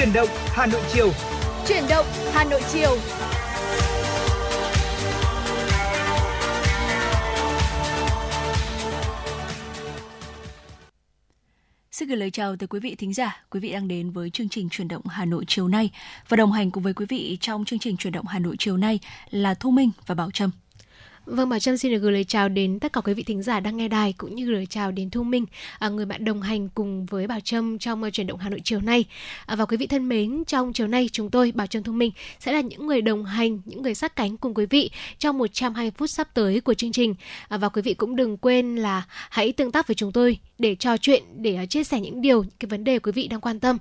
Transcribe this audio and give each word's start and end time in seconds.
Chuyển 0.00 0.12
động 0.12 0.28
Hà 0.46 0.66
Nội 0.66 0.80
chiều. 0.92 1.12
Chuyển 1.68 1.84
động 1.88 2.06
Hà 2.32 2.44
Nội 2.44 2.60
chiều. 2.72 2.96
Xin 11.92 12.08
gửi 12.08 12.16
lời 12.16 12.30
chào 12.30 12.56
tới 12.56 12.66
quý 12.66 12.80
vị 12.80 12.94
thính 12.94 13.14
giả. 13.14 13.44
Quý 13.50 13.60
vị 13.60 13.72
đang 13.72 13.88
đến 13.88 14.10
với 14.10 14.30
chương 14.30 14.48
trình 14.48 14.68
Chuyển 14.68 14.88
động 14.88 15.06
Hà 15.06 15.24
Nội 15.24 15.44
chiều 15.48 15.68
nay 15.68 15.90
và 16.28 16.36
đồng 16.36 16.52
hành 16.52 16.70
cùng 16.70 16.82
với 16.82 16.94
quý 16.94 17.06
vị 17.08 17.38
trong 17.40 17.64
chương 17.64 17.78
trình 17.78 17.96
Chuyển 17.96 18.12
động 18.12 18.26
Hà 18.26 18.38
Nội 18.38 18.56
chiều 18.58 18.76
nay 18.76 18.98
là 19.30 19.54
Thu 19.54 19.70
Minh 19.70 19.90
và 20.06 20.14
Bảo 20.14 20.30
Trâm. 20.30 20.50
Vâng, 21.30 21.48
Bảo 21.48 21.58
Trâm 21.58 21.76
xin 21.76 21.92
được 21.92 21.98
gửi 21.98 22.12
lời 22.12 22.24
chào 22.24 22.48
đến 22.48 22.78
tất 22.80 22.92
cả 22.92 23.00
quý 23.00 23.14
vị 23.14 23.22
thính 23.22 23.42
giả 23.42 23.60
đang 23.60 23.76
nghe 23.76 23.88
đài 23.88 24.12
cũng 24.12 24.34
như 24.34 24.50
lời 24.50 24.66
chào 24.66 24.92
đến 24.92 25.10
Thu 25.10 25.22
Minh, 25.22 25.46
à, 25.78 25.88
người 25.88 26.04
bạn 26.04 26.24
đồng 26.24 26.42
hành 26.42 26.68
cùng 26.68 27.06
với 27.06 27.26
Bảo 27.26 27.40
Trâm 27.40 27.78
trong 27.78 28.02
à, 28.02 28.10
chuyển 28.10 28.26
động 28.26 28.38
Hà 28.38 28.50
Nội 28.50 28.60
chiều 28.64 28.80
nay. 28.80 29.04
À, 29.46 29.56
và 29.56 29.64
quý 29.64 29.76
vị 29.76 29.86
thân 29.86 30.08
mến, 30.08 30.44
trong 30.46 30.72
chiều 30.72 30.86
nay 30.86 31.08
chúng 31.12 31.30
tôi 31.30 31.52
Bảo 31.54 31.66
Trâm 31.66 31.82
Thu 31.82 31.92
Minh 31.92 32.10
sẽ 32.38 32.52
là 32.52 32.60
những 32.60 32.86
người 32.86 33.02
đồng 33.02 33.24
hành, 33.24 33.60
những 33.64 33.82
người 33.82 33.94
sát 33.94 34.16
cánh 34.16 34.36
cùng 34.36 34.54
quý 34.54 34.66
vị 34.66 34.90
trong 35.18 35.38
120 35.38 35.90
phút 35.90 36.10
sắp 36.10 36.28
tới 36.34 36.60
của 36.60 36.74
chương 36.74 36.92
trình. 36.92 37.14
Và 37.48 37.68
quý 37.68 37.82
vị 37.82 37.94
cũng 37.94 38.16
đừng 38.16 38.36
quên 38.36 38.76
là 38.76 39.02
hãy 39.30 39.52
tương 39.52 39.72
tác 39.72 39.86
với 39.86 39.94
chúng 39.94 40.12
tôi 40.12 40.38
để 40.58 40.74
trò 40.74 40.96
chuyện, 40.96 41.22
để 41.36 41.66
chia 41.66 41.84
sẻ 41.84 42.00
những 42.00 42.22
điều, 42.22 42.42
những 42.42 42.52
cái 42.58 42.66
vấn 42.68 42.84
đề 42.84 42.98
quý 42.98 43.12
vị 43.12 43.28
đang 43.28 43.40
quan 43.40 43.60
tâm 43.60 43.78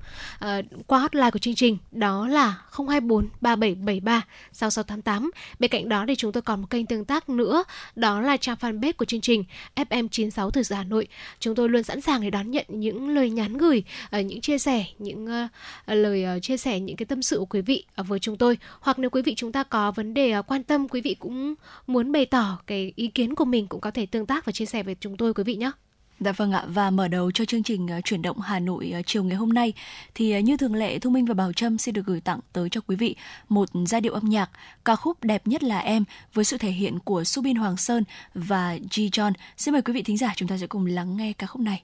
qua 0.88 1.00
hotline 1.00 1.31
của 1.31 1.39
chương 1.39 1.55
trình 1.55 1.77
đó 1.91 2.27
là 2.27 2.55
024 2.72 3.30
3773 3.41 4.22
6688. 4.52 5.31
Bên 5.59 5.72
cạnh 5.72 5.89
đó 5.89 6.05
thì 6.08 6.16
chúng 6.16 6.31
tôi 6.31 6.41
còn 6.41 6.61
một 6.61 6.67
kênh 6.70 6.86
tương 6.86 7.05
tác 7.05 7.30
nữa 7.39 7.63
đó 7.95 8.21
là 8.21 8.38
trang 8.38 8.57
fanpage 8.59 8.93
của 8.93 9.05
chương 9.05 9.21
trình 9.21 9.43
FM96 9.75 10.49
Thời 10.49 10.63
sự 10.63 10.75
Hà 10.75 10.84
Nội. 10.84 11.07
Chúng 11.39 11.55
tôi 11.55 11.70
luôn 11.70 11.84
sẵn 11.84 12.02
sàng 12.02 12.21
để 12.21 12.30
đón 12.30 12.52
nhận 12.52 12.66
những 12.70 13.09
lời 13.09 13.30
nhắn 13.30 13.57
gửi, 13.57 13.84
ờ, 14.09 14.20
những 14.20 14.41
chia 14.41 14.57
sẻ, 14.57 14.85
những 15.00 15.27
ờ, 15.27 15.47
lời 15.95 16.23
ờ, 16.23 16.39
chia 16.39 16.58
sẻ 16.58 16.80
những 16.80 16.95
cái 16.95 17.05
tâm 17.05 17.22
sự 17.22 17.38
của 17.39 17.45
quý 17.45 17.61
vị 17.61 17.83
với 17.95 18.19
chúng 18.19 18.38
tôi. 18.38 18.58
Hoặc 18.80 18.99
nếu 18.99 19.09
quý 19.09 19.22
vị 19.22 19.33
chúng 19.36 19.52
ta 19.52 19.64
có 19.64 19.91
vấn 19.91 20.14
đề 20.14 20.41
quan 20.47 20.64
tâm, 20.64 20.88
quý 20.88 21.02
vị 21.02 21.16
cũng 21.19 21.55
muốn 21.88 22.11
bày 22.11 22.25
tỏ 22.25 22.59
cái 22.67 22.94
ý 22.95 23.08
kiến 23.08 23.36
của 23.36 23.45
mình 23.45 23.67
cũng 23.67 23.81
có 23.81 23.92
thể 23.92 24.05
tương 24.05 24.25
tác 24.25 24.45
và 24.45 24.52
chia 24.52 24.66
sẻ 24.66 24.83
với 24.83 24.95
chúng 24.99 25.17
tôi 25.17 25.33
quý 25.33 25.44
vị 25.44 25.55
nhé. 25.55 25.71
Dạ 26.20 26.31
vâng 26.31 26.52
ạ, 26.52 26.64
và 26.67 26.89
mở 26.89 27.08
đầu 27.08 27.31
cho 27.31 27.45
chương 27.45 27.64
trình 27.64 27.88
ờ, 27.88 28.02
chuyển 28.02 28.22
động 28.22 28.39
Hà 28.39 28.59
Nội 28.59 28.92
ờ, 28.94 29.02
chiều 29.06 29.23
ngày 29.23 29.38
hôm 29.38 29.53
nay, 29.53 29.73
thì 30.16 30.31
ờ, 30.31 30.39
như 30.39 30.58
thường 30.58 30.76
lệ, 30.76 31.00
Thu 31.00 31.09
Minh 31.09 31.26
và 31.26 31.34
Bảo 31.34 31.53
Trâm 31.53 31.78
xin 31.78 31.94
được 31.94 32.06
gửi 32.06 32.22
tặng 32.22 32.39
tới 32.53 32.70
cho 32.70 32.81
quý 32.88 32.95
vị 32.95 33.16
một 33.50 33.70
giai 33.86 34.02
điệu 34.02 34.14
âm 34.14 34.30
nhạc, 34.30 34.50
ca 34.86 34.95
khúc 34.95 35.23
đẹp 35.23 35.48
nhất 35.48 35.64
là 35.64 35.80
em 35.80 36.03
với 36.34 36.45
sự 36.45 36.58
thể 36.58 36.72
hiện 36.72 37.00
của 37.00 37.23
Subin 37.23 37.56
Hoàng 37.56 37.78
Sơn 37.78 38.03
và 38.34 38.76
G 38.76 39.00
John. 39.00 39.34
Xin 39.58 39.72
mời 39.72 39.81
quý 39.81 39.94
vị 39.94 40.03
thính 40.03 40.17
giả 40.17 40.34
chúng 40.36 40.48
ta 40.48 40.58
sẽ 40.58 40.67
cùng 40.67 40.86
lắng 40.86 41.17
nghe 41.17 41.34
ca 41.34 41.48
khúc 41.48 41.61
này. 41.61 41.81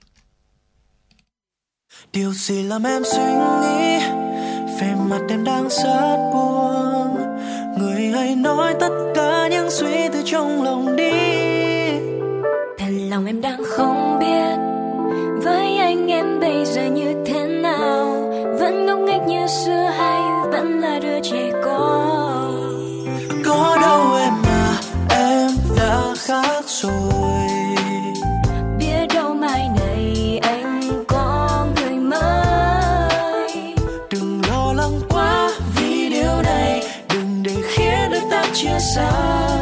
Điều 2.14 2.34
gì 2.34 2.64
làm 2.64 2.84
em 2.84 3.04
suy 3.06 3.24
nghĩ 3.24 4.00
về 4.80 4.96
mặt 5.10 5.22
em 5.30 5.44
đang 5.44 5.70
rất 5.70 6.32
buồn 6.34 7.16
Người 7.80 8.12
hãy 8.12 8.36
nói 8.36 8.76
tất 8.80 9.12
cả 9.16 9.48
những 9.52 9.72
suy 9.72 10.10
tư 10.14 10.22
trong 10.26 10.64
lòng 10.64 10.96
đi 10.96 11.25
lòng 13.10 13.26
em 13.26 13.42
đang 13.42 13.64
không 13.66 14.20
biết. 14.20 14.56
Với 15.44 15.78
anh 15.78 16.08
em 16.08 16.40
bây 16.40 16.66
giờ 16.66 16.86
như 16.86 17.14
thế 17.26 17.48
nào? 17.48 18.06
Vẫn 18.60 18.86
ngốc 18.86 19.00
nghếch 19.00 19.22
như 19.22 19.48
xưa 19.48 19.92
hay 19.98 20.22
vẫn 20.52 20.80
là 20.80 21.00
đứa 21.00 21.20
trẻ 21.20 21.52
con 21.66 22.72
Có 23.46 23.78
đâu 23.82 24.16
em 24.16 24.34
mà 24.44 24.78
em 25.10 25.50
đã 25.78 26.02
khác 26.18 26.64
rồi. 26.68 27.48
Biết 28.80 29.08
đâu 29.14 29.34
mai 29.34 29.70
này 29.80 30.40
anh 30.42 30.82
có 31.08 31.66
người 31.76 32.00
mới. 32.00 33.76
Đừng 34.12 34.42
lo 34.50 34.74
lắng 34.74 35.00
quá 35.10 35.52
vì 35.76 36.10
điều 36.10 36.42
này 36.44 36.84
Đừng 37.14 37.44
để 37.44 37.56
khiến 37.68 38.12
đôi 38.12 38.22
ta 38.32 38.46
chia 38.54 38.80
xa 38.96 39.55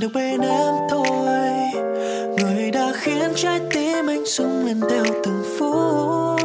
được 0.00 0.08
bên 0.14 0.40
em 0.40 0.74
thôi. 0.90 1.26
Người 2.38 2.70
đã 2.70 2.92
khiến 2.94 3.32
trái 3.36 3.60
tim 3.70 4.06
anh 4.06 4.24
rung 4.26 4.66
lên 4.66 4.80
theo 4.90 5.04
từng 5.24 5.42
phút. 5.58 6.40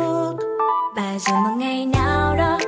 Và 0.95 1.17
rồi 1.19 1.39
một 1.43 1.55
ngày 1.57 1.85
nào 1.85 2.35
đó, 2.35 2.59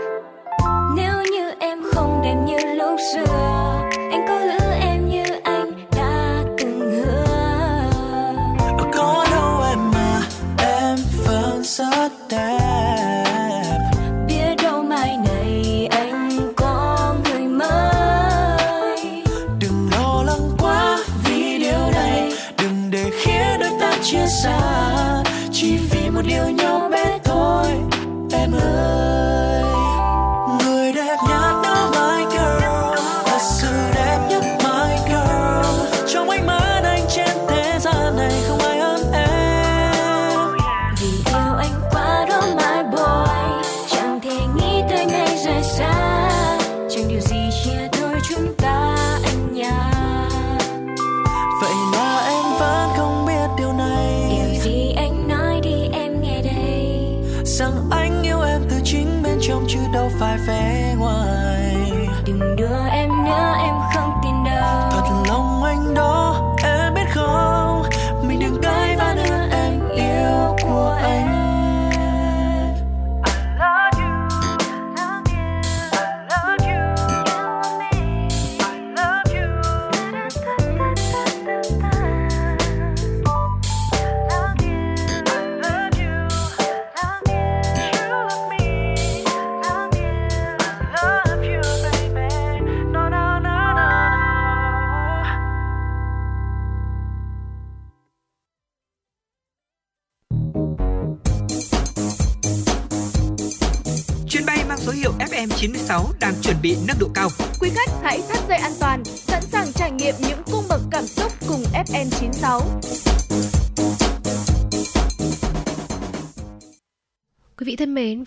nếu 0.96 1.22
như 1.32 1.52
em 1.60 1.80
không 1.94 2.22
đẹp 2.24 2.36
như 2.46 2.76
lúc 2.76 3.00
xưa, 3.14 3.80
anh 4.12 4.26
có 4.28 4.40
giữ 4.40 4.57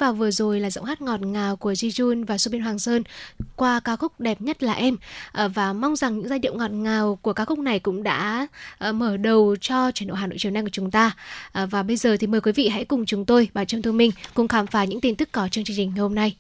và 0.01 0.13
vừa 0.13 0.31
rồi 0.31 0.61
là 0.61 0.71
giọng 0.71 0.85
hát 0.85 1.03
ngọt 1.03 1.21
ngào 1.21 1.57
của 1.57 1.73
Ji 1.73 1.89
Jun 1.89 2.25
và 2.27 2.39
Subin 2.39 2.61
Hoàng 2.61 2.79
Sơn 2.79 3.03
qua 3.57 3.81
ca 3.81 3.97
khúc 3.97 4.21
đẹp 4.21 4.41
nhất 4.41 4.63
là 4.63 4.73
em 4.73 4.97
ờ, 5.33 5.49
và 5.49 5.73
mong 5.73 5.97
rằng 5.97 6.19
những 6.19 6.29
giai 6.29 6.39
điệu 6.39 6.55
ngọt 6.55 6.71
ngào 6.71 7.19
của 7.23 7.33
ca 7.33 7.45
khúc 7.45 7.59
này 7.59 7.79
cũng 7.79 8.03
đã 8.03 8.47
ờ, 8.79 8.93
mở 8.93 9.17
đầu 9.17 9.57
cho 9.61 9.91
chuyển 9.91 10.09
động 10.09 10.17
Hà 10.17 10.27
Nội 10.27 10.37
chiều 10.39 10.53
nay 10.53 10.63
của 10.63 10.69
chúng 10.73 10.91
ta. 10.91 11.17
Ờ, 11.53 11.67
và 11.67 11.83
bây 11.83 11.97
giờ 11.97 12.17
thì 12.21 12.27
mời 12.27 12.41
quý 12.41 12.53
vị 12.53 12.69
hãy 12.69 12.85
cùng 12.85 13.07
chúng 13.07 13.25
tôi, 13.25 13.49
bà 13.55 13.65
Trâm 13.65 13.83
Thu 13.83 13.93
Minh, 13.93 14.11
cùng 14.35 14.49
khám 14.49 14.67
phá 14.67 14.85
những 14.85 15.01
tin 15.01 15.15
tức 15.15 15.29
có 15.33 15.49
trong 15.51 15.65
chương 15.65 15.77
trình 15.77 15.91
ngày 15.91 16.01
hôm 16.01 16.15
nay. 16.15 16.37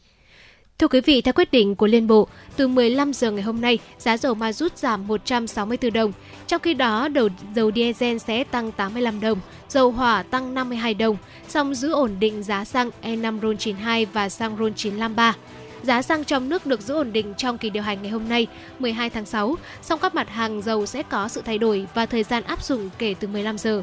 Thưa 0.80 0.88
quý 0.88 1.00
vị, 1.00 1.20
theo 1.20 1.32
quyết 1.32 1.52
định 1.52 1.76
của 1.76 1.86
Liên 1.86 2.06
Bộ, 2.06 2.28
từ 2.56 2.68
15 2.68 3.12
giờ 3.12 3.30
ngày 3.30 3.42
hôm 3.42 3.60
nay, 3.60 3.78
giá 3.98 4.16
dầu 4.16 4.34
ma 4.34 4.52
rút 4.52 4.78
giảm 4.78 5.06
164 5.06 5.92
đồng. 5.92 6.12
Trong 6.46 6.60
khi 6.60 6.74
đó, 6.74 7.08
đầu 7.08 7.28
dầu 7.54 7.70
diesel 7.74 8.18
sẽ 8.18 8.44
tăng 8.44 8.72
85 8.72 9.20
đồng, 9.20 9.38
dầu 9.68 9.90
hỏa 9.90 10.22
tăng 10.22 10.54
52 10.54 10.94
đồng, 10.94 11.16
song 11.48 11.74
giữ 11.74 11.92
ổn 11.92 12.16
định 12.20 12.42
giá 12.42 12.64
xăng 12.64 12.90
E5 13.02 13.40
RON 13.40 13.56
92 13.56 14.06
và 14.06 14.28
xăng 14.28 14.56
RON 14.58 14.74
953. 14.74 15.34
Giá 15.82 16.02
xăng 16.02 16.24
trong 16.24 16.48
nước 16.48 16.66
được 16.66 16.80
giữ 16.80 16.94
ổn 16.94 17.12
định 17.12 17.34
trong 17.36 17.58
kỳ 17.58 17.70
điều 17.70 17.82
hành 17.82 18.02
ngày 18.02 18.10
hôm 18.10 18.28
nay, 18.28 18.46
12 18.78 19.10
tháng 19.10 19.26
6, 19.26 19.56
song 19.82 19.98
các 20.02 20.14
mặt 20.14 20.28
hàng 20.28 20.62
dầu 20.62 20.86
sẽ 20.86 21.02
có 21.02 21.28
sự 21.28 21.42
thay 21.44 21.58
đổi 21.58 21.86
và 21.94 22.06
thời 22.06 22.22
gian 22.22 22.42
áp 22.42 22.64
dụng 22.64 22.90
kể 22.98 23.14
từ 23.20 23.28
15 23.28 23.58
giờ. 23.58 23.82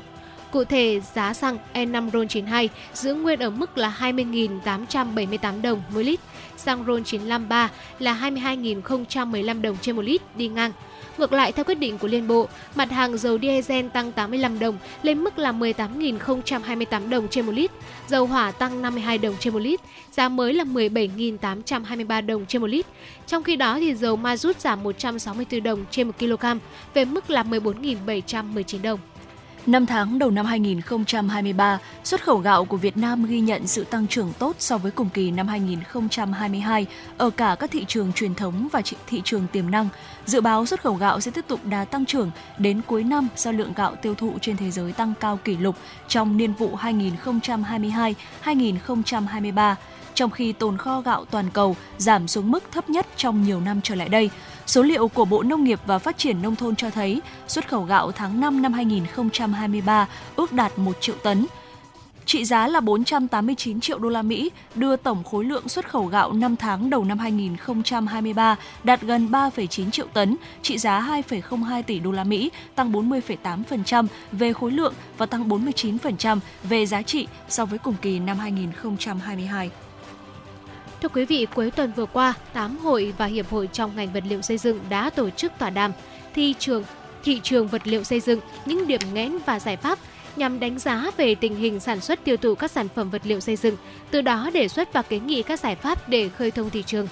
Cụ 0.52 0.64
thể, 0.64 1.02
giá 1.14 1.34
xăng 1.34 1.58
E5 1.74 2.10
RON 2.12 2.28
92 2.28 2.70
giữ 2.94 3.14
nguyên 3.14 3.40
ở 3.40 3.50
mức 3.50 3.78
là 3.78 3.98
20.878 4.00 5.62
đồng 5.62 5.82
mỗi 5.94 6.04
lít, 6.04 6.20
xăng 6.58 6.84
RON 6.88 7.04
953 7.04 7.70
là 8.00 8.14
22.015 8.22 9.62
đồng 9.62 9.78
trên 9.82 9.96
một 9.96 10.02
lít 10.02 10.22
đi 10.38 10.48
ngang. 10.48 10.72
Ngược 11.18 11.34
lại, 11.34 11.52
theo 11.52 11.66
quyết 11.66 11.80
định 11.80 11.98
của 11.98 12.08
Liên 12.08 12.28
Bộ, 12.28 12.48
mặt 12.76 12.92
hàng 12.92 13.18
dầu 13.18 13.38
diesel 13.42 13.88
tăng 13.88 14.12
85 14.12 14.60
đồng 14.60 14.78
lên 15.04 15.24
mức 15.24 15.40
là 15.40 15.52
18.028 15.52 17.10
đồng 17.10 17.28
trên 17.28 17.46
một 17.46 17.52
lít, 17.52 17.72
dầu 18.08 18.26
hỏa 18.26 18.52
tăng 18.52 18.82
52 18.82 19.18
đồng 19.18 19.36
trên 19.40 19.54
một 19.54 19.60
lít, 19.60 19.80
giá 20.12 20.30
mới 20.30 20.54
là 20.54 20.64
17.823 20.64 22.26
đồng 22.26 22.46
trên 22.46 22.62
một 22.62 22.68
lít. 22.68 22.86
Trong 23.28 23.44
khi 23.44 23.56
đó, 23.56 23.80
thì 23.80 23.96
dầu 23.96 24.16
ma 24.16 24.38
rút 24.38 24.60
giảm 24.60 24.84
164 24.84 25.64
đồng 25.64 25.86
trên 25.92 26.08
1 26.08 26.14
kg 26.20 26.46
về 26.94 27.06
mức 27.06 27.30
là 27.30 27.44
14.719 27.44 28.82
đồng. 28.82 29.00
5 29.68 29.86
tháng 29.86 30.20
đầu 30.20 30.32
năm 30.32 30.46
2023, 30.46 31.80
xuất 32.04 32.24
khẩu 32.24 32.38
gạo 32.38 32.66
của 32.66 32.78
Việt 32.78 32.98
Nam 32.98 33.26
ghi 33.26 33.40
nhận 33.40 33.68
sự 33.68 33.84
tăng 33.84 34.08
trưởng 34.08 34.34
tốt 34.40 34.56
so 34.60 34.78
với 34.78 34.92
cùng 34.92 35.10
kỳ 35.10 35.32
năm 35.32 35.48
2022 35.48 36.86
ở 37.18 37.30
cả 37.30 37.56
các 37.60 37.72
thị 37.72 37.86
trường 37.88 38.14
truyền 38.14 38.36
thống 38.36 38.68
và 38.72 38.82
thị 39.08 39.22
trường 39.26 39.48
tiềm 39.48 39.72
năng. 39.72 39.90
Dự 40.26 40.42
báo 40.42 40.66
xuất 40.66 40.82
khẩu 40.82 40.94
gạo 40.94 41.20
sẽ 41.20 41.32
tiếp 41.32 41.46
tục 41.48 41.60
đà 41.64 41.86
tăng 41.86 42.06
trưởng 42.06 42.32
đến 42.58 42.82
cuối 42.88 43.04
năm 43.04 43.28
do 43.36 43.52
lượng 43.52 43.74
gạo 43.76 43.96
tiêu 43.96 44.16
thụ 44.16 44.34
trên 44.42 44.58
thế 44.58 44.72
giới 44.72 44.94
tăng 44.94 45.14
cao 45.20 45.40
kỷ 45.44 45.58
lục 45.58 45.76
trong 46.08 46.38
niên 46.38 46.54
vụ 46.54 46.76
2022-2023 48.44 49.76
trong 50.18 50.32
khi 50.32 50.54
tồn 50.54 50.78
kho 50.78 51.02
gạo 51.02 51.26
toàn 51.26 51.50
cầu 51.54 51.76
giảm 51.98 52.28
xuống 52.28 52.52
mức 52.52 52.64
thấp 52.72 52.90
nhất 52.90 53.08
trong 53.16 53.44
nhiều 53.44 53.62
năm 53.62 53.82
trở 53.84 53.96
lại 53.96 54.10
đây. 54.10 54.30
Số 54.68 54.82
liệu 54.82 55.08
của 55.08 55.26
Bộ 55.26 55.44
Nông 55.44 55.64
nghiệp 55.64 55.80
và 55.86 56.00
Phát 56.00 56.18
triển 56.18 56.42
Nông 56.42 56.56
thôn 56.56 56.76
cho 56.76 56.90
thấy 56.90 57.22
xuất 57.48 57.68
khẩu 57.68 57.84
gạo 57.84 58.12
tháng 58.12 58.40
5 58.40 58.62
năm 58.62 58.74
2023 58.74 60.08
ước 60.36 60.52
đạt 60.52 60.78
1 60.78 60.98
triệu 61.02 61.16
tấn, 61.24 61.46
trị 62.26 62.46
giá 62.46 62.68
là 62.68 62.80
489 62.80 63.80
triệu 63.80 64.00
đô 64.00 64.10
la 64.10 64.22
Mỹ, 64.22 64.52
đưa 64.76 64.96
tổng 64.96 65.24
khối 65.24 65.46
lượng 65.46 65.70
xuất 65.70 65.90
khẩu 65.90 66.06
gạo 66.06 66.34
5 66.34 66.56
tháng 66.56 66.90
đầu 66.90 67.04
năm 67.04 67.20
2023 67.20 68.56
đạt 68.84 69.02
gần 69.02 69.32
3,9 69.32 69.92
triệu 69.92 70.08
tấn, 70.14 70.36
trị 70.62 70.78
giá 70.78 71.22
2,02 71.30 71.84
tỷ 71.84 72.00
đô 72.00 72.12
la 72.12 72.24
Mỹ, 72.24 72.52
tăng 72.76 72.92
40,8% 72.92 74.08
về 74.32 74.54
khối 74.54 74.72
lượng 74.72 74.94
và 75.18 75.26
tăng 75.26 75.50
49% 75.50 76.40
về 76.64 76.86
giá 76.86 77.02
trị 77.02 77.28
so 77.50 77.66
với 77.66 77.80
cùng 77.80 77.96
kỳ 78.02 78.20
năm 78.20 78.40
2022. 78.40 79.72
Thưa 81.02 81.10
quý 81.10 81.26
vị, 81.26 81.48
cuối 81.56 81.72
tuần 81.72 81.92
vừa 81.96 82.06
qua, 82.06 82.34
8 82.54 82.78
hội 82.78 83.14
và 83.18 83.26
hiệp 83.26 83.50
hội 83.50 83.70
trong 83.74 83.96
ngành 83.96 84.14
vật 84.14 84.24
liệu 84.30 84.42
xây 84.42 84.58
dựng 84.58 84.80
đã 84.90 85.10
tổ 85.10 85.30
chức 85.30 85.52
tọa 85.60 85.70
đàm 85.70 85.92
thị 86.34 86.56
trường 86.60 86.84
thị 87.24 87.40
trường 87.44 87.68
vật 87.68 87.88
liệu 87.88 88.04
xây 88.04 88.20
dựng, 88.20 88.40
những 88.66 88.88
điểm 88.88 89.02
nghẽn 89.14 89.38
và 89.46 89.60
giải 89.60 89.78
pháp 89.78 90.00
nhằm 90.36 90.60
đánh 90.60 90.80
giá 90.80 91.12
về 91.18 91.36
tình 91.36 91.56
hình 91.56 91.80
sản 91.80 92.02
xuất 92.02 92.24
tiêu 92.24 92.38
thụ 92.38 92.56
các 92.56 92.72
sản 92.72 92.88
phẩm 92.96 93.10
vật 93.10 93.22
liệu 93.26 93.40
xây 93.40 93.56
dựng, 93.56 93.76
từ 94.12 94.22
đó 94.22 94.50
đề 94.54 94.68
xuất 94.68 94.94
và 94.94 95.02
kiến 95.02 95.28
nghị 95.28 95.44
các 95.44 95.60
giải 95.60 95.76
pháp 95.76 96.10
để 96.10 96.30
khơi 96.30 96.52
thông 96.52 96.70
thị 96.70 96.84
trường. 96.84 97.08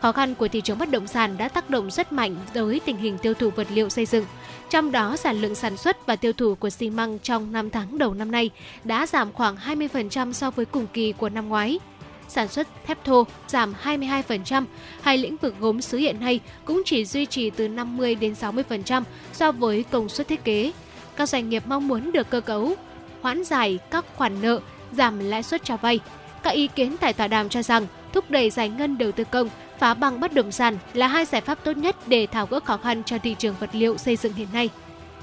Khó 0.00 0.12
khăn 0.12 0.34
của 0.34 0.48
thị 0.48 0.60
trường 0.60 0.78
bất 0.78 0.90
động 0.90 1.06
sản 1.06 1.36
đã 1.38 1.48
tác 1.48 1.70
động 1.70 1.90
rất 1.90 2.12
mạnh 2.12 2.36
tới 2.52 2.80
tình 2.84 2.96
hình 2.96 3.18
tiêu 3.18 3.34
thụ 3.34 3.50
vật 3.50 3.66
liệu 3.70 3.88
xây 3.88 4.06
dựng. 4.06 4.24
Trong 4.70 4.92
đó, 4.92 5.16
sản 5.16 5.40
lượng 5.40 5.54
sản 5.54 5.76
xuất 5.76 6.06
và 6.06 6.16
tiêu 6.16 6.32
thụ 6.32 6.54
của 6.54 6.70
xi 6.70 6.90
măng 6.90 7.18
trong 7.18 7.52
5 7.52 7.70
tháng 7.70 7.98
đầu 7.98 8.14
năm 8.14 8.30
nay 8.30 8.50
đã 8.84 9.06
giảm 9.06 9.32
khoảng 9.32 9.56
20% 9.56 10.32
so 10.32 10.50
với 10.50 10.64
cùng 10.64 10.86
kỳ 10.92 11.12
của 11.12 11.28
năm 11.28 11.48
ngoái– 11.48 11.78
sản 12.28 12.48
xuất 12.48 12.68
thép 12.86 13.04
thô 13.04 13.26
giảm 13.48 13.74
22%, 13.84 14.64
hai 15.00 15.18
lĩnh 15.18 15.36
vực 15.36 15.54
gốm 15.60 15.80
sứ 15.80 15.98
hiện 15.98 16.20
nay 16.20 16.40
cũng 16.64 16.82
chỉ 16.84 17.04
duy 17.04 17.26
trì 17.26 17.50
từ 17.50 17.68
50 17.68 18.14
đến 18.14 18.34
60% 18.40 19.02
so 19.32 19.52
với 19.52 19.84
công 19.90 20.08
suất 20.08 20.28
thiết 20.28 20.44
kế. 20.44 20.72
Các 21.16 21.28
doanh 21.28 21.48
nghiệp 21.48 21.62
mong 21.66 21.88
muốn 21.88 22.12
được 22.12 22.30
cơ 22.30 22.40
cấu, 22.40 22.74
hoãn 23.22 23.44
giải 23.44 23.78
các 23.90 24.04
khoản 24.16 24.42
nợ, 24.42 24.60
giảm 24.92 25.18
lãi 25.18 25.42
suất 25.42 25.64
cho 25.64 25.76
vay. 25.76 26.00
Các 26.42 26.50
ý 26.50 26.66
kiến 26.66 26.96
tại 27.00 27.12
tọa 27.12 27.28
đàm 27.28 27.48
cho 27.48 27.62
rằng 27.62 27.86
thúc 28.12 28.30
đẩy 28.30 28.50
giải 28.50 28.68
ngân 28.68 28.98
đầu 28.98 29.12
tư 29.12 29.24
công, 29.24 29.48
phá 29.78 29.94
băng 29.94 30.20
bất 30.20 30.32
động 30.32 30.52
sản 30.52 30.78
là 30.94 31.06
hai 31.06 31.24
giải 31.24 31.40
pháp 31.40 31.64
tốt 31.64 31.76
nhất 31.76 31.96
để 32.06 32.26
tháo 32.26 32.46
gỡ 32.46 32.60
khó 32.60 32.76
khăn 32.76 33.02
cho 33.04 33.18
thị 33.18 33.36
trường 33.38 33.54
vật 33.60 33.70
liệu 33.72 33.98
xây 33.98 34.16
dựng 34.16 34.32
hiện 34.32 34.48
nay. 34.52 34.68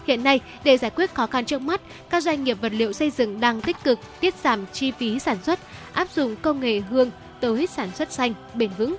Hiện 0.10 0.24
nay, 0.24 0.40
để 0.64 0.78
giải 0.78 0.92
quyết 0.96 1.14
khó 1.14 1.28
khăn 1.28 1.46
trước 1.46 1.62
mắt, 1.62 1.82
các 2.10 2.24
doanh 2.24 2.44
nghiệp 2.44 2.58
vật 2.62 2.72
liệu 2.74 2.94
xây 2.94 3.12
dựng 3.12 3.40
đang 3.40 3.62
tích 3.62 3.78
cực 3.84 4.00
tiết 4.20 4.36
giảm 4.44 4.66
chi 4.74 4.92
phí 4.92 5.20
sản 5.20 5.38
xuất, 5.44 5.60
áp 5.94 6.08
dụng 6.16 6.36
công 6.42 6.60
nghệ 6.60 6.80
hương 6.80 7.12
tới 7.40 7.68
sản 7.68 7.90
xuất 7.96 8.12
xanh, 8.12 8.34
bền 8.54 8.70
vững. 8.78 8.96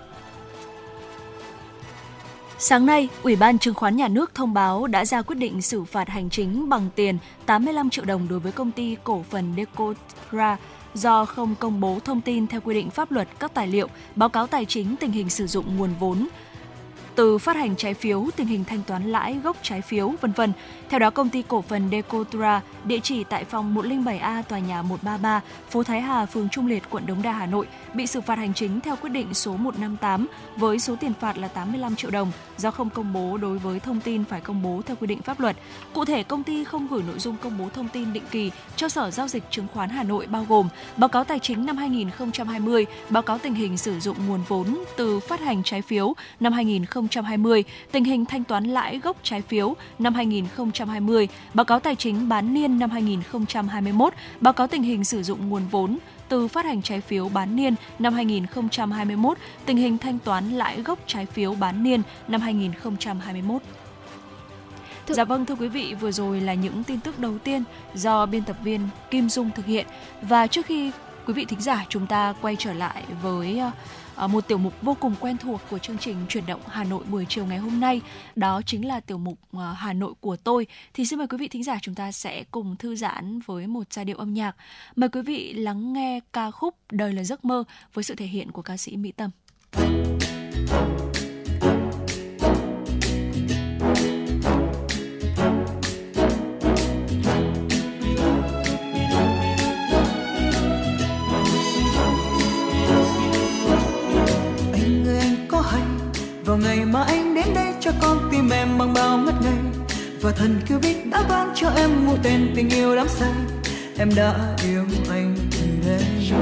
Sáng 2.59 2.87
nay, 2.87 3.09
Ủy 3.23 3.37
ban 3.37 3.59
Chứng 3.59 3.75
khoán 3.75 3.97
Nhà 3.97 4.09
nước 4.09 4.35
thông 4.35 4.55
báo 4.55 4.87
đã 4.87 5.05
ra 5.05 5.23
quyết 5.23 5.37
định 5.37 5.63
xử 5.63 5.85
phạt 5.85 6.09
hành 6.09 6.31
chính 6.31 6.69
bằng 6.69 6.89
tiền 6.97 7.19
85 7.47 7.91
triệu 7.91 8.05
đồng 8.05 8.29
đối 8.29 8.39
với 8.39 8.53
công 8.53 8.71
ty 8.71 8.97
cổ 9.05 9.25
phần 9.31 9.53
Decotra 9.57 10.57
do 10.95 11.25
không 11.25 11.55
công 11.61 11.81
bố 11.81 11.99
thông 12.05 12.21
tin 12.21 12.47
theo 12.47 12.61
quy 12.61 12.75
định 12.75 12.91
pháp 12.91 13.13
luật 13.13 13.29
các 13.39 13.55
tài 13.55 13.67
liệu, 13.67 13.89
báo 14.17 14.29
cáo 14.29 14.47
tài 14.47 14.65
chính 14.65 14.97
tình 14.97 15.13
hình 15.13 15.31
sử 15.31 15.47
dụng 15.47 15.77
nguồn 15.77 15.91
vốn 16.01 16.29
từ 17.15 17.39
phát 17.39 17.57
hành 17.57 17.77
trái 17.77 17.95
phiếu, 17.95 18.27
tình 18.37 18.47
hình 18.47 18.65
thanh 18.65 18.83
toán 18.83 19.13
lãi 19.13 19.39
gốc 19.45 19.57
trái 19.63 19.81
phiếu, 19.81 20.13
vân 20.21 20.33
vân. 20.33 20.53
Theo 20.89 20.99
đó, 20.99 21.11
công 21.11 21.29
ty 21.29 21.43
cổ 21.49 21.63
phần 21.63 21.91
Decotra, 21.91 22.61
địa 22.85 23.01
chỉ 23.03 23.25
tại 23.25 23.45
phòng 23.45 23.75
107A 23.75 24.43
tòa 24.43 24.59
nhà 24.59 24.83
133, 24.83 25.41
phố 25.71 25.83
Thái 25.83 26.01
Hà, 26.01 26.27
phường 26.27 26.49
Trung 26.49 26.67
Liệt, 26.67 26.83
quận 26.91 27.07
Đống 27.07 27.23
Đa, 27.23 27.33
Hà 27.33 27.47
Nội, 27.47 27.67
bị 27.95 28.07
xử 28.07 28.21
phạt 28.21 28.39
hành 28.39 28.55
chính 28.55 28.81
theo 28.81 28.97
quyết 28.97 29.11
định 29.11 29.35
số 29.35 29.57
158 29.57 30.27
với 30.57 30.79
số 30.79 30.97
tiền 30.97 31.13
phạt 31.21 31.39
là 31.39 31.49
85 31.49 31.97
triệu 31.97 32.11
đồng 32.11 32.33
do 32.57 32.71
không 32.71 32.91
công 32.91 33.13
bố 33.13 33.37
đối 33.37 33.59
với 33.59 33.81
thông 33.81 34.01
tin 34.01 34.25
phải 34.25 34.41
công 34.41 34.63
bố 34.63 34.83
theo 34.87 34.97
quy 35.01 35.07
định 35.07 35.23
pháp 35.23 35.41
luật. 35.41 35.57
Cụ 35.93 36.05
thể, 36.05 36.23
công 36.23 36.43
ty 36.43 36.65
không 36.65 36.87
gửi 36.91 37.03
nội 37.07 37.19
dung 37.19 37.37
công 37.43 37.59
bố 37.59 37.69
thông 37.75 37.89
tin 37.89 38.13
định 38.13 38.25
kỳ 38.31 38.51
cho 38.77 38.89
Sở 38.89 39.11
Giao 39.11 39.29
dịch 39.29 39.43
Chứng 39.51 39.67
khoán 39.75 39.89
Hà 39.89 40.03
Nội 40.03 40.27
bao 40.27 40.47
gồm 40.49 40.69
báo 40.97 41.09
cáo 41.09 41.25
tài 41.25 41.39
chính 41.39 41.67
năm 41.67 41.77
2020, 41.77 42.87
báo 43.11 43.23
cáo 43.23 43.39
tình 43.39 43.55
hình 43.55 43.79
sử 43.79 44.01
dụng 44.01 44.17
nguồn 44.29 44.41
vốn 44.49 44.85
từ 44.97 45.21
phát 45.21 45.41
hành 45.41 45.63
trái 45.63 45.83
phiếu 45.83 46.15
năm 46.41 46.53
2020, 46.53 47.00
tình 47.93 48.05
hình 48.05 48.25
thanh 48.25 48.45
toán 48.45 48.65
lãi 48.65 48.99
gốc 48.99 49.17
trái 49.23 49.43
phiếu 49.43 49.77
năm 49.99 50.15
2020, 50.15 51.29
báo 51.55 51.65
cáo 51.65 51.81
tài 51.81 51.97
chính 51.97 52.29
bán 52.29 52.55
niên 52.55 52.79
năm 52.79 52.91
2021, 52.91 54.13
báo 54.41 54.53
cáo 54.53 54.67
tình 54.67 54.83
hình 54.83 55.05
sử 55.05 55.23
dụng 55.23 55.49
nguồn 55.49 55.63
vốn 55.71 55.99
từ 56.29 56.49
phát 56.49 56.65
hành 56.65 56.83
trái 56.83 57.01
phiếu 57.01 57.29
bán 57.29 57.57
niên 57.57 57.75
năm 57.99 58.15
2021, 58.15 59.39
tình 59.67 59.77
hình 59.77 59.99
thanh 59.99 60.19
toán 60.19 60.51
lãi 60.51 60.83
gốc 60.83 60.99
trái 61.07 61.27
phiếu 61.27 61.55
bán 61.55 61.83
niên 61.83 62.03
năm 62.29 62.41
2021. 62.41 63.63
Thưa... 65.07 65.15
Dạ 65.15 65.25
vâng 65.25 65.47
thưa 65.47 65.55
quý 65.55 65.69
vị, 65.69 65.95
vừa 66.01 66.13
rồi 66.13 66.41
là 66.41 66.55
những 66.55 66.85
tin 66.85 67.01
tức 67.01 67.19
đầu 67.19 67.39
tiên 67.39 67.65
do 67.95 68.27
biên 68.27 68.43
tập 68.43 68.57
viên 68.65 68.89
Kim 69.11 69.29
Dung 69.29 69.51
thực 69.55 69.67
hiện 69.67 69.87
và 70.23 70.47
trước 70.47 70.67
khi 70.67 70.91
quý 71.27 71.33
vị 71.33 71.45
thính 71.45 71.61
giả 71.61 71.85
chúng 71.89 72.07
ta 72.07 72.35
quay 72.41 72.57
trở 72.59 72.73
lại 72.73 73.03
với 73.23 73.59
Ờ, 73.59 73.71
Ờ, 74.21 74.27
một 74.27 74.49
tiểu 74.49 74.59
mục 74.59 74.83
vô 74.83 74.97
cùng 75.01 75.15
quen 75.21 75.37
thuộc 75.37 75.61
của 75.71 75.79
chương 75.79 75.99
trình 75.99 76.17
chuyển 76.29 76.47
động 76.47 76.61
Hà 76.67 76.85
Nội 76.85 77.05
buổi 77.11 77.27
chiều 77.29 77.47
ngày 77.47 77.59
hôm 77.59 77.81
nay, 77.81 78.01
đó 78.37 78.61
chính 78.67 78.89
là 78.89 79.01
tiểu 79.01 79.19
mục 79.19 79.39
ờ, 79.53 79.73
Hà 79.73 79.93
Nội 79.93 80.15
của 80.21 80.37
tôi 80.37 80.67
thì 80.95 81.05
xin 81.07 81.19
mời 81.19 81.29
quý 81.29 81.37
vị 81.39 81.49
thính 81.49 81.65
giả 81.65 81.79
chúng 81.83 81.95
ta 81.95 82.13
sẽ 82.13 82.45
cùng 82.51 82.77
thư 82.77 82.97
giãn 82.97 83.41
với 83.47 83.67
một 83.67 83.93
giai 83.93 84.05
điệu 84.05 84.17
âm 84.17 84.35
nhạc 84.35 84.57
mời 84.97 85.09
quý 85.09 85.23
vị 85.23 85.53
lắng 85.53 85.93
nghe 85.93 86.21
ca 86.33 86.51
khúc 86.51 86.75
Đời 86.93 87.13
là 87.13 87.25
giấc 87.25 87.45
mơ 87.45 87.65
với 87.95 88.05
sự 88.05 88.15
thể 88.15 88.27
hiện 88.27 88.53
của 88.53 88.63
ca 88.63 88.77
sĩ 88.77 88.97
Mỹ 88.97 89.13
Tâm. 89.13 89.31
vào 106.51 106.59
ngày 106.59 106.85
mà 106.85 107.03
anh 107.03 107.35
đến 107.35 107.55
đây 107.55 107.75
cho 107.81 107.91
con 108.01 108.29
tim 108.33 108.51
em 108.51 108.79
bằng 108.79 108.95
bao 108.95 109.19
mất 109.19 109.33
ngày 109.43 109.59
và 110.21 110.33
thần 110.33 110.61
cứu 110.69 110.79
biết 110.79 111.07
đã 111.11 111.23
ban 111.29 111.53
cho 111.55 111.71
em 111.77 112.07
ngụ 112.07 112.17
tên 112.23 112.53
tình 112.57 112.71
yêu 112.71 112.97
đắm 112.97 113.09
say. 113.09 113.33
Em 113.99 114.11
đã 114.17 114.57
yêu 114.65 114.85
anh 115.11 115.37
từ 115.51 115.67
đây. 115.87 116.33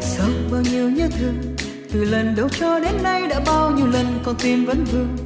Sau 0.00 0.28
bao 0.52 0.60
nhiêu 0.60 0.90
nhớ 0.90 1.08
thương, 1.18 1.34
từ 1.92 2.04
lần 2.04 2.34
đầu 2.36 2.48
cho 2.48 2.78
đến 2.78 3.02
nay 3.02 3.26
đã 3.26 3.40
bao 3.46 3.70
nhiêu 3.70 3.86
lần 3.86 4.06
con 4.24 4.34
tim 4.42 4.64
vẫn 4.64 4.84
vương. 4.84 5.16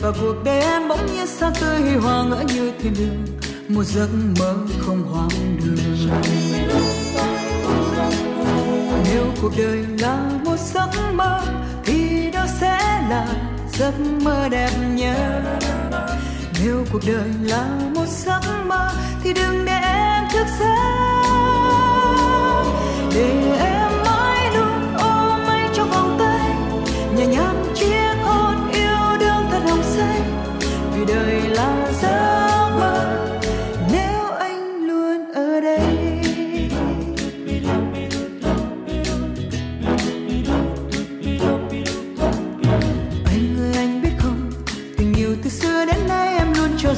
Và 0.00 0.12
cuộc 0.20 0.34
đời 0.44 0.60
em 0.60 0.88
bỗng 0.88 1.06
nhiên 1.06 1.26
xa 1.26 1.50
tươi 1.60 1.82
hy 1.82 1.96
hoàng 1.96 2.30
ở 2.30 2.44
như 2.54 2.72
thiên 2.82 2.94
đường. 2.98 3.26
Một 3.68 3.84
giấc 3.84 4.08
mơ 4.38 4.54
không 4.78 5.02
hoang 5.02 5.58
đường 5.64 5.78
nếu 9.08 9.24
cuộc 9.42 9.52
đời 9.58 9.84
là 9.98 10.20
một 10.44 10.56
giấc 10.58 10.88
mơ, 11.14 11.40
thì 11.84 12.30
đó 12.30 12.46
sẽ 12.60 12.78
là 13.10 13.26
giấc 13.72 13.94
mơ 14.24 14.48
đẹp 14.50 14.70
nhất 14.94 15.42
nếu 16.64 16.84
cuộc 16.92 17.02
đời 17.06 17.30
là 17.42 17.68
một 17.94 18.06
giấc 18.06 18.40
mơ, 18.66 18.90
thì 19.22 19.32
đừng 19.32 19.64
để 19.64 19.80
em 19.82 20.24
thức 20.32 20.46
giấc. 20.60 20.68
Để 23.14 23.56
em 23.60 23.92
mãi 24.06 24.50
luôn 24.54 24.96
ôm 24.98 25.40
anh 25.48 25.70
trong 25.74 25.90
vòng 25.90 26.16
tay, 26.18 26.54
nhẹ 27.16 27.26
nhàng 27.26 27.57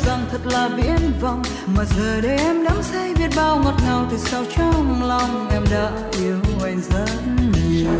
rằng 0.06 0.26
thật 0.30 0.40
là 0.44 0.68
viễn 0.68 1.12
vọng. 1.20 1.42
Mà 1.66 1.84
giờ 1.96 2.20
đây 2.20 2.36
em 2.36 2.64
đắm 2.64 2.82
say 2.82 3.14
biết 3.14 3.30
bao 3.36 3.56
ngọt 3.56 3.74
ngào 3.86 4.06
từ 4.10 4.18
sâu 4.18 4.44
trong 4.56 5.02
lòng 5.08 5.48
em 5.52 5.64
đã 5.70 5.90
yêu 6.18 6.40
anh 6.62 6.80
rất 6.90 7.10
nhiều. 7.36 7.90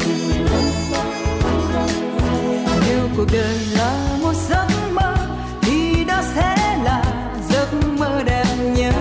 Nếu 2.87 3.09
cuộc 3.17 3.27
đời 3.33 3.59
là 3.73 4.17
một 4.23 4.35
giấc 4.49 4.67
mơ, 4.93 5.15
thì 5.63 6.05
đó 6.05 6.23
sẽ 6.35 6.79
là 6.85 7.03
giấc 7.51 7.69
mơ 7.99 8.23
đẹp 8.27 8.45
nhất 8.77 8.95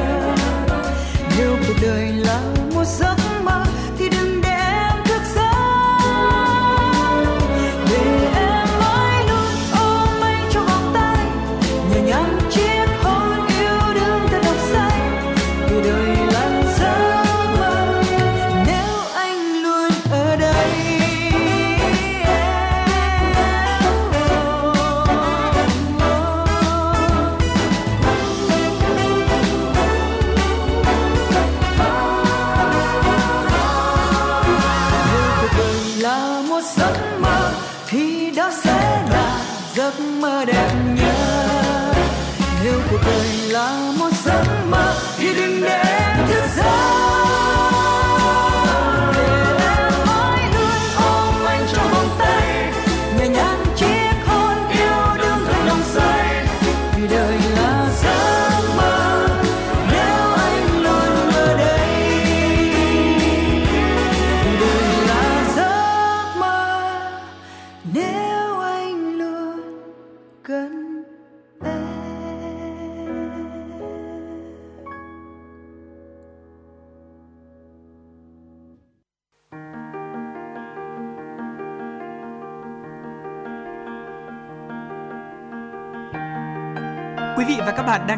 nếu 1.40 1.58
cuộc 1.68 1.74
đời 1.82 2.12
là 2.12 2.42
một 2.76 2.84
giấc 2.86 3.16
mơ 3.44 3.64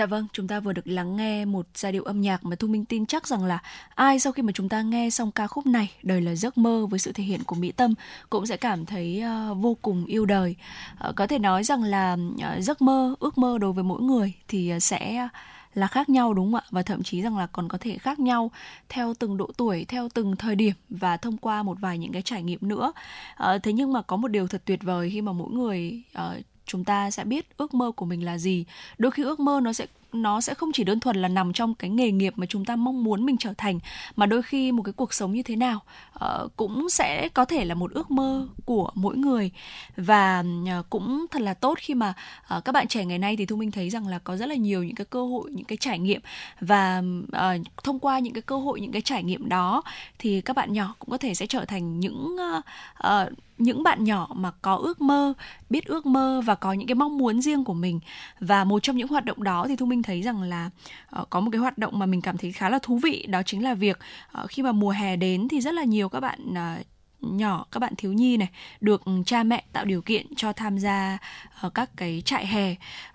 Dạ 0.00 0.06
vâng, 0.06 0.26
chúng 0.32 0.48
ta 0.48 0.60
vừa 0.60 0.72
được 0.72 0.86
lắng 0.86 1.16
nghe 1.16 1.44
một 1.44 1.66
giai 1.74 1.92
điệu 1.92 2.04
âm 2.04 2.20
nhạc 2.20 2.44
mà 2.44 2.56
Thu 2.56 2.68
Minh 2.68 2.84
tin 2.84 3.06
chắc 3.06 3.26
rằng 3.26 3.44
là 3.44 3.58
ai 3.94 4.18
sau 4.20 4.32
khi 4.32 4.42
mà 4.42 4.52
chúng 4.52 4.68
ta 4.68 4.82
nghe 4.82 5.10
xong 5.10 5.30
ca 5.30 5.46
khúc 5.46 5.66
này, 5.66 5.92
Đời 6.02 6.20
là 6.20 6.34
giấc 6.34 6.58
mơ 6.58 6.86
với 6.86 6.98
sự 6.98 7.12
thể 7.12 7.24
hiện 7.24 7.40
của 7.44 7.56
Mỹ 7.56 7.72
Tâm 7.72 7.94
cũng 8.30 8.46
sẽ 8.46 8.56
cảm 8.56 8.86
thấy 8.86 9.22
uh, 9.50 9.56
vô 9.56 9.76
cùng 9.82 10.04
yêu 10.04 10.26
đời. 10.26 10.56
Uh, 11.08 11.16
có 11.16 11.26
thể 11.26 11.38
nói 11.38 11.64
rằng 11.64 11.82
là 11.82 12.16
uh, 12.34 12.64
giấc 12.64 12.82
mơ, 12.82 13.14
ước 13.20 13.38
mơ 13.38 13.58
đối 13.58 13.72
với 13.72 13.84
mỗi 13.84 14.02
người 14.02 14.32
thì 14.48 14.72
uh, 14.76 14.82
sẽ 14.82 15.28
là 15.74 15.86
khác 15.86 16.08
nhau 16.08 16.34
đúng 16.34 16.52
không 16.52 16.60
ạ? 16.60 16.66
Và 16.70 16.82
thậm 16.82 17.02
chí 17.02 17.22
rằng 17.22 17.38
là 17.38 17.46
còn 17.46 17.68
có 17.68 17.78
thể 17.80 17.98
khác 17.98 18.18
nhau 18.18 18.50
theo 18.88 19.14
từng 19.18 19.36
độ 19.36 19.50
tuổi, 19.56 19.84
theo 19.84 20.08
từng 20.14 20.36
thời 20.36 20.54
điểm 20.54 20.74
và 20.90 21.16
thông 21.16 21.36
qua 21.36 21.62
một 21.62 21.76
vài 21.80 21.98
những 21.98 22.12
cái 22.12 22.22
trải 22.22 22.42
nghiệm 22.42 22.58
nữa. 22.62 22.92
Uh, 23.42 23.62
thế 23.62 23.72
nhưng 23.72 23.92
mà 23.92 24.02
có 24.02 24.16
một 24.16 24.28
điều 24.28 24.46
thật 24.46 24.62
tuyệt 24.64 24.82
vời 24.82 25.10
khi 25.10 25.22
mà 25.22 25.32
mỗi 25.32 25.50
người 25.50 26.02
uh, 26.18 26.44
chúng 26.70 26.84
ta 26.84 27.10
sẽ 27.10 27.24
biết 27.24 27.46
ước 27.56 27.74
mơ 27.74 27.90
của 27.90 28.06
mình 28.06 28.24
là 28.24 28.38
gì. 28.38 28.64
Đôi 28.98 29.10
khi 29.10 29.22
ước 29.22 29.40
mơ 29.40 29.60
nó 29.62 29.72
sẽ 29.72 29.86
nó 30.12 30.40
sẽ 30.40 30.54
không 30.54 30.72
chỉ 30.72 30.84
đơn 30.84 31.00
thuần 31.00 31.16
là 31.16 31.28
nằm 31.28 31.52
trong 31.52 31.74
cái 31.74 31.90
nghề 31.90 32.10
nghiệp 32.10 32.32
mà 32.36 32.46
chúng 32.46 32.64
ta 32.64 32.76
mong 32.76 33.04
muốn 33.04 33.26
mình 33.26 33.36
trở 33.38 33.54
thành 33.58 33.78
mà 34.16 34.26
đôi 34.26 34.42
khi 34.42 34.72
một 34.72 34.82
cái 34.82 34.92
cuộc 34.92 35.14
sống 35.14 35.32
như 35.32 35.42
thế 35.42 35.56
nào 35.56 35.80
uh, 36.24 36.56
cũng 36.56 36.88
sẽ 36.88 37.28
có 37.28 37.44
thể 37.44 37.64
là 37.64 37.74
một 37.74 37.92
ước 37.92 38.10
mơ 38.10 38.48
của 38.64 38.90
mỗi 38.94 39.16
người. 39.16 39.50
Và 39.96 40.44
uh, 40.78 40.90
cũng 40.90 41.26
thật 41.30 41.42
là 41.42 41.54
tốt 41.54 41.78
khi 41.78 41.94
mà 41.94 42.14
uh, 42.56 42.64
các 42.64 42.72
bạn 42.72 42.88
trẻ 42.88 43.04
ngày 43.04 43.18
nay 43.18 43.36
thì 43.36 43.46
thu 43.46 43.56
minh 43.56 43.70
thấy 43.70 43.90
rằng 43.90 44.06
là 44.08 44.18
có 44.18 44.36
rất 44.36 44.46
là 44.46 44.54
nhiều 44.54 44.82
những 44.82 44.94
cái 44.94 45.04
cơ 45.04 45.26
hội 45.26 45.50
những 45.50 45.64
cái 45.64 45.78
trải 45.80 45.98
nghiệm. 45.98 46.20
Và 46.60 47.02
uh, 47.22 47.66
thông 47.84 47.98
qua 47.98 48.18
những 48.18 48.34
cái 48.34 48.42
cơ 48.42 48.56
hội 48.56 48.80
những 48.80 48.92
cái 48.92 49.02
trải 49.02 49.22
nghiệm 49.22 49.48
đó 49.48 49.82
thì 50.18 50.40
các 50.40 50.56
bạn 50.56 50.72
nhỏ 50.72 50.94
cũng 50.98 51.10
có 51.10 51.18
thể 51.18 51.34
sẽ 51.34 51.46
trở 51.46 51.64
thành 51.64 52.00
những 52.00 52.36
uh, 52.58 52.64
uh, 53.06 53.32
những 53.60 53.82
bạn 53.82 54.04
nhỏ 54.04 54.28
mà 54.34 54.50
có 54.62 54.76
ước 54.76 55.00
mơ 55.00 55.34
biết 55.70 55.84
ước 55.84 56.06
mơ 56.06 56.42
và 56.44 56.54
có 56.54 56.72
những 56.72 56.88
cái 56.88 56.94
mong 56.94 57.18
muốn 57.18 57.42
riêng 57.42 57.64
của 57.64 57.74
mình. 57.74 58.00
Và 58.40 58.64
một 58.64 58.82
trong 58.82 58.96
những 58.96 59.08
hoạt 59.08 59.24
động 59.24 59.42
đó 59.42 59.66
thì 59.68 59.76
thu 59.76 59.86
minh 59.86 60.02
thấy 60.02 60.22
rằng 60.22 60.42
là 60.42 60.70
uh, 61.20 61.30
có 61.30 61.40
một 61.40 61.50
cái 61.52 61.58
hoạt 61.58 61.78
động 61.78 61.98
mà 61.98 62.06
mình 62.06 62.20
cảm 62.20 62.36
thấy 62.36 62.52
khá 62.52 62.68
là 62.68 62.78
thú 62.82 62.98
vị 62.98 63.26
đó 63.28 63.42
chính 63.46 63.64
là 63.64 63.74
việc 63.74 63.98
uh, 64.42 64.50
khi 64.50 64.62
mà 64.62 64.72
mùa 64.72 64.90
hè 64.90 65.16
đến 65.16 65.48
thì 65.48 65.60
rất 65.60 65.74
là 65.74 65.84
nhiều 65.84 66.08
các 66.08 66.20
bạn 66.20 66.40
uh, 66.50 66.86
nhỏ 67.20 67.66
các 67.72 67.80
bạn 67.80 67.94
thiếu 67.96 68.12
nhi 68.12 68.36
này 68.36 68.48
được 68.80 69.02
cha 69.26 69.42
mẹ 69.42 69.64
tạo 69.72 69.84
điều 69.84 70.02
kiện 70.02 70.26
cho 70.36 70.52
tham 70.52 70.78
gia 70.78 71.18
uh, 71.66 71.74
các 71.74 71.90
cái 71.96 72.22
trại 72.24 72.46
hè. 72.46 72.74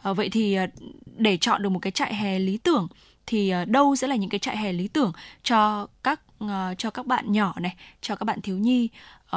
Uh, 0.10 0.18
vậy 0.18 0.30
thì 0.30 0.58
uh, 0.64 0.70
để 1.18 1.38
chọn 1.38 1.64
được 1.64 1.70
một 1.70 1.80
cái 1.80 1.92
trại 1.92 2.16
hè 2.16 2.40
lý 2.40 2.58
tưởng 2.58 2.88
thì 3.26 3.54
uh, 3.62 3.68
đâu 3.68 3.96
sẽ 3.96 4.08
là 4.08 4.16
những 4.16 4.30
cái 4.30 4.40
trại 4.40 4.58
hè 4.58 4.74
lý 4.74 4.88
tưởng 4.88 5.12
cho 5.44 5.88
các 6.04 6.22
uh, 6.44 6.50
cho 6.78 6.90
các 6.90 7.06
bạn 7.06 7.32
nhỏ 7.32 7.54
này 7.60 7.76
cho 8.02 8.16
các 8.16 8.24
bạn 8.24 8.42
thiếu 8.42 8.58
nhi? 8.58 8.90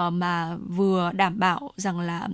Uh, 0.06 0.12
mà 0.12 0.56
vừa 0.68 1.12
đảm 1.14 1.38
bảo 1.38 1.70
rằng 1.76 2.00
là 2.00 2.28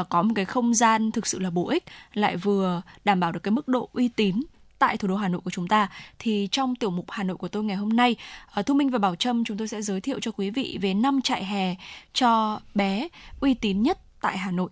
uh, 0.00 0.08
có 0.08 0.22
một 0.22 0.32
cái 0.36 0.44
không 0.44 0.74
gian 0.74 1.10
thực 1.10 1.26
sự 1.26 1.38
là 1.38 1.50
bổ 1.50 1.68
ích 1.68 1.84
lại 2.14 2.36
vừa 2.36 2.82
đảm 3.04 3.20
bảo 3.20 3.32
được 3.32 3.42
cái 3.42 3.52
mức 3.52 3.68
độ 3.68 3.88
uy 3.92 4.08
tín 4.08 4.40
tại 4.78 4.96
thủ 4.96 5.08
đô 5.08 5.16
Hà 5.16 5.28
Nội 5.28 5.40
của 5.44 5.50
chúng 5.50 5.68
ta 5.68 5.88
thì 6.18 6.48
trong 6.52 6.76
tiểu 6.76 6.90
mục 6.90 7.10
Hà 7.10 7.24
Nội 7.24 7.36
của 7.36 7.48
tôi 7.48 7.64
ngày 7.64 7.76
hôm 7.76 7.88
nay 7.88 8.16
ờ, 8.52 8.62
Thu 8.62 8.74
Minh 8.74 8.90
và 8.90 8.98
Bảo 8.98 9.16
Trâm 9.16 9.44
chúng 9.44 9.56
tôi 9.56 9.68
sẽ 9.68 9.82
giới 9.82 10.00
thiệu 10.00 10.20
cho 10.20 10.30
quý 10.30 10.50
vị 10.50 10.78
về 10.80 10.94
năm 10.94 11.22
trại 11.22 11.44
hè 11.44 11.74
cho 12.12 12.60
bé 12.74 13.08
uy 13.40 13.54
tín 13.54 13.82
nhất 13.82 13.98
tại 14.20 14.38
Hà 14.38 14.50
Nội. 14.50 14.70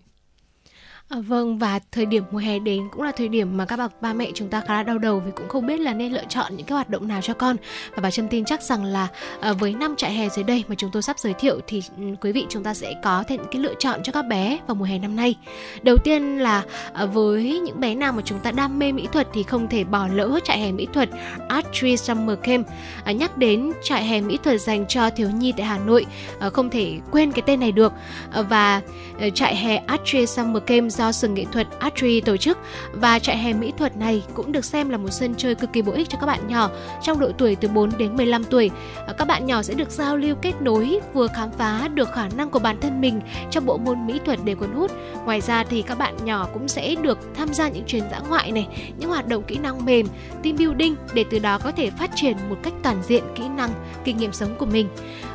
À, 1.12 1.18
vâng 1.20 1.58
và 1.58 1.80
thời 1.92 2.06
điểm 2.06 2.24
mùa 2.30 2.38
hè 2.38 2.58
đến 2.58 2.88
cũng 2.92 3.02
là 3.02 3.12
thời 3.12 3.28
điểm 3.28 3.56
mà 3.56 3.64
các 3.64 3.76
bậc 3.76 4.02
ba 4.02 4.12
mẹ 4.12 4.30
chúng 4.34 4.48
ta 4.48 4.60
khá 4.60 4.74
là 4.74 4.82
đau 4.82 4.98
đầu 4.98 5.22
vì 5.26 5.32
cũng 5.36 5.48
không 5.48 5.66
biết 5.66 5.80
là 5.80 5.94
nên 5.94 6.12
lựa 6.12 6.24
chọn 6.28 6.56
những 6.56 6.66
cái 6.66 6.74
hoạt 6.74 6.90
động 6.90 7.08
nào 7.08 7.20
cho 7.22 7.34
con 7.34 7.56
và 7.90 8.02
bà 8.02 8.10
Trâm 8.10 8.28
tin 8.28 8.44
chắc 8.44 8.62
rằng 8.62 8.84
là 8.84 9.08
à, 9.40 9.52
với 9.52 9.74
năm 9.74 9.94
trại 9.96 10.12
hè 10.12 10.28
dưới 10.28 10.44
đây 10.44 10.64
mà 10.68 10.74
chúng 10.74 10.90
tôi 10.90 11.02
sắp 11.02 11.18
giới 11.18 11.32
thiệu 11.32 11.60
thì 11.66 11.82
ừ, 11.98 12.04
quý 12.20 12.32
vị 12.32 12.46
chúng 12.48 12.62
ta 12.62 12.74
sẽ 12.74 12.94
có 13.04 13.24
thêm 13.28 13.40
những 13.40 13.50
cái 13.52 13.62
lựa 13.62 13.74
chọn 13.78 14.02
cho 14.02 14.12
các 14.12 14.22
bé 14.22 14.58
vào 14.66 14.74
mùa 14.74 14.84
hè 14.84 14.98
năm 14.98 15.16
nay. 15.16 15.34
Đầu 15.82 15.96
tiên 15.96 16.38
là 16.38 16.62
à, 16.92 17.04
với 17.04 17.60
những 17.60 17.80
bé 17.80 17.94
nào 17.94 18.12
mà 18.12 18.22
chúng 18.24 18.38
ta 18.38 18.50
đam 18.50 18.78
mê 18.78 18.92
mỹ 18.92 19.08
thuật 19.12 19.28
thì 19.32 19.42
không 19.42 19.68
thể 19.68 19.84
bỏ 19.84 20.08
lỡ 20.12 20.38
trại 20.44 20.60
hè 20.60 20.72
mỹ 20.72 20.86
thuật 20.92 21.08
Art 21.48 21.66
Tree 21.72 21.96
Summer 21.96 22.38
Camp. 22.42 22.66
À, 23.04 23.12
nhắc 23.12 23.38
đến 23.38 23.72
trại 23.82 24.04
hè 24.04 24.20
mỹ 24.20 24.38
thuật 24.44 24.60
dành 24.60 24.86
cho 24.88 25.10
thiếu 25.10 25.30
nhi 25.30 25.52
tại 25.56 25.66
Hà 25.66 25.78
Nội 25.78 26.06
à, 26.40 26.50
không 26.50 26.70
thể 26.70 26.98
quên 27.10 27.32
cái 27.32 27.42
tên 27.46 27.60
này 27.60 27.72
được 27.72 27.92
à, 28.32 28.42
và 28.42 28.80
à, 29.20 29.28
trại 29.34 29.56
hè 29.56 29.76
Art 29.76 30.02
Tree 30.04 30.26
Summer 30.26 30.62
Camp 30.66 30.92
do 31.02 31.12
sườn 31.12 31.34
Nghệ 31.34 31.44
thuật 31.52 31.66
Atri 31.78 32.20
tổ 32.20 32.36
chức 32.36 32.58
và 32.92 33.18
trại 33.18 33.38
hè 33.38 33.52
mỹ 33.52 33.72
thuật 33.78 33.96
này 33.96 34.22
cũng 34.34 34.52
được 34.52 34.64
xem 34.64 34.88
là 34.88 34.96
một 34.96 35.10
sân 35.10 35.34
chơi 35.36 35.54
cực 35.54 35.72
kỳ 35.72 35.82
bổ 35.82 35.92
ích 35.92 36.08
cho 36.08 36.18
các 36.20 36.26
bạn 36.26 36.48
nhỏ 36.48 36.70
trong 37.02 37.20
độ 37.20 37.30
tuổi 37.38 37.56
từ 37.56 37.68
4 37.68 37.90
đến 37.98 38.16
15 38.16 38.44
tuổi. 38.44 38.70
À, 39.06 39.12
các 39.18 39.24
bạn 39.24 39.46
nhỏ 39.46 39.62
sẽ 39.62 39.74
được 39.74 39.90
giao 39.90 40.16
lưu 40.16 40.36
kết 40.42 40.52
nối, 40.60 41.00
vừa 41.14 41.26
khám 41.26 41.50
phá 41.58 41.88
được 41.88 42.12
khả 42.12 42.28
năng 42.36 42.50
của 42.50 42.58
bản 42.58 42.76
thân 42.80 43.00
mình 43.00 43.20
trong 43.50 43.66
bộ 43.66 43.76
môn 43.76 44.06
mỹ 44.06 44.20
thuật 44.24 44.38
để 44.44 44.54
cuốn 44.54 44.72
hút. 44.72 44.90
Ngoài 45.24 45.40
ra 45.40 45.64
thì 45.64 45.82
các 45.82 45.98
bạn 45.98 46.16
nhỏ 46.24 46.48
cũng 46.54 46.68
sẽ 46.68 46.94
được 47.02 47.18
tham 47.34 47.54
gia 47.54 47.68
những 47.68 47.84
chuyến 47.86 48.02
dã 48.10 48.20
ngoại 48.28 48.52
này, 48.52 48.68
những 48.98 49.10
hoạt 49.10 49.28
động 49.28 49.42
kỹ 49.42 49.58
năng 49.58 49.84
mềm, 49.84 50.06
team 50.42 50.56
building 50.56 50.96
để 51.14 51.24
từ 51.30 51.38
đó 51.38 51.58
có 51.58 51.72
thể 51.72 51.90
phát 51.90 52.10
triển 52.14 52.36
một 52.48 52.56
cách 52.62 52.74
toàn 52.82 53.02
diện 53.02 53.24
kỹ 53.34 53.44
năng, 53.56 53.70
kinh 54.04 54.16
nghiệm 54.16 54.32
sống 54.32 54.56
của 54.58 54.66
mình. 54.66 54.88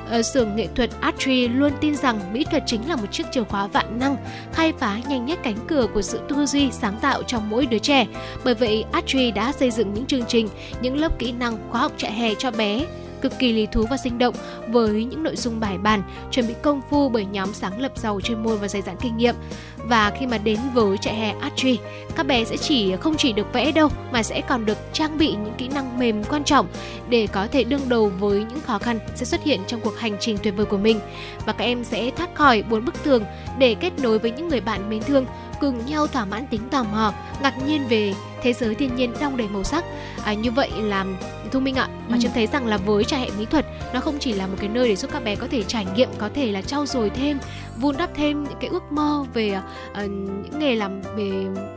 Ở 0.10 0.22
xưởng 0.22 0.56
nghệ 0.56 0.68
thuật 0.76 0.90
Artry 1.02 1.48
luôn 1.48 1.72
tin 1.82 1.96
rằng 1.96 2.34
mỹ 2.34 2.46
thuật 2.52 2.64
chính 2.66 2.90
là 2.90 2.96
một 2.96 3.12
chiếc 3.12 3.24
chìa 3.32 3.44
khóa 3.44 3.68
vạn 3.68 4.00
năng, 4.00 4.18
khai 4.54 4.74
phá 4.80 5.00
nhanh 5.10 5.26
nhất 5.26 5.40
cánh 5.44 5.58
cửa 5.68 5.88
của 5.94 6.02
sự 6.02 6.22
tư 6.30 6.46
duy 6.46 6.72
sáng 6.72 6.98
tạo 7.02 7.24
trong 7.24 7.50
mỗi 7.50 7.66
đứa 7.66 7.80
trẻ. 7.80 8.06
Bởi 8.44 8.54
vậy, 8.54 8.86
Artry 8.92 9.32
đã 9.32 9.52
xây 9.52 9.72
dựng 9.72 9.94
những 9.94 10.06
chương 10.06 10.26
trình, 10.28 10.50
những 10.82 10.98
lớp 10.98 11.20
kỹ 11.20 11.32
năng 11.32 11.58
khóa 11.70 11.82
học 11.82 11.92
trại 11.98 12.12
hè 12.12 12.36
cho 12.36 12.52
bé 12.52 12.86
cực 13.22 13.40
kỳ 13.40 13.54
lý 13.54 13.66
thú 13.66 13.86
và 13.90 13.98
sinh 13.98 14.18
động 14.18 14.36
với 14.68 15.04
những 15.04 15.24
nội 15.24 15.36
dung 15.36 15.60
bài 15.60 15.78
bản, 15.78 16.04
chuẩn 16.32 16.48
bị 16.48 16.54
công 16.62 16.82
phu 16.90 17.10
bởi 17.10 17.26
nhóm 17.26 17.54
sáng 17.54 17.82
lập 17.82 17.92
giàu 17.96 18.22
chuyên 18.22 18.44
môn 18.44 18.58
và 18.58 18.68
dày 18.68 18.82
dặn 18.82 18.96
kinh 19.02 19.18
nghiệm. 19.18 19.36
Và 19.78 20.12
khi 20.20 20.28
mà 20.28 20.38
đến 20.38 20.60
với 20.74 20.98
trại 20.98 21.16
hè 21.16 21.36
Artry, 21.42 21.80
các 22.16 22.28
bé 22.28 22.46
sẽ 22.46 22.58
chỉ 22.58 22.96
không 22.96 23.18
chỉ 23.18 23.34
được 23.34 23.54
vẽ 23.54 23.72
đâu 23.72 23.90
mà 24.12 24.24
sẽ 24.24 24.42
còn 24.42 24.66
được 24.66 24.78
trang 24.94 25.18
bị 25.18 25.32
những 25.32 25.54
kỹ 25.58 25.68
năng 25.68 26.00
mềm 26.00 26.24
quan 26.24 26.44
trọng 26.44 26.68
để 27.10 27.28
có 27.28 27.48
thể 27.48 27.64
đương 27.64 27.90
đầu 27.90 28.12
với 28.20 28.40
những 28.40 28.62
khó 28.62 28.80
khăn 28.80 29.00
sẽ 29.16 29.26
xuất 29.26 29.44
hiện 29.44 29.62
trong 29.68 29.82
cuộc 29.82 30.00
hành 30.00 30.18
trình 30.20 30.38
tuyệt 30.44 30.54
vời 30.58 30.66
của 30.66 30.78
mình. 30.78 31.00
Và 31.46 31.54
các 31.54 31.66
em 31.66 31.84
sẽ 31.84 32.12
thoát 32.12 32.36
khỏi 32.36 32.64
bốn 32.70 32.86
bức 32.86 33.04
tường 33.04 33.24
để 33.58 33.76
kết 33.76 34.00
nối 34.00 34.20
với 34.20 34.32
những 34.32 34.48
người 34.48 34.62
bạn 34.62 34.90
mến 34.90 35.04
thương 35.04 35.26
cùng 35.60 35.86
nhau 35.86 36.08
thỏa 36.08 36.26
mãn 36.26 36.48
tính 36.48 36.62
tò 36.72 36.84
mò, 36.84 37.14
ngạc 37.42 37.54
nhiên 37.68 37.88
về 37.88 38.14
thế 38.42 38.54
giới 38.54 38.76
thiên 38.76 38.96
nhiên 38.96 39.14
đong 39.22 39.38
đầy 39.38 39.48
màu 39.48 39.64
sắc. 39.64 39.84
À, 40.24 40.34
như 40.34 40.52
vậy 40.52 40.70
là 40.78 41.06
thu 41.52 41.60
minh 41.60 41.76
ạ, 41.76 41.88
mà 42.08 42.16
ừ. 42.16 42.20
chúng 42.22 42.32
thấy 42.34 42.48
rằng 42.48 42.68
là 42.68 42.78
với 42.78 43.04
trại 43.04 43.20
hệ 43.20 43.30
mỹ 43.38 43.46
thuật 43.46 43.66
nó 43.94 44.00
không 44.00 44.18
chỉ 44.20 44.34
là 44.34 44.48
một 44.48 44.56
cái 44.60 44.70
nơi 44.70 44.88
để 44.88 44.96
giúp 44.96 45.12
các 45.14 45.24
bé 45.24 45.36
có 45.36 45.48
thể 45.52 45.64
trải 45.64 45.86
nghiệm, 45.96 46.10
có 46.18 46.30
thể 46.34 46.52
là 46.52 46.62
trau 46.62 46.86
dồi 46.86 47.10
thêm, 47.10 47.40
vun 47.78 47.98
đắp 47.98 48.10
thêm 48.16 48.44
những 48.44 48.58
cái 48.60 48.70
ước 48.70 48.84
mơ 48.92 49.26
về 49.34 49.60
uh, 49.92 49.98
những 49.98 50.60
nghề 50.60 50.76
làm 50.76 51.02
về 51.02 51.32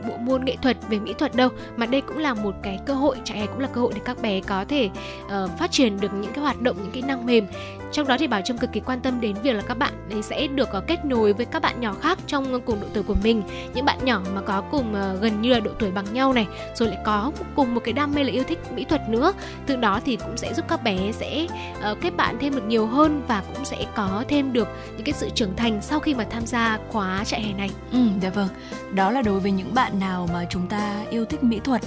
bộ 0.09 0.17
môn 0.17 0.45
nghệ 0.45 0.57
thuật, 0.63 0.77
về 0.89 0.99
mỹ 0.99 1.15
thuật 1.19 1.35
đâu, 1.35 1.49
mà 1.77 1.87
đây 1.87 2.01
cũng 2.01 2.19
là 2.19 2.35
một 2.35 2.55
cái 2.63 2.79
cơ 2.87 2.95
hội, 2.95 3.17
trại 3.25 3.39
hè 3.39 3.47
cũng 3.47 3.59
là 3.59 3.69
cơ 3.69 3.81
hội 3.81 3.93
để 3.95 4.01
các 4.05 4.23
bé 4.23 4.41
có 4.41 4.65
thể 4.69 4.91
uh, 5.25 5.51
phát 5.59 5.71
triển 5.71 6.01
được 6.01 6.15
những 6.15 6.33
cái 6.33 6.43
hoạt 6.43 6.61
động, 6.61 6.77
những 6.83 6.93
kỹ 6.93 7.03
năng 7.03 7.27
mềm 7.27 7.47
trong 7.93 8.07
đó 8.07 8.17
thì 8.19 8.27
bảo 8.27 8.41
trâm 8.41 8.59
cực 8.59 8.73
kỳ 8.73 8.81
quan 8.81 9.01
tâm 9.01 9.21
đến 9.21 9.37
việc 9.43 9.53
là 9.53 9.63
các 9.69 9.79
bạn 9.79 9.93
ấy 10.11 10.23
sẽ 10.23 10.47
được 10.47 10.69
uh, 10.79 10.87
kết 10.87 11.05
nối 11.05 11.33
với 11.33 11.47
các 11.47 11.63
bạn 11.63 11.81
nhỏ 11.81 11.95
khác 12.01 12.19
trong 12.27 12.61
cùng 12.61 12.81
độ 12.81 12.87
tuổi 12.95 13.03
của 13.03 13.17
mình 13.23 13.43
những 13.75 13.85
bạn 13.85 14.05
nhỏ 14.05 14.23
mà 14.35 14.41
có 14.41 14.61
cùng 14.71 14.93
uh, 14.93 15.21
gần 15.21 15.43
như 15.43 15.53
là 15.53 15.61
độ 15.61 15.71
tuổi 15.79 15.91
bằng 15.91 16.05
nhau 16.13 16.33
này 16.33 16.47
rồi 16.75 16.89
lại 16.89 16.99
có 17.05 17.33
cùng 17.57 17.75
một 17.75 17.81
cái 17.85 17.93
đam 17.93 18.15
mê 18.15 18.25
là 18.25 18.31
yêu 18.31 18.45
thích 18.49 18.59
mỹ 18.75 18.85
thuật 18.85 19.09
nữa 19.09 19.33
từ 19.67 19.77
đó 19.77 20.01
thì 20.05 20.17
cũng 20.17 20.37
sẽ 20.37 20.55
giúp 20.55 20.65
các 20.69 20.85
bé 20.85 21.13
sẽ 21.13 21.47
uh, 21.93 21.99
kết 22.01 22.17
bạn 22.17 22.37
thêm 22.41 22.55
được 22.55 22.65
nhiều 22.67 22.87
hơn 22.87 23.23
và 23.29 23.43
cũng 23.55 23.65
sẽ 23.65 23.87
có 23.95 24.25
thêm 24.29 24.53
được 24.53 24.69
những 24.97 25.05
cái 25.05 25.13
sự 25.13 25.31
trưởng 25.35 25.57
thành 25.57 25.83
sau 25.83 26.01
khi 26.01 26.15
mà 26.15 26.25
tham 26.31 26.47
gia 26.47 26.79
khóa 26.89 27.25
trại 27.25 27.43
hè 27.43 27.53
này. 27.53 27.71
Ừ, 27.93 27.99
dạ 28.23 28.31
vâng. 28.31 28.49
Đó 28.95 29.11
là 29.11 29.23
đối 29.23 29.41
với 29.41 29.51
những 29.51 29.75
bạn 29.75 30.01
nào 30.01 30.29
mà 30.33 30.47
chúng 30.51 30.67
ta 30.67 31.05
yêu 31.11 31.25
thích 31.25 31.45
mỹ 31.45 31.61
thuật 31.65 31.81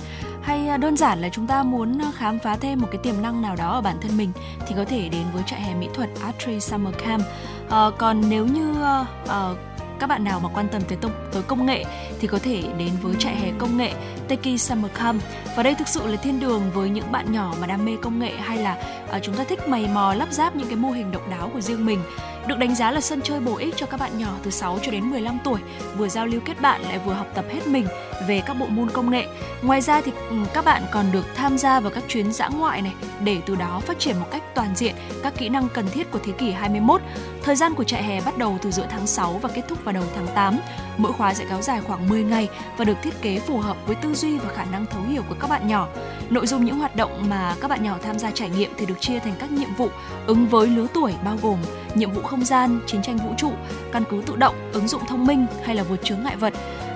hay 0.44 0.68
à, 0.68 0.78
đơn 0.78 0.98
giản 0.98 1.22
là 1.22 1.30
chúng 1.30 1.48
ta 1.48 1.64
muốn 1.64 2.02
à, 2.02 2.12
khám 2.16 2.40
phá 2.40 2.56
thêm 2.56 2.82
một 2.82 2.88
cái 2.92 3.00
tiềm 3.04 3.22
năng 3.22 3.42
nào 3.42 3.56
đó 3.56 3.70
ở 3.70 3.82
bản 3.82 3.98
thân 4.02 4.18
mình 4.18 4.32
thì 4.68 4.76
có 4.78 4.86
thể 4.86 5.10
đến 5.10 5.24
với 5.34 5.44
trại 5.46 5.62
hè 5.62 5.76
mỹ 5.76 5.88
thuật 5.94 6.10
Artry 6.22 6.60
Summer 6.60 6.96
Camp. 7.04 7.24
À, 7.70 7.86
còn 7.98 8.30
nếu 8.30 8.46
như 8.46 8.84
à, 8.84 9.06
ờ, 9.28 9.56
các 10.00 10.08
bạn 10.08 10.24
nào 10.24 10.40
mà 10.40 10.50
quan 10.54 10.68
tâm 10.72 10.82
tới, 10.82 10.98
tới 11.34 11.44
công 11.44 11.66
nghệ 11.66 11.86
thì 12.20 12.28
có 12.28 12.40
thể 12.40 12.64
đến 12.78 12.90
với 13.02 13.16
trại 13.20 13.36
hè 13.36 13.52
công 13.58 13.78
nghệ 13.78 13.94
Teki 14.28 14.58
Summer 14.58 14.92
Camp 14.94 15.24
và 15.56 15.64
đây 15.64 15.76
thực 15.76 15.88
sự 15.88 16.08
là 16.08 16.18
thiên 16.18 16.40
đường 16.40 16.62
với 16.74 16.90
những 16.90 17.12
bạn 17.12 17.32
nhỏ 17.32 17.54
mà 17.62 17.68
đam 17.68 17.86
mê 17.86 17.92
công 18.02 18.20
nghệ 18.20 18.32
hay 18.38 18.58
là 18.58 18.78
à, 19.12 19.20
chúng 19.20 19.36
ta 19.36 19.44
thích 19.44 19.68
mày 19.68 19.88
mò 19.94 20.14
lắp 20.14 20.32
ráp 20.32 20.56
những 20.56 20.68
cái 20.68 20.76
mô 20.76 20.92
hình 20.92 21.12
độc 21.12 21.30
đáo 21.30 21.50
của 21.54 21.62
riêng 21.62 21.86
mình 21.86 22.00
được 22.48 22.60
đánh 22.60 22.76
giá 22.76 22.92
là 22.92 23.02
sân 23.02 23.22
chơi 23.22 23.40
bổ 23.40 23.56
ích 23.58 23.74
cho 23.78 23.86
các 23.86 24.00
bạn 24.00 24.18
nhỏ 24.18 24.34
từ 24.44 24.52
6 24.52 24.80
cho 24.82 24.92
đến 24.92 25.10
15 25.10 25.38
tuổi, 25.44 25.60
vừa 25.98 26.08
giao 26.08 26.26
lưu 26.26 26.42
kết 26.46 26.62
bạn 26.62 26.82
lại 26.82 27.00
vừa 27.00 27.14
học 27.14 27.28
tập 27.36 27.46
hết 27.50 27.68
mình 27.68 27.88
về 28.28 28.42
các 28.46 28.54
bộ 28.54 28.66
môn 28.66 28.90
công 28.90 29.12
nghệ. 29.12 29.28
Ngoài 29.62 29.82
ra 29.82 30.02
thì 30.02 30.12
ừ, 30.30 30.36
các 30.54 30.66
bạn 30.66 30.84
còn 30.92 31.06
được 31.12 31.26
tham 31.36 31.58
gia 31.58 31.80
vào 31.80 31.92
các 31.92 32.04
chuyến 32.08 32.32
dã 32.32 32.50
ngoại 32.58 32.82
này 32.82 32.94
để 33.24 33.38
từ 33.46 33.56
đó 33.56 33.80
phát 33.80 34.00
triển 34.00 34.20
một 34.20 34.28
cách 34.32 34.44
toàn 34.56 34.76
diện 34.76 34.96
các 35.24 35.34
kỹ 35.38 35.50
năng 35.50 35.70
cần 35.70 35.88
thiết 35.88 36.12
của 36.12 36.20
thế 36.24 36.32
kỷ 36.32 36.52
21. 36.52 37.02
Thời 37.44 37.56
gian 37.56 37.74
của 37.74 37.84
trại 37.84 38.04
hè 38.04 38.22
bắt 38.22 38.38
đầu 38.38 38.58
từ 38.62 38.72
giữa 38.72 38.86
tháng 38.90 39.08
6 39.08 39.40
và 39.42 39.50
kết 39.50 39.62
thúc 39.68 39.84
vào 39.84 39.94
đầu 39.94 40.04
tháng 40.16 40.28
8. 40.36 40.60
Mỗi 40.98 41.14
khóa 41.14 41.34
sẽ 41.34 41.46
kéo 41.50 41.62
dài 41.62 41.82
khoảng 41.82 42.10
10 42.10 42.24
ngày 42.24 42.50
và 42.78 42.86
được 42.86 42.98
thiết 43.04 43.22
kế 43.22 43.40
phù 43.40 43.58
hợp 43.58 43.78
với 43.86 43.96
tư 43.96 44.14
duy 44.14 44.38
và 44.38 44.50
khả 44.54 44.66
năng 44.66 44.86
thấu 44.86 45.02
hiểu 45.04 45.24
của 45.30 45.36
các 45.40 45.50
bạn 45.50 45.68
nhỏ. 45.68 45.88
Nội 46.30 46.48
dung 46.48 46.66
những 46.66 46.80
hoạt 46.80 46.96
động 46.96 47.26
mà 47.30 47.56
các 47.62 47.68
bạn 47.68 47.84
nhỏ 47.84 47.98
tham 48.04 48.20
gia 48.20 48.32
trải 48.32 48.50
nghiệm 48.50 48.72
thì 48.78 48.86
được 48.86 49.02
chia 49.02 49.20
thành 49.20 49.34
các 49.40 49.52
nhiệm 49.52 49.74
vụ 49.78 49.90
ứng 50.28 50.48
với 50.48 50.68
lứa 50.68 50.88
tuổi 50.94 51.14
bao 51.26 51.38
gồm 51.42 51.58
nhiệm 51.96 52.12
vụ 52.12 52.22
không 52.22 52.46
gian, 52.46 52.80
chiến 52.88 53.02
tranh 53.02 53.18
vũ 53.18 53.34
trụ, 53.38 53.52
căn 53.92 54.04
cứ 54.10 54.22
tự 54.26 54.36
động, 54.36 54.56
ứng 54.74 54.88
dụng 54.88 55.06
thông 55.08 55.26
minh 55.26 55.46
hay 55.66 55.76
là 55.76 55.84
vượt 55.84 56.04
chướng 56.04 56.24
ngại 56.24 56.36
vật. 56.36 56.54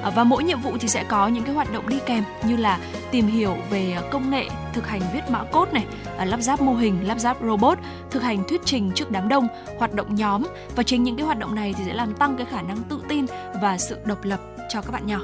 Ờ, 0.07 0.11
và 0.15 0.23
mỗi 0.23 0.43
nhiệm 0.43 0.61
vụ 0.61 0.77
thì 0.79 0.87
sẽ 0.87 1.03
có 1.03 1.27
những 1.27 1.43
cái 1.43 1.55
hoạt 1.55 1.73
động 1.73 1.89
đi 1.89 1.99
kèm 2.05 2.23
như 2.43 2.55
là 2.55 2.79
tìm 3.11 3.27
hiểu 3.27 3.57
về 3.69 3.93
ờ, 3.97 4.09
công 4.11 4.29
nghệ, 4.29 4.49
thực 4.73 4.87
hành 4.87 5.01
viết 5.13 5.21
mã 5.29 5.43
cốt 5.43 5.73
này, 5.73 5.85
ờ, 6.17 6.25
lắp 6.25 6.41
ráp 6.41 6.61
mô 6.61 6.73
hình, 6.73 7.07
lắp 7.07 7.19
ráp 7.19 7.37
robot, 7.41 7.77
thực 8.11 8.23
hành 8.23 8.43
thuyết 8.47 8.61
trình 8.65 8.91
trước 8.95 9.11
đám 9.11 9.29
đông, 9.29 9.47
hoạt 9.77 9.93
động 9.93 10.15
nhóm. 10.15 10.43
Và 10.75 10.83
chính 10.83 11.03
những 11.03 11.15
cái 11.15 11.25
hoạt 11.25 11.39
động 11.39 11.55
này 11.55 11.73
thì 11.77 11.83
sẽ 11.85 11.93
làm 11.93 12.13
tăng 12.13 12.37
cái 12.37 12.45
khả 12.45 12.61
năng 12.61 12.77
tự 12.77 12.99
tin 13.07 13.25
và 13.61 13.77
sự 13.77 13.97
độc 14.05 14.23
lập 14.23 14.39
cho 14.69 14.81
các 14.81 14.91
bạn 14.91 15.07
nhỏ. 15.07 15.19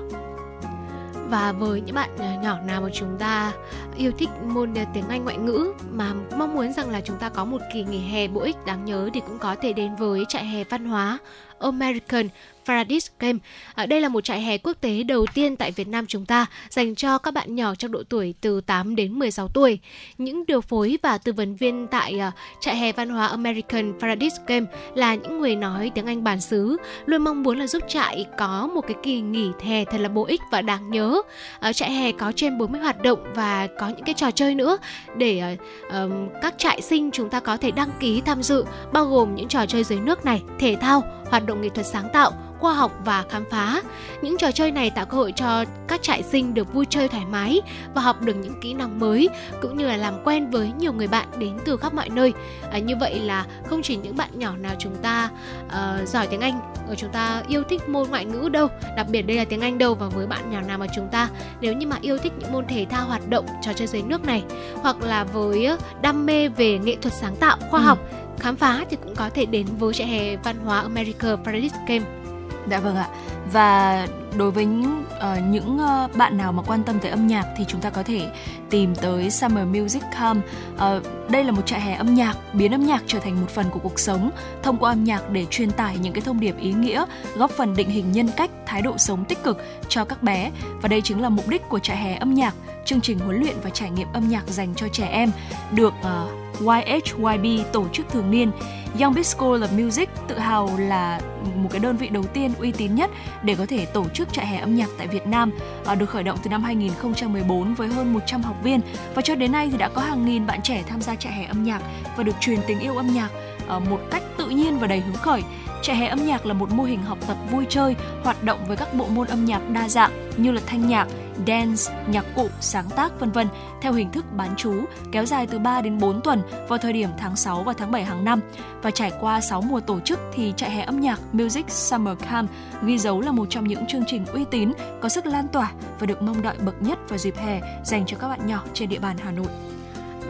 Và 1.29 1.51
với 1.51 1.81
những 1.81 1.95
bạn 1.95 2.41
nhỏ 2.43 2.59
nào 2.59 2.81
mà 2.81 2.89
chúng 2.93 3.17
ta 3.19 3.51
yêu 3.97 4.11
thích 4.17 4.29
môn 4.43 4.73
tiếng 4.93 5.07
Anh 5.09 5.23
ngoại 5.23 5.37
ngữ 5.37 5.73
mà 5.91 6.13
mong 6.37 6.55
muốn 6.55 6.73
rằng 6.73 6.89
là 6.89 7.01
chúng 7.01 7.17
ta 7.17 7.29
có 7.29 7.45
một 7.45 7.61
kỳ 7.73 7.83
nghỉ 7.83 7.99
hè 7.99 8.27
bổ 8.27 8.41
ích 8.41 8.65
đáng 8.65 8.85
nhớ 8.85 9.09
thì 9.13 9.19
cũng 9.19 9.39
có 9.39 9.55
thể 9.61 9.73
đến 9.73 9.95
với 9.95 10.25
trại 10.29 10.45
hè 10.45 10.63
văn 10.63 10.85
hóa 10.85 11.17
American 11.59 12.27
Paradise 12.65 13.13
Game. 13.19 13.39
À, 13.75 13.85
đây 13.85 14.01
là 14.01 14.09
một 14.09 14.23
trại 14.23 14.41
hè 14.41 14.57
quốc 14.57 14.73
tế 14.81 15.03
đầu 15.03 15.25
tiên 15.33 15.55
tại 15.55 15.71
Việt 15.71 15.87
Nam 15.87 16.05
chúng 16.07 16.25
ta 16.25 16.45
dành 16.69 16.95
cho 16.95 17.17
các 17.17 17.33
bạn 17.33 17.55
nhỏ 17.55 17.75
trong 17.75 17.91
độ 17.91 18.03
tuổi 18.09 18.33
từ 18.41 18.61
8 18.61 18.95
đến 18.95 19.19
16 19.19 19.47
tuổi. 19.47 19.79
Những 20.17 20.45
điều 20.45 20.61
phối 20.61 20.97
và 21.01 21.17
tư 21.17 21.33
vấn 21.33 21.55
viên 21.55 21.87
tại 21.87 22.19
à, 22.19 22.31
trại 22.61 22.75
hè 22.75 22.91
văn 22.91 23.09
hóa 23.09 23.27
American 23.27 23.93
Paradise 23.99 24.35
Game 24.47 24.65
là 24.95 25.15
những 25.15 25.39
người 25.39 25.55
nói 25.55 25.91
tiếng 25.95 26.05
Anh 26.05 26.23
bản 26.23 26.41
xứ, 26.41 26.77
luôn 27.05 27.21
mong 27.23 27.43
muốn 27.43 27.59
là 27.59 27.67
giúp 27.67 27.83
trại 27.87 28.25
có 28.37 28.67
một 28.67 28.81
cái 28.81 28.97
kỳ 29.03 29.21
nghỉ 29.21 29.49
hè 29.61 29.85
thật 29.85 29.97
là 29.97 30.09
bổ 30.09 30.25
ích 30.25 30.41
và 30.51 30.61
đáng 30.61 30.91
nhớ. 30.91 31.21
À, 31.59 31.73
trại 31.73 31.91
hè 31.91 32.11
có 32.11 32.31
trên 32.35 32.57
40 32.57 32.81
hoạt 32.81 33.01
động 33.01 33.19
và 33.35 33.67
có 33.79 33.87
những 33.87 34.05
cái 34.05 34.15
trò 34.15 34.31
chơi 34.31 34.55
nữa 34.55 34.77
để 35.17 35.57
uh, 35.87 35.93
um, 35.93 36.29
các 36.41 36.53
trại 36.57 36.81
sinh 36.81 37.11
chúng 37.11 37.29
ta 37.29 37.39
có 37.39 37.57
thể 37.57 37.71
đăng 37.71 37.89
ký 37.99 38.21
tham 38.21 38.43
dự 38.43 38.65
bao 38.93 39.05
gồm 39.05 39.35
những 39.35 39.47
trò 39.47 39.65
chơi 39.65 39.83
dưới 39.83 39.99
nước 39.99 40.25
này, 40.25 40.41
thể 40.59 40.75
thao, 40.81 41.03
hoạt 41.29 41.45
động 41.45 41.61
nghệ 41.61 41.69
thuật 41.69 41.87
sáng 41.87 42.09
tạo, 42.13 42.31
khoa 42.63 42.73
học 42.73 42.91
và 43.05 43.23
khám 43.29 43.43
phá. 43.49 43.81
Những 44.21 44.37
trò 44.37 44.51
chơi 44.51 44.71
này 44.71 44.89
tạo 44.89 45.05
cơ 45.05 45.17
hội 45.17 45.31
cho 45.35 45.65
các 45.87 46.01
trại 46.01 46.23
sinh 46.23 46.53
được 46.53 46.73
vui 46.73 46.85
chơi 46.89 47.07
thoải 47.07 47.25
mái 47.25 47.61
và 47.95 48.01
học 48.01 48.21
được 48.21 48.33
những 48.33 48.59
kỹ 48.61 48.73
năng 48.73 48.99
mới 48.99 49.29
cũng 49.61 49.77
như 49.77 49.87
là 49.87 49.97
làm 49.97 50.13
quen 50.23 50.49
với 50.49 50.71
nhiều 50.79 50.93
người 50.93 51.07
bạn 51.07 51.27
đến 51.37 51.57
từ 51.65 51.77
khắp 51.77 51.93
mọi 51.93 52.09
nơi. 52.09 52.33
À, 52.71 52.79
như 52.79 52.95
vậy 52.99 53.19
là 53.19 53.45
không 53.65 53.81
chỉ 53.81 53.95
những 53.95 54.17
bạn 54.17 54.29
nhỏ 54.33 54.55
nào 54.57 54.75
chúng 54.79 54.95
ta 54.95 55.29
uh, 55.65 56.07
giỏi 56.07 56.27
tiếng 56.27 56.41
Anh, 56.41 56.59
ở 56.87 56.95
chúng 56.95 57.11
ta 57.11 57.43
yêu 57.47 57.63
thích 57.69 57.89
môn 57.89 58.09
ngoại 58.09 58.25
ngữ 58.25 58.49
đâu, 58.49 58.67
đặc 58.97 59.07
biệt 59.09 59.21
đây 59.21 59.37
là 59.37 59.45
tiếng 59.45 59.61
Anh 59.61 59.77
đâu 59.77 59.95
và 59.95 60.07
với 60.07 60.27
bạn 60.27 60.51
nhỏ 60.51 60.61
nào 60.61 60.77
mà 60.77 60.87
chúng 60.95 61.07
ta 61.11 61.29
nếu 61.61 61.73
như 61.73 61.87
mà 61.87 61.97
yêu 62.01 62.17
thích 62.17 62.33
những 62.39 62.51
môn 62.51 62.65
thể 62.67 62.85
thao 62.89 63.07
hoạt 63.07 63.29
động 63.29 63.45
trò 63.61 63.73
chơi 63.73 63.87
dưới 63.87 64.01
nước 64.01 64.25
này 64.25 64.43
hoặc 64.81 65.01
là 65.01 65.23
với 65.23 65.69
đam 66.01 66.25
mê 66.25 66.47
về 66.47 66.77
nghệ 66.77 66.95
thuật 67.01 67.13
sáng 67.13 67.35
tạo, 67.35 67.57
khoa 67.69 67.79
ừ. 67.79 67.85
học 67.85 67.99
khám 68.39 68.55
phá 68.55 68.85
thì 68.89 68.97
cũng 69.03 69.15
có 69.15 69.29
thể 69.29 69.45
đến 69.45 69.65
với 69.79 69.93
trại 69.93 70.07
hè 70.07 70.35
văn 70.35 70.55
hóa 70.65 70.79
America 70.79 71.35
Paradise 71.45 71.77
Camp 71.87 72.22
Dạ 72.69 72.79
vâng 72.79 72.95
ạ. 72.95 73.07
Và 73.51 74.07
đối 74.37 74.51
với 74.51 74.65
những, 74.65 75.05
uh, 75.17 75.43
những 75.49 75.79
uh, 76.05 76.17
bạn 76.17 76.37
nào 76.37 76.51
mà 76.51 76.63
quan 76.63 76.83
tâm 76.83 76.99
tới 76.99 77.11
âm 77.11 77.27
nhạc 77.27 77.45
thì 77.57 77.65
chúng 77.67 77.81
ta 77.81 77.89
có 77.89 78.03
thể 78.03 78.29
tìm 78.69 78.95
tới 78.95 79.31
Summer 79.31 79.67
Music 79.67 80.03
Camp. 80.11 80.45
Uh, 80.45 80.79
ờ, 80.79 81.01
đây 81.29 81.43
là 81.43 81.51
một 81.51 81.65
trại 81.65 81.81
hè 81.81 81.93
âm 81.93 82.15
nhạc 82.15 82.37
biến 82.53 82.73
âm 82.73 82.85
nhạc 82.85 83.03
trở 83.07 83.19
thành 83.19 83.41
một 83.41 83.49
phần 83.49 83.65
của 83.71 83.79
cuộc 83.79 83.99
sống 83.99 84.31
thông 84.63 84.77
qua 84.77 84.91
âm 84.91 85.03
nhạc 85.03 85.29
để 85.29 85.45
truyền 85.49 85.71
tải 85.71 85.97
những 85.97 86.13
cái 86.13 86.21
thông 86.21 86.39
điệp 86.39 86.55
ý 86.59 86.73
nghĩa, 86.73 87.05
góp 87.35 87.51
phần 87.51 87.75
định 87.75 87.89
hình 87.89 88.11
nhân 88.11 88.29
cách, 88.37 88.51
thái 88.65 88.81
độ 88.81 88.97
sống 88.97 89.25
tích 89.25 89.43
cực 89.43 89.57
cho 89.89 90.05
các 90.05 90.23
bé. 90.23 90.51
Và 90.81 90.87
đây 90.89 91.01
chính 91.01 91.21
là 91.21 91.29
mục 91.29 91.47
đích 91.47 91.69
của 91.69 91.79
trại 91.79 91.97
hè 91.97 92.15
âm 92.15 92.33
nhạc, 92.33 92.53
chương 92.85 93.01
trình 93.01 93.19
huấn 93.19 93.39
luyện 93.39 93.55
và 93.63 93.69
trải 93.69 93.89
nghiệm 93.89 94.07
âm 94.13 94.29
nhạc 94.29 94.47
dành 94.47 94.75
cho 94.75 94.87
trẻ 94.87 95.05
em 95.05 95.31
được 95.71 95.93
uh, 96.01 96.42
YHYB 96.59 97.45
tổ 97.73 97.87
chức 97.93 98.09
thường 98.09 98.31
niên 98.31 98.51
Young 98.99 99.13
Big 99.13 99.23
School 99.23 99.63
of 99.63 99.83
Music 99.83 100.09
tự 100.27 100.39
hào 100.39 100.69
là 100.77 101.19
một 101.55 101.69
cái 101.71 101.79
đơn 101.79 101.97
vị 101.97 102.09
đầu 102.09 102.23
tiên 102.23 102.53
uy 102.59 102.71
tín 102.71 102.95
nhất 102.95 103.09
để 103.43 103.55
có 103.55 103.65
thể 103.65 103.85
tổ 103.85 104.05
chức 104.13 104.33
trại 104.33 104.47
hè 104.47 104.59
âm 104.59 104.75
nhạc 104.75 104.89
tại 104.97 105.07
Việt 105.07 105.27
Nam 105.27 105.51
à, 105.85 105.95
được 105.95 106.09
khởi 106.09 106.23
động 106.23 106.37
từ 106.43 106.49
năm 106.49 106.63
2014 106.63 107.73
với 107.73 107.87
hơn 107.87 108.13
100 108.13 108.41
học 108.41 108.55
viên 108.63 108.81
và 109.15 109.21
cho 109.21 109.35
đến 109.35 109.51
nay 109.51 109.69
thì 109.71 109.77
đã 109.77 109.89
có 109.89 110.01
hàng 110.01 110.25
nghìn 110.25 110.47
bạn 110.47 110.61
trẻ 110.61 110.83
tham 110.87 111.01
gia 111.01 111.15
trại 111.15 111.33
hè 111.33 111.45
âm 111.45 111.63
nhạc 111.63 111.81
và 112.17 112.23
được 112.23 112.35
truyền 112.39 112.59
tình 112.67 112.79
yêu 112.79 112.97
âm 112.97 113.13
nhạc 113.13 113.29
à, 113.67 113.79
một 113.79 113.99
cách 114.11 114.23
tự 114.37 114.49
nhiên 114.49 114.79
và 114.79 114.87
đầy 114.87 114.99
hứng 114.99 115.15
khởi. 115.15 115.41
Trại 115.81 115.95
hè 115.95 116.07
âm 116.07 116.25
nhạc 116.25 116.45
là 116.45 116.53
một 116.53 116.71
mô 116.71 116.83
hình 116.83 117.03
học 117.03 117.17
tập 117.27 117.37
vui 117.51 117.65
chơi, 117.69 117.95
hoạt 118.23 118.43
động 118.43 118.59
với 118.67 118.77
các 118.77 118.93
bộ 118.93 119.07
môn 119.07 119.27
âm 119.27 119.45
nhạc 119.45 119.69
đa 119.69 119.89
dạng 119.89 120.11
như 120.37 120.51
là 120.51 120.61
thanh 120.65 120.87
nhạc, 120.87 121.07
dance, 121.47 121.93
nhạc 122.07 122.25
cụ, 122.35 122.49
sáng 122.59 122.89
tác 122.95 123.19
vân 123.19 123.31
vân 123.31 123.47
theo 123.81 123.93
hình 123.93 124.11
thức 124.11 124.25
bán 124.35 124.55
trú 124.55 124.73
kéo 125.11 125.25
dài 125.25 125.47
từ 125.47 125.59
3 125.59 125.81
đến 125.81 125.97
4 125.97 126.21
tuần 126.21 126.41
vào 126.67 126.79
thời 126.79 126.93
điểm 126.93 127.09
tháng 127.17 127.35
6 127.35 127.63
và 127.63 127.73
tháng 127.73 127.91
7 127.91 128.03
hàng 128.03 128.25
năm. 128.25 128.39
Và 128.81 128.91
trải 128.91 129.11
qua 129.19 129.41
6 129.41 129.61
mùa 129.61 129.79
tổ 129.79 129.99
chức 129.99 130.19
thì 130.33 130.53
trại 130.57 130.71
hè 130.71 130.81
âm 130.81 130.99
nhạc 130.99 131.19
Music 131.33 131.69
Summer 131.69 132.17
Camp 132.29 132.49
ghi 132.83 132.97
dấu 132.97 133.21
là 133.21 133.31
một 133.31 133.45
trong 133.49 133.67
những 133.67 133.87
chương 133.87 134.05
trình 134.07 134.25
uy 134.25 134.45
tín, 134.51 134.71
có 135.01 135.09
sức 135.09 135.25
lan 135.25 135.47
tỏa 135.47 135.71
và 135.99 136.05
được 136.05 136.21
mong 136.21 136.41
đợi 136.41 136.55
bậc 136.65 136.81
nhất 136.81 136.99
vào 137.09 137.17
dịp 137.17 137.37
hè 137.37 137.61
dành 137.83 138.05
cho 138.05 138.17
các 138.17 138.27
bạn 138.27 138.47
nhỏ 138.47 138.63
trên 138.73 138.89
địa 138.89 138.99
bàn 138.99 139.17
Hà 139.23 139.31
Nội 139.31 139.47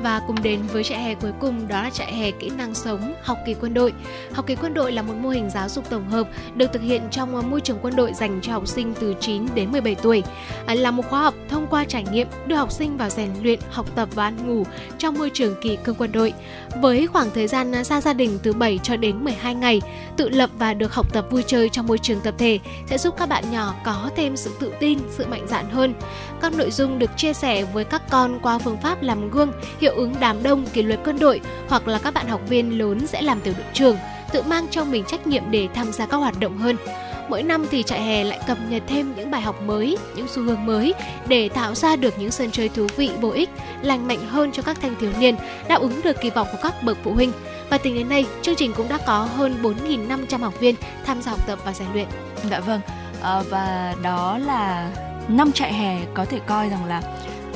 và 0.04 0.22
cùng 0.28 0.44
đến 0.44 0.60
với 0.74 0.84
trại 0.84 1.04
hè 1.04 1.16
cuối 1.16 1.32
cùng 1.40 1.68
đó 1.68 1.84
là 1.84 1.90
trại 1.90 2.14
hè 2.14 2.32
kỹ 2.32 2.50
năng 2.58 2.76
sống 2.76 3.16
học 3.24 3.38
kỳ 3.46 3.54
quân 3.54 3.74
đội. 3.74 3.94
Học 4.34 4.48
kỳ 4.48 4.56
quân 4.56 4.74
đội 4.74 4.92
là 4.92 5.02
một 5.02 5.14
mô 5.22 5.30
hình 5.30 5.50
giáo 5.50 5.70
dục 5.70 5.90
tổng 5.90 6.10
hợp 6.10 6.28
được 6.56 6.74
thực 6.74 6.82
hiện 6.82 7.02
trong 7.12 7.36
à, 7.36 7.42
môi 7.42 7.62
trường 7.62 7.78
quân 7.82 7.96
đội 7.96 8.14
dành 8.14 8.40
cho 8.42 8.52
học 8.52 8.68
sinh 8.68 8.94
từ 9.00 9.16
9 9.20 9.46
đến 9.56 9.72
17 9.72 9.96
tuổi. 9.96 10.24
À, 10.66 10.76
là 10.76 10.92
một 10.92 11.04
khóa 11.10 11.22
học 11.22 11.34
thông 11.50 11.68
qua 11.68 11.84
trải 11.84 12.04
nghiệm 12.12 12.28
đưa 12.48 12.56
học 12.56 12.72
sinh 12.72 12.98
vào 12.98 13.10
rèn 13.10 13.30
luyện, 13.42 13.60
học 13.70 13.96
tập 13.96 14.10
và 14.16 14.24
ăn 14.24 14.48
ngủ 14.48 14.64
trong 14.98 15.18
môi 15.18 15.30
trường 15.34 15.56
kỳ 15.62 15.78
cương 15.84 15.96
quân 15.96 16.12
đội. 16.12 16.34
Với 16.82 17.08
khoảng 17.08 17.32
thời 17.34 17.48
gian 17.48 17.76
à, 17.76 17.84
xa 17.84 18.02
gia 18.02 18.14
đình 18.14 18.40
từ 18.44 18.54
7 18.54 18.80
cho 18.84 18.98
đến 18.98 19.24
12 19.24 19.56
ngày, 19.56 19.82
tự 20.18 20.30
lập 20.30 20.50
và 20.58 20.74
được 20.74 20.94
học 20.94 21.14
tập 21.14 21.26
vui 21.32 21.44
chơi 21.48 21.70
trong 21.70 21.88
môi 21.88 21.98
trường 21.98 22.20
tập 22.20 22.36
thể 22.38 22.60
sẽ 22.88 22.98
giúp 22.98 23.16
các 23.18 23.30
bạn 23.30 23.52
nhỏ 23.52 23.76
có 23.86 24.10
thêm 24.16 24.38
sự 24.38 24.52
tự 24.60 24.74
tin, 24.80 25.00
sự 25.10 25.26
mạnh 25.26 25.48
dạn 25.48 25.70
hơn. 25.70 25.94
Các 26.42 26.54
nội 26.54 26.72
dung 26.72 27.00
được 27.00 27.10
chia 27.18 27.34
sẻ 27.34 27.64
với 27.64 27.84
các 27.84 28.02
con 28.10 28.40
qua 28.42 28.58
phương 28.58 28.78
pháp 28.82 29.04
làm 29.04 29.30
gương, 29.30 29.52
hiệu 29.82 29.93
ứng 29.96 30.16
đám 30.20 30.44
đông 30.44 30.66
kỷ 30.74 30.82
luật 30.82 31.00
quân 31.06 31.20
đội 31.20 31.42
hoặc 31.68 31.88
là 31.88 32.00
các 32.00 32.14
bạn 32.14 32.28
học 32.28 32.42
viên 32.50 32.78
lớn 32.78 33.08
sẽ 33.08 33.22
làm 33.22 33.42
tiểu 33.42 33.54
đội 33.58 33.68
trường 33.74 33.98
tự 34.32 34.42
mang 34.42 34.68
cho 34.72 34.84
mình 34.84 35.04
trách 35.08 35.28
nhiệm 35.28 35.52
để 35.52 35.68
tham 35.74 35.92
gia 35.92 36.06
các 36.06 36.18
hoạt 36.18 36.40
động 36.40 36.58
hơn. 36.58 36.78
Mỗi 37.30 37.44
năm 37.44 37.66
thì 37.72 37.84
trại 37.84 38.02
hè 38.02 38.24
lại 38.24 38.40
cập 38.48 38.58
nhật 38.70 38.84
thêm 38.88 39.14
những 39.18 39.32
bài 39.32 39.42
học 39.42 39.62
mới, 39.62 39.98
những 40.16 40.28
xu 40.28 40.44
hướng 40.44 40.66
mới 40.66 40.94
để 41.28 41.50
tạo 41.50 41.76
ra 41.76 41.96
được 41.96 42.20
những 42.20 42.32
sân 42.32 42.52
chơi 42.52 42.70
thú 42.70 42.88
vị, 42.96 43.12
bổ 43.22 43.30
ích, 43.30 43.50
lành 43.82 44.08
mạnh 44.08 44.28
hơn 44.28 44.52
cho 44.52 44.64
các 44.64 44.78
thanh 44.82 44.96
thiếu 45.00 45.12
niên, 45.20 45.36
đáp 45.68 45.82
ứng 45.82 46.02
được 46.02 46.22
kỳ 46.22 46.30
vọng 46.30 46.48
của 46.52 46.58
các 46.64 46.84
bậc 46.84 46.98
phụ 47.04 47.14
huynh. 47.14 47.32
Và 47.70 47.78
tính 47.78 47.96
đến 47.96 48.10
nay, 48.10 48.26
chương 48.42 48.56
trình 48.56 48.74
cũng 48.74 48.90
đã 48.90 48.98
có 48.98 49.28
hơn 49.36 49.56
4.500 49.62 50.40
học 50.40 50.60
viên 50.60 50.76
tham 51.06 51.22
gia 51.22 51.32
học 51.32 51.48
tập 51.48 51.60
và 51.66 51.74
rèn 51.74 51.88
luyện. 51.94 52.08
Dạ 52.50 52.60
vâng, 52.60 52.82
à, 53.22 53.42
và 53.50 53.96
đó 54.02 54.38
là 54.38 54.92
năm 55.28 55.52
trại 55.52 55.74
hè 55.74 56.00
có 56.14 56.26
thể 56.26 56.40
coi 56.48 56.70
rằng 56.70 56.86
là 56.86 57.02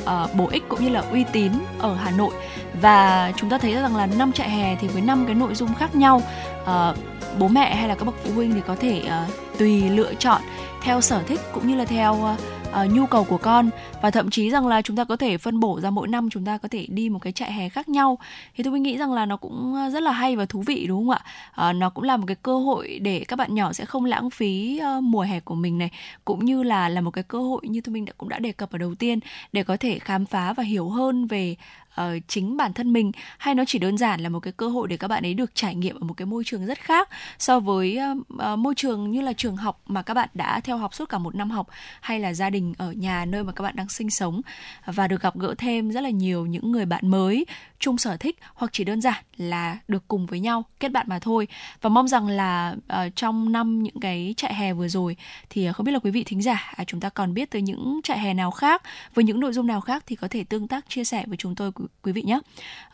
uh, 0.02 0.34
bổ 0.34 0.46
ích 0.46 0.62
cũng 0.68 0.84
như 0.84 0.88
là 0.88 1.00
uy 1.00 1.24
tín 1.32 1.52
ở 1.78 1.94
Hà 1.94 2.10
Nội. 2.10 2.34
Và 2.80 3.32
chúng 3.36 3.50
ta 3.50 3.58
thấy 3.58 3.74
rằng 3.74 3.96
là 3.96 4.06
năm 4.06 4.32
trại 4.32 4.50
hè 4.50 4.76
thì 4.80 4.88
với 4.88 5.02
năm 5.02 5.24
cái 5.26 5.34
nội 5.34 5.54
dung 5.54 5.74
khác 5.74 5.94
nhau 5.94 6.22
uh, 6.62 6.96
bố 7.38 7.48
mẹ 7.48 7.74
hay 7.74 7.88
là 7.88 7.94
các 7.94 8.04
bậc 8.04 8.14
phụ 8.24 8.30
huynh 8.34 8.54
thì 8.54 8.60
có 8.66 8.76
thể 8.76 9.02
uh, 9.06 9.58
tùy 9.58 9.90
lựa 9.90 10.14
chọn 10.14 10.42
theo 10.82 11.00
sở 11.00 11.22
thích 11.22 11.40
cũng 11.52 11.68
như 11.68 11.74
là 11.74 11.84
theo 11.84 12.14
uh, 12.14 12.40
uh, 12.84 12.92
nhu 12.92 13.06
cầu 13.06 13.24
của 13.24 13.38
con 13.38 13.70
và 14.02 14.10
thậm 14.10 14.30
chí 14.30 14.50
rằng 14.50 14.66
là 14.66 14.82
chúng 14.82 14.96
ta 14.96 15.04
có 15.04 15.16
thể 15.16 15.38
phân 15.38 15.60
bổ 15.60 15.80
ra 15.80 15.90
mỗi 15.90 16.08
năm 16.08 16.30
chúng 16.30 16.44
ta 16.44 16.58
có 16.58 16.68
thể 16.68 16.86
đi 16.88 17.08
một 17.08 17.18
cái 17.18 17.32
trại 17.32 17.52
hè 17.52 17.68
khác 17.68 17.88
nhau. 17.88 18.18
Thì 18.56 18.64
tôi 18.64 18.80
nghĩ 18.80 18.96
rằng 18.98 19.12
là 19.12 19.26
nó 19.26 19.36
cũng 19.36 19.74
ờ, 19.74 19.90
rất 19.90 20.02
là 20.02 20.12
hay 20.12 20.36
và 20.36 20.46
thú 20.46 20.62
vị 20.66 20.86
đúng 20.88 20.98
không 20.98 21.10
ạ? 21.10 21.20
À, 21.52 21.72
nó 21.72 21.90
cũng 21.90 22.04
là 22.04 22.16
một 22.16 22.24
cái 22.26 22.36
cơ 22.36 22.58
hội 22.58 22.98
để 22.98 23.24
các 23.28 23.36
bạn 23.36 23.54
nhỏ 23.54 23.72
sẽ 23.72 23.84
không 23.84 24.04
lãng 24.04 24.30
phí 24.30 24.80
uh, 24.98 25.02
mùa 25.02 25.22
hè 25.22 25.40
của 25.40 25.54
mình 25.54 25.78
này 25.78 25.90
cũng 26.24 26.44
như 26.44 26.62
là 26.62 26.88
là 26.88 27.00
một 27.00 27.10
cái 27.10 27.24
cơ 27.24 27.38
hội 27.38 27.60
như 27.62 27.80
tôi 27.80 27.92
mình 27.92 28.04
đã 28.04 28.12
cũng 28.18 28.28
đã 28.28 28.38
đề 28.38 28.52
cập 28.52 28.72
ở 28.72 28.78
đầu 28.78 28.94
tiên 28.94 29.18
để 29.52 29.62
có 29.62 29.76
thể 29.76 29.98
khám 29.98 30.26
phá 30.26 30.52
và 30.52 30.62
hiểu 30.62 30.88
hơn 30.88 31.26
về 31.26 31.56
uh, 32.00 32.22
chính 32.28 32.56
bản 32.56 32.72
thân 32.72 32.92
mình. 32.92 33.12
Hay 33.38 33.54
nó 33.54 33.64
chỉ 33.66 33.78
đơn 33.78 33.98
giản 33.98 34.20
là 34.20 34.28
một 34.28 34.40
cái 34.40 34.52
cơ 34.52 34.68
hội 34.68 34.88
để 34.88 34.96
các 34.96 35.08
bạn 35.08 35.26
ấy 35.26 35.34
được 35.34 35.54
trải 35.54 35.74
nghiệm 35.74 35.96
ở 36.00 36.04
một 36.04 36.14
cái 36.14 36.26
môi 36.26 36.42
trường 36.46 36.66
rất 36.66 36.78
khác 36.78 37.08
so 37.38 37.60
với 37.60 37.98
uh, 38.12 38.18
uh, 38.52 38.58
môi 38.58 38.74
trường 38.74 39.10
như 39.10 39.20
là 39.20 39.32
trường 39.32 39.56
học 39.56 39.80
mà 39.86 40.02
các 40.02 40.14
bạn 40.14 40.28
đã 40.34 40.60
theo 40.60 40.78
học 40.78 40.94
suốt 40.94 41.08
cả 41.08 41.18
một 41.18 41.34
năm 41.34 41.50
học 41.50 41.68
hay 42.00 42.20
là 42.20 42.34
gia 42.34 42.50
đình 42.50 42.74
ở 42.78 42.92
nhà 42.92 43.24
nơi 43.24 43.44
mà 43.44 43.52
các 43.52 43.62
bạn 43.62 43.76
đang 43.76 43.87
sinh 43.88 44.10
sống 44.10 44.40
và 44.86 45.08
được 45.08 45.22
gặp 45.22 45.38
gỡ 45.38 45.54
thêm 45.58 45.90
rất 45.90 46.00
là 46.00 46.10
nhiều 46.10 46.46
những 46.46 46.72
người 46.72 46.86
bạn 46.86 47.08
mới 47.08 47.46
chung 47.80 47.98
sở 47.98 48.16
thích 48.16 48.38
hoặc 48.54 48.72
chỉ 48.72 48.84
đơn 48.84 49.00
giản 49.00 49.24
là 49.36 49.78
được 49.88 50.08
cùng 50.08 50.26
với 50.26 50.40
nhau 50.40 50.64
kết 50.80 50.88
bạn 50.88 51.06
mà 51.08 51.18
thôi. 51.18 51.48
Và 51.80 51.90
mong 51.90 52.08
rằng 52.08 52.28
là 52.28 52.74
uh, 52.92 53.16
trong 53.16 53.52
năm 53.52 53.82
những 53.82 54.00
cái 54.00 54.34
trại 54.36 54.54
hè 54.54 54.72
vừa 54.72 54.88
rồi 54.88 55.16
thì 55.50 55.64
ờ, 55.64 55.72
không 55.72 55.86
biết 55.86 55.92
là 55.92 55.98
quý 55.98 56.10
vị 56.10 56.24
thính 56.24 56.42
giả 56.42 56.72
à, 56.76 56.84
chúng 56.84 57.00
ta 57.00 57.08
còn 57.08 57.34
biết 57.34 57.50
tới 57.50 57.62
những 57.62 58.00
trại 58.04 58.18
hè 58.18 58.34
nào 58.34 58.50
khác 58.50 58.82
với 59.14 59.24
những 59.24 59.40
nội 59.40 59.52
dung 59.52 59.66
nào 59.66 59.80
khác 59.80 60.04
thì 60.06 60.16
có 60.16 60.28
thể 60.28 60.44
tương 60.44 60.68
tác 60.68 60.88
chia 60.88 61.04
sẻ 61.04 61.24
với 61.26 61.36
chúng 61.36 61.54
tôi 61.54 61.72
quý 62.02 62.12
vị 62.12 62.22
nhé. 62.22 62.38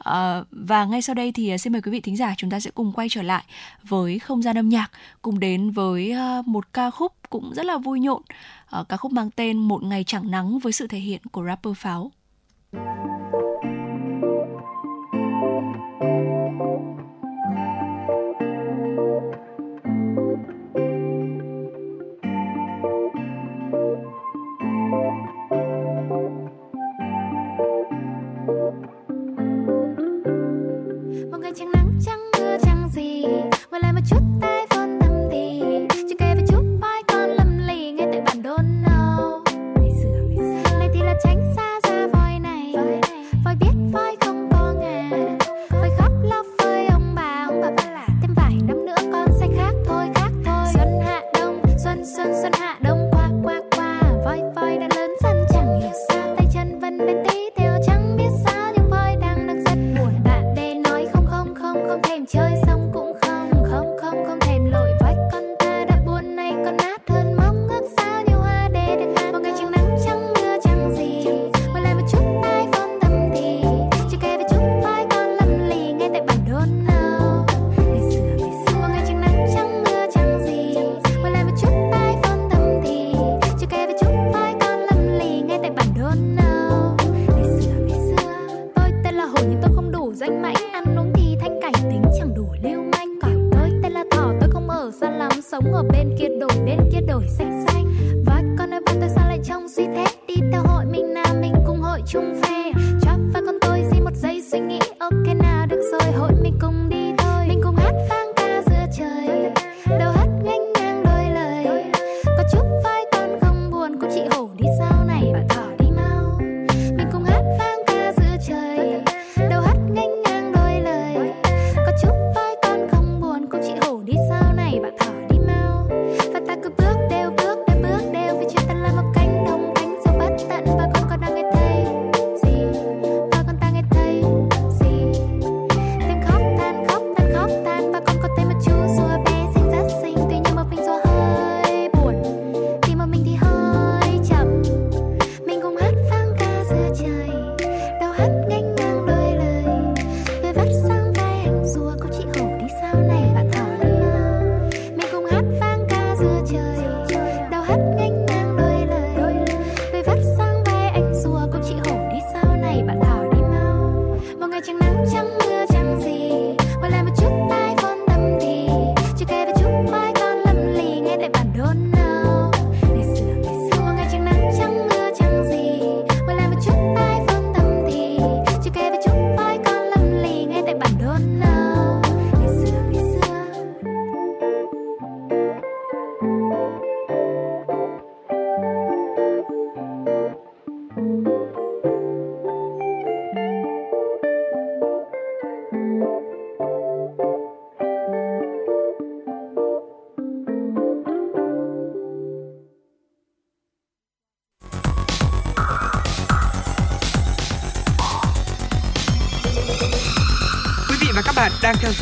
Uh, 0.09 0.47
và 0.51 0.85
ngay 0.85 1.03
sau 1.03 1.14
đây 1.14 1.33
thì 1.33 1.59
xin 1.59 1.73
mời 1.73 1.83
quý 1.83 1.90
vị 1.90 2.01
thính 2.01 2.16
giả 2.16 2.35
chúng 2.37 2.51
ta 2.51 2.61
sẽ 2.61 2.70
cùng 2.70 2.92
quay 2.92 3.09
trở 3.11 3.23
lại 3.23 3.44
với 3.83 4.18
không 4.18 4.42
gian 4.42 4.59
âm 4.59 4.68
nhạc 4.68 4.90
cùng 5.23 5.40
đến 5.40 5.70
với 5.70 6.14
uh, 6.38 6.47
một 6.47 6.73
ca 6.73 6.90
khúc 6.90 7.12
cũng 7.31 7.53
rất 7.55 7.66
là 7.66 7.79
vui 7.79 8.01
nhộn 8.01 8.23
uh, 8.81 8.88
ca 8.88 8.97
khúc 8.97 9.12
mang 9.12 9.31
tên 9.31 9.59
một 9.59 9.83
ngày 9.83 10.05
chẳng 10.05 10.31
nắng 10.31 10.59
với 10.59 10.73
sự 10.73 10.87
thể 10.87 10.99
hiện 10.99 11.20
của 11.33 11.44
rapper 11.44 11.77
pháo. 11.77 12.11
Thank 12.75 12.99
you 12.99 13.04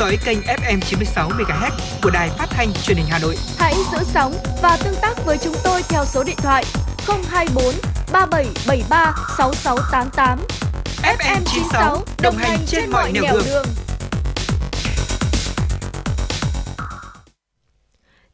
dõi 0.03 0.17
kênh 0.25 0.39
FM 0.39 0.79
96 0.79 1.29
MHz 1.29 1.71
của 2.03 2.09
đài 2.09 2.29
phát 2.29 2.45
thanh 2.49 2.73
truyền 2.83 2.97
hình 2.97 3.05
Hà 3.09 3.19
Nội. 3.19 3.35
Hãy 3.57 3.73
giữ 3.91 3.97
sóng 4.03 4.33
và 4.61 4.77
tương 4.83 4.95
tác 5.01 5.25
với 5.25 5.37
chúng 5.37 5.55
tôi 5.63 5.81
theo 5.89 6.05
số 6.05 6.23
điện 6.23 6.35
thoại 6.37 6.63
024 7.07 7.65
3773 8.13 9.15
6688. 9.37 10.39
FM 11.03 11.41
96 11.45 12.03
đồng 12.21 12.35
hành 12.37 12.59
trên 12.67 12.89
mọi 12.89 13.11
nẻo 13.11 13.23
đường. 13.33 13.43
đường. 13.45 13.65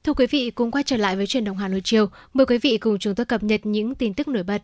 Thưa 0.04 0.14
quý 0.14 0.28
vị, 0.28 0.52
cùng 0.56 0.72
quay 0.72 0.84
trở 0.84 0.98
lại 0.98 1.16
với 1.16 1.28
truyền 1.28 1.44
động 1.44 1.58
Hà 1.58 1.68
Nội 1.68 1.82
chiều. 1.84 2.06
Mời 2.34 2.46
quý 2.46 2.58
vị 2.58 2.78
cùng 2.78 3.00
chúng 3.00 3.16
tôi 3.16 3.26
cập 3.26 3.44
nhật 3.44 3.62
những 3.64 3.96
tin 3.96 4.14
tức 4.14 4.28
nổi 4.28 4.44
bật. 4.44 4.62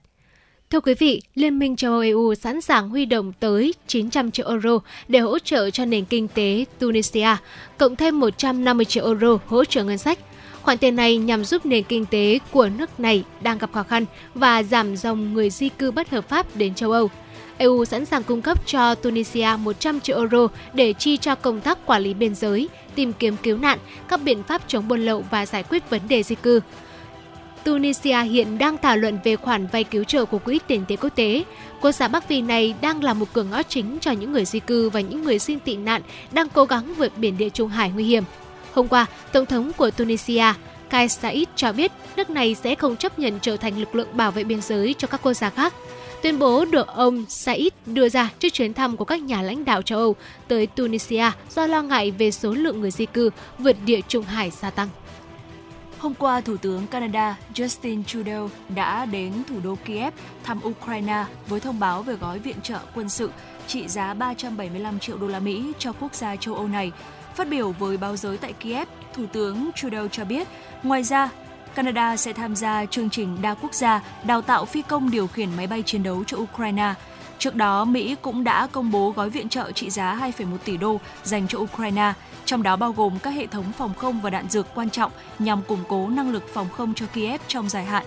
Thưa 0.70 0.80
quý 0.80 0.94
vị, 0.94 1.22
Liên 1.36 1.60
minh 1.60 1.76
châu 1.76 1.92
Âu 1.92 2.02
EU 2.02 2.36
sẵn 2.36 2.62
sàng 2.62 2.90
huy 2.90 3.06
động 3.06 3.34
tới 3.40 3.74
900 3.88 4.32
triệu 4.32 4.48
euro 4.48 4.80
để 5.08 5.20
hỗ 5.20 5.40
trợ 5.40 5.70
cho 5.70 5.86
nền 5.86 6.06
kinh 6.06 6.28
tế 6.28 6.66
Tunisia, 6.80 7.38
cộng 7.78 7.96
thêm 7.96 8.20
150 8.20 8.86
triệu 8.86 9.06
euro 9.06 9.38
hỗ 9.48 9.66
trợ 9.66 9.84
ngân 9.84 9.98
sách. 9.98 10.20
Khoản 10.62 10.78
tiền 10.78 10.96
này 10.96 11.18
nhằm 11.18 11.46
giúp 11.46 11.66
nền 11.66 11.84
kinh 11.84 12.06
tế 12.06 12.40
của 12.52 12.70
nước 12.78 13.00
này 13.00 13.24
đang 13.42 13.58
gặp 13.58 13.70
khó 13.74 13.84
khăn 13.84 14.06
và 14.36 14.64
giảm 14.64 14.98
dòng 14.98 15.34
người 15.34 15.50
di 15.50 15.70
cư 15.70 15.92
bất 15.92 16.10
hợp 16.10 16.30
pháp 16.30 16.56
đến 16.56 16.76
châu 16.76 16.92
Âu. 16.92 17.10
EU 17.58 17.86
sẵn 17.86 18.06
sàng 18.06 18.24
cung 18.24 18.42
cấp 18.42 18.68
cho 18.68 18.96
Tunisia 18.96 19.50
100 19.60 20.00
triệu 20.00 20.18
euro 20.18 20.48
để 20.74 20.94
chi 20.94 21.18
cho 21.18 21.36
công 21.36 21.62
tác 21.62 21.86
quản 21.86 22.02
lý 22.02 22.14
biên 22.14 22.36
giới, 22.36 22.70
tìm 22.96 23.14
kiếm 23.14 23.36
cứu 23.44 23.58
nạn, 23.58 23.80
các 24.08 24.24
biện 24.24 24.44
pháp 24.44 24.62
chống 24.68 24.88
buôn 24.88 25.00
lậu 25.00 25.24
và 25.32 25.46
giải 25.46 25.64
quyết 25.64 25.90
vấn 25.90 26.02
đề 26.08 26.24
di 26.24 26.36
cư. 26.36 26.60
Tunisia 27.66 28.22
hiện 28.22 28.58
đang 28.58 28.78
thảo 28.78 28.98
luận 28.98 29.18
về 29.24 29.36
khoản 29.36 29.68
vay 29.68 29.84
cứu 29.84 30.04
trợ 30.04 30.26
của 30.26 30.38
Quỹ 30.38 30.60
tiền 30.68 30.86
tệ 30.88 30.96
quốc 30.96 31.10
tế. 31.16 31.44
Quốc 31.82 31.92
gia 31.92 32.08
Bắc 32.08 32.28
Phi 32.28 32.42
này 32.42 32.76
đang 32.82 33.04
là 33.04 33.14
một 33.14 33.26
cửa 33.34 33.44
ngõ 33.44 33.64
chính 33.64 33.98
cho 34.02 34.12
những 34.12 34.32
người 34.32 34.46
di 34.46 34.60
cư 34.60 34.90
và 34.90 35.00
những 35.02 35.24
người 35.24 35.40
xin 35.40 35.60
tị 35.60 35.78
nạn 35.78 36.02
đang 36.32 36.50
cố 36.50 36.66
gắng 36.66 36.94
vượt 36.98 37.18
biển 37.18 37.38
địa 37.38 37.50
Trung 37.50 37.70
Hải 37.70 37.90
nguy 37.90 38.04
hiểm. 38.04 38.24
Hôm 38.74 38.88
qua, 38.88 39.06
Tổng 39.32 39.46
thống 39.46 39.72
của 39.78 39.92
Tunisia, 39.92 40.54
Kais 40.90 41.20
Saied 41.20 41.48
cho 41.56 41.74
biết 41.74 41.92
nước 42.16 42.30
này 42.30 42.56
sẽ 42.56 42.76
không 42.76 42.96
chấp 42.96 43.20
nhận 43.20 43.40
trở 43.42 43.58
thành 43.58 43.80
lực 43.80 43.96
lượng 43.96 44.08
bảo 44.14 44.32
vệ 44.32 44.44
biên 44.44 44.62
giới 44.62 44.96
cho 44.98 45.08
các 45.08 45.22
quốc 45.24 45.34
gia 45.34 45.50
khác. 45.50 45.74
Tuyên 46.24 46.40
bố 46.40 46.66
được 46.66 46.88
ông 46.88 47.26
Said 47.30 47.74
đưa 47.86 48.10
ra 48.10 48.30
trước 48.40 48.50
chuyến 48.50 48.74
thăm 48.74 48.98
của 48.98 49.06
các 49.06 49.22
nhà 49.22 49.42
lãnh 49.42 49.66
đạo 49.66 49.82
châu 49.82 50.00
Âu 50.00 50.16
tới 50.48 50.68
Tunisia 50.68 51.32
do 51.56 51.68
lo 51.68 51.82
ngại 51.82 52.12
về 52.12 52.32
số 52.32 52.52
lượng 52.52 52.82
người 52.82 52.92
di 52.92 53.06
cư 53.06 53.30
vượt 53.60 53.76
địa 53.86 54.02
Trung 54.08 54.24
Hải 54.24 54.52
gia 54.62 54.70
tăng. 54.70 54.90
Hôm 56.06 56.14
qua, 56.14 56.42
Thủ 56.42 56.58
tướng 56.58 56.88
Canada 56.88 57.38
Justin 57.56 58.04
Trudeau 58.04 58.50
đã 58.76 59.06
đến 59.06 59.34
thủ 59.50 59.56
đô 59.64 59.76
Kiev 59.86 60.14
thăm 60.44 60.60
Ukraine 60.64 61.26
với 61.48 61.60
thông 61.60 61.80
báo 61.80 62.02
về 62.02 62.14
gói 62.14 62.40
viện 62.40 62.62
trợ 62.64 62.80
quân 62.96 63.10
sự 63.10 63.32
trị 63.68 63.88
giá 63.88 64.14
375 64.14 65.00
triệu 65.00 65.18
đô 65.18 65.28
la 65.28 65.40
Mỹ 65.40 65.72
cho 65.80 65.94
quốc 65.94 66.16
gia 66.16 66.36
châu 66.36 66.56
Âu 66.56 66.68
này. 66.68 66.92
Phát 67.36 67.50
biểu 67.50 67.72
với 67.72 67.98
báo 67.98 68.18
giới 68.18 68.38
tại 68.38 68.54
Kiev, 68.54 68.88
Thủ 69.14 69.26
tướng 69.34 69.70
Trudeau 69.76 70.08
cho 70.08 70.26
biết, 70.26 70.48
ngoài 70.84 71.04
ra, 71.04 71.30
Canada 71.76 72.18
sẽ 72.18 72.34
tham 72.34 72.56
gia 72.56 72.86
chương 72.86 73.10
trình 73.10 73.42
đa 73.42 73.54
quốc 73.54 73.74
gia 73.74 74.02
đào 74.24 74.42
tạo 74.42 74.66
phi 74.66 74.82
công 74.82 75.12
điều 75.12 75.28
khiển 75.28 75.50
máy 75.58 75.68
bay 75.68 75.84
chiến 75.84 76.04
đấu 76.04 76.24
cho 76.28 76.38
Ukraine. 76.38 76.94
Trước 77.40 77.56
đó, 77.56 77.86
Mỹ 77.86 78.16
cũng 78.22 78.44
đã 78.44 78.68
công 78.68 78.92
bố 78.92 79.12
gói 79.12 79.30
viện 79.30 79.50
trợ 79.50 79.72
trị 79.72 79.90
giá 79.90 80.32
2,1 80.38 80.58
tỷ 80.66 80.78
đô 80.78 81.00
dành 81.24 81.48
cho 81.48 81.60
Ukraine, 81.60 82.14
trong 82.46 82.64
đó 82.64 82.76
bao 82.76 82.92
gồm 82.92 83.20
các 83.20 83.30
hệ 83.30 83.48
thống 83.48 83.72
phòng 83.78 83.94
không 83.94 84.22
và 84.22 84.30
đạn 84.30 84.50
dược 84.50 84.68
quan 84.76 84.90
trọng 84.90 85.12
nhằm 85.40 85.62
củng 85.62 85.84
cố 85.88 86.10
năng 86.10 86.32
lực 86.32 86.44
phòng 86.54 86.68
không 86.70 86.94
cho 86.94 87.06
Kiev 87.06 87.42
trong 87.48 87.70
dài 87.70 87.86
hạn. 87.86 88.06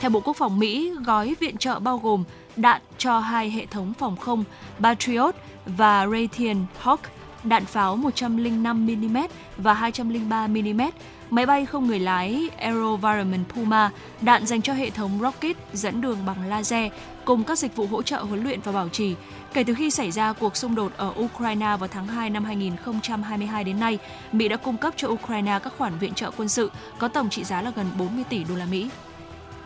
Theo 0.00 0.10
Bộ 0.10 0.20
Quốc 0.20 0.36
phòng 0.36 0.58
Mỹ, 0.58 0.92
gói 1.06 1.34
viện 1.40 1.56
trợ 1.56 1.78
bao 1.78 1.98
gồm 1.98 2.24
đạn 2.56 2.82
cho 2.98 3.18
hai 3.18 3.50
hệ 3.50 3.66
thống 3.66 3.92
phòng 3.94 4.16
không 4.16 4.44
Patriot 4.82 5.34
và 5.66 6.06
Raytheon 6.06 6.56
Hawk, 6.82 6.98
đạn 7.44 7.64
pháo 7.64 7.96
105mm 7.96 9.28
và 9.56 9.74
203mm, 9.74 10.90
máy 11.30 11.46
bay 11.46 11.66
không 11.66 11.86
người 11.86 11.98
lái 11.98 12.48
AeroVironment 12.58 13.48
Puma, 13.54 13.90
đạn 14.20 14.46
dành 14.46 14.62
cho 14.62 14.72
hệ 14.72 14.90
thống 14.90 15.18
rocket 15.20 15.56
dẫn 15.72 16.00
đường 16.00 16.18
bằng 16.26 16.48
laser, 16.48 16.92
cùng 17.24 17.44
các 17.44 17.58
dịch 17.58 17.76
vụ 17.76 17.86
hỗ 17.86 18.02
trợ 18.02 18.22
huấn 18.22 18.42
luyện 18.44 18.60
và 18.60 18.72
bảo 18.72 18.88
trì. 18.88 19.14
Kể 19.54 19.64
từ 19.64 19.74
khi 19.74 19.90
xảy 19.90 20.10
ra 20.10 20.32
cuộc 20.32 20.56
xung 20.56 20.74
đột 20.74 20.92
ở 20.96 21.12
Ukraine 21.20 21.76
vào 21.80 21.88
tháng 21.88 22.06
2 22.06 22.30
năm 22.30 22.44
2022 22.44 23.64
đến 23.64 23.80
nay, 23.80 23.98
Mỹ 24.32 24.48
đã 24.48 24.56
cung 24.56 24.76
cấp 24.76 24.94
cho 24.96 25.08
Ukraine 25.08 25.58
các 25.62 25.72
khoản 25.78 25.98
viện 25.98 26.14
trợ 26.14 26.30
quân 26.36 26.48
sự 26.48 26.70
có 26.98 27.08
tổng 27.08 27.30
trị 27.30 27.44
giá 27.44 27.62
là 27.62 27.72
gần 27.76 27.86
40 27.98 28.24
tỷ 28.28 28.44
đô 28.44 28.54
la 28.54 28.66
Mỹ. 28.70 28.88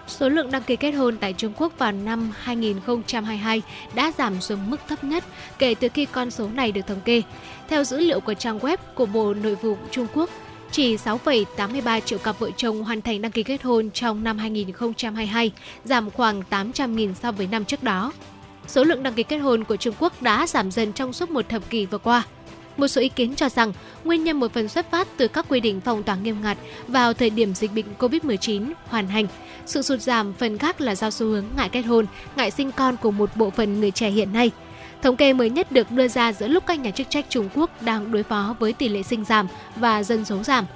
Số 0.06 0.28
lượng 0.28 0.50
đăng 0.50 0.62
ký 0.62 0.76
kết 0.76 0.92
hôn 0.92 1.16
tại 1.16 1.32
Trung 1.32 1.52
Quốc 1.56 1.72
vào 1.78 1.92
năm 1.92 2.32
2022 2.38 3.62
đã 3.94 4.12
giảm 4.18 4.40
xuống 4.40 4.70
mức 4.70 4.80
thấp 4.88 5.04
nhất 5.04 5.24
kể 5.58 5.74
từ 5.74 5.88
khi 5.88 6.06
con 6.06 6.30
số 6.30 6.48
này 6.48 6.72
được 6.72 6.86
thống 6.86 7.00
kê. 7.00 7.22
Theo 7.68 7.84
dữ 7.84 7.98
liệu 7.98 8.20
của 8.20 8.34
trang 8.34 8.58
web 8.58 8.76
của 8.94 9.06
Bộ 9.06 9.34
Nội 9.34 9.54
vụ 9.54 9.76
Trung 9.90 10.06
Quốc, 10.14 10.30
chỉ 10.70 10.96
6,83 10.96 12.00
triệu 12.00 12.18
cặp 12.18 12.38
vợ 12.38 12.50
chồng 12.56 12.84
hoàn 12.84 13.02
thành 13.02 13.22
đăng 13.22 13.32
ký 13.32 13.42
kết 13.42 13.62
hôn 13.62 13.90
trong 13.90 14.24
năm 14.24 14.38
2022, 14.38 15.52
giảm 15.84 16.10
khoảng 16.10 16.42
800.000 16.50 17.14
so 17.14 17.32
với 17.32 17.46
năm 17.46 17.64
trước 17.64 17.82
đó. 17.82 18.12
Số 18.66 18.84
lượng 18.84 19.02
đăng 19.02 19.14
ký 19.14 19.22
kết 19.22 19.38
hôn 19.38 19.64
của 19.64 19.76
Trung 19.76 19.94
Quốc 19.98 20.22
đã 20.22 20.46
giảm 20.46 20.70
dần 20.70 20.92
trong 20.92 21.12
suốt 21.12 21.30
một 21.30 21.48
thập 21.48 21.70
kỷ 21.70 21.86
vừa 21.86 21.98
qua. 21.98 22.22
Một 22.76 22.88
số 22.88 23.00
ý 23.00 23.08
kiến 23.08 23.34
cho 23.34 23.48
rằng 23.48 23.72
nguyên 24.04 24.24
nhân 24.24 24.40
một 24.40 24.52
phần 24.52 24.68
xuất 24.68 24.90
phát 24.90 25.08
từ 25.16 25.28
các 25.28 25.46
quy 25.48 25.60
định 25.60 25.80
phòng 25.80 26.02
tỏa 26.02 26.16
nghiêm 26.16 26.42
ngặt 26.42 26.58
vào 26.88 27.14
thời 27.14 27.30
điểm 27.30 27.54
dịch 27.54 27.74
bệnh 27.74 27.86
COVID-19 27.98 28.72
hoàn 28.88 29.08
hành. 29.08 29.26
Sự 29.66 29.82
sụt 29.82 30.00
giảm 30.00 30.32
phần 30.32 30.58
khác 30.58 30.80
là 30.80 30.94
do 30.94 31.10
xu 31.10 31.26
hướng 31.26 31.44
ngại 31.56 31.68
kết 31.68 31.82
hôn, 31.82 32.06
ngại 32.36 32.50
sinh 32.50 32.72
con 32.72 32.96
của 32.96 33.10
một 33.10 33.30
bộ 33.36 33.50
phận 33.50 33.80
người 33.80 33.90
trẻ 33.90 34.10
hiện 34.10 34.32
nay– 34.32 34.50
Thống 35.04 35.16
kê 35.16 35.32
mới 35.32 35.50
nhất 35.50 35.72
được 35.72 35.90
đưa 35.90 36.08
ra 36.08 36.32
giữa 36.32 36.48
lúc 36.48 36.64
các 36.66 36.80
nhà 36.80 36.90
chức 36.90 37.10
trách 37.10 37.26
Trung 37.28 37.48
Quốc 37.54 37.82
đang 37.82 38.12
đối 38.12 38.22
phó 38.22 38.56
với 38.58 38.72
tỷ 38.72 38.88
lệ 38.88 39.02
sinh 39.02 39.24
giảm 39.24 39.48
và 39.76 40.02
dân 40.02 40.24
số 40.24 40.42
giảm. 40.42 40.66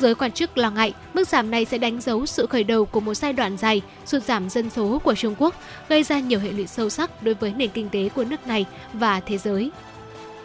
Giới 0.00 0.14
quan 0.14 0.32
chức 0.32 0.58
lo 0.58 0.70
ngại 0.70 0.94
mức 1.14 1.28
giảm 1.28 1.50
này 1.50 1.64
sẽ 1.64 1.78
đánh 1.78 2.00
dấu 2.00 2.26
sự 2.26 2.46
khởi 2.46 2.64
đầu 2.64 2.84
của 2.84 3.00
một 3.00 3.14
giai 3.14 3.32
đoạn 3.32 3.56
dài 3.56 3.82
sụt 4.06 4.22
giảm 4.22 4.50
dân 4.50 4.70
số 4.70 4.98
của 4.98 5.14
Trung 5.14 5.34
Quốc, 5.38 5.54
gây 5.88 6.02
ra 6.02 6.20
nhiều 6.20 6.40
hệ 6.40 6.52
lụy 6.52 6.66
sâu 6.66 6.90
sắc 6.90 7.22
đối 7.22 7.34
với 7.34 7.52
nền 7.56 7.70
kinh 7.70 7.88
tế 7.88 8.08
của 8.08 8.24
nước 8.24 8.46
này 8.46 8.66
và 8.92 9.20
thế 9.20 9.38
giới. 9.38 9.70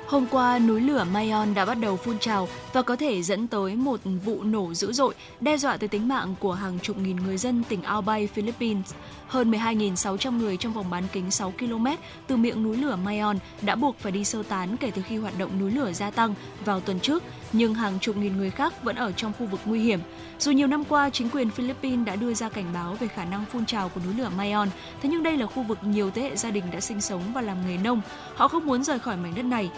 Hôm 0.07 0.25
qua, 0.31 0.59
núi 0.59 0.81
lửa 0.81 1.05
Mayon 1.11 1.53
đã 1.53 1.65
bắt 1.65 1.77
đầu 1.81 1.97
phun 1.97 2.19
trào 2.19 2.47
và 2.73 2.81
có 2.81 2.95
thể 2.95 3.23
dẫn 3.23 3.47
tới 3.47 3.75
một 3.75 3.99
vụ 4.25 4.43
nổ 4.43 4.73
dữ 4.73 4.93
dội, 4.93 5.13
đe 5.41 5.57
dọa 5.57 5.77
tới 5.77 5.87
tính 5.87 6.07
mạng 6.07 6.35
của 6.39 6.53
hàng 6.53 6.79
chục 6.79 6.97
nghìn 6.97 7.15
người 7.15 7.37
dân 7.37 7.63
tỉnh 7.69 7.83
Albay, 7.83 8.27
Philippines. 8.27 8.93
Hơn 9.27 9.51
12.600 9.51 10.37
người 10.37 10.57
trong 10.57 10.73
vòng 10.73 10.89
bán 10.89 11.03
kính 11.11 11.31
6 11.31 11.53
km 11.59 11.87
từ 12.27 12.35
miệng 12.35 12.63
núi 12.63 12.77
lửa 12.77 12.95
Mayon 12.95 13.37
đã 13.61 13.75
buộc 13.75 13.99
phải 13.99 14.11
đi 14.11 14.23
sơ 14.23 14.43
tán 14.43 14.77
kể 14.77 14.91
từ 14.91 15.01
khi 15.01 15.17
hoạt 15.17 15.33
động 15.37 15.59
núi 15.59 15.71
lửa 15.71 15.91
gia 15.93 16.11
tăng 16.11 16.35
vào 16.65 16.79
tuần 16.79 16.99
trước, 16.99 17.23
nhưng 17.53 17.73
hàng 17.73 17.99
chục 17.99 18.17
nghìn 18.17 18.37
người 18.37 18.51
khác 18.51 18.83
vẫn 18.83 18.95
ở 18.95 19.11
trong 19.11 19.33
khu 19.39 19.45
vực 19.45 19.59
nguy 19.65 19.79
hiểm. 19.79 19.99
Dù 20.39 20.51
nhiều 20.51 20.67
năm 20.67 20.83
qua, 20.83 21.09
chính 21.09 21.29
quyền 21.29 21.49
Philippines 21.49 22.05
đã 22.07 22.15
đưa 22.15 22.33
ra 22.33 22.49
cảnh 22.49 22.73
báo 22.73 22.93
về 22.93 23.07
khả 23.07 23.25
năng 23.25 23.45
phun 23.45 23.65
trào 23.65 23.89
của 23.89 24.01
núi 24.05 24.13
lửa 24.13 24.29
Mayon, 24.37 24.69
thế 25.01 25.09
nhưng 25.09 25.23
đây 25.23 25.37
là 25.37 25.45
khu 25.45 25.63
vực 25.63 25.77
nhiều 25.83 26.11
thế 26.11 26.21
hệ 26.21 26.35
gia 26.35 26.51
đình 26.51 26.63
đã 26.71 26.79
sinh 26.79 27.01
sống 27.01 27.21
và 27.33 27.41
làm 27.41 27.57
nghề 27.67 27.77
nông. 27.77 28.01
Họ 28.35 28.47
không 28.47 28.65
muốn 28.65 28.83
rời 28.83 28.99
khỏi 28.99 29.17
mảnh 29.17 29.35
đất 29.35 29.45
này. 29.45 29.69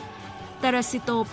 Tarasito 0.61 1.23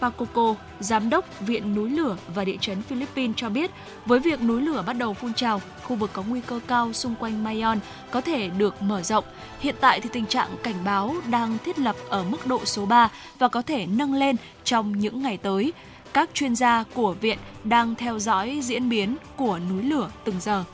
Pacoco, 0.00 0.54
giám 0.80 1.10
đốc 1.10 1.40
Viện 1.40 1.74
Núi 1.74 1.90
lửa 1.90 2.16
và 2.34 2.44
Địa 2.44 2.56
chấn 2.60 2.82
Philippines 2.82 3.36
cho 3.36 3.48
biết, 3.48 3.70
với 4.06 4.18
việc 4.20 4.42
núi 4.42 4.62
lửa 4.62 4.84
bắt 4.86 4.92
đầu 4.92 5.14
phun 5.14 5.34
trào, 5.34 5.60
khu 5.82 5.96
vực 5.96 6.10
có 6.12 6.22
nguy 6.22 6.40
cơ 6.40 6.60
cao 6.66 6.92
xung 6.92 7.14
quanh 7.14 7.44
Mayon 7.44 7.78
có 8.10 8.20
thể 8.20 8.48
được 8.48 8.82
mở 8.82 9.02
rộng. 9.02 9.24
Hiện 9.60 9.74
tại 9.80 10.00
thì 10.00 10.08
tình 10.12 10.26
trạng 10.26 10.48
cảnh 10.62 10.84
báo 10.84 11.14
đang 11.30 11.58
thiết 11.64 11.78
lập 11.78 11.96
ở 12.08 12.24
mức 12.24 12.46
độ 12.46 12.64
số 12.64 12.86
3 12.86 13.08
và 13.38 13.48
có 13.48 13.62
thể 13.62 13.86
nâng 13.86 14.14
lên 14.14 14.36
trong 14.64 14.98
những 14.98 15.22
ngày 15.22 15.36
tới. 15.36 15.72
Các 16.12 16.30
chuyên 16.34 16.56
gia 16.56 16.84
của 16.94 17.12
viện 17.12 17.38
đang 17.64 17.94
theo 17.94 18.18
dõi 18.18 18.60
diễn 18.62 18.88
biến 18.88 19.16
của 19.36 19.58
núi 19.70 19.82
lửa 19.82 20.10
từng 20.24 20.40
giờ. 20.40 20.64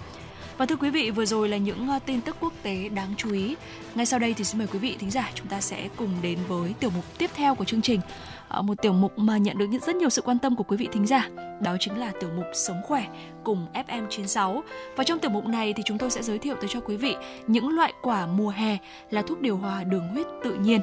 Và 0.58 0.66
thưa 0.66 0.76
quý 0.76 0.90
vị, 0.90 1.10
vừa 1.10 1.24
rồi 1.24 1.48
là 1.48 1.56
những 1.56 1.88
ờ, 1.88 1.98
tin 2.06 2.20
tức 2.20 2.36
quốc 2.40 2.52
tế 2.62 2.88
đáng 2.88 3.14
chú 3.16 3.32
ý. 3.32 3.56
Ngay 3.94 4.06
sau 4.06 4.18
đây 4.18 4.34
thì 4.34 4.44
xin 4.44 4.58
mời 4.58 4.66
quý 4.72 4.78
vị 4.78 4.96
thính 4.98 5.10
giả 5.10 5.30
chúng 5.34 5.46
ta 5.46 5.60
sẽ 5.60 5.88
cùng 5.96 6.10
đến 6.22 6.38
với 6.48 6.74
tiểu 6.80 6.90
mục 6.94 7.04
tiếp 7.18 7.30
theo 7.34 7.54
của 7.54 7.64
chương 7.64 7.82
trình. 7.82 8.00
Ờ, 8.48 8.62
một 8.62 8.82
tiểu 8.82 8.92
mục 8.92 9.18
mà 9.18 9.38
nhận 9.38 9.58
được 9.58 9.66
rất 9.86 9.96
nhiều 9.96 10.10
sự 10.10 10.22
quan 10.22 10.38
tâm 10.38 10.56
của 10.56 10.64
quý 10.64 10.76
vị 10.76 10.88
thính 10.92 11.06
giả. 11.06 11.28
Đó 11.62 11.76
chính 11.80 11.98
là 11.98 12.12
tiểu 12.20 12.30
mục 12.36 12.46
Sống 12.54 12.80
khỏe 12.84 13.04
cùng 13.44 13.66
FM96. 13.74 14.60
Và 14.96 15.04
trong 15.04 15.18
tiểu 15.18 15.30
mục 15.30 15.46
này 15.46 15.72
thì 15.76 15.82
chúng 15.86 15.98
tôi 15.98 16.10
sẽ 16.10 16.22
giới 16.22 16.38
thiệu 16.38 16.54
tới 16.60 16.68
cho 16.72 16.80
quý 16.80 16.96
vị 16.96 17.14
những 17.46 17.68
loại 17.68 17.92
quả 18.02 18.26
mùa 18.26 18.50
hè 18.50 18.78
là 19.10 19.22
thuốc 19.22 19.40
điều 19.40 19.56
hòa 19.56 19.84
đường 19.84 20.08
huyết 20.08 20.26
tự 20.44 20.54
nhiên 20.54 20.80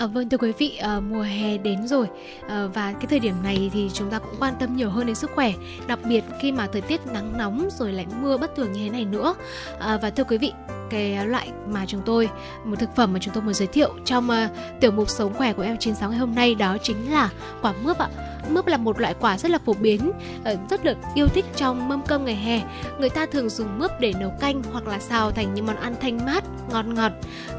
À, 0.00 0.06
vâng 0.06 0.28
thưa 0.28 0.36
quý 0.36 0.52
vị, 0.58 0.76
à, 0.76 1.00
mùa 1.00 1.22
hè 1.22 1.58
đến 1.58 1.86
rồi 1.86 2.06
à, 2.48 2.66
và 2.74 2.92
cái 2.92 3.06
thời 3.10 3.18
điểm 3.18 3.34
này 3.42 3.70
thì 3.72 3.90
chúng 3.94 4.10
ta 4.10 4.18
cũng 4.18 4.34
quan 4.40 4.54
tâm 4.60 4.76
nhiều 4.76 4.90
hơn 4.90 5.06
đến 5.06 5.14
sức 5.14 5.30
khỏe, 5.34 5.52
đặc 5.86 5.98
biệt 6.04 6.24
khi 6.40 6.52
mà 6.52 6.66
thời 6.66 6.80
tiết 6.80 7.00
nắng 7.06 7.38
nóng 7.38 7.68
rồi 7.78 7.92
lại 7.92 8.06
mưa 8.22 8.36
bất 8.36 8.56
thường 8.56 8.72
như 8.72 8.80
thế 8.84 8.90
này 8.90 9.04
nữa. 9.04 9.34
À, 9.78 9.98
và 10.02 10.10
thưa 10.10 10.24
quý 10.24 10.38
vị, 10.38 10.52
cái 10.90 11.26
loại 11.26 11.50
mà 11.68 11.84
chúng 11.86 12.02
tôi 12.06 12.28
một 12.64 12.76
thực 12.78 12.96
phẩm 12.96 13.12
mà 13.12 13.18
chúng 13.22 13.34
tôi 13.34 13.42
muốn 13.42 13.54
giới 13.54 13.68
thiệu 13.68 13.90
trong 14.04 14.28
uh, 14.30 14.80
tiểu 14.80 14.90
mục 14.90 15.08
sống 15.08 15.34
khỏe 15.34 15.52
của 15.52 15.62
em 15.62 15.78
96 15.78 16.10
ngày 16.10 16.18
hôm 16.18 16.34
nay 16.34 16.54
đó 16.54 16.76
chính 16.82 17.12
là 17.12 17.30
quả 17.62 17.72
mướp 17.82 17.98
ạ. 17.98 18.08
Mướp 18.48 18.66
là 18.66 18.76
một 18.76 19.00
loại 19.00 19.14
quả 19.20 19.38
rất 19.38 19.50
là 19.50 19.58
phổ 19.58 19.72
biến 19.72 20.12
uh, 20.40 20.70
rất 20.70 20.84
được 20.84 20.96
yêu 21.14 21.28
thích 21.28 21.44
trong 21.56 21.88
mâm 21.88 22.02
cơm 22.02 22.24
ngày 22.24 22.36
hè. 22.36 22.62
Người 22.98 23.10
ta 23.10 23.26
thường 23.26 23.48
dùng 23.48 23.78
mướp 23.78 23.90
để 24.00 24.12
nấu 24.20 24.30
canh 24.40 24.62
hoặc 24.72 24.86
là 24.86 24.98
xào 24.98 25.30
thành 25.30 25.54
những 25.54 25.66
món 25.66 25.76
ăn 25.76 25.94
thanh 26.00 26.26
mát 26.26 26.44
ngọt 26.70 26.86
ngọt. 26.86 27.12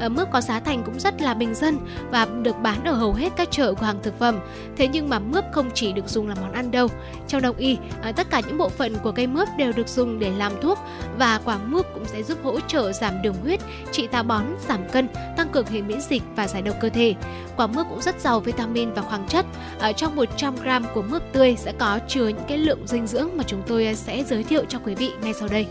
Uh, 0.06 0.12
mướp 0.12 0.28
có 0.30 0.40
giá 0.40 0.60
thành 0.60 0.82
cũng 0.84 1.00
rất 1.00 1.22
là 1.22 1.34
bình 1.34 1.54
dân 1.54 1.78
và 2.10 2.26
được 2.42 2.56
bán 2.62 2.84
ở 2.84 2.92
hầu 2.92 3.12
hết 3.12 3.32
các 3.36 3.50
chợ 3.50 3.74
của 3.74 3.86
hàng 3.86 4.02
thực 4.02 4.18
phẩm. 4.18 4.38
Thế 4.76 4.88
nhưng 4.88 5.08
mà 5.08 5.18
mướp 5.18 5.44
không 5.52 5.70
chỉ 5.74 5.92
được 5.92 6.08
dùng 6.08 6.28
làm 6.28 6.38
món 6.40 6.52
ăn 6.52 6.70
đâu. 6.70 6.88
Trong 7.28 7.42
đông 7.42 7.56
y 7.56 7.78
tất 8.16 8.30
cả 8.30 8.40
những 8.46 8.58
bộ 8.58 8.68
phận 8.68 8.94
của 9.02 9.12
cây 9.12 9.26
mướp 9.26 9.48
đều 9.58 9.72
được 9.72 9.88
dùng 9.88 10.18
để 10.18 10.30
làm 10.30 10.52
thuốc 10.62 10.78
và 11.18 11.40
quả 11.44 11.58
mướp 11.58 11.86
cũng 11.94 12.04
sẽ 12.04 12.22
giúp 12.22 12.38
hỗ 12.42 12.60
trợ 12.60 12.92
giảm 12.92 13.21
đường 13.22 13.36
huyết, 13.42 13.60
trị 13.92 14.06
táo 14.06 14.22
bón, 14.22 14.44
giảm 14.68 14.88
cân, 14.92 15.08
tăng 15.36 15.48
cường 15.48 15.66
hệ 15.66 15.82
miễn 15.82 16.00
dịch 16.00 16.22
và 16.36 16.48
giải 16.48 16.62
độc 16.62 16.76
cơ 16.80 16.88
thể 16.88 17.14
quả 17.56 17.66
mướp 17.66 17.86
cũng 17.90 18.02
rất 18.02 18.20
giàu 18.20 18.40
vitamin 18.40 18.92
và 18.92 19.02
khoáng 19.02 19.26
chất 19.28 19.46
ở 19.78 19.92
trong 19.92 20.16
100 20.16 20.54
g 20.56 20.68
của 20.94 21.02
mướp 21.02 21.22
tươi 21.32 21.56
sẽ 21.58 21.72
có 21.78 21.98
chứa 22.08 22.28
những 22.28 22.44
cái 22.48 22.58
lượng 22.58 22.86
dinh 22.86 23.06
dưỡng 23.06 23.28
mà 23.36 23.44
chúng 23.46 23.62
tôi 23.66 23.86
à, 23.86 23.94
sẽ 23.94 24.24
giới 24.24 24.44
thiệu 24.44 24.64
cho 24.68 24.78
quý 24.84 24.94
vị 24.94 25.10
ngay 25.22 25.34
sau 25.34 25.48
đây. 25.48 25.66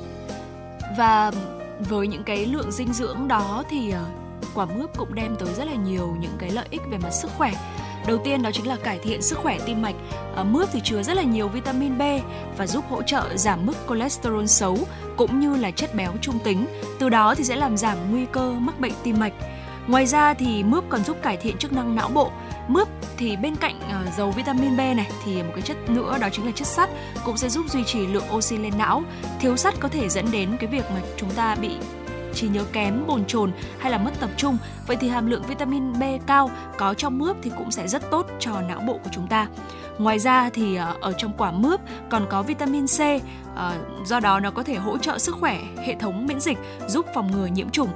Và 0.97 1.31
với 1.79 2.07
những 2.07 2.23
cái 2.23 2.45
lượng 2.45 2.71
dinh 2.71 2.93
dưỡng 2.93 3.27
đó 3.27 3.63
thì 3.69 3.91
à, 3.91 4.03
quả 4.53 4.65
mướp 4.65 4.97
cũng 4.97 5.15
đem 5.15 5.35
tới 5.39 5.53
rất 5.53 5.67
là 5.67 5.75
nhiều 5.75 6.15
những 6.19 6.35
cái 6.39 6.51
lợi 6.51 6.65
ích 6.69 6.81
về 6.91 6.97
mặt 6.97 7.11
sức 7.11 7.31
khỏe. 7.37 7.53
Đầu 8.07 8.17
tiên 8.17 8.41
đó 8.41 8.49
chính 8.53 8.67
là 8.67 8.75
cải 8.75 8.99
thiện 8.99 9.21
sức 9.21 9.37
khỏe 9.37 9.57
tim 9.65 9.81
mạch. 9.81 9.95
À, 10.35 10.43
mướp 10.43 10.69
thì 10.71 10.81
chứa 10.83 11.03
rất 11.03 11.17
là 11.17 11.23
nhiều 11.23 11.47
vitamin 11.47 11.97
B 11.97 12.01
và 12.57 12.67
giúp 12.67 12.85
hỗ 12.89 13.01
trợ 13.01 13.23
giảm 13.35 13.65
mức 13.65 13.73
cholesterol 13.89 14.45
xấu 14.45 14.77
cũng 15.17 15.39
như 15.39 15.55
là 15.55 15.71
chất 15.71 15.95
béo 15.95 16.11
trung 16.21 16.39
tính. 16.39 16.65
Từ 16.99 17.09
đó 17.09 17.35
thì 17.35 17.43
sẽ 17.43 17.55
làm 17.55 17.77
giảm 17.77 17.97
nguy 18.11 18.25
cơ 18.31 18.51
mắc 18.51 18.79
bệnh 18.79 18.93
tim 19.03 19.19
mạch. 19.19 19.33
Ngoài 19.87 20.05
ra 20.05 20.33
thì 20.33 20.63
mướp 20.63 20.83
còn 20.89 21.03
giúp 21.03 21.17
cải 21.21 21.37
thiện 21.37 21.57
chức 21.57 21.73
năng 21.73 21.95
não 21.95 22.09
bộ. 22.13 22.31
Mướp 22.67 22.87
thì 23.17 23.35
bên 23.35 23.55
cạnh 23.55 23.75
uh, 23.77 24.13
dầu 24.17 24.31
vitamin 24.31 24.77
B 24.77 24.79
này 24.79 25.11
thì 25.25 25.43
một 25.43 25.51
cái 25.53 25.61
chất 25.61 25.89
nữa 25.89 26.17
đó 26.21 26.27
chính 26.31 26.45
là 26.45 26.51
chất 26.55 26.67
sắt 26.67 26.89
cũng 27.25 27.37
sẽ 27.37 27.49
giúp 27.49 27.65
duy 27.69 27.83
trì 27.83 28.07
lượng 28.07 28.23
oxy 28.33 28.57
lên 28.57 28.73
não. 28.77 29.03
Thiếu 29.39 29.57
sắt 29.57 29.73
có 29.79 29.87
thể 29.87 30.09
dẫn 30.09 30.31
đến 30.31 30.57
cái 30.59 30.69
việc 30.69 30.83
mà 30.93 31.01
chúng 31.17 31.29
ta 31.29 31.55
bị 31.55 31.69
trí 32.33 32.47
nhớ 32.47 32.63
kém, 32.73 33.07
bồn 33.07 33.25
chồn 33.25 33.51
hay 33.79 33.91
là 33.91 33.97
mất 33.97 34.11
tập 34.19 34.29
trung. 34.37 34.57
Vậy 34.87 34.97
thì 34.99 35.09
hàm 35.09 35.25
lượng 35.25 35.43
vitamin 35.47 35.99
B 35.99 36.03
cao 36.27 36.49
có 36.77 36.93
trong 36.93 37.19
mướp 37.19 37.37
thì 37.41 37.51
cũng 37.57 37.71
sẽ 37.71 37.87
rất 37.87 38.11
tốt 38.11 38.27
cho 38.39 38.61
não 38.61 38.79
bộ 38.79 38.93
của 38.93 39.09
chúng 39.11 39.27
ta. 39.27 39.47
Ngoài 39.97 40.19
ra 40.19 40.49
thì 40.49 40.75
ờ, 40.75 40.95
ở 41.01 41.13
trong 41.17 41.33
quả 41.37 41.51
mướp 41.51 41.79
còn 42.09 42.25
có 42.29 42.41
vitamin 42.41 42.87
C, 42.87 42.99
ờ, 43.55 43.77
do 44.05 44.19
đó 44.19 44.39
nó 44.39 44.51
có 44.51 44.63
thể 44.63 44.75
hỗ 44.75 44.97
trợ 44.97 45.17
sức 45.17 45.35
khỏe 45.39 45.59
hệ 45.85 45.95
thống 45.95 46.27
miễn 46.27 46.39
dịch, 46.39 46.57
giúp 46.87 47.05
phòng 47.15 47.31
ngừa 47.31 47.45
nhiễm 47.45 47.69
trùng 47.69 47.89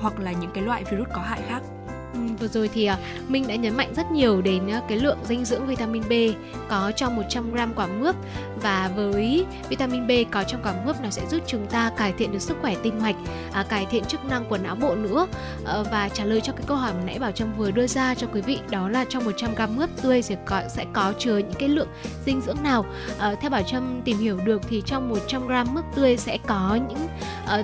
hoặc 0.00 0.20
là 0.20 0.32
những 0.32 0.50
cái 0.54 0.64
loại 0.64 0.84
virus 0.84 1.08
có 1.14 1.20
hại 1.20 1.40
khác. 1.48 1.62
Ừ, 2.18 2.34
vừa 2.40 2.48
rồi 2.48 2.70
thì 2.74 2.84
à, 2.84 2.98
mình 3.28 3.48
đã 3.48 3.54
nhấn 3.54 3.76
mạnh 3.76 3.92
rất 3.96 4.10
nhiều 4.10 4.42
đến 4.42 4.70
à, 4.70 4.82
cái 4.88 4.98
lượng 4.98 5.18
dinh 5.24 5.44
dưỡng 5.44 5.66
vitamin 5.66 6.02
B 6.08 6.12
có 6.68 6.92
trong 6.96 7.16
100 7.16 7.54
g 7.54 7.58
quả 7.76 7.86
mướp 7.86 8.16
và 8.62 8.90
với 8.96 9.46
vitamin 9.68 10.06
B 10.06 10.10
có 10.30 10.42
trong 10.42 10.60
quả 10.64 10.74
mướp 10.86 10.96
nó 11.02 11.10
sẽ 11.10 11.22
giúp 11.30 11.42
chúng 11.46 11.66
ta 11.66 11.90
cải 11.96 12.12
thiện 12.12 12.32
được 12.32 12.38
sức 12.38 12.56
khỏe 12.60 12.74
tim 12.82 12.98
mạch, 13.02 13.16
à, 13.52 13.62
cải 13.62 13.86
thiện 13.86 14.04
chức 14.04 14.24
năng 14.24 14.44
của 14.44 14.58
não 14.58 14.74
bộ 14.74 14.94
nữa 14.94 15.26
ờ, 15.64 15.84
và 15.90 16.08
trả 16.08 16.24
lời 16.24 16.40
cho 16.40 16.52
cái 16.52 16.64
câu 16.66 16.76
hỏi 16.76 16.92
mà 16.94 17.00
nãy 17.04 17.18
Bảo 17.18 17.32
Trâm 17.32 17.52
vừa 17.56 17.70
đưa 17.70 17.86
ra 17.86 18.14
cho 18.14 18.26
quý 18.26 18.40
vị 18.40 18.58
đó 18.70 18.88
là 18.88 19.04
trong 19.08 19.24
100 19.24 19.54
g 19.54 19.60
mướp 19.76 19.90
tươi 20.02 20.22
sẽ 20.22 20.36
có 20.46 20.62
sẽ 20.68 20.84
có 20.92 21.12
chứa 21.18 21.38
những 21.38 21.58
cái 21.58 21.68
lượng 21.68 21.88
dinh 22.26 22.40
dưỡng 22.40 22.62
nào? 22.62 22.84
Ờ, 23.18 23.34
theo 23.40 23.50
Bảo 23.50 23.62
Trâm 23.62 24.02
tìm 24.04 24.18
hiểu 24.18 24.38
được 24.44 24.62
thì 24.68 24.82
trong 24.86 25.08
100 25.08 25.48
g 25.48 25.70
mướp 25.72 25.84
tươi 25.94 26.16
sẽ 26.16 26.38
có 26.46 26.78
những 26.88 27.08
ờ, 27.46 27.62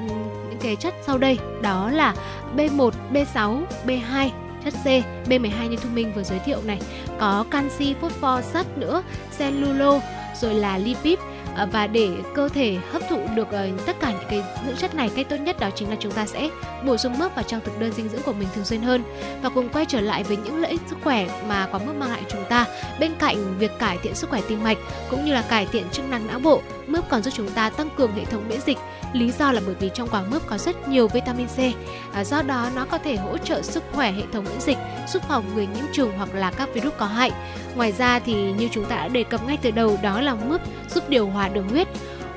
những 0.51 0.59
cái 0.61 0.77
chất 0.77 0.95
sau 1.07 1.19
đây 1.19 1.38
đó 1.62 1.90
là 1.90 2.14
B1, 2.57 2.90
B6, 3.12 3.64
B2 3.87 4.31
chất 4.64 4.74
C, 4.85 4.87
B12 5.29 5.68
như 5.68 5.77
Thông 5.77 5.94
Minh 5.94 6.12
vừa 6.14 6.22
giới 6.22 6.38
thiệu 6.38 6.59
này, 6.64 6.79
có 7.20 7.44
canxi, 7.50 7.94
phosphor, 8.00 8.44
sắt 8.53 8.79
nữa, 8.79 9.03
cellulo, 9.38 10.00
rồi 10.40 10.55
là 10.55 10.79
lipid. 10.79 11.18
À, 11.57 11.66
và 11.66 11.87
để 11.87 12.09
cơ 12.35 12.48
thể 12.48 12.77
hấp 12.92 13.03
thụ 13.11 13.20
được 13.35 13.50
ờ, 13.50 13.68
tất 13.87 13.96
cả 14.00 14.11
những 14.11 14.29
cái 14.31 14.42
dưỡng 14.66 14.77
chất 14.77 14.94
này 14.94 15.11
cách 15.16 15.27
tốt 15.29 15.37
nhất 15.37 15.61
đó 15.61 15.70
chính 15.74 15.90
là 15.90 15.96
chúng 16.00 16.12
ta 16.12 16.27
sẽ 16.27 16.50
bổ 16.87 16.96
sung 16.96 17.18
mướp 17.18 17.35
vào 17.35 17.42
trong 17.42 17.61
thực 17.64 17.81
đơn 17.81 17.92
dinh 17.92 18.09
dưỡng 18.09 18.22
của 18.22 18.33
mình 18.33 18.48
thường 18.55 18.64
xuyên 18.64 18.83
hơn. 18.83 19.03
Và 19.42 19.48
cùng 19.48 19.68
quay 19.68 19.85
trở 19.88 20.00
lại 20.00 20.22
với 20.22 20.37
những 20.37 20.57
lợi 20.57 20.70
ích 20.70 20.81
sức 20.87 20.98
khỏe 21.05 21.27
mà 21.48 21.68
quả 21.72 21.81
mướp 21.87 21.96
mang 21.96 22.11
lại 22.11 22.22
chúng 22.29 22.44
ta. 22.48 22.66
Bên 23.00 23.12
cạnh 23.18 23.59
việc 23.59 23.79
cải 23.79 23.98
thiện 24.03 24.14
sức 24.14 24.31
khỏe 24.31 24.40
tim 24.48 24.62
mạch 24.64 24.79
cũng 25.11 25.24
như 25.24 25.33
là 25.33 25.42
cải 25.42 25.66
thiện 25.66 25.85
chức 25.92 26.09
năng 26.09 26.27
não 26.27 26.38
bộ 26.38 26.61
mướp 26.87 27.09
còn 27.09 27.22
giúp 27.22 27.31
chúng 27.37 27.50
ta 27.50 27.70
tăng 27.70 27.90
cường 27.96 28.14
hệ 28.14 28.24
thống 28.24 28.44
miễn 28.48 28.61
dịch 28.66 28.79
lý 29.14 29.33
do 29.38 29.53
là 29.53 29.61
bởi 29.66 29.74
vì 29.81 29.90
trong 29.94 30.09
quả 30.09 30.22
mướp 30.31 30.46
có 30.46 30.59
rất 30.59 30.88
nhiều 30.88 31.09
vitamin 31.09 31.46
C. 31.46 31.59
À, 32.12 32.24
do 32.24 32.42
đó 32.42 32.68
nó 32.74 32.85
có 32.85 32.98
thể 32.98 33.16
hỗ 33.16 33.38
trợ 33.38 33.62
sức 33.62 33.83
khỏe 33.92 34.12
hệ 34.12 34.22
thống 34.33 34.44
miễn 34.44 34.61
dịch 34.61 34.79
giúp 35.09 35.22
phòng 35.29 35.44
người 35.55 35.66
nhiễm 35.66 35.85
trùng 35.92 36.12
hoặc 36.16 36.29
là 36.35 36.50
các 36.50 36.68
virus 36.74 36.92
có 36.98 37.07
hại. 37.07 37.31
Ngoài 37.77 37.92
ra 37.92 38.18
thì 38.18 38.53
như 38.53 38.68
chúng 38.72 38.85
ta 38.85 38.96
đã 38.96 39.09
đề 39.09 39.24
cập 39.24 39.46
ngay 39.46 39.59
từ 39.62 39.70
đầu 39.70 39.98
đó 40.03 40.20
là 40.20 40.35
mướp 40.35 40.61
giúp 40.94 41.09
điều 41.09 41.27
hòa 41.27 41.48
đường 41.48 41.68
huyết. 41.68 41.88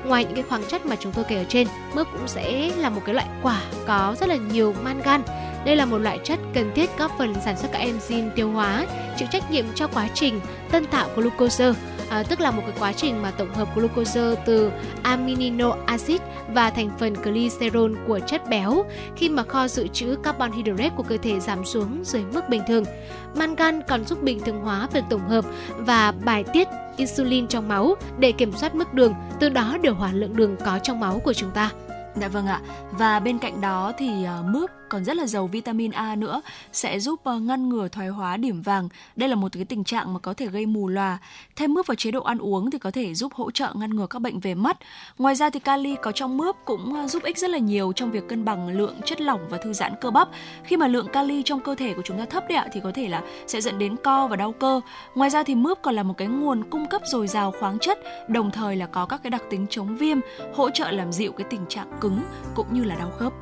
Ngoài 0.04 0.24
những 0.24 0.34
cái 0.34 0.44
khoáng 0.48 0.64
chất 0.68 0.86
mà 0.86 0.96
chúng 1.00 1.12
tôi 1.12 1.24
kể 1.28 1.36
ở 1.36 1.44
trên 1.48 1.66
mướp 1.94 2.06
cũng 2.12 2.28
sẽ 2.28 2.70
là 2.76 2.90
một 2.90 3.02
cái 3.04 3.14
loại 3.14 3.26
quả 3.42 3.60
có 3.86 4.16
rất 4.20 4.28
là 4.28 4.36
nhiều 4.36 4.74
mangan. 4.82 5.22
Đây 5.64 5.76
là 5.76 5.84
một 5.84 5.98
loại 5.98 6.18
chất 6.24 6.38
cần 6.54 6.72
thiết 6.74 6.98
góp 6.98 7.12
phần 7.18 7.34
sản 7.44 7.56
xuất 7.58 7.72
các 7.72 7.82
enzyme 7.82 8.30
tiêu 8.30 8.50
hóa 8.50 8.86
chịu 9.16 9.28
trách 9.32 9.50
nhiệm 9.50 9.64
cho 9.74 9.86
quá 9.86 10.08
trình 10.14 10.40
tân 10.70 10.86
tạo 10.86 11.08
glucose 11.16 11.72
à, 12.08 12.22
tức 12.22 12.40
là 12.40 12.50
một 12.50 12.62
cái 12.66 12.76
quá 12.78 12.92
trình 12.92 13.22
mà 13.22 13.30
tổng 13.30 13.54
hợp 13.54 13.68
glucose 13.74 14.34
từ 14.44 14.70
amino 15.02 15.76
acid 15.86 16.20
và 16.48 16.70
thành 16.70 16.90
phần 16.98 17.12
glycerol 17.12 17.92
của 18.06 18.18
chất 18.26 18.48
béo 18.48 18.84
khi 19.16 19.28
mà 19.28 19.42
kho 19.42 19.68
dự 19.68 19.86
trữ 19.86 20.16
carbon 20.22 20.52
hydrate 20.52 20.90
của 20.96 21.02
cơ 21.02 21.16
thể 21.16 21.40
giảm 21.40 21.64
xuống 21.64 22.04
dưới 22.04 22.22
mức 22.34 22.48
bình 22.48 22.62
thường. 22.68 22.84
Mangan 23.34 23.82
còn 23.88 24.04
giúp 24.04 24.22
bình 24.22 24.40
thường 24.40 24.60
hóa 24.60 24.88
việc 24.92 25.04
tổng 25.10 25.28
hợp 25.28 25.44
và 25.78 26.12
bài 26.24 26.44
tiết 26.52 26.68
insulin 26.96 27.48
trong 27.48 27.68
máu 27.68 27.94
để 28.18 28.32
kiểm 28.32 28.52
soát 28.52 28.74
mức 28.74 28.94
đường, 28.94 29.14
từ 29.40 29.48
đó 29.48 29.78
điều 29.82 29.94
hòa 29.94 30.12
lượng 30.12 30.36
đường 30.36 30.56
có 30.64 30.78
trong 30.78 31.00
máu 31.00 31.20
của 31.24 31.32
chúng 31.32 31.50
ta. 31.50 31.70
Dạ 32.14 32.28
vâng 32.28 32.46
ạ. 32.46 32.60
Và 32.90 33.20
bên 33.20 33.38
cạnh 33.38 33.60
đó 33.60 33.92
thì 33.98 34.24
ờ, 34.24 34.40
uh, 34.40 34.46
mướp 34.46 34.70
còn 34.88 35.04
rất 35.04 35.16
là 35.16 35.26
giàu 35.26 35.46
vitamin 35.46 35.90
A 35.90 36.16
nữa 36.16 36.42
sẽ 36.72 37.00
giúp 37.00 37.20
ờ, 37.24 37.38
ngăn 37.38 37.68
ngừa 37.68 37.88
thoái 37.88 38.08
hóa 38.08 38.36
điểm 38.36 38.62
vàng. 38.62 38.88
Đây 39.16 39.28
là 39.28 39.34
một 39.34 39.52
cái 39.52 39.64
tình 39.64 39.84
trạng 39.84 40.14
mà 40.14 40.20
có 40.20 40.34
thể 40.34 40.46
gây 40.46 40.66
mù 40.66 40.88
lòa. 40.88 41.18
Thêm 41.56 41.74
mướp 41.74 41.86
vào 41.86 41.94
chế 41.94 42.10
độ 42.10 42.22
ăn 42.22 42.38
uống 42.38 42.70
thì 42.70 42.78
có 42.78 42.90
thể 42.90 43.14
giúp 43.14 43.32
hỗ 43.34 43.50
trợ 43.50 43.72
ngăn 43.74 43.90
ngừa 43.90 44.06
các 44.06 44.18
bệnh 44.18 44.40
về 44.40 44.54
mắt. 44.54 44.76
Ngoài 45.18 45.34
ra 45.34 45.50
thì 45.50 45.60
kali 45.60 45.96
có 46.02 46.12
trong 46.12 46.36
mướp 46.36 46.56
cũng 46.64 46.94
ờ, 46.94 47.06
giúp 47.06 47.22
ích 47.22 47.38
rất 47.38 47.50
là 47.50 47.58
nhiều 47.58 47.92
trong 47.92 48.10
việc 48.10 48.28
cân 48.28 48.44
bằng 48.44 48.68
lượng 48.68 48.96
chất 49.04 49.20
lỏng 49.20 49.40
và 49.50 49.58
thư 49.58 49.72
giãn 49.72 49.92
cơ 50.00 50.10
bắp. 50.10 50.28
Khi 50.64 50.76
mà 50.76 50.88
lượng 50.88 51.08
kali 51.12 51.42
trong 51.44 51.60
cơ 51.60 51.74
thể 51.74 51.94
của 51.94 52.02
chúng 52.04 52.18
ta 52.18 52.24
thấp 52.24 52.44
đấy 52.48 52.58
ạ 52.58 52.68
thì 52.72 52.80
có 52.84 52.92
thể 52.94 53.08
là 53.08 53.22
sẽ 53.46 53.60
dẫn 53.60 53.78
đến 53.78 53.96
co 53.96 54.26
và 54.26 54.36
đau 54.36 54.52
cơ. 54.52 54.80
Ngoài 55.14 55.30
ra 55.30 55.42
thì 55.42 55.54
mướp 55.54 55.78
còn 55.82 55.94
là 55.94 56.02
một 56.02 56.14
cái 56.16 56.28
nguồn 56.28 56.64
cung 56.70 56.86
cấp 56.86 57.02
dồi 57.04 57.26
dào 57.28 57.52
khoáng 57.60 57.78
chất, 57.78 57.98
đồng 58.28 58.50
thời 58.50 58.76
là 58.76 58.86
có 58.86 59.06
các 59.06 59.22
cái 59.22 59.30
đặc 59.30 59.42
tính 59.50 59.66
chống 59.70 59.96
viêm, 59.96 60.18
hỗ 60.54 60.70
trợ 60.70 60.90
làm 60.90 61.12
dịu 61.12 61.32
cái 61.32 61.46
tình 61.50 61.66
trạng 61.68 61.90
cứng 62.00 62.20
cũng 62.54 62.66
như 62.74 62.84
là 62.84 62.94
đau 62.94 63.10
khớp. 63.18 63.32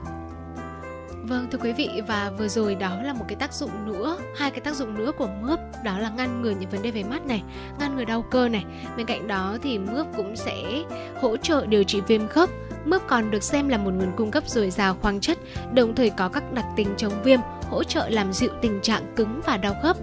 Vâng 1.29 1.47
thưa 1.51 1.59
quý 1.59 1.73
vị 1.73 2.03
và 2.09 2.33
vừa 2.39 2.49
rồi 2.49 2.75
đó 2.75 3.03
là 3.03 3.13
một 3.13 3.25
cái 3.29 3.37
tác 3.37 3.53
dụng 3.53 3.71
nữa, 3.87 4.17
hai 4.37 4.51
cái 4.51 4.61
tác 4.61 4.75
dụng 4.75 4.95
nữa 4.95 5.13
của 5.19 5.29
mướp 5.43 5.59
đó 5.85 5.99
là 5.99 6.11
ngăn 6.11 6.43
ngừa 6.43 6.51
những 6.51 6.71
vấn 6.71 6.83
đề 6.83 6.91
về 6.91 7.03
mắt 7.03 7.27
này, 7.27 7.43
ngăn 7.81 7.97
ngừa 7.97 8.05
đau 8.05 8.23
cơ 8.23 8.49
này. 8.49 8.65
Bên 8.97 9.07
cạnh 9.07 9.29
đó 9.29 9.57
thì 9.63 9.79
mướp 9.79 10.07
cũng 10.17 10.37
sẽ 10.37 10.85
hỗ 11.21 11.37
trợ 11.37 11.67
điều 11.67 11.83
trị 11.83 12.01
viêm 12.01 12.29
khớp. 12.29 12.49
Mướp 12.85 13.03
còn 13.07 13.31
được 13.31 13.43
xem 13.43 13.69
là 13.69 13.79
một 13.79 13.91
nguồn 13.91 14.13
cung 14.17 14.31
cấp 14.31 14.43
dồi 14.47 14.71
dào 14.71 14.97
khoáng 15.03 15.21
chất, 15.21 15.39
đồng 15.75 15.95
thời 15.95 16.11
có 16.11 16.29
các 16.29 16.53
đặc 16.53 16.65
tính 16.77 16.89
chống 16.97 17.23
viêm, 17.25 17.41
hỗ 17.71 17.85
trợ 17.85 18.09
làm 18.09 18.33
dịu 18.33 18.51
tình 18.63 18.81
trạng 18.83 19.13
cứng 19.17 19.41
và 19.47 19.57
đau 19.57 19.75
khớp. 19.83 19.97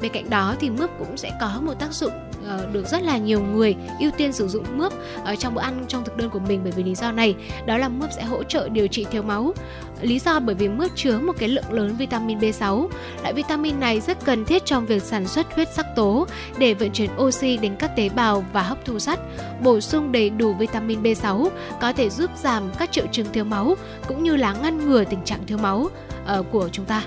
Bên 0.00 0.12
cạnh 0.12 0.30
đó 0.30 0.54
thì 0.60 0.70
mướp 0.70 0.90
cũng 0.98 1.16
sẽ 1.16 1.30
có 1.40 1.60
một 1.62 1.74
tác 1.78 1.92
dụng 1.92 2.12
ờ, 2.46 2.68
được 2.72 2.86
rất 2.86 3.02
là 3.02 3.18
nhiều 3.18 3.40
người 3.42 3.76
ưu 4.00 4.10
tiên 4.10 4.32
sử 4.32 4.48
dụng 4.48 4.64
mướp 4.78 4.92
ở 5.24 5.36
trong 5.36 5.54
bữa 5.54 5.62
ăn, 5.62 5.84
trong 5.88 6.04
thực 6.04 6.16
đơn 6.16 6.30
của 6.30 6.38
mình 6.38 6.60
bởi 6.62 6.72
vì 6.72 6.82
lý 6.82 6.94
do 6.94 7.12
này. 7.12 7.34
Đó 7.66 7.78
là 7.78 7.88
mướp 7.88 8.10
sẽ 8.12 8.22
hỗ 8.22 8.42
trợ 8.42 8.68
điều 8.68 8.86
trị 8.86 9.06
thiếu 9.10 9.22
máu. 9.22 9.54
Lý 10.00 10.18
do 10.18 10.40
bởi 10.40 10.54
vì 10.54 10.68
mướp 10.68 10.90
chứa 10.96 11.18
một 11.18 11.32
cái 11.38 11.48
lượng 11.48 11.72
lớn 11.72 11.96
vitamin 11.98 12.38
B6 12.38 12.88
loại 13.22 13.32
vitamin 13.32 13.80
này 13.80 14.00
rất 14.00 14.24
cần 14.24 14.44
thiết 14.44 14.64
trong 14.64 14.86
việc 14.86 15.02
sản 15.02 15.28
xuất 15.28 15.54
huyết 15.54 15.68
sắc 15.74 15.86
tố 15.96 16.26
để 16.58 16.74
vận 16.74 16.92
chuyển 16.92 17.10
oxy 17.18 17.56
đến 17.56 17.76
các 17.78 17.96
tế 17.96 18.08
bào 18.08 18.44
và 18.52 18.62
hấp 18.62 18.84
thu 18.84 18.98
sắt, 18.98 19.18
bổ 19.62 19.80
sung 19.80 20.12
đầy 20.12 20.30
đủ 20.30 20.54
vitamin 20.54 21.02
B6 21.02 21.48
có 21.80 21.92
thể 21.92 22.10
giúp 22.10 22.30
giảm 22.36 22.70
các 22.78 22.92
triệu 22.92 23.06
chứng 23.12 23.26
thiếu 23.32 23.44
máu 23.44 23.74
cũng 24.08 24.22
như 24.22 24.36
là 24.36 24.52
ngăn 24.52 24.88
ngừa 24.88 25.04
tình 25.04 25.24
trạng 25.24 25.46
thiếu 25.46 25.58
máu 25.58 25.88
ờ, 26.26 26.42
của 26.52 26.68
chúng 26.72 26.84
ta. 26.84 27.02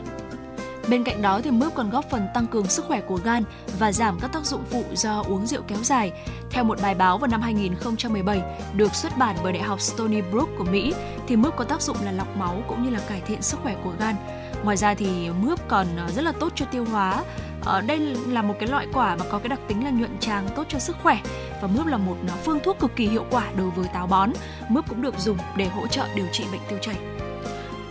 Bên 0.89 1.03
cạnh 1.03 1.21
đó 1.21 1.41
thì 1.43 1.51
mướp 1.51 1.75
còn 1.75 1.89
góp 1.89 2.09
phần 2.09 2.27
tăng 2.33 2.47
cường 2.47 2.67
sức 2.67 2.85
khỏe 2.85 3.01
của 3.01 3.19
gan 3.23 3.43
và 3.79 3.91
giảm 3.91 4.19
các 4.19 4.31
tác 4.33 4.45
dụng 4.45 4.63
phụ 4.69 4.83
do 4.93 5.23
uống 5.27 5.47
rượu 5.47 5.61
kéo 5.67 5.77
dài. 5.81 6.11
Theo 6.49 6.63
một 6.63 6.81
bài 6.81 6.95
báo 6.95 7.17
vào 7.17 7.27
năm 7.27 7.41
2017 7.41 8.41
được 8.75 8.95
xuất 8.95 9.17
bản 9.17 9.35
bởi 9.43 9.53
Đại 9.53 9.63
học 9.63 9.81
Stony 9.81 10.21
Brook 10.21 10.49
của 10.57 10.63
Mỹ, 10.63 10.93
thì 11.27 11.35
mướp 11.35 11.55
có 11.55 11.63
tác 11.63 11.81
dụng 11.81 11.97
là 12.03 12.11
lọc 12.11 12.37
máu 12.37 12.63
cũng 12.67 12.83
như 12.83 12.89
là 12.89 12.99
cải 13.09 13.21
thiện 13.21 13.41
sức 13.41 13.59
khỏe 13.63 13.75
của 13.83 13.93
gan. 13.99 14.15
Ngoài 14.63 14.77
ra 14.77 14.93
thì 14.93 15.29
mướp 15.29 15.67
còn 15.67 15.87
ờ, 15.97 16.07
rất 16.15 16.21
là 16.21 16.31
tốt 16.31 16.51
cho 16.55 16.65
tiêu 16.65 16.85
hóa. 16.85 17.23
Ở 17.65 17.81
đây 17.81 17.99
là 18.27 18.41
một 18.41 18.55
cái 18.59 18.69
loại 18.69 18.87
quả 18.93 19.15
mà 19.15 19.25
có 19.31 19.39
cái 19.39 19.49
đặc 19.49 19.59
tính 19.67 19.83
là 19.83 19.89
nhuận 19.89 20.17
tràng, 20.19 20.47
tốt 20.55 20.63
cho 20.69 20.79
sức 20.79 20.95
khỏe 21.03 21.19
và 21.61 21.67
mướp 21.67 21.85
là 21.85 21.97
một 21.97 22.17
ờ, 22.27 22.33
phương 22.43 22.59
thuốc 22.63 22.79
cực 22.79 22.95
kỳ 22.95 23.07
hiệu 23.07 23.25
quả 23.31 23.51
đối 23.57 23.69
với 23.69 23.87
táo 23.93 24.07
bón. 24.07 24.31
Mướp 24.69 24.89
cũng 24.89 25.01
được 25.01 25.19
dùng 25.19 25.37
để 25.57 25.65
hỗ 25.65 25.87
trợ 25.87 26.07
điều 26.15 26.27
trị 26.31 26.43
bệnh 26.51 26.61
tiêu 26.69 26.79
chảy. 26.81 27.12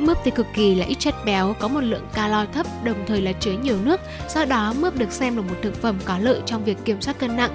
Mướp 0.03 0.19
thì 0.25 0.31
cực 0.31 0.47
kỳ 0.55 0.75
là 0.75 0.85
ít 0.87 0.95
chất 0.99 1.15
béo, 1.25 1.55
có 1.59 1.69
một 1.69 1.81
lượng 1.81 2.07
calo 2.15 2.47
thấp, 2.53 2.67
đồng 2.85 3.07
thời 3.07 3.21
là 3.21 3.33
chứa 3.33 3.53
nhiều 3.53 3.77
nước. 3.83 4.01
Do 4.35 4.45
đó, 4.45 4.75
mướp 4.81 4.97
được 4.97 5.13
xem 5.13 5.37
là 5.37 5.43
một 5.43 5.55
thực 5.63 5.83
phẩm 5.83 5.99
có 6.05 6.19
lợi 6.19 6.41
trong 6.47 6.65
việc 6.65 6.79
kiểm 6.85 7.01
soát 7.01 7.19
cân 7.19 7.37
nặng. 7.37 7.51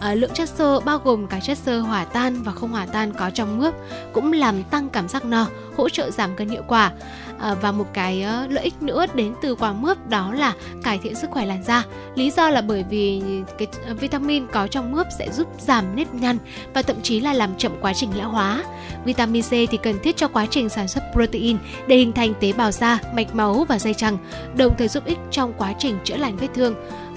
À, 0.00 0.14
lượng 0.14 0.30
chất 0.34 0.48
xơ 0.48 0.80
bao 0.80 0.98
gồm 0.98 1.26
cả 1.26 1.40
chất 1.40 1.58
xơ 1.58 1.80
hỏa 1.80 2.04
tan 2.04 2.42
và 2.42 2.52
không 2.52 2.70
hỏa 2.70 2.86
tan 2.86 3.12
có 3.12 3.30
trong 3.30 3.58
mướp 3.58 3.74
cũng 4.12 4.32
làm 4.32 4.62
tăng 4.64 4.88
cảm 4.88 5.08
giác 5.08 5.24
no, 5.24 5.46
hỗ 5.76 5.88
trợ 5.88 6.10
giảm 6.10 6.36
cân 6.36 6.48
hiệu 6.48 6.62
quả. 6.68 6.92
À, 7.38 7.54
và 7.54 7.72
một 7.72 7.86
cái 7.92 8.26
uh, 8.44 8.50
lợi 8.50 8.64
ích 8.64 8.82
nữa 8.82 9.06
đến 9.14 9.34
từ 9.42 9.54
quả 9.54 9.72
mướp 9.72 10.08
đó 10.08 10.32
là 10.32 10.52
cải 10.82 10.98
thiện 10.98 11.14
sức 11.14 11.30
khỏe 11.30 11.46
làn 11.46 11.62
da. 11.62 11.84
Lý 12.14 12.30
do 12.30 12.50
là 12.50 12.60
bởi 12.60 12.84
vì 12.90 13.22
cái 13.58 13.68
ờ, 13.86 13.94
vitamin 13.94 14.46
có 14.46 14.66
trong 14.66 14.92
mướp 14.92 15.06
sẽ 15.18 15.30
giúp 15.32 15.48
giảm 15.58 15.96
nếp 15.96 16.14
nhăn 16.14 16.38
và 16.74 16.82
thậm 16.82 16.96
chí 17.02 17.20
là 17.20 17.32
làm 17.32 17.50
chậm 17.58 17.72
quá 17.80 17.92
trình 17.94 18.10
lão 18.16 18.30
hóa. 18.30 18.64
Vitamin 19.04 19.42
C 19.42 19.50
thì 19.50 19.78
cần 19.82 19.98
thiết 20.02 20.16
cho 20.16 20.28
quá 20.28 20.46
trình 20.50 20.68
sản 20.68 20.88
xuất 20.88 21.04
protein 21.12 21.58
để 21.86 21.96
hình 21.96 22.12
thành 22.12 22.34
tế 22.40 22.52
bào 22.52 22.70
da, 22.70 22.98
mạch 23.14 23.34
máu 23.34 23.66
và 23.68 23.78
dây 23.78 23.94
chằng, 23.94 24.18
đồng 24.56 24.74
thời 24.78 24.88
giúp 24.88 25.04
ích 25.04 25.18
trong 25.30 25.52
quá 25.58 25.74
trình 25.78 25.98
chữa 26.04 26.16
lành 26.16 26.36
vết 26.36 26.48
thương 26.54 26.74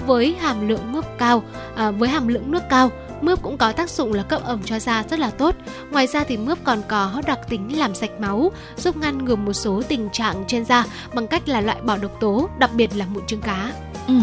với 0.07 0.35
hàm 0.39 0.67
lượng 0.67 0.91
mướp 0.91 1.05
cao 1.17 1.43
à, 1.75 1.91
với 1.91 2.09
hàm 2.09 2.27
lượng 2.27 2.51
nước 2.51 2.63
cao 2.69 2.91
mướp 3.23 3.41
cũng 3.41 3.57
có 3.57 3.71
tác 3.71 3.89
dụng 3.89 4.13
là 4.13 4.23
cấp 4.23 4.41
ẩm 4.43 4.61
cho 4.65 4.79
da 4.79 5.03
rất 5.09 5.19
là 5.19 5.29
tốt. 5.29 5.55
Ngoài 5.91 6.07
ra 6.07 6.23
thì 6.23 6.37
mướp 6.37 6.57
còn 6.63 6.81
có 6.87 7.21
đặc 7.27 7.39
tính 7.49 7.79
làm 7.79 7.95
sạch 7.95 8.11
máu, 8.19 8.51
giúp 8.77 8.97
ngăn 8.97 9.25
ngừa 9.25 9.35
một 9.35 9.53
số 9.53 9.81
tình 9.87 10.09
trạng 10.09 10.43
trên 10.47 10.65
da 10.65 10.85
bằng 11.13 11.27
cách 11.27 11.49
là 11.49 11.61
loại 11.61 11.81
bỏ 11.81 11.97
độc 11.97 12.11
tố, 12.19 12.49
đặc 12.59 12.69
biệt 12.73 12.95
là 12.95 13.05
mụn 13.05 13.25
trứng 13.25 13.41
cá. 13.41 13.71
Ừ. 14.07 14.13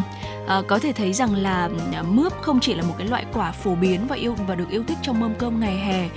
À, 0.48 0.62
có 0.68 0.78
thể 0.78 0.92
thấy 0.92 1.12
rằng 1.12 1.34
là 1.34 1.70
ừ, 1.92 2.02
mướp 2.08 2.32
không 2.42 2.60
chỉ 2.60 2.74
là 2.74 2.82
một 2.82 2.94
cái 2.98 3.06
loại 3.06 3.26
quả 3.32 3.52
phổ 3.52 3.74
biến 3.74 4.06
và 4.08 4.16
yêu 4.16 4.36
và 4.46 4.54
được 4.54 4.70
yêu 4.70 4.84
thích 4.88 4.98
trong 5.02 5.20
mâm 5.20 5.34
cơm 5.34 5.60
ngày 5.60 5.76
hè 5.76 6.08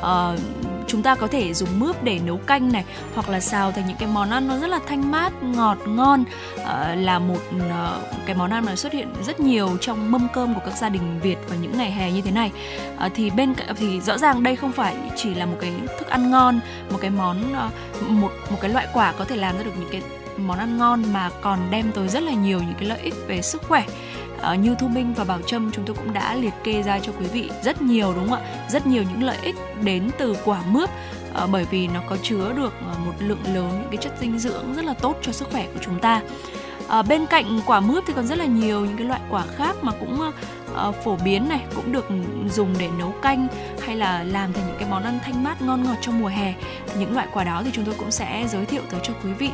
uh, 0.00 0.40
chúng 0.86 1.02
ta 1.02 1.14
có 1.14 1.26
thể 1.26 1.54
dùng 1.54 1.68
mướp 1.78 2.02
để 2.02 2.20
nấu 2.26 2.36
canh 2.36 2.72
này 2.72 2.84
hoặc 3.14 3.28
là 3.28 3.40
xào 3.40 3.72
thành 3.72 3.86
những 3.86 3.96
cái 3.96 4.08
món 4.12 4.30
ăn 4.30 4.48
nó 4.48 4.58
rất 4.58 4.66
là 4.66 4.80
thanh 4.88 5.10
mát 5.10 5.42
ngọt 5.42 5.78
ngon. 5.86 6.24
Uh, 6.54 6.66
là 6.96 7.18
một 7.18 7.40
uh, 7.56 8.26
cái 8.26 8.36
món 8.36 8.50
ăn 8.50 8.64
mà 8.64 8.76
xuất 8.76 8.92
hiện 8.92 9.08
rất 9.26 9.40
nhiều 9.40 9.76
trong 9.80 10.10
mâm 10.10 10.28
cơm 10.34 10.54
của 10.54 10.60
các 10.64 10.76
gia 10.76 10.88
đình 10.88 11.20
Việt 11.22 11.38
vào 11.48 11.58
những 11.62 11.78
ngày 11.78 11.90
hè 11.90 12.12
như 12.12 12.22
thế 12.22 12.30
này. 12.30 12.50
Uh, 13.06 13.12
thì 13.14 13.30
bên 13.30 13.54
thì 13.76 14.00
rõ 14.00 14.18
ràng 14.18 14.42
đây 14.42 14.56
không 14.56 14.72
phải 14.72 14.96
chỉ 15.16 15.34
là 15.34 15.46
một 15.46 15.56
cái 15.60 15.72
thức 15.98 16.08
ăn 16.08 16.30
ngon 16.30 16.60
một 16.90 16.98
cái 17.00 17.10
món 17.10 17.36
uh, 17.52 18.10
một 18.10 18.30
một 18.50 18.58
cái 18.60 18.70
loại 18.70 18.86
quả 18.92 19.12
có 19.12 19.24
thể 19.24 19.36
làm 19.36 19.56
ra 19.56 19.62
được 19.62 19.72
những 19.78 19.88
cái 19.92 20.02
món 20.36 20.58
ăn 20.58 20.78
ngon 20.78 21.02
mà 21.12 21.30
còn 21.40 21.58
đem 21.70 21.92
tới 21.92 22.08
rất 22.08 22.22
là 22.22 22.32
nhiều 22.32 22.58
những 22.58 22.74
cái 22.78 22.88
lợi 22.88 23.00
ích 23.00 23.14
về 23.26 23.42
sức 23.42 23.62
khỏe. 23.68 23.84
Ờ, 24.42 24.54
như 24.54 24.74
Thu 24.78 24.88
Minh 24.88 25.14
và 25.14 25.24
Bảo 25.24 25.40
Trâm 25.46 25.70
chúng 25.72 25.84
tôi 25.84 25.96
cũng 25.96 26.12
đã 26.12 26.34
liệt 26.34 26.54
kê 26.64 26.82
ra 26.82 26.98
cho 26.98 27.12
quý 27.20 27.26
vị 27.26 27.50
rất 27.64 27.82
nhiều 27.82 28.12
đúng 28.14 28.28
không 28.28 28.38
ạ? 28.38 28.66
Rất 28.68 28.86
nhiều 28.86 29.02
những 29.02 29.22
lợi 29.22 29.36
ích 29.42 29.56
đến 29.82 30.10
từ 30.18 30.36
quả 30.44 30.62
mướp 30.70 30.90
ờ, 31.34 31.46
bởi 31.46 31.66
vì 31.70 31.88
nó 31.88 32.00
có 32.08 32.16
chứa 32.22 32.52
được 32.56 32.72
ờ, 32.86 32.94
một 33.06 33.12
lượng 33.18 33.54
lớn 33.54 33.70
những 33.80 33.88
cái 33.90 33.96
chất 33.96 34.12
dinh 34.20 34.38
dưỡng 34.38 34.74
rất 34.74 34.84
là 34.84 34.94
tốt 34.94 35.16
cho 35.22 35.32
sức 35.32 35.48
khỏe 35.50 35.66
của 35.74 35.80
chúng 35.80 36.00
ta. 36.00 36.22
À, 36.88 37.02
bên 37.02 37.26
cạnh 37.26 37.60
quả 37.66 37.80
mướp 37.80 38.04
thì 38.06 38.12
còn 38.16 38.26
rất 38.26 38.38
là 38.38 38.44
nhiều 38.44 38.80
những 38.80 38.96
cái 38.96 39.06
loại 39.06 39.20
quả 39.30 39.44
khác 39.56 39.76
mà 39.82 39.92
cũng 40.00 40.20
uh, 40.88 40.94
phổ 41.04 41.16
biến 41.24 41.48
này 41.48 41.60
cũng 41.74 41.92
được 41.92 42.08
dùng 42.50 42.74
để 42.78 42.88
nấu 42.98 43.14
canh 43.22 43.48
hay 43.82 43.96
là 43.96 44.24
làm 44.24 44.52
thành 44.52 44.66
những 44.66 44.76
cái 44.78 44.88
món 44.90 45.02
ăn 45.02 45.18
thanh 45.24 45.44
mát 45.44 45.62
ngon 45.62 45.84
ngọt 45.84 45.96
trong 46.00 46.20
mùa 46.20 46.28
hè 46.28 46.54
những 46.98 47.14
loại 47.14 47.26
quả 47.32 47.44
đó 47.44 47.62
thì 47.64 47.70
chúng 47.72 47.84
tôi 47.84 47.94
cũng 47.98 48.10
sẽ 48.10 48.46
giới 48.48 48.66
thiệu 48.66 48.82
tới 48.90 49.00
cho 49.02 49.12
quý 49.24 49.32
vị 49.32 49.50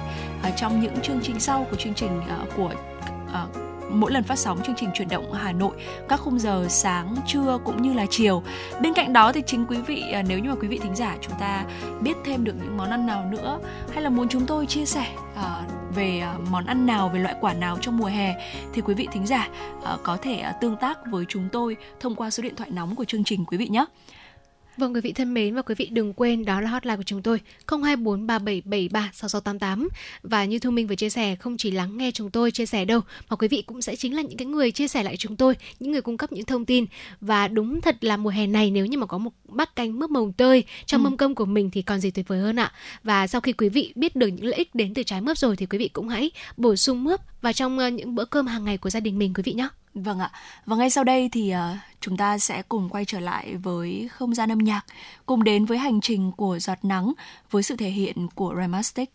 uh, 0.48 0.56
trong 0.56 0.80
những 0.80 1.00
chương 1.02 1.20
trình 1.22 1.40
sau 1.40 1.66
của 1.70 1.76
chương 1.76 1.94
trình 1.94 2.18
uh, 2.18 2.56
của 2.56 2.70
uh, 3.44 3.65
mỗi 3.90 4.12
lần 4.12 4.24
phát 4.24 4.38
sóng 4.38 4.62
chương 4.62 4.74
trình 4.78 4.90
chuyển 4.94 5.08
động 5.08 5.32
Hà 5.32 5.52
Nội 5.52 5.76
các 6.08 6.20
khung 6.20 6.38
giờ 6.38 6.66
sáng, 6.68 7.16
trưa 7.26 7.58
cũng 7.64 7.82
như 7.82 7.92
là 7.92 8.06
chiều. 8.10 8.42
Bên 8.80 8.94
cạnh 8.94 9.12
đó 9.12 9.32
thì 9.32 9.42
chính 9.46 9.66
quý 9.66 9.78
vị 9.86 10.02
à, 10.12 10.22
nếu 10.22 10.38
như 10.38 10.50
mà 10.50 10.56
quý 10.60 10.68
vị 10.68 10.78
thính 10.82 10.94
giả 10.94 11.16
chúng 11.20 11.38
ta 11.40 11.64
biết 12.00 12.16
thêm 12.24 12.44
được 12.44 12.54
những 12.62 12.76
món 12.76 12.90
ăn 12.90 13.06
nào 13.06 13.24
nữa 13.30 13.60
hay 13.92 14.02
là 14.02 14.10
muốn 14.10 14.28
chúng 14.28 14.46
tôi 14.46 14.66
chia 14.66 14.84
sẻ 14.84 15.06
à, 15.36 15.62
về 15.94 16.20
à, 16.20 16.34
món 16.50 16.66
ăn 16.66 16.86
nào 16.86 17.08
về 17.08 17.20
loại 17.20 17.34
quả 17.40 17.54
nào 17.54 17.78
trong 17.80 17.96
mùa 17.96 18.06
hè 18.06 18.34
thì 18.72 18.82
quý 18.82 18.94
vị 18.94 19.08
thính 19.12 19.26
giả 19.26 19.48
có 20.02 20.16
thể 20.22 20.44
tương 20.60 20.76
tác 20.76 20.98
với 21.10 21.24
chúng 21.28 21.48
tôi 21.52 21.76
thông 22.00 22.14
qua 22.14 22.30
số 22.30 22.42
điện 22.42 22.56
thoại 22.56 22.70
nóng 22.70 22.96
của 22.96 23.04
chương 23.04 23.24
trình 23.24 23.44
quý 23.44 23.56
vị 23.56 23.68
nhé. 23.68 23.84
Vâng 24.76 24.94
quý 24.94 25.00
vị 25.00 25.12
thân 25.12 25.34
mến 25.34 25.54
và 25.54 25.62
quý 25.62 25.74
vị 25.74 25.88
đừng 25.92 26.12
quên 26.12 26.44
đó 26.44 26.60
là 26.60 26.70
hotline 26.70 26.96
của 26.96 27.02
chúng 27.02 27.22
tôi 27.22 27.40
0243773688 27.66 29.88
và 30.22 30.44
như 30.44 30.58
Thu 30.58 30.70
Minh 30.70 30.86
vừa 30.86 30.94
chia 30.94 31.10
sẻ 31.10 31.36
không 31.36 31.56
chỉ 31.56 31.70
lắng 31.70 31.96
nghe 31.96 32.10
chúng 32.10 32.30
tôi 32.30 32.50
chia 32.50 32.66
sẻ 32.66 32.84
đâu 32.84 33.00
mà 33.30 33.36
quý 33.36 33.48
vị 33.48 33.62
cũng 33.62 33.82
sẽ 33.82 33.96
chính 33.96 34.16
là 34.16 34.22
những 34.22 34.36
cái 34.36 34.46
người 34.46 34.70
chia 34.70 34.88
sẻ 34.88 35.02
lại 35.02 35.16
chúng 35.16 35.36
tôi, 35.36 35.54
những 35.80 35.92
người 35.92 36.02
cung 36.02 36.16
cấp 36.16 36.32
những 36.32 36.44
thông 36.44 36.64
tin 36.64 36.86
và 37.20 37.48
đúng 37.48 37.80
thật 37.80 38.04
là 38.04 38.16
mùa 38.16 38.30
hè 38.30 38.46
này 38.46 38.70
nếu 38.70 38.86
như 38.86 38.98
mà 38.98 39.06
có 39.06 39.18
một 39.18 39.30
bát 39.48 39.76
canh 39.76 39.98
mướp 39.98 40.10
mồng 40.10 40.32
tơi 40.32 40.64
trong 40.86 41.00
ừ. 41.00 41.04
mâm 41.04 41.16
cơm 41.16 41.34
của 41.34 41.44
mình 41.44 41.70
thì 41.70 41.82
còn 41.82 42.00
gì 42.00 42.10
tuyệt 42.10 42.28
vời 42.28 42.40
hơn 42.40 42.56
ạ. 42.56 42.72
Và 43.02 43.26
sau 43.26 43.40
khi 43.40 43.52
quý 43.52 43.68
vị 43.68 43.92
biết 43.94 44.16
được 44.16 44.26
những 44.26 44.46
lợi 44.46 44.58
ích 44.58 44.74
đến 44.74 44.94
từ 44.94 45.02
trái 45.02 45.20
mướp 45.20 45.38
rồi 45.38 45.56
thì 45.56 45.66
quý 45.66 45.78
vị 45.78 45.88
cũng 45.88 46.08
hãy 46.08 46.30
bổ 46.56 46.76
sung 46.76 47.04
mướp 47.04 47.20
và 47.46 47.52
trong 47.52 47.78
ờ, 47.78 47.88
những 47.88 48.14
bữa 48.14 48.24
cơm 48.24 48.46
hàng 48.46 48.64
ngày 48.64 48.78
của 48.78 48.90
gia 48.90 49.00
đình 49.00 49.18
mình 49.18 49.34
quý 49.34 49.42
vị 49.46 49.52
nhé. 49.52 49.68
Vâng 49.94 50.18
ạ. 50.18 50.30
Và 50.64 50.76
ngay 50.76 50.90
sau 50.90 51.04
đây 51.04 51.28
thì 51.32 51.54
uh, 51.54 51.78
chúng 52.00 52.16
ta 52.16 52.38
sẽ 52.38 52.62
cùng 52.62 52.88
quay 52.88 53.04
trở 53.04 53.20
lại 53.20 53.56
với 53.56 54.08
không 54.12 54.34
gian 54.34 54.52
âm 54.52 54.58
nhạc, 54.58 54.84
cùng 55.26 55.44
đến 55.44 55.64
với 55.64 55.78
hành 55.78 56.00
trình 56.00 56.32
của 56.32 56.58
giọt 56.58 56.78
nắng 56.82 57.12
với 57.50 57.62
sự 57.62 57.76
thể 57.76 57.90
hiện 57.90 58.28
của 58.34 58.54
Ramastic. 58.56 59.10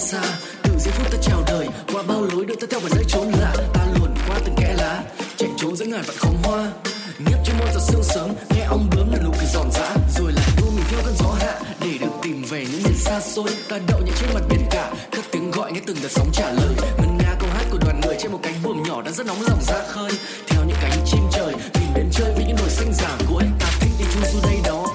Xa. 0.00 0.22
Từ 0.62 0.70
giây 0.78 0.92
phút 0.96 1.10
ta 1.12 1.18
chào 1.22 1.42
đời, 1.46 1.68
qua 1.92 2.02
bao 2.02 2.22
lối 2.22 2.44
đưa 2.46 2.54
ta 2.54 2.66
theo 2.70 2.80
vào 2.80 2.88
dãy 2.88 3.04
trốn 3.08 3.32
lạ. 3.40 3.54
Ta 3.74 3.86
luồn 3.94 4.10
qua 4.28 4.36
từng 4.44 4.54
kẽ 4.56 4.74
lá, 4.78 5.02
chạy 5.36 5.50
trốn 5.56 5.76
giữa 5.76 5.84
ngàn 5.84 6.02
vạn 6.06 6.16
khóm 6.16 6.34
hoa. 6.42 6.72
Nếp 7.18 7.38
trên 7.44 7.58
môi 7.58 7.68
giọt 7.74 7.80
sương 7.80 8.04
sớm, 8.04 8.30
nghe 8.50 8.62
ong 8.64 8.90
bướm 8.96 9.12
là 9.12 9.18
nụ 9.24 9.30
cười 9.38 9.48
giòn 9.54 9.70
giã. 9.72 9.96
Rồi 10.18 10.32
lại 10.32 10.44
đua 10.56 10.70
mình 10.70 10.84
theo 10.90 11.00
cơn 11.04 11.14
gió 11.18 11.34
hạ, 11.40 11.60
để 11.80 11.98
được 12.00 12.12
tìm 12.22 12.44
về 12.50 12.66
những 12.72 12.82
miền 12.82 12.94
xa 12.98 13.20
xôi. 13.20 13.50
Ta 13.68 13.78
đậu 13.88 14.00
những 14.04 14.14
trên 14.20 14.30
mặt 14.34 14.42
biển 14.50 14.66
cả, 14.70 14.92
các 15.12 15.24
tiếng 15.32 15.50
gọi 15.50 15.72
nghe 15.72 15.80
từng 15.86 15.96
đợt 16.02 16.08
sóng 16.10 16.30
trả 16.32 16.50
lời. 16.52 16.74
Ngân 16.98 17.18
nga 17.18 17.34
câu 17.40 17.48
hát 17.52 17.64
của 17.70 17.78
đoàn 17.78 18.00
người 18.00 18.16
trên 18.20 18.32
một 18.32 18.40
cánh 18.42 18.54
buồm 18.62 18.82
nhỏ 18.82 19.02
đã 19.02 19.10
rất 19.10 19.26
nóng 19.26 19.42
lòng 19.48 19.60
ra 19.62 19.78
khơi. 19.88 20.10
Theo 20.46 20.64
những 20.64 20.76
cánh 20.82 20.98
chim 21.06 21.20
trời, 21.32 21.54
tìm 21.72 21.88
đến 21.94 22.08
chơi 22.12 22.34
với 22.34 22.44
những 22.44 22.56
đồi 22.56 22.70
xanh 22.70 22.92
giả 22.92 23.18
cuối 23.28 23.44
ta 23.60 23.66
thích 23.80 23.90
đi 23.98 24.04
chu 24.14 24.20
du 24.32 24.38
đây 24.42 24.58
đó 24.64 24.89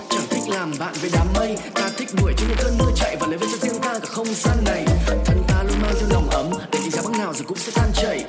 bạn 0.80 0.94
với 1.02 1.10
đám 1.14 1.28
mây. 1.34 1.58
Ta 1.74 1.90
thích 1.98 2.10
đuổi 2.18 2.34
trên 2.38 2.48
những 2.48 2.58
cơn 2.64 2.78
mưa 2.78 2.92
chạy 2.96 3.16
và 3.20 3.28
lấy 3.28 3.38
về 3.38 3.48
cho 3.52 3.58
riêng 3.68 3.82
ta 3.82 4.00
cả 4.00 4.08
không 4.10 4.28
gian 4.34 4.58
này. 4.66 4.86
Thân 5.26 5.44
ta 5.48 5.64
luôn 5.64 5.82
mang 5.82 5.94
theo 6.00 6.10
nồng 6.10 6.30
ấm. 6.30 6.50
Để 6.72 6.80
đi 6.84 6.90
ra 6.90 7.02
bắc 7.06 7.18
nào 7.18 7.34
rồi 7.34 7.44
cũng 7.48 7.58
sẽ 7.58 7.72
tan 7.76 7.92
chảy. 7.94 8.26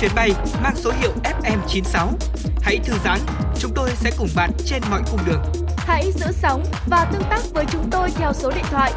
Chuyến 0.00 0.10
bay 0.14 0.30
mang 0.62 0.76
số 0.76 0.92
hiệu 1.00 1.12
FM96. 1.24 2.08
Hãy 2.62 2.78
thư 2.84 2.94
giãn, 3.04 3.20
chúng 3.58 3.72
tôi 3.74 3.90
sẽ 3.94 4.10
cùng 4.18 4.28
bạn 4.36 4.50
trên 4.66 4.82
mọi 4.90 5.02
cung 5.10 5.20
đường. 5.26 5.42
Hãy 5.76 6.12
giữ 6.12 6.26
sóng 6.32 6.64
và 6.86 7.10
tương 7.12 7.22
tác 7.30 7.40
với 7.54 7.64
chúng 7.72 7.90
tôi 7.90 8.10
theo 8.10 8.32
số 8.32 8.50
điện 8.50 8.64
thoại 8.70 8.92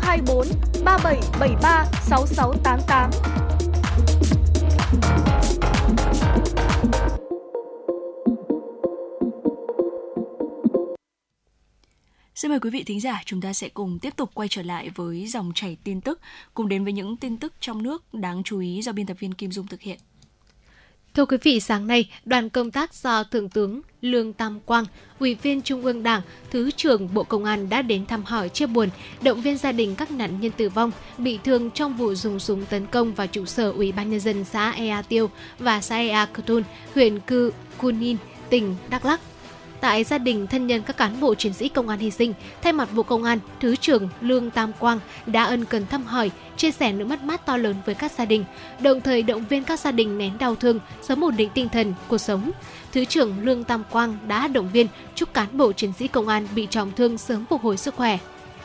024 0.00 0.46
3773 0.84 1.84
6688. 2.02 3.10
Xin 12.34 12.50
mời 12.50 12.60
quý 12.60 12.70
vị 12.70 12.84
thính 12.86 13.00
giả, 13.00 13.22
chúng 13.24 13.40
ta 13.40 13.52
sẽ 13.52 13.68
cùng 13.68 13.98
tiếp 13.98 14.16
tục 14.16 14.30
quay 14.34 14.48
trở 14.50 14.62
lại 14.62 14.90
với 14.94 15.26
dòng 15.26 15.52
chảy 15.54 15.76
tin 15.84 16.00
tức, 16.00 16.20
cùng 16.54 16.68
đến 16.68 16.84
với 16.84 16.92
những 16.92 17.16
tin 17.16 17.36
tức 17.36 17.52
trong 17.60 17.82
nước 17.82 18.14
đáng 18.14 18.42
chú 18.44 18.58
ý 18.58 18.82
do 18.82 18.92
biên 18.92 19.06
tập 19.06 19.16
viên 19.20 19.34
Kim 19.34 19.52
Dung 19.52 19.66
thực 19.66 19.80
hiện. 19.80 19.98
Thưa 21.14 21.26
quý 21.26 21.36
vị, 21.42 21.60
sáng 21.60 21.86
nay, 21.86 22.08
đoàn 22.24 22.50
công 22.50 22.70
tác 22.70 22.94
do 22.94 23.24
Thượng 23.24 23.48
tướng 23.48 23.80
Lương 24.00 24.32
Tam 24.32 24.60
Quang, 24.60 24.84
Ủy 25.18 25.34
viên 25.34 25.62
Trung 25.62 25.84
ương 25.84 26.02
Đảng, 26.02 26.22
Thứ 26.50 26.70
trưởng 26.70 27.14
Bộ 27.14 27.22
Công 27.22 27.44
an 27.44 27.68
đã 27.68 27.82
đến 27.82 28.06
thăm 28.06 28.24
hỏi 28.24 28.48
chia 28.48 28.66
buồn, 28.66 28.88
động 29.22 29.40
viên 29.40 29.58
gia 29.58 29.72
đình 29.72 29.94
các 29.94 30.10
nạn 30.10 30.40
nhân 30.40 30.52
tử 30.56 30.68
vong, 30.68 30.90
bị 31.18 31.38
thương 31.44 31.70
trong 31.70 31.96
vụ 31.96 32.14
dùng 32.14 32.38
súng 32.38 32.66
tấn 32.66 32.86
công 32.86 33.14
vào 33.14 33.26
trụ 33.26 33.44
sở 33.44 33.70
Ủy 33.70 33.92
ban 33.92 34.10
Nhân 34.10 34.20
dân 34.20 34.44
xã 34.44 34.70
Ea 34.70 35.02
Tiêu 35.02 35.30
và 35.58 35.80
xã 35.80 35.96
Ea 35.96 36.26
Cơ 36.26 36.60
huyện 36.94 37.20
Cư 37.20 37.52
Kunin, 37.78 38.16
tỉnh 38.50 38.76
Đắk 38.90 39.04
Lắk 39.04 39.20
tại 39.84 40.04
gia 40.04 40.18
đình 40.18 40.46
thân 40.46 40.66
nhân 40.66 40.82
các 40.82 40.96
cán 40.96 41.20
bộ 41.20 41.34
chiến 41.34 41.52
sĩ 41.52 41.68
công 41.68 41.88
an 41.88 41.98
hy 41.98 42.10
sinh, 42.10 42.34
thay 42.62 42.72
mặt 42.72 42.88
Bộ 42.94 43.02
Công 43.02 43.24
an, 43.24 43.38
Thứ 43.60 43.76
trưởng 43.76 44.08
Lương 44.20 44.50
Tam 44.50 44.72
Quang 44.78 45.00
đã 45.26 45.44
ân 45.44 45.64
cần 45.64 45.86
thăm 45.86 46.04
hỏi, 46.04 46.30
chia 46.56 46.70
sẻ 46.70 46.92
nỗi 46.92 47.08
mất 47.08 47.22
mát 47.22 47.46
to 47.46 47.56
lớn 47.56 47.74
với 47.86 47.94
các 47.94 48.12
gia 48.12 48.24
đình, 48.24 48.44
đồng 48.80 49.00
thời 49.00 49.22
động 49.22 49.44
viên 49.48 49.64
các 49.64 49.80
gia 49.80 49.92
đình 49.92 50.18
nén 50.18 50.38
đau 50.38 50.54
thương, 50.54 50.78
sớm 51.02 51.24
ổn 51.24 51.36
định 51.36 51.50
tinh 51.54 51.68
thần, 51.68 51.94
cuộc 52.08 52.18
sống. 52.18 52.50
Thứ 52.92 53.04
trưởng 53.04 53.34
Lương 53.42 53.64
Tam 53.64 53.82
Quang 53.90 54.16
đã 54.28 54.48
động 54.48 54.68
viên 54.72 54.86
chúc 55.14 55.34
cán 55.34 55.48
bộ 55.52 55.72
chiến 55.72 55.92
sĩ 55.98 56.08
công 56.08 56.28
an 56.28 56.48
bị 56.54 56.66
trọng 56.70 56.92
thương 56.92 57.18
sớm 57.18 57.44
phục 57.44 57.62
hồi 57.62 57.76
sức 57.76 57.94
khỏe. 57.94 58.18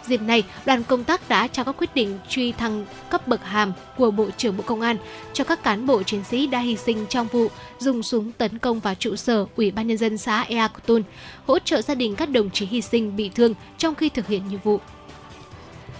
Dịp 0.07 0.21
này, 0.21 0.43
đoàn 0.65 0.83
công 0.83 1.03
tác 1.03 1.29
đã 1.29 1.47
trao 1.47 1.65
các 1.65 1.75
quyết 1.77 1.95
định 1.95 2.19
truy 2.29 2.51
thăng 2.51 2.85
cấp 3.09 3.27
bậc 3.27 3.43
hàm 3.43 3.73
của 3.97 4.11
Bộ 4.11 4.29
trưởng 4.37 4.57
Bộ 4.57 4.63
Công 4.67 4.81
an 4.81 4.97
cho 5.33 5.43
các 5.43 5.63
cán 5.63 5.85
bộ 5.85 6.03
chiến 6.03 6.23
sĩ 6.23 6.47
đã 6.47 6.59
hy 6.59 6.75
sinh 6.75 7.05
trong 7.09 7.27
vụ 7.27 7.47
dùng 7.79 8.03
súng 8.03 8.31
tấn 8.31 8.57
công 8.57 8.79
vào 8.79 8.95
trụ 8.95 9.15
sở 9.15 9.45
Ủy 9.55 9.71
ban 9.71 9.87
Nhân 9.87 9.97
dân 9.97 10.17
xã 10.17 10.41
Ea 10.41 10.67
Cotun, 10.67 11.03
hỗ 11.47 11.59
trợ 11.59 11.81
gia 11.81 11.95
đình 11.95 12.15
các 12.15 12.29
đồng 12.29 12.49
chí 12.49 12.65
hy 12.65 12.81
sinh 12.81 13.15
bị 13.15 13.29
thương 13.29 13.53
trong 13.77 13.95
khi 13.95 14.09
thực 14.09 14.27
hiện 14.27 14.47
nhiệm 14.47 14.59
vụ. 14.63 14.79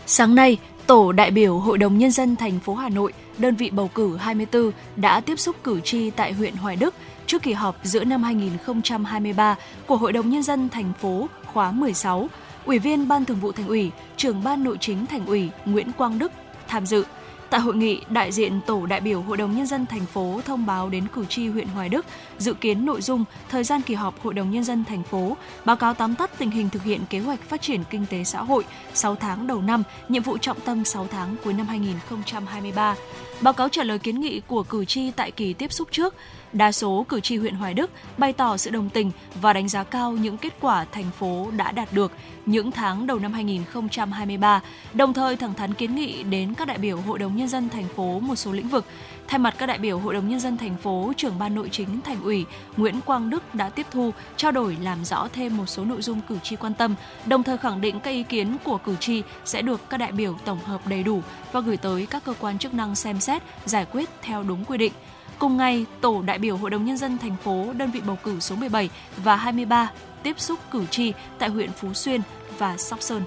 Sáng 0.06 0.36
nay, 0.36 0.58
Tổ 0.90 1.12
đại 1.12 1.32
biểu 1.32 1.58
Hội 1.58 1.78
đồng 1.78 1.98
Nhân 1.98 2.12
dân 2.12 2.36
thành 2.36 2.60
phố 2.60 2.76
Hà 2.76 2.90
Nội, 2.90 3.14
đơn 3.38 3.56
vị 3.56 3.70
bầu 3.70 3.90
cử 3.94 4.18
24 4.18 4.72
đã 4.96 5.22
tiếp 5.22 5.40
xúc 5.40 5.56
cử 5.64 5.82
tri 5.82 6.10
tại 6.10 6.34
huyện 6.34 6.56
Hoài 6.56 6.76
Đức 6.76 6.96
trước 7.26 7.44
kỳ 7.44 7.54
họp 7.54 7.80
giữa 7.84 8.04
năm 8.04 8.24
2023 8.24 9.56
của 9.88 9.98
Hội 9.98 10.14
đồng 10.14 10.30
Nhân 10.30 10.44
dân 10.44 10.70
thành 10.70 10.94
phố 11.00 11.28
khóa 11.54 11.72
16. 11.72 12.30
Ủy 12.70 12.80
viên 12.80 13.08
Ban 13.08 13.26
Thường 13.26 13.40
vụ 13.40 13.52
Thành 13.52 13.68
ủy, 13.68 13.92
trưởng 14.18 14.44
Ban 14.44 14.64
Nội 14.64 14.78
chính 14.82 15.06
Thành 15.06 15.26
ủy 15.26 15.50
Nguyễn 15.66 15.92
Quang 15.92 16.20
Đức 16.20 16.32
tham 16.68 16.86
dự. 16.86 17.04
Tại 17.50 17.62
hội 17.62 17.76
nghị, 17.76 18.02
đại 18.10 18.32
diện 18.32 18.62
Tổ 18.66 18.86
đại 18.86 19.02
biểu 19.02 19.22
Hội 19.22 19.38
đồng 19.38 19.56
Nhân 19.56 19.66
dân 19.66 19.86
thành 19.86 20.06
phố 20.06 20.42
thông 20.46 20.66
báo 20.66 20.90
đến 20.90 21.08
cử 21.16 21.26
tri 21.26 21.48
huyện 21.48 21.68
Hoài 21.68 21.90
Đức 21.90 22.06
dự 22.38 22.54
kiến 22.54 22.86
nội 22.86 23.02
dung, 23.02 23.26
thời 23.50 23.64
gian 23.64 23.82
kỳ 23.82 23.94
họp 23.94 24.24
Hội 24.24 24.34
đồng 24.34 24.52
Nhân 24.52 24.64
dân 24.64 24.86
thành 24.86 25.04
phố, 25.04 25.38
báo 25.66 25.76
cáo 25.76 25.94
tóm 25.94 26.16
tắt 26.16 26.32
tình 26.38 26.52
hình 26.52 26.70
thực 26.70 26.84
hiện 26.84 27.02
kế 27.10 27.20
hoạch 27.20 27.42
phát 27.42 27.62
triển 27.62 27.84
kinh 27.90 28.06
tế 28.10 28.24
xã 28.24 28.44
hội 28.44 28.66
6 28.94 29.16
tháng 29.16 29.48
đầu 29.48 29.62
năm, 29.62 29.84
nhiệm 30.10 30.24
vụ 30.24 30.38
trọng 30.38 30.60
tâm 30.60 30.86
6 30.86 31.08
tháng 31.12 31.36
cuối 31.44 31.54
năm 31.54 31.68
2023. 31.68 32.96
Báo 33.42 33.54
cáo 33.54 33.70
trả 33.70 33.84
lời 33.84 34.00
kiến 34.00 34.22
nghị 34.22 34.42
của 34.48 34.64
cử 34.64 34.86
tri 34.86 35.12
tại 35.12 35.32
kỳ 35.32 35.54
tiếp 35.54 35.74
xúc 35.74 35.88
trước, 35.92 36.16
đa 36.54 36.72
số 36.72 37.06
cử 37.10 37.20
tri 37.20 37.38
huyện 37.38 37.54
Hoài 37.56 37.74
Đức 37.74 37.92
bày 38.18 38.34
tỏ 38.34 38.58
sự 38.58 38.72
đồng 38.72 38.90
tình 38.90 39.12
và 39.42 39.54
đánh 39.54 39.70
giá 39.70 39.84
cao 39.84 40.12
những 40.12 40.38
kết 40.38 40.54
quả 40.60 40.86
thành 40.92 41.12
phố 41.20 41.52
đã 41.58 41.72
đạt 41.72 41.94
được 41.94 42.12
những 42.46 42.72
tháng 42.72 43.08
đầu 43.08 43.20
năm 43.20 43.34
2023, 43.34 44.62
đồng 44.94 45.14
thời 45.14 45.36
thẳng 45.36 45.54
thắn 45.54 45.74
kiến 45.74 45.96
nghị 45.96 46.24
đến 46.24 46.54
các 46.54 46.68
đại 46.68 46.78
biểu 46.78 46.98
Hội 46.98 47.20
đồng 47.20 47.36
Nhân 47.36 47.48
dân 47.48 47.70
thành 47.70 47.88
phố 47.96 48.20
một 48.20 48.36
số 48.36 48.52
lĩnh 48.52 48.68
vực. 48.70 48.86
Thay 49.28 49.40
mặt 49.40 49.56
các 49.58 49.66
đại 49.66 49.78
biểu 49.78 50.00
Hội 50.00 50.14
đồng 50.14 50.30
Nhân 50.30 50.40
dân 50.40 50.58
thành 50.58 50.78
phố, 50.78 51.14
trưởng 51.18 51.40
ban 51.40 51.56
nội 51.56 51.70
chính 51.72 52.02
thành 52.02 52.24
ủy 52.24 52.46
Nguyễn 52.78 53.02
Quang 53.02 53.30
Đức 53.30 53.56
đã 53.56 53.70
tiếp 53.70 53.86
thu, 53.92 54.12
trao 54.38 54.52
đổi 54.52 54.78
làm 54.82 55.06
rõ 55.06 55.28
thêm 55.34 55.58
một 55.58 55.66
số 55.66 55.86
nội 55.86 56.02
dung 56.02 56.22
cử 56.30 56.38
tri 56.44 56.56
quan 56.56 56.74
tâm, 56.74 56.96
đồng 57.26 57.44
thời 57.44 57.58
khẳng 57.58 57.82
định 57.82 58.00
các 58.00 58.12
ý 58.12 58.24
kiến 58.24 58.58
của 58.64 58.78
cử 58.78 58.96
tri 59.00 59.24
sẽ 59.46 59.62
được 59.62 59.90
các 59.90 59.98
đại 59.98 60.12
biểu 60.12 60.36
tổng 60.46 60.60
hợp 60.60 60.88
đầy 60.88 61.04
đủ 61.04 61.22
và 61.52 61.60
gửi 61.60 61.78
tới 61.78 62.06
các 62.06 62.24
cơ 62.24 62.34
quan 62.40 62.58
chức 62.58 62.74
năng 62.74 62.96
xem 62.96 63.20
xét, 63.20 63.44
giải 63.66 63.86
quyết 63.92 64.10
theo 64.22 64.44
đúng 64.44 64.66
quy 64.66 64.78
định. 64.78 64.94
Cùng 65.40 65.58
ngày, 65.58 65.86
Tổ 66.02 66.22
đại 66.22 66.40
biểu 66.40 66.58
Hội 66.58 66.70
đồng 66.70 66.86
Nhân 66.86 66.98
dân 66.98 67.18
thành 67.18 67.36
phố, 67.44 67.74
đơn 67.74 67.92
vị 67.92 68.02
bầu 68.08 68.18
cử 68.24 68.40
số 68.40 68.56
17 68.56 68.90
và 69.18 69.36
23 69.36 69.92
tiếp 70.24 70.40
xúc 70.40 70.60
cử 70.72 70.86
tri 70.92 71.14
tại 71.40 71.50
huyện 71.50 71.72
Phú 71.72 71.94
Xuyên 71.94 72.22
và 72.58 72.78
Sóc 72.78 73.02
Sơn. 73.02 73.24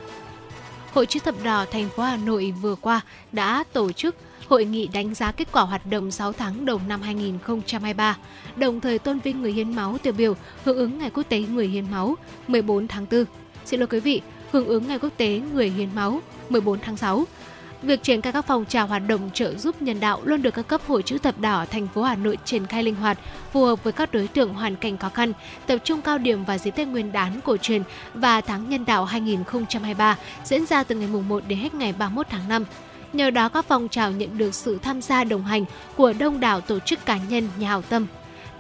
Hội 0.93 1.07
chữ 1.07 1.21
thập 1.25 1.35
đỏ 1.45 1.65
thành 1.73 1.89
phố 1.89 2.03
Hà 2.03 2.17
Nội 2.17 2.55
vừa 2.61 2.75
qua 2.75 3.01
đã 3.33 3.65
tổ 3.73 3.93
chức 3.93 4.17
hội 4.49 4.65
nghị 4.65 4.87
đánh 4.87 5.15
giá 5.15 5.33
kết 5.33 5.49
quả 5.53 5.63
hoạt 5.63 5.87
động 5.87 6.11
6 6.11 6.33
tháng 6.33 6.65
đầu 6.65 6.81
năm 6.89 7.03
2023, 7.03 8.17
đồng 8.57 8.81
thời 8.81 8.99
tôn 8.99 9.19
vinh 9.19 9.43
người 9.43 9.53
hiến 9.53 9.77
máu 9.77 9.99
tiêu 10.03 10.13
biểu 10.13 10.35
hưởng 10.65 10.77
ứng 10.77 10.99
Ngày 10.99 11.11
Quốc 11.11 11.23
tế 11.29 11.39
Người 11.39 11.69
hiến 11.69 11.91
máu 11.91 12.15
14 12.49 12.89
tháng 12.89 13.07
4. 13.11 13.25
Xin 13.65 13.81
lỗi 13.81 13.87
quý 13.87 14.01
vị, 14.01 14.21
hưởng 14.53 14.67
ứng 14.67 14.89
Ngày 14.89 14.99
Quốc 14.99 15.13
tế 15.17 15.41
Người 15.55 15.71
hiến 15.71 15.89
máu 15.95 16.21
14 16.49 16.79
tháng 16.81 16.97
6. 16.97 17.25
Việc 17.83 18.03
triển 18.03 18.23
khai 18.23 18.33
các 18.33 18.45
phong 18.47 18.65
trào 18.65 18.87
hoạt 18.87 19.03
động 19.09 19.31
trợ 19.35 19.55
giúp 19.55 19.83
nhân 19.83 20.01
đạo 20.01 20.21
luôn 20.25 20.43
được 20.43 20.55
các 20.55 20.69
cấp 20.69 20.81
hội 20.87 21.03
chữ 21.03 21.19
thập 21.19 21.39
đỏ 21.39 21.67
thành 21.71 21.89
phố 21.89 22.03
Hà 22.03 22.15
Nội 22.17 22.39
triển 22.45 22.67
khai 22.67 22.83
linh 22.83 22.95
hoạt, 22.95 23.19
phù 23.53 23.65
hợp 23.65 23.85
với 23.85 23.93
các 23.93 24.13
đối 24.13 24.29
tượng 24.29 24.55
hoàn 24.55 24.77
cảnh 24.77 24.97
khó 24.97 25.09
khăn, 25.09 25.33
tập 25.67 25.79
trung 25.85 26.03
cao 26.03 26.19
điểm 26.19 26.45
vào 26.45 26.59
dịp 26.59 26.71
Tết 26.71 26.89
Nguyên 26.89 27.13
đán 27.13 27.41
cổ 27.45 27.57
truyền 27.57 27.83
và 28.15 28.41
tháng 28.41 28.69
nhân 28.69 28.85
đạo 28.85 29.05
2023 29.05 30.17
diễn 30.45 30.67
ra 30.67 30.85
từ 30.85 30.95
ngày 30.95 31.09
mùng 31.13 31.29
1 31.29 31.43
đến 31.49 31.59
hết 31.59 31.75
ngày 31.75 31.95
31 31.99 32.27
tháng 32.31 32.49
5. 32.49 32.65
Nhờ 33.13 33.31
đó 33.31 33.49
các 33.49 33.65
phong 33.69 33.89
trào 33.89 34.13
nhận 34.13 34.39
được 34.39 34.55
sự 34.55 34.79
tham 34.83 35.03
gia 35.03 35.25
đồng 35.25 35.45
hành 35.45 35.65
của 35.97 36.13
đông 36.13 36.41
đảo 36.41 36.61
tổ 36.61 36.79
chức 36.79 37.07
cá 37.07 37.19
nhân 37.29 37.49
nhà 37.59 37.69
hảo 37.69 37.83
tâm. 37.83 38.07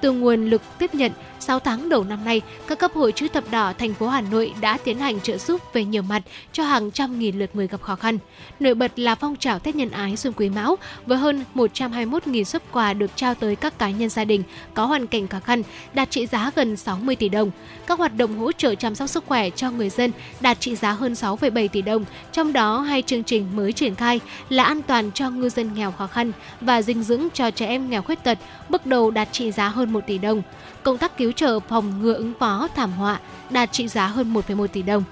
Từ 0.02 0.12
nguồn 0.12 0.50
lực 0.50 0.62
tiếp 0.78 0.94
nhận, 0.94 1.12
6 1.40 1.58
tháng 1.58 1.88
đầu 1.88 2.04
năm 2.04 2.24
nay, 2.24 2.40
các 2.66 2.78
cấp 2.78 2.92
hội 2.94 3.12
chữ 3.12 3.28
thập 3.28 3.50
đỏ 3.50 3.72
thành 3.78 3.94
phố 3.94 4.08
Hà 4.08 4.20
Nội 4.20 4.54
đã 4.60 4.78
tiến 4.84 4.98
hành 4.98 5.20
trợ 5.20 5.38
giúp 5.38 5.60
về 5.72 5.84
nhiều 5.84 6.02
mặt 6.02 6.22
cho 6.52 6.64
hàng 6.64 6.90
trăm 6.90 7.18
nghìn 7.18 7.38
lượt 7.38 7.50
người 7.54 7.66
gặp 7.66 7.82
khó 7.82 7.96
khăn. 7.96 8.18
Nổi 8.60 8.74
bật 8.74 8.98
là 8.98 9.14
phong 9.14 9.36
trào 9.36 9.58
Tết 9.58 9.76
nhân 9.76 9.90
ái 9.90 10.16
xuân 10.16 10.32
quý 10.36 10.48
mão 10.48 10.76
với 11.06 11.18
hơn 11.18 11.44
121.000 11.54 12.44
xuất 12.44 12.72
quà 12.72 12.92
được 12.92 13.10
trao 13.16 13.34
tới 13.34 13.56
các 13.56 13.78
cá 13.78 13.90
nhân 13.90 14.08
gia 14.08 14.24
đình 14.24 14.42
có 14.74 14.84
hoàn 14.84 15.06
cảnh 15.06 15.28
khó 15.28 15.40
khăn, 15.40 15.62
đạt 15.94 16.10
trị 16.10 16.26
giá 16.26 16.50
gần 16.56 16.76
60 16.76 17.16
tỷ 17.16 17.28
đồng. 17.28 17.50
Các 17.86 17.98
hoạt 17.98 18.16
động 18.16 18.38
hỗ 18.38 18.52
trợ 18.52 18.74
chăm 18.74 18.94
sóc 18.94 19.08
sức 19.08 19.24
khỏe 19.26 19.50
cho 19.50 19.70
người 19.70 19.90
dân 19.90 20.12
đạt 20.40 20.60
trị 20.60 20.76
giá 20.76 20.92
hơn 20.92 21.12
6,7 21.12 21.68
tỷ 21.68 21.82
đồng, 21.82 22.04
trong 22.32 22.52
đó 22.52 22.80
hai 22.80 23.02
chương 23.02 23.24
trình 23.24 23.56
mới 23.56 23.72
triển 23.72 23.94
khai 23.94 24.20
là 24.48 24.64
an 24.64 24.82
toàn 24.82 25.10
cho 25.12 25.30
ngư 25.30 25.48
dân 25.48 25.74
nghèo 25.74 25.92
khó 25.92 26.06
khăn 26.06 26.32
và 26.60 26.82
dinh 26.82 27.02
dưỡng 27.02 27.28
cho 27.34 27.50
trẻ 27.50 27.66
em 27.66 27.90
nghèo 27.90 28.02
khuyết 28.02 28.24
tật, 28.24 28.38
bước 28.68 28.86
đầu 28.86 29.10
đạt 29.10 29.28
trị 29.32 29.52
giá 29.52 29.68
hơn 29.68 29.91
1 29.92 30.00
tỷ 30.06 30.18
đồng. 30.18 30.42
Công 30.82 30.98
tác 30.98 31.16
cứu 31.16 31.32
trợ 31.32 31.60
phòng 31.60 32.02
ngừa 32.02 32.14
ứng 32.14 32.32
phó 32.38 32.68
thảm 32.74 32.92
họa 32.92 33.20
đạt 33.50 33.72
trị 33.72 33.88
giá 33.88 34.06
hơn 34.06 34.34
1,1 34.34 34.66
tỷ 34.66 34.82
đồng. 34.82 35.04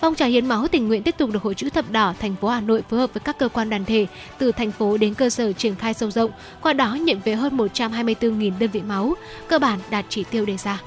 Phong 0.00 0.14
trào 0.14 0.28
hiến 0.28 0.46
máu 0.46 0.68
tình 0.68 0.88
nguyện 0.88 1.02
tiếp 1.02 1.14
tục 1.18 1.30
được 1.30 1.42
Hội 1.42 1.54
chữ 1.54 1.70
thập 1.70 1.90
đỏ 1.90 2.14
thành 2.20 2.36
phố 2.36 2.48
Hà 2.48 2.60
Nội 2.60 2.82
phối 2.90 3.00
hợp 3.00 3.14
với 3.14 3.20
các 3.20 3.38
cơ 3.38 3.48
quan 3.48 3.70
đoàn 3.70 3.84
thể 3.84 4.06
từ 4.38 4.52
thành 4.52 4.72
phố 4.72 4.96
đến 4.96 5.14
cơ 5.14 5.30
sở 5.30 5.52
triển 5.52 5.74
khai 5.74 5.94
sâu 5.94 6.10
rộng, 6.10 6.30
qua 6.60 6.72
đó 6.72 6.94
nhận 6.94 7.20
về 7.24 7.34
hơn 7.34 7.56
124.000 7.56 8.52
đơn 8.58 8.70
vị 8.70 8.82
máu, 8.82 9.14
cơ 9.48 9.58
bản 9.58 9.78
đạt 9.90 10.04
chỉ 10.08 10.24
tiêu 10.24 10.46
đề 10.46 10.56
ra. 10.56 10.80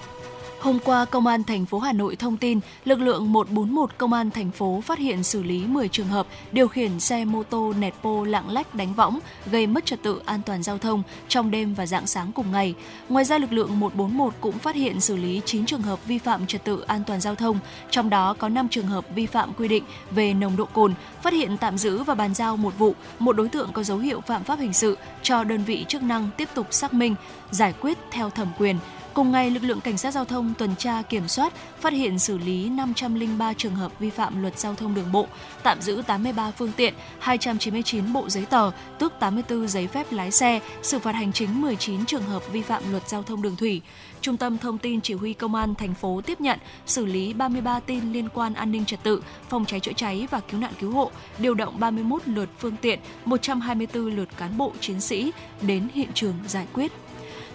Hôm 0.64 0.80
qua, 0.80 1.06
Công 1.06 1.28
an 1.28 1.44
thành 1.44 1.66
phố 1.66 1.80
Hà 1.80 1.94
Nội 1.94 2.16
thông 2.16 2.38
tin, 2.38 2.60
lực 2.86 3.00
lượng 3.00 3.34
141 3.34 3.90
Công 3.98 4.14
an 4.14 4.32
thành 4.32 4.52
phố 4.52 4.82
phát 4.82 5.00
hiện 5.00 5.24
xử 5.24 5.44
lý 5.44 5.68
10 5.68 5.88
trường 5.88 6.08
hợp 6.08 6.28
điều 6.52 6.68
khiển 6.68 7.00
xe 7.00 7.26
mô 7.26 7.44
tô 7.44 7.74
nẹt 7.80 7.94
pô 8.04 8.24
lạng 8.24 8.50
lách 8.50 8.76
đánh 8.76 8.94
võng, 8.94 9.20
gây 9.52 9.68
mất 9.68 9.86
trật 9.86 10.04
tự 10.04 10.22
an 10.26 10.42
toàn 10.46 10.64
giao 10.64 10.78
thông 10.78 11.04
trong 11.28 11.52
đêm 11.52 11.74
và 11.74 11.86
dạng 11.86 12.08
sáng 12.08 12.32
cùng 12.32 12.52
ngày. 12.52 12.76
Ngoài 13.10 13.26
ra, 13.26 13.38
lực 13.38 13.54
lượng 13.54 13.80
141 13.80 14.34
cũng 14.42 14.60
phát 14.60 14.76
hiện 14.76 15.02
xử 15.02 15.16
lý 15.16 15.42
9 15.46 15.66
trường 15.66 15.82
hợp 15.82 16.06
vi 16.06 16.18
phạm 16.18 16.48
trật 16.48 16.64
tự 16.64 16.82
an 16.82 17.04
toàn 17.08 17.22
giao 17.22 17.36
thông, 17.36 17.60
trong 17.90 18.10
đó 18.10 18.36
có 18.40 18.50
5 18.50 18.68
trường 18.70 18.88
hợp 18.88 19.06
vi 19.16 19.26
phạm 19.26 19.54
quy 19.54 19.68
định 19.68 19.84
về 20.12 20.34
nồng 20.34 20.56
độ 20.56 20.66
cồn, 20.66 20.94
phát 21.22 21.34
hiện 21.34 21.58
tạm 21.58 21.78
giữ 21.78 22.04
và 22.04 22.16
bàn 22.16 22.34
giao 22.34 22.58
một 22.58 22.78
vụ, 22.78 22.96
một 23.20 23.34
đối 23.34 23.50
tượng 23.50 23.74
có 23.74 23.84
dấu 23.84 23.98
hiệu 23.98 24.22
phạm 24.22 24.44
pháp 24.44 24.60
hình 24.60 24.74
sự 24.74 24.98
cho 25.24 25.44
đơn 25.44 25.64
vị 25.64 25.86
chức 25.88 26.04
năng 26.04 26.30
tiếp 26.38 26.50
tục 26.54 26.68
xác 26.72 26.94
minh, 26.94 27.16
giải 27.52 27.74
quyết 27.82 27.98
theo 28.12 28.30
thẩm 28.30 28.48
quyền 28.58 28.78
Cùng 29.14 29.32
ngày, 29.32 29.50
lực 29.50 29.64
lượng 29.64 29.82
cảnh 29.82 29.98
sát 29.98 30.12
giao 30.12 30.26
thông 30.26 30.54
tuần 30.58 30.76
tra 30.76 31.02
kiểm 31.02 31.28
soát 31.28 31.54
phát 31.80 31.94
hiện 31.94 32.20
xử 32.20 32.38
lý 32.38 32.70
503 32.70 33.54
trường 33.54 33.76
hợp 33.76 34.00
vi 34.00 34.10
phạm 34.10 34.42
luật 34.42 34.60
giao 34.60 34.76
thông 34.76 34.96
đường 34.96 35.12
bộ, 35.12 35.28
tạm 35.64 35.82
giữ 35.82 36.02
83 36.08 36.52
phương 36.52 36.72
tiện, 36.78 36.94
299 37.20 38.14
bộ 38.14 38.30
giấy 38.30 38.46
tờ, 38.46 38.72
tước 39.00 39.14
84 39.20 39.68
giấy 39.68 39.88
phép 39.88 40.12
lái 40.12 40.32
xe, 40.32 40.60
xử 40.82 41.00
phạt 41.00 41.12
hành 41.16 41.34
chính 41.34 41.62
19 41.62 42.06
trường 42.06 42.24
hợp 42.24 42.52
vi 42.52 42.62
phạm 42.62 42.92
luật 42.92 43.10
giao 43.10 43.24
thông 43.24 43.42
đường 43.42 43.56
thủy. 43.56 43.82
Trung 44.22 44.38
tâm 44.38 44.58
Thông 44.58 44.78
tin 44.78 45.02
Chỉ 45.02 45.14
huy 45.14 45.34
Công 45.34 45.56
an 45.56 45.76
thành 45.76 45.94
phố 45.94 46.22
tiếp 46.26 46.42
nhận, 46.42 46.60
xử 46.86 47.06
lý 47.06 47.34
33 47.34 47.80
tin 47.80 48.14
liên 48.14 48.30
quan 48.34 48.54
an 48.54 48.72
ninh 48.72 48.86
trật 48.86 49.04
tự, 49.04 49.24
phòng 49.50 49.66
cháy 49.66 49.80
chữa 49.80 49.94
cháy 49.96 50.28
và 50.32 50.40
cứu 50.40 50.60
nạn 50.60 50.74
cứu 50.80 50.92
hộ, 50.92 51.12
điều 51.38 51.54
động 51.54 51.80
31 51.80 52.22
lượt 52.26 52.50
phương 52.60 52.76
tiện, 52.82 53.00
124 53.26 54.16
lượt 54.16 54.30
cán 54.38 54.58
bộ 54.58 54.72
chiến 54.80 55.02
sĩ 55.02 55.32
đến 55.62 55.88
hiện 55.94 56.10
trường 56.14 56.36
giải 56.48 56.68
quyết. 56.74 56.92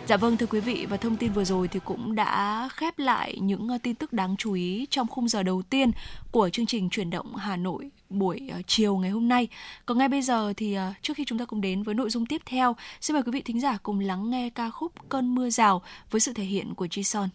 Dạ 0.09 0.17
vâng 0.17 0.37
thưa 0.37 0.47
quý 0.47 0.61
vị 0.61 0.87
và 0.91 0.97
thông 0.97 1.17
tin 1.17 1.33
vừa 1.33 1.45
rồi 1.45 1.69
thì 1.69 1.81
cũng 1.85 2.15
đã 2.15 2.69
khép 2.73 2.99
lại 2.99 3.39
những 3.41 3.69
ờ, 3.69 3.79
tin 3.83 3.95
tức 3.95 4.13
đáng 4.13 4.37
chú 4.39 4.53
ý 4.53 4.87
trong 4.91 5.07
khung 5.07 5.29
giờ 5.29 5.43
đầu 5.43 5.63
tiên 5.63 5.91
của 6.31 6.51
chương 6.51 6.67
trình 6.67 6.91
chuyển 6.91 7.11
động 7.11 7.37
Hà 7.37 7.57
Nội 7.57 7.91
buổi 8.11 8.49
ờ, 8.53 8.63
chiều 8.67 8.97
ngày 8.97 9.11
hôm 9.11 9.29
nay. 9.29 9.49
Còn 9.87 9.99
ngay 9.99 10.09
bây 10.09 10.23
giờ 10.23 10.53
thì 10.57 10.75
ờ, 10.75 10.93
trước 11.03 11.17
khi 11.17 11.25
chúng 11.25 11.39
ta 11.39 11.45
cùng 11.45 11.61
đến 11.61 11.83
với 11.83 11.95
nội 11.95 12.11
dung 12.11 12.27
tiếp 12.27 12.43
theo, 12.47 12.77
xin 13.01 13.15
mời 13.15 13.23
quý 13.23 13.33
vị 13.33 13.43
thính 13.43 13.61
giả 13.61 13.79
cùng 13.83 14.01
lắng 14.01 14.31
nghe 14.31 14.51
ca 14.51 14.71
khúc 14.71 14.93
Cơn 15.09 15.35
mưa 15.35 15.51
rào 15.51 15.83
với 16.11 16.21
sự 16.21 16.33
thể 16.33 16.45
hiện 16.45 16.75
của 16.75 16.87
Jison. 16.87 17.29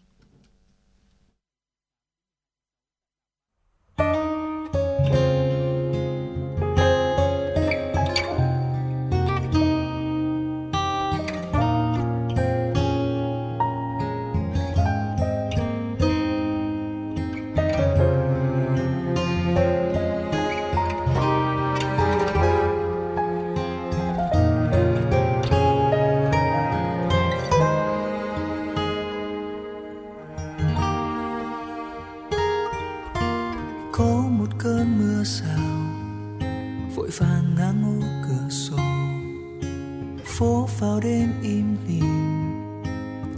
Vào 40.93 41.01
đêm 41.01 41.29
im 41.43 41.77
lìm. 41.87 42.03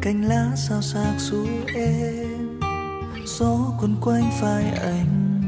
Cành 0.02 0.26
lá 0.28 0.52
sao 0.56 0.82
sạc 0.82 1.20
ru 1.20 1.46
em. 1.76 2.60
Gió 3.26 3.58
quấn 3.82 3.96
quanh 4.02 4.32
vai 4.42 4.64
anh 4.64 5.42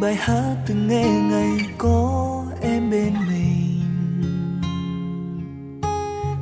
bài 0.00 0.14
hát 0.14 0.56
từng 0.66 0.88
nghe 0.88 1.20
ngày 1.30 1.66
có 1.78 2.44
em 2.60 2.90
bên 2.90 3.14
mình. 3.28 3.80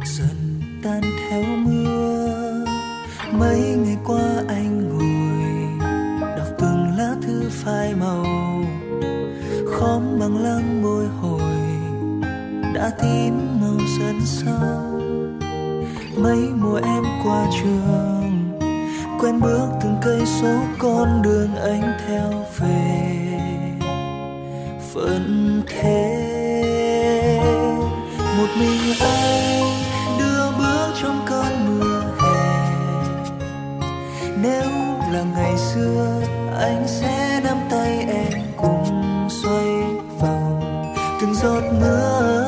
Dần 0.04 0.60
tan 0.82 1.02
theo 1.02 1.42
mưa, 1.42 2.64
mấy 3.32 3.60
ngày 3.60 3.96
qua 4.04 4.42
anh 4.48 4.88
ngồi, 4.88 5.88
đọc 6.36 6.48
từng 6.58 6.96
lá 6.98 7.14
thư 7.22 7.50
phai 7.50 7.94
màu. 7.94 8.24
Khóm 9.66 10.18
bằng 10.20 10.36
lăng 10.36 10.82
môi 10.82 11.06
hồi, 11.06 11.56
đã 12.74 12.90
tím 13.02 13.45
sau 14.46 15.00
mấy 16.16 16.38
mùa 16.60 16.80
em 16.84 17.04
qua 17.24 17.46
trường, 17.62 18.58
quen 19.20 19.40
bước 19.40 19.68
từng 19.82 19.96
cây 20.02 20.20
số 20.26 20.54
con 20.78 21.22
đường 21.22 21.56
anh 21.56 21.98
theo 22.06 22.44
về. 22.58 23.28
Vẫn 24.92 25.62
thế, 25.66 26.22
một 28.38 28.46
mình 28.58 28.94
anh 29.00 29.64
đưa 30.18 30.50
bước 30.58 30.92
trong 31.02 31.24
cơn 31.26 31.66
mưa 31.66 32.02
hè. 32.18 32.68
Nếu 34.42 34.70
là 35.12 35.22
ngày 35.36 35.56
xưa, 35.56 36.20
anh 36.58 36.84
sẽ 36.86 37.40
nắm 37.44 37.56
tay 37.70 38.06
em 38.08 38.42
cùng 38.56 39.28
xoay 39.28 39.66
vòng 40.20 40.60
từng 41.20 41.34
giọt 41.34 41.62
mưa 41.80 42.45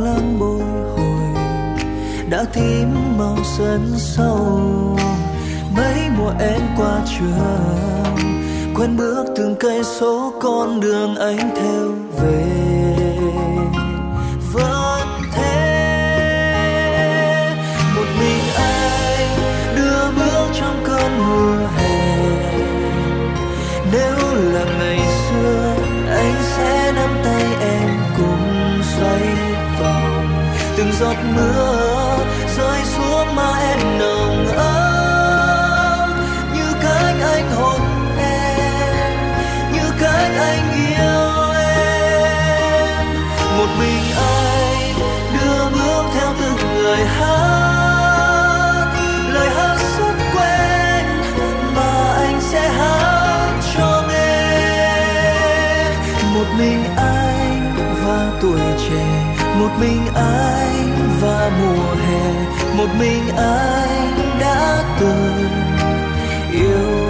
khóm 0.00 0.04
bằng 0.04 0.38
bồi 0.38 0.60
hồi. 0.96 1.44
Đã 2.30 2.44
tím 2.52 3.18
màu 3.18 3.36
sân 3.58 3.94
sâu, 3.98 4.98
mấy 5.76 6.10
mùa 6.18 6.32
em 6.40 6.60
qua 6.76 7.00
trường. 7.18 8.16
Quen 8.74 8.96
bước 8.96 9.24
từng 9.36 9.56
cây 9.60 9.84
số 9.84 10.32
con 10.40 10.80
đường 10.80 11.16
anh 11.16 11.50
theo 11.56 11.88
về. 12.20 12.69
Giọt 31.00 31.16
mưa 31.34 31.89
một 59.60 59.70
mình 59.80 60.06
anh 60.14 61.18
và 61.20 61.50
mùa 61.60 61.94
hè 61.94 62.32
một 62.76 62.88
mình 62.98 63.28
anh 63.36 64.38
đã 64.40 64.84
từng 65.00 65.48
yêu 66.52 67.09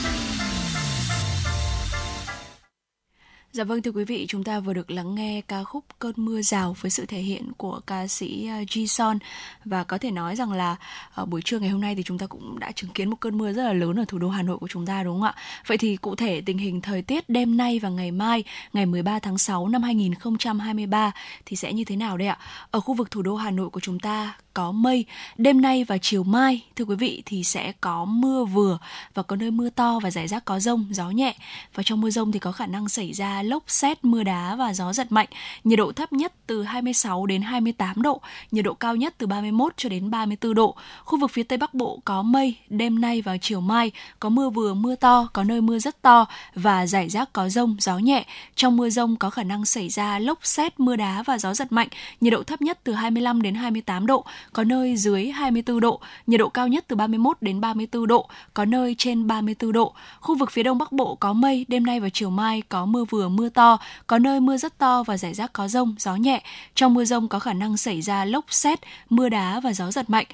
Dạ 3.53 3.63
vâng 3.63 3.81
thưa 3.81 3.91
quý 3.91 4.03
vị, 4.03 4.25
chúng 4.29 4.43
ta 4.43 4.59
vừa 4.59 4.73
được 4.73 4.91
lắng 4.91 5.15
nghe 5.15 5.41
ca 5.47 5.63
khúc 5.63 5.85
Cơn 5.99 6.13
mưa 6.17 6.41
rào 6.41 6.75
với 6.81 6.91
sự 6.91 7.05
thể 7.05 7.17
hiện 7.17 7.51
của 7.57 7.79
ca 7.87 8.07
sĩ 8.07 8.47
à, 8.47 8.61
Jison 8.61 9.17
và 9.65 9.83
có 9.83 9.97
thể 9.97 10.11
nói 10.11 10.35
rằng 10.35 10.51
là 10.51 10.75
ở 11.13 11.25
buổi 11.25 11.41
trưa 11.45 11.59
ngày 11.59 11.69
hôm 11.69 11.81
nay 11.81 11.95
thì 11.95 12.03
chúng 12.03 12.17
ta 12.17 12.27
cũng 12.27 12.59
đã 12.59 12.71
chứng 12.71 12.89
kiến 12.89 13.09
một 13.09 13.15
cơn 13.19 13.37
mưa 13.37 13.53
rất 13.53 13.63
là 13.63 13.73
lớn 13.73 13.99
ở 13.99 14.05
thủ 14.07 14.17
đô 14.17 14.29
Hà 14.29 14.41
Nội 14.43 14.57
của 14.57 14.67
chúng 14.67 14.85
ta 14.85 15.03
đúng 15.03 15.15
không 15.15 15.23
ạ? 15.23 15.35
Vậy 15.67 15.77
thì 15.77 15.95
cụ 15.95 16.15
thể 16.15 16.41
tình 16.41 16.57
hình 16.57 16.81
thời 16.81 17.01
tiết 17.01 17.29
đêm 17.29 17.57
nay 17.57 17.79
và 17.79 17.89
ngày 17.89 18.11
mai, 18.11 18.43
ngày 18.73 18.85
13 18.85 19.19
tháng 19.19 19.37
6 19.37 19.67
năm 19.67 19.83
2023 19.83 21.11
thì 21.45 21.55
sẽ 21.55 21.73
như 21.73 21.83
thế 21.83 21.95
nào 21.95 22.17
đây 22.17 22.27
ạ? 22.27 22.37
Ở 22.71 22.79
khu 22.79 22.93
vực 22.93 23.11
thủ 23.11 23.21
đô 23.21 23.35
Hà 23.35 23.51
Nội 23.51 23.69
của 23.69 23.79
chúng 23.79 23.99
ta 23.99 24.37
có 24.53 24.71
mây, 24.71 25.05
đêm 25.37 25.61
nay 25.61 25.83
và 25.83 25.97
chiều 26.01 26.23
mai 26.23 26.63
thưa 26.75 26.85
quý 26.85 26.95
vị 26.95 27.23
thì 27.25 27.43
sẽ 27.43 27.71
có 27.81 28.05
mưa 28.05 28.45
vừa 28.45 28.77
và 29.13 29.23
có 29.23 29.35
nơi 29.35 29.51
mưa 29.51 29.69
to 29.69 29.99
và 30.03 30.11
rải 30.11 30.27
rác 30.27 30.45
có 30.45 30.59
rông, 30.59 30.85
gió 30.91 31.09
nhẹ 31.09 31.35
và 31.75 31.83
trong 31.83 32.01
mưa 32.01 32.09
rông 32.09 32.31
thì 32.31 32.39
có 32.39 32.51
khả 32.51 32.65
năng 32.65 32.89
xảy 32.89 33.13
ra 33.13 33.43
lốc 33.43 33.63
xét, 33.67 34.05
mưa 34.05 34.23
đá 34.23 34.55
và 34.55 34.73
gió 34.73 34.93
giật 34.93 35.11
mạnh. 35.11 35.27
Nhiệt 35.63 35.79
độ 35.79 35.91
thấp 35.91 36.13
nhất 36.13 36.33
từ 36.47 36.63
26 36.63 37.25
đến 37.25 37.41
28 37.41 38.01
độ, 38.01 38.21
nhiệt 38.51 38.65
độ 38.65 38.73
cao 38.73 38.95
nhất 38.95 39.15
từ 39.17 39.27
31 39.27 39.73
cho 39.77 39.89
đến 39.89 40.11
34 40.11 40.53
độ. 40.53 40.75
Khu 41.05 41.19
vực 41.19 41.31
phía 41.31 41.43
Tây 41.43 41.57
Bắc 41.57 41.73
Bộ 41.73 41.99
có 42.05 42.21
mây, 42.21 42.55
đêm 42.69 43.01
nay 43.01 43.21
và 43.21 43.37
chiều 43.37 43.61
mai 43.61 43.91
có 44.19 44.29
mưa 44.29 44.49
vừa, 44.49 44.73
mưa 44.73 44.95
to, 44.95 45.27
có 45.33 45.43
nơi 45.43 45.61
mưa 45.61 45.79
rất 45.79 46.01
to 46.01 46.25
và 46.55 46.87
rải 46.87 47.09
rác 47.09 47.33
có 47.33 47.49
rông, 47.49 47.75
gió 47.79 47.97
nhẹ. 47.97 48.25
Trong 48.55 48.77
mưa 48.77 48.89
rông 48.89 49.15
có 49.15 49.29
khả 49.29 49.43
năng 49.43 49.65
xảy 49.65 49.89
ra 49.89 50.19
lốc 50.19 50.39
xét, 50.43 50.79
mưa 50.79 50.95
đá 50.95 51.23
và 51.23 51.37
gió 51.37 51.53
giật 51.53 51.71
mạnh. 51.71 51.87
Nhiệt 52.21 52.33
độ 52.33 52.43
thấp 52.43 52.61
nhất 52.61 52.79
từ 52.83 52.93
25 52.93 53.41
đến 53.41 53.55
28 53.55 54.05
độ, 54.05 54.25
có 54.53 54.63
nơi 54.63 54.97
dưới 54.97 55.25
24 55.27 55.79
độ, 55.79 56.01
nhiệt 56.27 56.39
độ 56.39 56.49
cao 56.49 56.67
nhất 56.67 56.85
từ 56.87 56.95
31 56.95 57.37
đến 57.41 57.61
34 57.61 58.07
độ, 58.07 58.29
có 58.53 58.65
nơi 58.65 58.95
trên 58.97 59.27
34 59.27 59.71
độ. 59.71 59.93
Khu 60.19 60.37
vực 60.37 60.51
phía 60.51 60.63
Đông 60.63 60.77
Bắc 60.77 60.91
Bộ 60.91 61.15
có 61.15 61.33
mây, 61.33 61.65
đêm 61.67 61.85
nay 61.85 61.99
và 61.99 62.09
chiều 62.13 62.29
mai 62.29 62.61
có 62.69 62.85
mưa 62.85 63.05
vừa 63.05 63.29
mưa 63.29 63.49
to, 63.49 63.79
có 64.07 64.19
nơi 64.19 64.39
mưa 64.39 64.57
rất 64.57 64.77
to 64.77 65.03
và 65.03 65.17
rải 65.17 65.33
rác 65.33 65.53
có 65.53 65.67
rông, 65.67 65.95
gió 65.99 66.15
nhẹ. 66.15 66.43
Trong 66.75 66.93
mưa 66.93 67.05
rông 67.05 67.27
có 67.27 67.39
khả 67.39 67.53
năng 67.53 67.77
xảy 67.77 68.01
ra 68.01 68.25
lốc 68.25 68.45
xét, 68.49 68.79
mưa 69.09 69.29
đá 69.29 69.59
và 69.59 69.73
gió 69.73 69.91
giật 69.91 70.09
mạnh. 70.09 70.25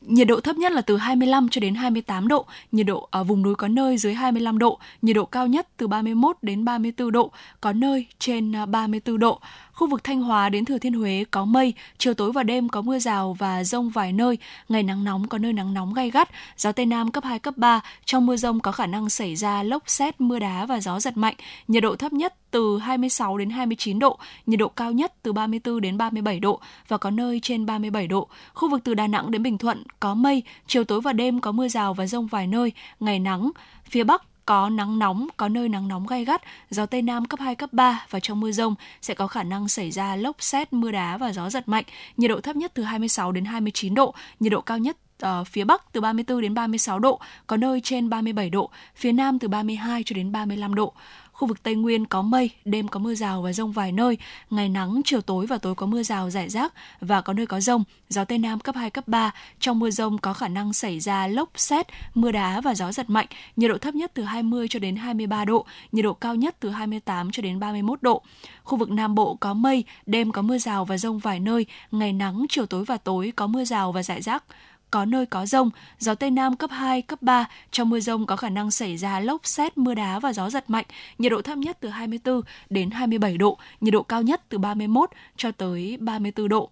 Nhiệt 0.00 0.26
độ 0.26 0.40
thấp 0.40 0.56
nhất 0.56 0.72
là 0.72 0.80
từ 0.80 0.96
25 0.96 1.48
cho 1.48 1.60
đến 1.60 1.74
28 1.74 2.28
độ, 2.28 2.46
nhiệt 2.72 2.86
độ 2.86 3.08
ở 3.10 3.24
vùng 3.24 3.42
núi 3.42 3.54
có 3.54 3.68
nơi 3.68 3.98
dưới 3.98 4.14
25 4.14 4.58
độ, 4.58 4.78
nhiệt 5.02 5.16
độ 5.16 5.24
cao 5.24 5.46
nhất 5.46 5.68
từ 5.76 5.86
31 5.86 6.36
đến 6.42 6.64
34 6.64 7.12
độ, 7.12 7.30
có 7.60 7.72
nơi 7.72 8.06
trên 8.18 8.56
à, 8.56 8.66
34 8.66 9.18
độ. 9.18 9.40
Khu 9.78 9.86
vực 9.86 10.04
Thanh 10.04 10.22
Hóa 10.22 10.48
đến 10.48 10.64
Thừa 10.64 10.78
Thiên 10.78 10.92
Huế 10.92 11.24
có 11.30 11.44
mây, 11.44 11.74
chiều 11.98 12.14
tối 12.14 12.32
và 12.32 12.42
đêm 12.42 12.68
có 12.68 12.82
mưa 12.82 12.98
rào 12.98 13.36
và 13.38 13.64
rông 13.64 13.90
vài 13.90 14.12
nơi, 14.12 14.38
ngày 14.68 14.82
nắng 14.82 15.04
nóng 15.04 15.28
có 15.28 15.38
nơi 15.38 15.52
nắng 15.52 15.74
nóng 15.74 15.94
gay 15.94 16.10
gắt, 16.10 16.30
gió 16.56 16.72
Tây 16.72 16.86
Nam 16.86 17.10
cấp 17.10 17.24
2, 17.24 17.38
cấp 17.38 17.56
3. 17.56 17.80
Trong 18.04 18.26
mưa 18.26 18.36
rông 18.36 18.60
có 18.60 18.72
khả 18.72 18.86
năng 18.86 19.10
xảy 19.10 19.36
ra 19.36 19.62
lốc 19.62 19.82
xét, 19.86 20.20
mưa 20.20 20.38
đá 20.38 20.66
và 20.66 20.80
gió 20.80 21.00
giật 21.00 21.16
mạnh. 21.16 21.34
Nhiệt 21.68 21.82
độ 21.82 21.96
thấp 21.96 22.12
nhất 22.12 22.34
từ 22.50 22.78
26 22.78 23.38
đến 23.38 23.50
29 23.50 23.98
độ, 23.98 24.18
nhiệt 24.46 24.58
độ 24.58 24.68
cao 24.68 24.92
nhất 24.92 25.14
từ 25.22 25.32
34 25.32 25.80
đến 25.80 25.98
37 25.98 26.40
độ 26.40 26.60
và 26.88 26.98
có 26.98 27.10
nơi 27.10 27.40
trên 27.42 27.66
37 27.66 28.06
độ. 28.06 28.28
Khu 28.54 28.70
vực 28.70 28.80
từ 28.84 28.94
Đà 28.94 29.06
Nẵng 29.06 29.30
đến 29.30 29.42
Bình 29.42 29.58
Thuận 29.58 29.82
có 30.00 30.14
mây, 30.14 30.42
chiều 30.66 30.84
tối 30.84 31.00
và 31.00 31.12
đêm 31.12 31.40
có 31.40 31.52
mưa 31.52 31.68
rào 31.68 31.94
và 31.94 32.06
rông 32.06 32.26
vài 32.26 32.46
nơi, 32.46 32.72
ngày 33.00 33.18
nắng. 33.18 33.50
Phía 33.84 34.04
Bắc 34.04 34.22
có 34.48 34.70
nắng 34.70 34.98
nóng, 34.98 35.28
có 35.36 35.48
nơi 35.48 35.68
nắng 35.68 35.88
nóng 35.88 36.06
gay 36.06 36.24
gắt, 36.24 36.42
gió 36.70 36.86
Tây 36.86 37.02
Nam 37.02 37.24
cấp 37.24 37.40
2, 37.40 37.54
cấp 37.54 37.72
3 37.72 38.06
và 38.10 38.20
trong 38.20 38.40
mưa 38.40 38.52
rông 38.52 38.74
sẽ 39.02 39.14
có 39.14 39.26
khả 39.26 39.42
năng 39.42 39.68
xảy 39.68 39.90
ra 39.90 40.16
lốc 40.16 40.42
xét, 40.42 40.72
mưa 40.72 40.90
đá 40.90 41.16
và 41.16 41.32
gió 41.32 41.50
giật 41.50 41.68
mạnh. 41.68 41.84
Nhiệt 42.16 42.30
độ 42.30 42.40
thấp 42.40 42.56
nhất 42.56 42.72
từ 42.74 42.82
26 42.82 43.32
đến 43.32 43.44
29 43.44 43.94
độ, 43.94 44.14
nhiệt 44.40 44.52
độ 44.52 44.60
cao 44.60 44.78
nhất 44.78 44.96
ở 45.20 45.44
phía 45.44 45.64
Bắc 45.64 45.92
từ 45.92 46.00
34 46.00 46.40
đến 46.40 46.54
36 46.54 46.98
độ, 46.98 47.20
có 47.46 47.56
nơi 47.56 47.80
trên 47.80 48.10
37 48.10 48.50
độ, 48.50 48.70
phía 48.96 49.12
Nam 49.12 49.38
từ 49.38 49.48
32 49.48 50.02
cho 50.06 50.14
đến 50.14 50.32
35 50.32 50.74
độ. 50.74 50.94
Khu 51.38 51.48
vực 51.48 51.62
Tây 51.62 51.74
Nguyên 51.74 52.06
có 52.06 52.22
mây, 52.22 52.50
đêm 52.64 52.88
có 52.88 53.00
mưa 53.00 53.14
rào 53.14 53.42
và 53.42 53.52
rông 53.52 53.72
vài 53.72 53.92
nơi, 53.92 54.18
ngày 54.50 54.68
nắng, 54.68 55.00
chiều 55.04 55.20
tối 55.20 55.46
và 55.46 55.58
tối 55.58 55.74
có 55.74 55.86
mưa 55.86 56.02
rào 56.02 56.30
rải 56.30 56.48
rác 56.48 56.72
và 57.00 57.20
có 57.20 57.32
nơi 57.32 57.46
có 57.46 57.60
rông, 57.60 57.84
gió 58.08 58.24
Tây 58.24 58.38
Nam 58.38 58.60
cấp 58.60 58.74
2, 58.76 58.90
cấp 58.90 59.08
3. 59.08 59.34
Trong 59.60 59.78
mưa 59.78 59.90
rông 59.90 60.18
có 60.18 60.32
khả 60.32 60.48
năng 60.48 60.72
xảy 60.72 61.00
ra 61.00 61.26
lốc, 61.26 61.50
xét, 61.54 61.86
mưa 62.14 62.32
đá 62.32 62.60
và 62.60 62.74
gió 62.74 62.92
giật 62.92 63.10
mạnh, 63.10 63.26
nhiệt 63.56 63.70
độ 63.70 63.78
thấp 63.78 63.94
nhất 63.94 64.10
từ 64.14 64.22
20 64.22 64.68
cho 64.68 64.78
đến 64.78 64.96
23 64.96 65.44
độ, 65.44 65.66
nhiệt 65.92 66.04
độ 66.04 66.12
cao 66.12 66.34
nhất 66.34 66.56
từ 66.60 66.70
28 66.70 67.30
cho 67.30 67.42
đến 67.42 67.60
31 67.60 68.02
độ. 68.02 68.22
Khu 68.64 68.78
vực 68.78 68.90
Nam 68.90 69.14
Bộ 69.14 69.36
có 69.40 69.54
mây, 69.54 69.84
đêm 70.06 70.32
có 70.32 70.42
mưa 70.42 70.58
rào 70.58 70.84
và 70.84 70.98
rông 70.98 71.18
vài 71.18 71.40
nơi, 71.40 71.66
ngày 71.90 72.12
nắng, 72.12 72.46
chiều 72.48 72.66
tối 72.66 72.84
và 72.84 72.96
tối 72.96 73.32
có 73.36 73.46
mưa 73.46 73.64
rào 73.64 73.92
và 73.92 74.02
rải 74.02 74.22
rác 74.22 74.44
có 74.90 75.04
nơi 75.04 75.26
có 75.26 75.46
rông, 75.46 75.70
gió 75.98 76.14
Tây 76.14 76.30
Nam 76.30 76.56
cấp 76.56 76.70
2, 76.70 77.02
cấp 77.02 77.22
3. 77.22 77.48
Trong 77.70 77.90
mưa 77.90 78.00
rông 78.00 78.26
có 78.26 78.36
khả 78.36 78.48
năng 78.48 78.70
xảy 78.70 78.96
ra 78.96 79.20
lốc 79.20 79.46
xét, 79.46 79.78
mưa 79.78 79.94
đá 79.94 80.18
và 80.18 80.32
gió 80.32 80.50
giật 80.50 80.70
mạnh. 80.70 80.84
Nhiệt 81.18 81.32
độ 81.32 81.42
thấp 81.42 81.58
nhất 81.58 81.78
từ 81.80 81.88
24 81.88 82.40
đến 82.70 82.90
27 82.90 83.38
độ, 83.38 83.58
nhiệt 83.80 83.92
độ 83.92 84.02
cao 84.02 84.22
nhất 84.22 84.42
từ 84.48 84.58
31 84.58 85.10
cho 85.36 85.52
tới 85.52 85.96
34 86.00 86.48
độ. 86.48 86.70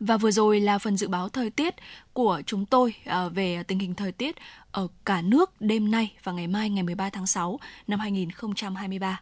Và 0.00 0.16
vừa 0.16 0.30
rồi 0.30 0.60
là 0.60 0.78
phần 0.78 0.96
dự 0.96 1.08
báo 1.08 1.28
thời 1.28 1.50
tiết 1.50 1.74
của 2.12 2.42
chúng 2.46 2.66
tôi 2.66 2.94
à, 3.04 3.28
về 3.28 3.62
tình 3.62 3.78
hình 3.78 3.94
thời 3.94 4.12
tiết 4.12 4.36
ở 4.72 4.88
cả 5.04 5.22
nước 5.22 5.60
đêm 5.60 5.90
nay 5.90 6.12
và 6.22 6.32
ngày 6.32 6.46
mai 6.46 6.70
ngày 6.70 6.82
13 6.82 7.10
tháng 7.10 7.26
6 7.26 7.60
năm 7.86 8.00
2023. 8.00 9.20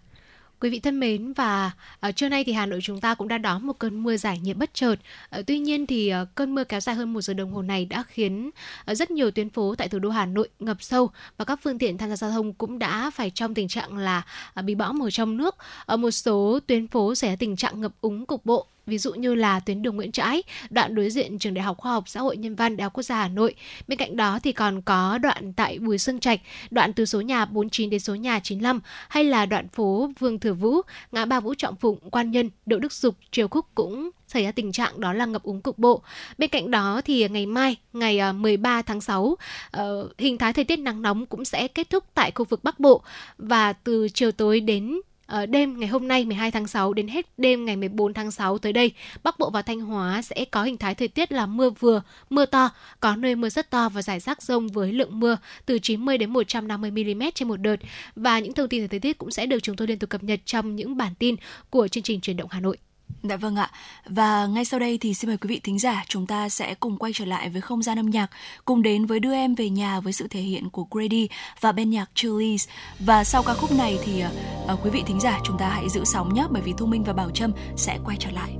Quý 0.60 0.70
vị 0.70 0.80
thân 0.80 1.00
mến 1.00 1.32
và 1.32 1.70
uh, 2.08 2.16
trưa 2.16 2.28
nay 2.28 2.44
thì 2.44 2.52
Hà 2.52 2.66
Nội 2.66 2.80
chúng 2.82 3.00
ta 3.00 3.14
cũng 3.14 3.28
đã 3.28 3.38
đón 3.38 3.66
một 3.66 3.78
cơn 3.78 4.02
mưa 4.02 4.16
giải 4.16 4.38
nhiệt 4.38 4.56
bất 4.56 4.74
chợt. 4.74 4.94
Uh, 5.38 5.46
tuy 5.46 5.58
nhiên 5.58 5.86
thì 5.86 6.12
uh, 6.22 6.28
cơn 6.34 6.54
mưa 6.54 6.64
kéo 6.64 6.80
dài 6.80 6.94
hơn 6.94 7.12
một 7.12 7.20
giờ 7.20 7.34
đồng 7.34 7.52
hồ 7.52 7.62
này 7.62 7.84
đã 7.84 8.02
khiến 8.02 8.50
uh, 8.90 8.96
rất 8.96 9.10
nhiều 9.10 9.30
tuyến 9.30 9.50
phố 9.50 9.74
tại 9.78 9.88
thủ 9.88 9.98
đô 9.98 10.10
Hà 10.10 10.26
Nội 10.26 10.48
ngập 10.58 10.82
sâu 10.82 11.10
và 11.36 11.44
các 11.44 11.60
phương 11.62 11.78
tiện 11.78 11.98
tham 11.98 12.08
gia 12.08 12.16
giao 12.16 12.30
thông 12.30 12.52
cũng 12.52 12.78
đã 12.78 13.10
phải 13.10 13.30
trong 13.30 13.54
tình 13.54 13.68
trạng 13.68 13.96
là 13.96 14.22
uh, 14.58 14.64
bị 14.64 14.74
bão 14.74 14.94
ở 15.02 15.10
trong 15.10 15.36
nước. 15.36 15.56
Ở 15.86 15.96
một 15.96 16.10
số 16.10 16.60
tuyến 16.66 16.88
phố 16.88 17.14
xảy 17.14 17.30
ra 17.30 17.36
tình 17.36 17.56
trạng 17.56 17.80
ngập 17.80 17.92
úng 18.00 18.26
cục 18.26 18.46
bộ 18.46 18.66
ví 18.86 18.98
dụ 18.98 19.14
như 19.14 19.34
là 19.34 19.60
tuyến 19.60 19.82
đường 19.82 19.96
Nguyễn 19.96 20.12
Trãi, 20.12 20.42
đoạn 20.70 20.94
đối 20.94 21.10
diện 21.10 21.38
trường 21.38 21.54
Đại 21.54 21.62
học 21.62 21.78
Khoa 21.78 21.92
học 21.92 22.08
Xã 22.08 22.20
hội 22.20 22.36
Nhân 22.36 22.54
văn 22.54 22.76
Đại 22.76 22.82
học 22.82 22.92
Quốc 22.92 23.02
gia 23.02 23.16
Hà 23.16 23.28
Nội. 23.28 23.54
Bên 23.88 23.98
cạnh 23.98 24.16
đó 24.16 24.38
thì 24.42 24.52
còn 24.52 24.82
có 24.82 25.18
đoạn 25.18 25.52
tại 25.52 25.78
Bùi 25.78 25.98
Sương 25.98 26.20
Trạch, 26.20 26.40
đoạn 26.70 26.92
từ 26.92 27.04
số 27.04 27.20
nhà 27.20 27.44
49 27.44 27.90
đến 27.90 28.00
số 28.00 28.14
nhà 28.14 28.40
95 28.40 28.80
hay 29.08 29.24
là 29.24 29.46
đoạn 29.46 29.68
phố 29.68 30.10
Vương 30.18 30.38
Thừa 30.38 30.52
Vũ, 30.54 30.80
ngã 31.12 31.24
ba 31.24 31.40
Vũ 31.40 31.54
Trọng 31.54 31.76
Phụng, 31.76 32.10
Quan 32.10 32.30
Nhân, 32.30 32.50
Đỗ 32.66 32.78
Đức 32.78 32.92
Dục, 32.92 33.14
Triều 33.30 33.48
Khúc 33.48 33.66
cũng 33.74 34.10
xảy 34.26 34.44
ra 34.44 34.52
tình 34.52 34.72
trạng 34.72 35.00
đó 35.00 35.12
là 35.12 35.26
ngập 35.26 35.42
úng 35.42 35.60
cục 35.60 35.78
bộ. 35.78 36.02
Bên 36.38 36.50
cạnh 36.50 36.70
đó 36.70 37.00
thì 37.04 37.28
ngày 37.28 37.46
mai, 37.46 37.76
ngày 37.92 38.18
ờ, 38.18 38.32
13 38.32 38.82
tháng 38.82 39.00
6, 39.00 39.36
ờ, 39.70 40.08
hình 40.18 40.38
thái 40.38 40.52
thời 40.52 40.64
tiết 40.64 40.78
nắng 40.78 41.02
nóng 41.02 41.26
cũng 41.26 41.44
sẽ 41.44 41.68
kết 41.68 41.90
thúc 41.90 42.04
tại 42.14 42.30
khu 42.34 42.44
vực 42.44 42.64
Bắc 42.64 42.80
Bộ 42.80 43.02
và 43.38 43.72
từ 43.72 44.08
chiều 44.08 44.32
tối 44.32 44.60
đến 44.60 45.00
ở 45.26 45.46
đêm 45.46 45.80
ngày 45.80 45.88
hôm 45.88 46.08
nay 46.08 46.24
12 46.24 46.50
tháng 46.50 46.66
6 46.66 46.92
đến 46.92 47.08
hết 47.08 47.26
đêm 47.36 47.64
ngày 47.64 47.76
14 47.76 48.14
tháng 48.14 48.30
6 48.30 48.58
tới 48.58 48.72
đây, 48.72 48.92
Bắc 49.22 49.38
Bộ 49.38 49.50
và 49.50 49.62
Thanh 49.62 49.80
Hóa 49.80 50.22
sẽ 50.22 50.44
có 50.50 50.62
hình 50.62 50.76
thái 50.76 50.94
thời 50.94 51.08
tiết 51.08 51.32
là 51.32 51.46
mưa 51.46 51.70
vừa, 51.70 52.02
mưa 52.30 52.46
to, 52.46 52.70
có 53.00 53.16
nơi 53.16 53.34
mưa 53.34 53.48
rất 53.48 53.70
to 53.70 53.88
và 53.88 54.02
rải 54.02 54.20
rác 54.20 54.42
rông 54.42 54.68
với 54.68 54.92
lượng 54.92 55.20
mưa 55.20 55.36
từ 55.66 55.78
90 55.78 56.18
đến 56.18 56.30
150 56.30 56.90
mm 56.90 57.22
trên 57.34 57.48
một 57.48 57.56
đợt. 57.56 57.76
Và 58.16 58.38
những 58.38 58.52
thông 58.52 58.68
tin 58.68 58.82
về 58.82 58.88
thời 58.88 59.00
tiết 59.00 59.18
cũng 59.18 59.30
sẽ 59.30 59.46
được 59.46 59.62
chúng 59.62 59.76
tôi 59.76 59.88
liên 59.88 59.98
tục 59.98 60.10
cập 60.10 60.22
nhật 60.22 60.40
trong 60.44 60.76
những 60.76 60.96
bản 60.96 61.14
tin 61.18 61.36
của 61.70 61.88
chương 61.88 62.02
trình 62.02 62.20
truyền 62.20 62.36
động 62.36 62.48
Hà 62.50 62.60
Nội. 62.60 62.76
Dạ 63.22 63.36
vâng 63.36 63.56
ạ. 63.56 63.70
Và 64.06 64.46
ngay 64.46 64.64
sau 64.64 64.80
đây 64.80 64.98
thì 64.98 65.14
xin 65.14 65.28
mời 65.28 65.36
quý 65.36 65.48
vị 65.48 65.60
thính 65.62 65.78
giả 65.78 66.04
chúng 66.08 66.26
ta 66.26 66.48
sẽ 66.48 66.74
cùng 66.74 66.96
quay 66.96 67.12
trở 67.12 67.24
lại 67.24 67.48
với 67.48 67.60
không 67.60 67.82
gian 67.82 67.98
âm 67.98 68.10
nhạc, 68.10 68.30
cùng 68.64 68.82
đến 68.82 69.06
với 69.06 69.20
đưa 69.20 69.34
em 69.34 69.54
về 69.54 69.70
nhà 69.70 70.00
với 70.00 70.12
sự 70.12 70.28
thể 70.28 70.40
hiện 70.40 70.70
của 70.70 70.86
Grady 70.90 71.28
và 71.60 71.72
bên 71.72 71.90
nhạc 71.90 72.10
Chili's. 72.14 72.68
Và 72.98 73.24
sau 73.24 73.42
ca 73.42 73.54
khúc 73.54 73.72
này 73.72 73.98
thì 74.04 74.24
uh, 74.72 74.84
quý 74.84 74.90
vị 74.90 75.02
thính 75.06 75.20
giả 75.20 75.40
chúng 75.44 75.58
ta 75.58 75.68
hãy 75.68 75.88
giữ 75.88 76.04
sóng 76.04 76.34
nhé 76.34 76.46
bởi 76.50 76.62
vì 76.62 76.72
Thu 76.78 76.86
Minh 76.86 77.04
và 77.04 77.12
Bảo 77.12 77.30
Trâm 77.30 77.52
sẽ 77.76 77.98
quay 78.04 78.16
trở 78.20 78.30
lại. 78.30 78.56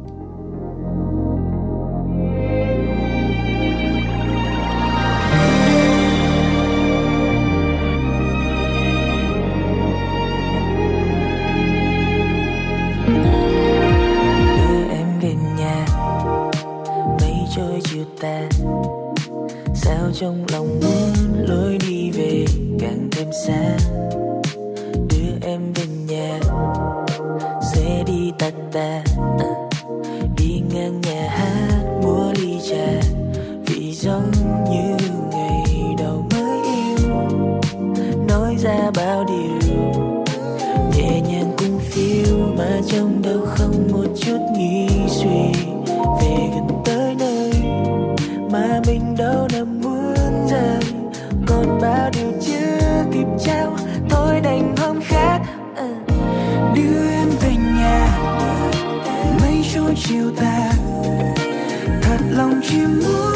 Trong 20.20 20.44
lòng 20.52 20.80
muốn 20.80 21.44
lối 21.48 21.78
đi 21.88 22.10
về 22.10 22.44
càng 22.80 23.08
thêm 23.10 23.28
xa. 23.46 23.76
Đưa 24.94 25.48
em 25.48 25.72
về 25.72 25.86
nhà, 26.08 26.40
sẽ 27.74 28.02
đi 28.06 28.32
tắt 28.38 28.54
ta 28.72 29.03
chiều 59.96 60.30
tàn. 60.36 60.72
Thật 62.02 62.18
lòng 62.30 62.60
chỉ 62.68 62.78
muốn 62.78 63.33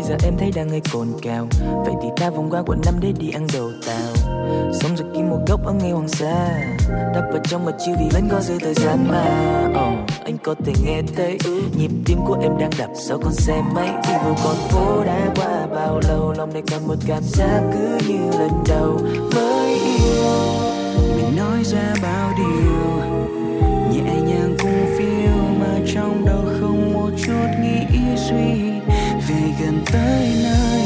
bây 0.00 0.08
giờ 0.08 0.16
em 0.24 0.36
thấy 0.38 0.50
đang 0.54 0.68
hơi 0.68 0.80
cồn 0.92 1.08
cào 1.22 1.46
vậy 1.84 1.94
thì 2.02 2.08
ta 2.16 2.30
vòng 2.30 2.50
qua 2.50 2.62
quận 2.66 2.80
năm 2.84 2.94
để 3.00 3.12
đi 3.18 3.30
ăn 3.30 3.46
đồ 3.54 3.70
tàu 3.86 4.12
sống 4.72 4.96
rồi 4.96 5.08
kiếm 5.14 5.30
một 5.30 5.38
góc 5.48 5.64
ở 5.64 5.72
ngay 5.72 5.90
hoàng 5.90 6.08
sa. 6.08 6.48
Đắp 7.14 7.24
vào 7.32 7.42
trong 7.44 7.64
mà 7.64 7.72
chiêu 7.78 7.94
vì 7.98 8.04
vẫn 8.12 8.28
có 8.30 8.40
dư 8.40 8.58
thời 8.58 8.74
gian 8.74 9.08
mà. 9.08 9.24
Oh, 9.68 10.24
anh 10.24 10.38
có 10.44 10.54
thể 10.64 10.72
nghe 10.84 11.02
thấy 11.16 11.38
nhịp 11.76 11.90
tim 12.06 12.18
của 12.26 12.38
em 12.42 12.58
đang 12.58 12.70
đập 12.78 12.90
sau 12.94 13.18
con 13.22 13.32
xe 13.32 13.62
máy. 13.74 13.88
Đi 13.88 14.12
vào 14.12 14.36
con 14.44 14.56
phố 14.68 15.04
đã 15.04 15.32
qua 15.36 15.66
bao 15.74 16.00
lâu 16.08 16.34
lòng 16.38 16.52
này 16.52 16.62
còn 16.70 16.88
một 16.88 16.96
cảm 17.06 17.22
giác 17.22 17.60
cứ 17.72 17.98
như 18.08 18.30
lần 18.38 18.50
đầu 18.68 18.98
mới 19.34 19.74
yêu. 19.74 20.24
Mình 21.16 21.36
nói 21.36 21.64
ra 21.64 21.94
bao 22.02 22.32
điều 22.38 22.80
nhẹ 23.92 24.14
nhàng 24.14 24.56
cùng 24.62 24.86
phiêu 24.98 25.36
mà 25.60 25.78
trong 25.94 26.24
đầu 26.24 26.42
không 26.60 26.92
một 26.92 27.10
chút 27.26 27.46
nghĩ 27.62 28.16
suy 28.16 28.69
gần 29.70 29.84
tới 29.92 30.32
nơi 30.44 30.82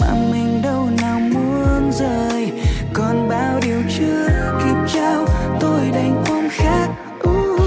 mà 0.00 0.14
mình 0.30 0.62
đâu 0.62 0.88
nào 1.00 1.20
muốn 1.20 1.92
rời. 1.92 2.52
Còn 2.92 3.28
bao 3.28 3.60
điều 3.62 3.82
chưa 3.98 4.28
kịp 4.64 4.94
trao 4.94 5.26
tôi 5.60 5.90
đành 5.92 6.24
ôm 6.28 6.48
khác 6.50 6.88
uh, 7.28 7.60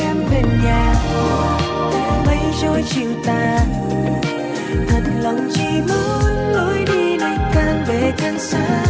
em 0.00 0.16
về 0.30 0.42
nhà 0.64 0.94
mây 2.26 2.38
trôi 2.62 2.84
chiều 2.88 3.10
tà 3.26 3.58
thật 4.88 5.02
lòng 5.22 5.48
chỉ 5.54 5.80
muốn 5.88 6.52
lối 6.52 6.84
đi 6.86 7.16
này 7.16 7.38
càng 7.54 7.84
về 7.88 8.12
càng 8.16 8.38
xa. 8.38 8.84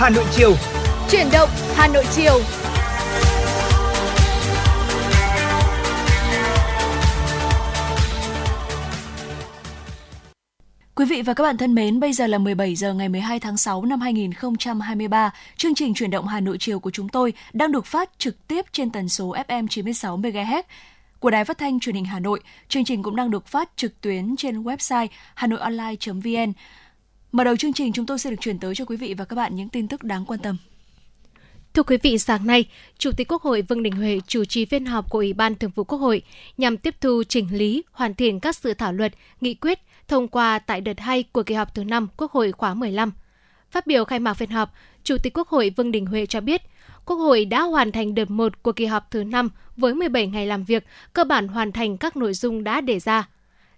Hà 0.00 0.10
Nội 0.10 0.24
chiều. 0.30 0.54
Chuyển 1.10 1.26
động 1.32 1.48
Hà 1.74 1.88
Nội 1.88 2.04
chiều. 2.10 2.40
Quý 10.94 11.04
vị 11.04 11.22
và 11.22 11.34
các 11.34 11.44
bạn 11.44 11.56
thân 11.56 11.74
mến, 11.74 12.00
bây 12.00 12.12
giờ 12.12 12.26
là 12.26 12.38
17 12.38 12.76
giờ 12.76 12.94
ngày 12.94 13.08
12 13.08 13.40
tháng 13.40 13.56
6 13.56 13.84
năm 13.84 14.00
2023. 14.00 15.30
Chương 15.56 15.74
trình 15.74 15.94
chuyển 15.94 16.10
động 16.10 16.26
Hà 16.26 16.40
Nội 16.40 16.56
chiều 16.60 16.80
của 16.80 16.90
chúng 16.90 17.08
tôi 17.08 17.32
đang 17.52 17.72
được 17.72 17.86
phát 17.86 18.10
trực 18.18 18.48
tiếp 18.48 18.66
trên 18.72 18.90
tần 18.90 19.08
số 19.08 19.34
FM 19.48 19.66
96 19.68 20.18
MHz 20.18 20.62
của 21.18 21.30
Đài 21.30 21.44
Phát 21.44 21.58
thanh 21.58 21.80
Truyền 21.80 21.94
hình 21.94 22.04
Hà 22.04 22.20
Nội. 22.20 22.40
Chương 22.68 22.84
trình 22.84 23.02
cũng 23.02 23.16
đang 23.16 23.30
được 23.30 23.46
phát 23.46 23.70
trực 23.76 24.00
tuyến 24.00 24.36
trên 24.36 24.62
website 24.62 25.06
hanoionline.vn. 25.34 26.52
Mở 27.32 27.44
đầu 27.44 27.56
chương 27.56 27.72
trình 27.72 27.92
chúng 27.92 28.06
tôi 28.06 28.18
sẽ 28.18 28.30
được 28.30 28.36
chuyển 28.40 28.58
tới 28.58 28.74
cho 28.74 28.84
quý 28.84 28.96
vị 28.96 29.14
và 29.14 29.24
các 29.24 29.36
bạn 29.36 29.56
những 29.56 29.68
tin 29.68 29.88
tức 29.88 30.02
đáng 30.02 30.24
quan 30.24 30.40
tâm. 30.40 30.56
Thưa 31.74 31.82
quý 31.82 31.96
vị, 32.02 32.18
sáng 32.18 32.46
nay, 32.46 32.64
Chủ 32.98 33.10
tịch 33.16 33.32
Quốc 33.32 33.42
hội 33.42 33.62
Vương 33.62 33.82
Đình 33.82 33.92
Huệ 33.92 34.20
chủ 34.26 34.44
trì 34.44 34.64
phiên 34.64 34.86
họp 34.86 35.10
của 35.10 35.18
Ủy 35.18 35.32
ban 35.32 35.54
Thường 35.54 35.70
vụ 35.74 35.84
Quốc 35.84 35.98
hội 35.98 36.22
nhằm 36.56 36.76
tiếp 36.76 36.94
thu 37.00 37.22
chỉnh 37.28 37.48
lý, 37.52 37.82
hoàn 37.92 38.14
thiện 38.14 38.40
các 38.40 38.56
dự 38.56 38.74
thảo 38.74 38.92
luật, 38.92 39.12
nghị 39.40 39.54
quyết 39.54 39.78
thông 40.08 40.28
qua 40.28 40.58
tại 40.58 40.80
đợt 40.80 41.00
2 41.00 41.22
của 41.22 41.42
kỳ 41.42 41.54
họp 41.54 41.74
thứ 41.74 41.84
5 41.84 42.08
Quốc 42.16 42.32
hội 42.32 42.52
khóa 42.52 42.74
15. 42.74 43.12
Phát 43.70 43.86
biểu 43.86 44.04
khai 44.04 44.18
mạc 44.18 44.34
phiên 44.34 44.50
họp, 44.50 44.72
Chủ 45.02 45.16
tịch 45.22 45.38
Quốc 45.38 45.48
hội 45.48 45.72
Vương 45.76 45.92
Đình 45.92 46.06
Huệ 46.06 46.26
cho 46.26 46.40
biết, 46.40 46.62
Quốc 47.04 47.16
hội 47.16 47.44
đã 47.44 47.62
hoàn 47.62 47.92
thành 47.92 48.14
đợt 48.14 48.30
1 48.30 48.62
của 48.62 48.72
kỳ 48.72 48.86
họp 48.86 49.10
thứ 49.10 49.24
5 49.24 49.50
với 49.76 49.94
17 49.94 50.26
ngày 50.26 50.46
làm 50.46 50.64
việc, 50.64 50.84
cơ 51.12 51.24
bản 51.24 51.48
hoàn 51.48 51.72
thành 51.72 51.98
các 51.98 52.16
nội 52.16 52.34
dung 52.34 52.64
đã 52.64 52.80
đề 52.80 52.98
ra. 52.98 53.28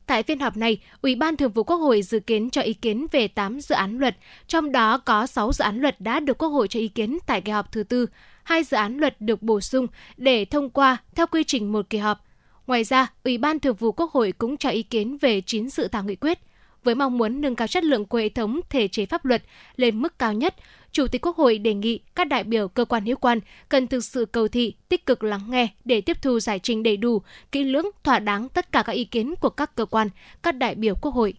Tại 0.06 0.22
phiên 0.22 0.38
họp 0.38 0.56
này, 0.56 0.78
Ủy 1.02 1.14
ban 1.14 1.36
Thường 1.36 1.52
vụ 1.52 1.62
Quốc 1.62 1.76
hội 1.76 2.02
dự 2.02 2.20
kiến 2.20 2.50
cho 2.50 2.60
ý 2.60 2.74
kiến 2.74 3.06
về 3.12 3.28
8 3.28 3.60
dự 3.60 3.74
án 3.74 3.98
luật, 3.98 4.16
trong 4.46 4.72
đó 4.72 4.98
có 4.98 5.26
6 5.26 5.52
dự 5.52 5.62
án 5.62 5.80
luật 5.80 6.00
đã 6.00 6.20
được 6.20 6.38
Quốc 6.38 6.48
hội 6.48 6.68
cho 6.68 6.80
ý 6.80 6.88
kiến 6.88 7.18
tại 7.26 7.40
kỳ 7.40 7.52
họp 7.52 7.72
thứ 7.72 7.82
tư, 7.82 8.06
hai 8.42 8.64
dự 8.64 8.76
án 8.76 8.98
luật 8.98 9.20
được 9.20 9.42
bổ 9.42 9.60
sung 9.60 9.86
để 10.16 10.44
thông 10.44 10.70
qua 10.70 10.96
theo 11.14 11.26
quy 11.26 11.44
trình 11.44 11.72
một 11.72 11.90
kỳ 11.90 11.98
họp. 11.98 12.24
Ngoài 12.66 12.84
ra, 12.84 13.12
Ủy 13.24 13.38
ban 13.38 13.58
Thường 13.58 13.76
vụ 13.76 13.92
Quốc 13.92 14.12
hội 14.12 14.32
cũng 14.32 14.56
cho 14.56 14.68
ý 14.70 14.82
kiến 14.82 15.18
về 15.18 15.40
9 15.40 15.70
dự 15.70 15.88
thảo 15.88 16.04
nghị 16.04 16.16
quyết. 16.16 16.38
Với 16.84 16.94
mong 16.94 17.18
muốn 17.18 17.40
nâng 17.40 17.56
cao 17.56 17.68
chất 17.68 17.84
lượng 17.84 18.04
của 18.04 18.18
hệ 18.18 18.28
thống 18.28 18.60
thể 18.70 18.88
chế 18.88 19.06
pháp 19.06 19.24
luật 19.24 19.42
lên 19.76 20.02
mức 20.02 20.18
cao 20.18 20.32
nhất, 20.32 20.54
Chủ 20.92 21.06
tịch 21.08 21.26
Quốc 21.26 21.36
hội 21.36 21.58
đề 21.58 21.74
nghị 21.74 22.00
các 22.14 22.28
đại 22.28 22.44
biểu 22.44 22.68
cơ 22.68 22.84
quan 22.84 23.04
hữu 23.04 23.16
quan 23.16 23.40
cần 23.68 23.86
thực 23.86 24.04
sự 24.04 24.24
cầu 24.24 24.48
thị, 24.48 24.74
tích 24.88 25.06
cực 25.06 25.24
lắng 25.24 25.50
nghe 25.50 25.68
để 25.84 26.00
tiếp 26.00 26.16
thu 26.22 26.40
giải 26.40 26.58
trình 26.58 26.82
đầy 26.82 26.96
đủ, 26.96 27.22
kỹ 27.52 27.64
lưỡng, 27.64 27.86
thỏa 28.04 28.18
đáng 28.18 28.48
tất 28.48 28.72
cả 28.72 28.82
các 28.82 28.92
ý 28.92 29.04
kiến 29.04 29.34
của 29.40 29.50
các 29.50 29.74
cơ 29.74 29.84
quan, 29.84 30.08
các 30.42 30.52
đại 30.52 30.74
biểu 30.74 30.94
Quốc 31.02 31.14
hội. 31.14 31.34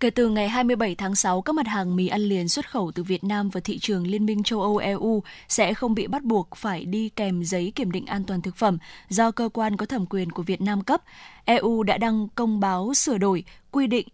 Kể 0.00 0.10
từ 0.10 0.28
ngày 0.28 0.48
27 0.48 0.94
tháng 0.94 1.14
6, 1.14 1.42
các 1.42 1.52
mặt 1.52 1.66
hàng 1.66 1.96
mì 1.96 2.08
ăn 2.08 2.20
liền 2.20 2.48
xuất 2.48 2.70
khẩu 2.70 2.92
từ 2.94 3.02
Việt 3.02 3.24
Nam 3.24 3.50
vào 3.50 3.60
thị 3.60 3.78
trường 3.78 4.06
Liên 4.06 4.26
minh 4.26 4.42
châu 4.42 4.62
Âu 4.62 4.76
EU 4.76 5.22
sẽ 5.48 5.74
không 5.74 5.94
bị 5.94 6.06
bắt 6.06 6.22
buộc 6.22 6.56
phải 6.56 6.84
đi 6.84 7.08
kèm 7.08 7.44
giấy 7.44 7.72
kiểm 7.74 7.92
định 7.92 8.06
an 8.06 8.24
toàn 8.24 8.42
thực 8.42 8.56
phẩm 8.56 8.78
do 9.08 9.30
cơ 9.30 9.48
quan 9.52 9.76
có 9.76 9.86
thẩm 9.86 10.06
quyền 10.06 10.32
của 10.32 10.42
Việt 10.42 10.60
Nam 10.60 10.82
cấp. 10.82 11.02
EU 11.44 11.82
đã 11.82 11.98
đăng 11.98 12.28
công 12.34 12.60
báo 12.60 12.94
sửa 12.94 13.18
đổi 13.18 13.44
quy 13.70 13.86
định 13.86 14.08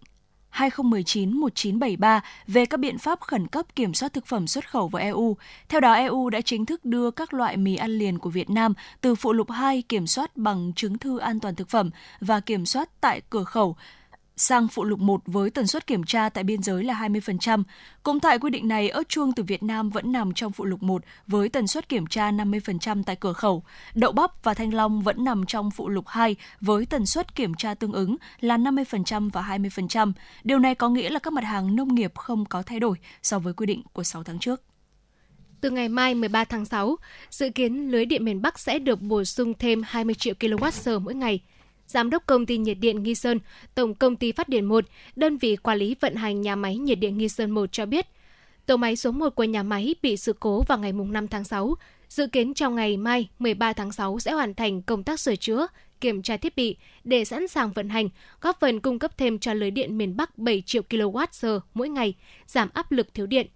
2019-1973 0.55 2.21
về 2.47 2.67
các 2.67 2.81
biện 2.81 2.99
pháp 2.99 3.21
khẩn 3.21 3.47
cấp 3.47 3.67
kiểm 3.77 3.95
soát 3.95 4.13
thực 4.13 4.27
phẩm 4.27 4.47
xuất 4.47 4.71
khẩu 4.71 4.89
vào 4.89 5.03
EU. 5.03 5.37
Theo 5.69 5.81
đó, 5.81 5.93
EU 5.93 6.31
đã 6.31 6.41
chính 6.41 6.67
thức 6.67 6.85
đưa 6.85 7.11
các 7.11 7.35
loại 7.35 7.57
mì 7.57 7.77
ăn 7.77 7.91
liền 7.91 8.19
của 8.19 8.31
Việt 8.31 8.51
Nam 8.51 8.75
từ 9.01 9.15
phụ 9.15 9.33
lục 9.33 9.51
2 9.51 9.83
kiểm 9.83 10.07
soát 10.07 10.37
bằng 10.37 10.73
chứng 10.77 10.99
thư 10.99 11.19
an 11.19 11.41
toàn 11.41 11.55
thực 11.55 11.69
phẩm 11.69 11.91
và 12.21 12.41
kiểm 12.41 12.67
soát 12.67 12.89
tại 13.01 13.21
cửa 13.31 13.45
khẩu 13.45 13.77
sang 14.37 14.69
phụ 14.69 14.85
lục 14.85 15.01
1 15.01 15.23
với 15.27 15.51
tần 15.51 15.67
suất 15.67 15.87
kiểm 15.87 16.05
tra 16.05 16.29
tại 16.29 16.45
biên 16.45 16.63
giới 16.63 16.85
là 16.85 16.95
20%. 16.95 17.63
Cũng 18.03 18.21
tại 18.21 18.39
quy 18.39 18.51
định 18.51 18.69
này, 18.69 18.89
ớt 18.89 19.09
chuông 19.09 19.33
từ 19.33 19.43
Việt 19.43 19.63
Nam 19.63 19.91
vẫn 19.91 20.13
nằm 20.13 20.33
trong 20.33 20.53
phụ 20.53 20.65
lục 20.65 20.83
1 20.83 21.03
với 21.27 21.49
tần 21.49 21.67
suất 21.67 21.89
kiểm 21.89 22.07
tra 22.07 22.31
50% 22.31 23.03
tại 23.07 23.17
cửa 23.17 23.33
khẩu. 23.33 23.63
Đậu 23.95 24.13
bắp 24.13 24.45
và 24.45 24.55
thanh 24.55 24.75
long 24.75 25.03
vẫn 25.03 25.25
nằm 25.25 25.47
trong 25.47 25.71
phụ 25.71 25.89
lục 25.89 26.09
2 26.09 26.37
với 26.61 26.87
tần 26.87 27.07
suất 27.07 27.35
kiểm 27.35 27.55
tra 27.55 27.75
tương 27.75 27.93
ứng 27.93 28.17
là 28.41 28.57
50% 28.57 29.31
và 29.31 29.43
20%. 29.43 30.13
Điều 30.45 30.59
này 30.59 30.75
có 30.75 30.89
nghĩa 30.89 31.11
là 31.11 31.19
các 31.19 31.33
mặt 31.33 31.45
hàng 31.45 31.77
nông 31.77 31.95
nghiệp 31.95 32.13
không 32.15 32.45
có 32.45 32.63
thay 32.63 32.81
đổi 32.81 32.97
so 33.23 33.39
với 33.39 33.53
quy 33.53 33.67
định 33.67 33.83
của 33.93 34.03
6 34.03 34.23
tháng 34.23 34.39
trước. 34.39 34.63
Từ 35.61 35.71
ngày 35.71 35.89
mai 35.89 36.15
13 36.15 36.45
tháng 36.45 36.65
6, 36.65 36.97
dự 37.31 37.51
kiến 37.51 37.91
lưới 37.91 38.05
điện 38.05 38.25
miền 38.25 38.43
Bắc 38.43 38.59
sẽ 38.59 38.79
được 38.79 39.01
bổ 39.01 39.25
sung 39.25 39.55
thêm 39.59 39.83
20 39.87 40.15
triệu 40.15 40.35
kWh 40.41 41.01
mỗi 41.01 41.15
ngày– 41.15 41.41
Giám 41.87 42.11
đốc 42.11 42.27
công 42.27 42.47
ty 42.47 42.59
nhiệt 42.59 42.77
điện 42.81 43.03
Nghi 43.03 43.15
Sơn, 43.15 43.39
Tổng 43.75 43.95
công 43.95 44.17
ty 44.17 44.33
Phát 44.33 44.49
điện 44.49 44.65
1, 44.65 44.85
đơn 45.17 45.39
vị 45.39 45.57
quản 45.57 45.79
lý 45.79 45.97
vận 46.01 46.15
hành 46.15 46.41
nhà 46.41 46.57
máy 46.57 46.77
nhiệt 46.77 46.99
điện 46.99 47.19
Nghi 47.19 47.29
Sơn 47.29 47.51
1 47.51 47.73
cho 47.73 47.87
biết, 47.87 48.07
tổ 48.67 48.77
máy 48.77 48.97
số 48.97 49.11
1 49.11 49.35
của 49.35 49.45
nhà 49.45 49.63
máy 49.63 49.95
bị 50.03 50.17
sự 50.17 50.33
cố 50.41 50.63
vào 50.69 50.79
ngày 50.79 50.93
5 50.93 51.29
tháng 51.29 51.45
6. 51.45 51.75
Dự 52.09 52.27
kiến 52.27 52.55
trong 52.55 52.75
ngày 52.75 52.97
mai 52.97 53.29
13 53.39 53.73
tháng 53.73 53.93
6 53.93 54.19
sẽ 54.19 54.33
hoàn 54.33 54.55
thành 54.55 54.83
công 54.83 55.03
tác 55.03 55.21
sửa 55.21 55.37
chữa, 55.37 55.67
kiểm 56.01 56.23
tra 56.23 56.37
thiết 56.37 56.57
bị 56.57 56.77
để 57.05 57.25
sẵn 57.25 57.49
sàng 57.49 57.73
vận 57.73 57.89
hành, 57.89 58.09
góp 58.41 58.61
phần 58.61 58.81
cung 58.81 58.99
cấp 58.99 59.19
thêm 59.19 59.39
cho 59.39 59.53
lưới 59.53 59.71
điện 59.71 59.99
miền 59.99 60.17
Bắc 60.17 60.39
7 60.39 60.63
triệu 60.67 60.83
kWh 60.91 61.61
mỗi 61.75 61.89
ngày, 61.89 62.15
giảm 62.47 62.69
áp 62.75 62.93
lực 62.93 63.15
thiếu 63.15 63.27
điện. 63.27 63.47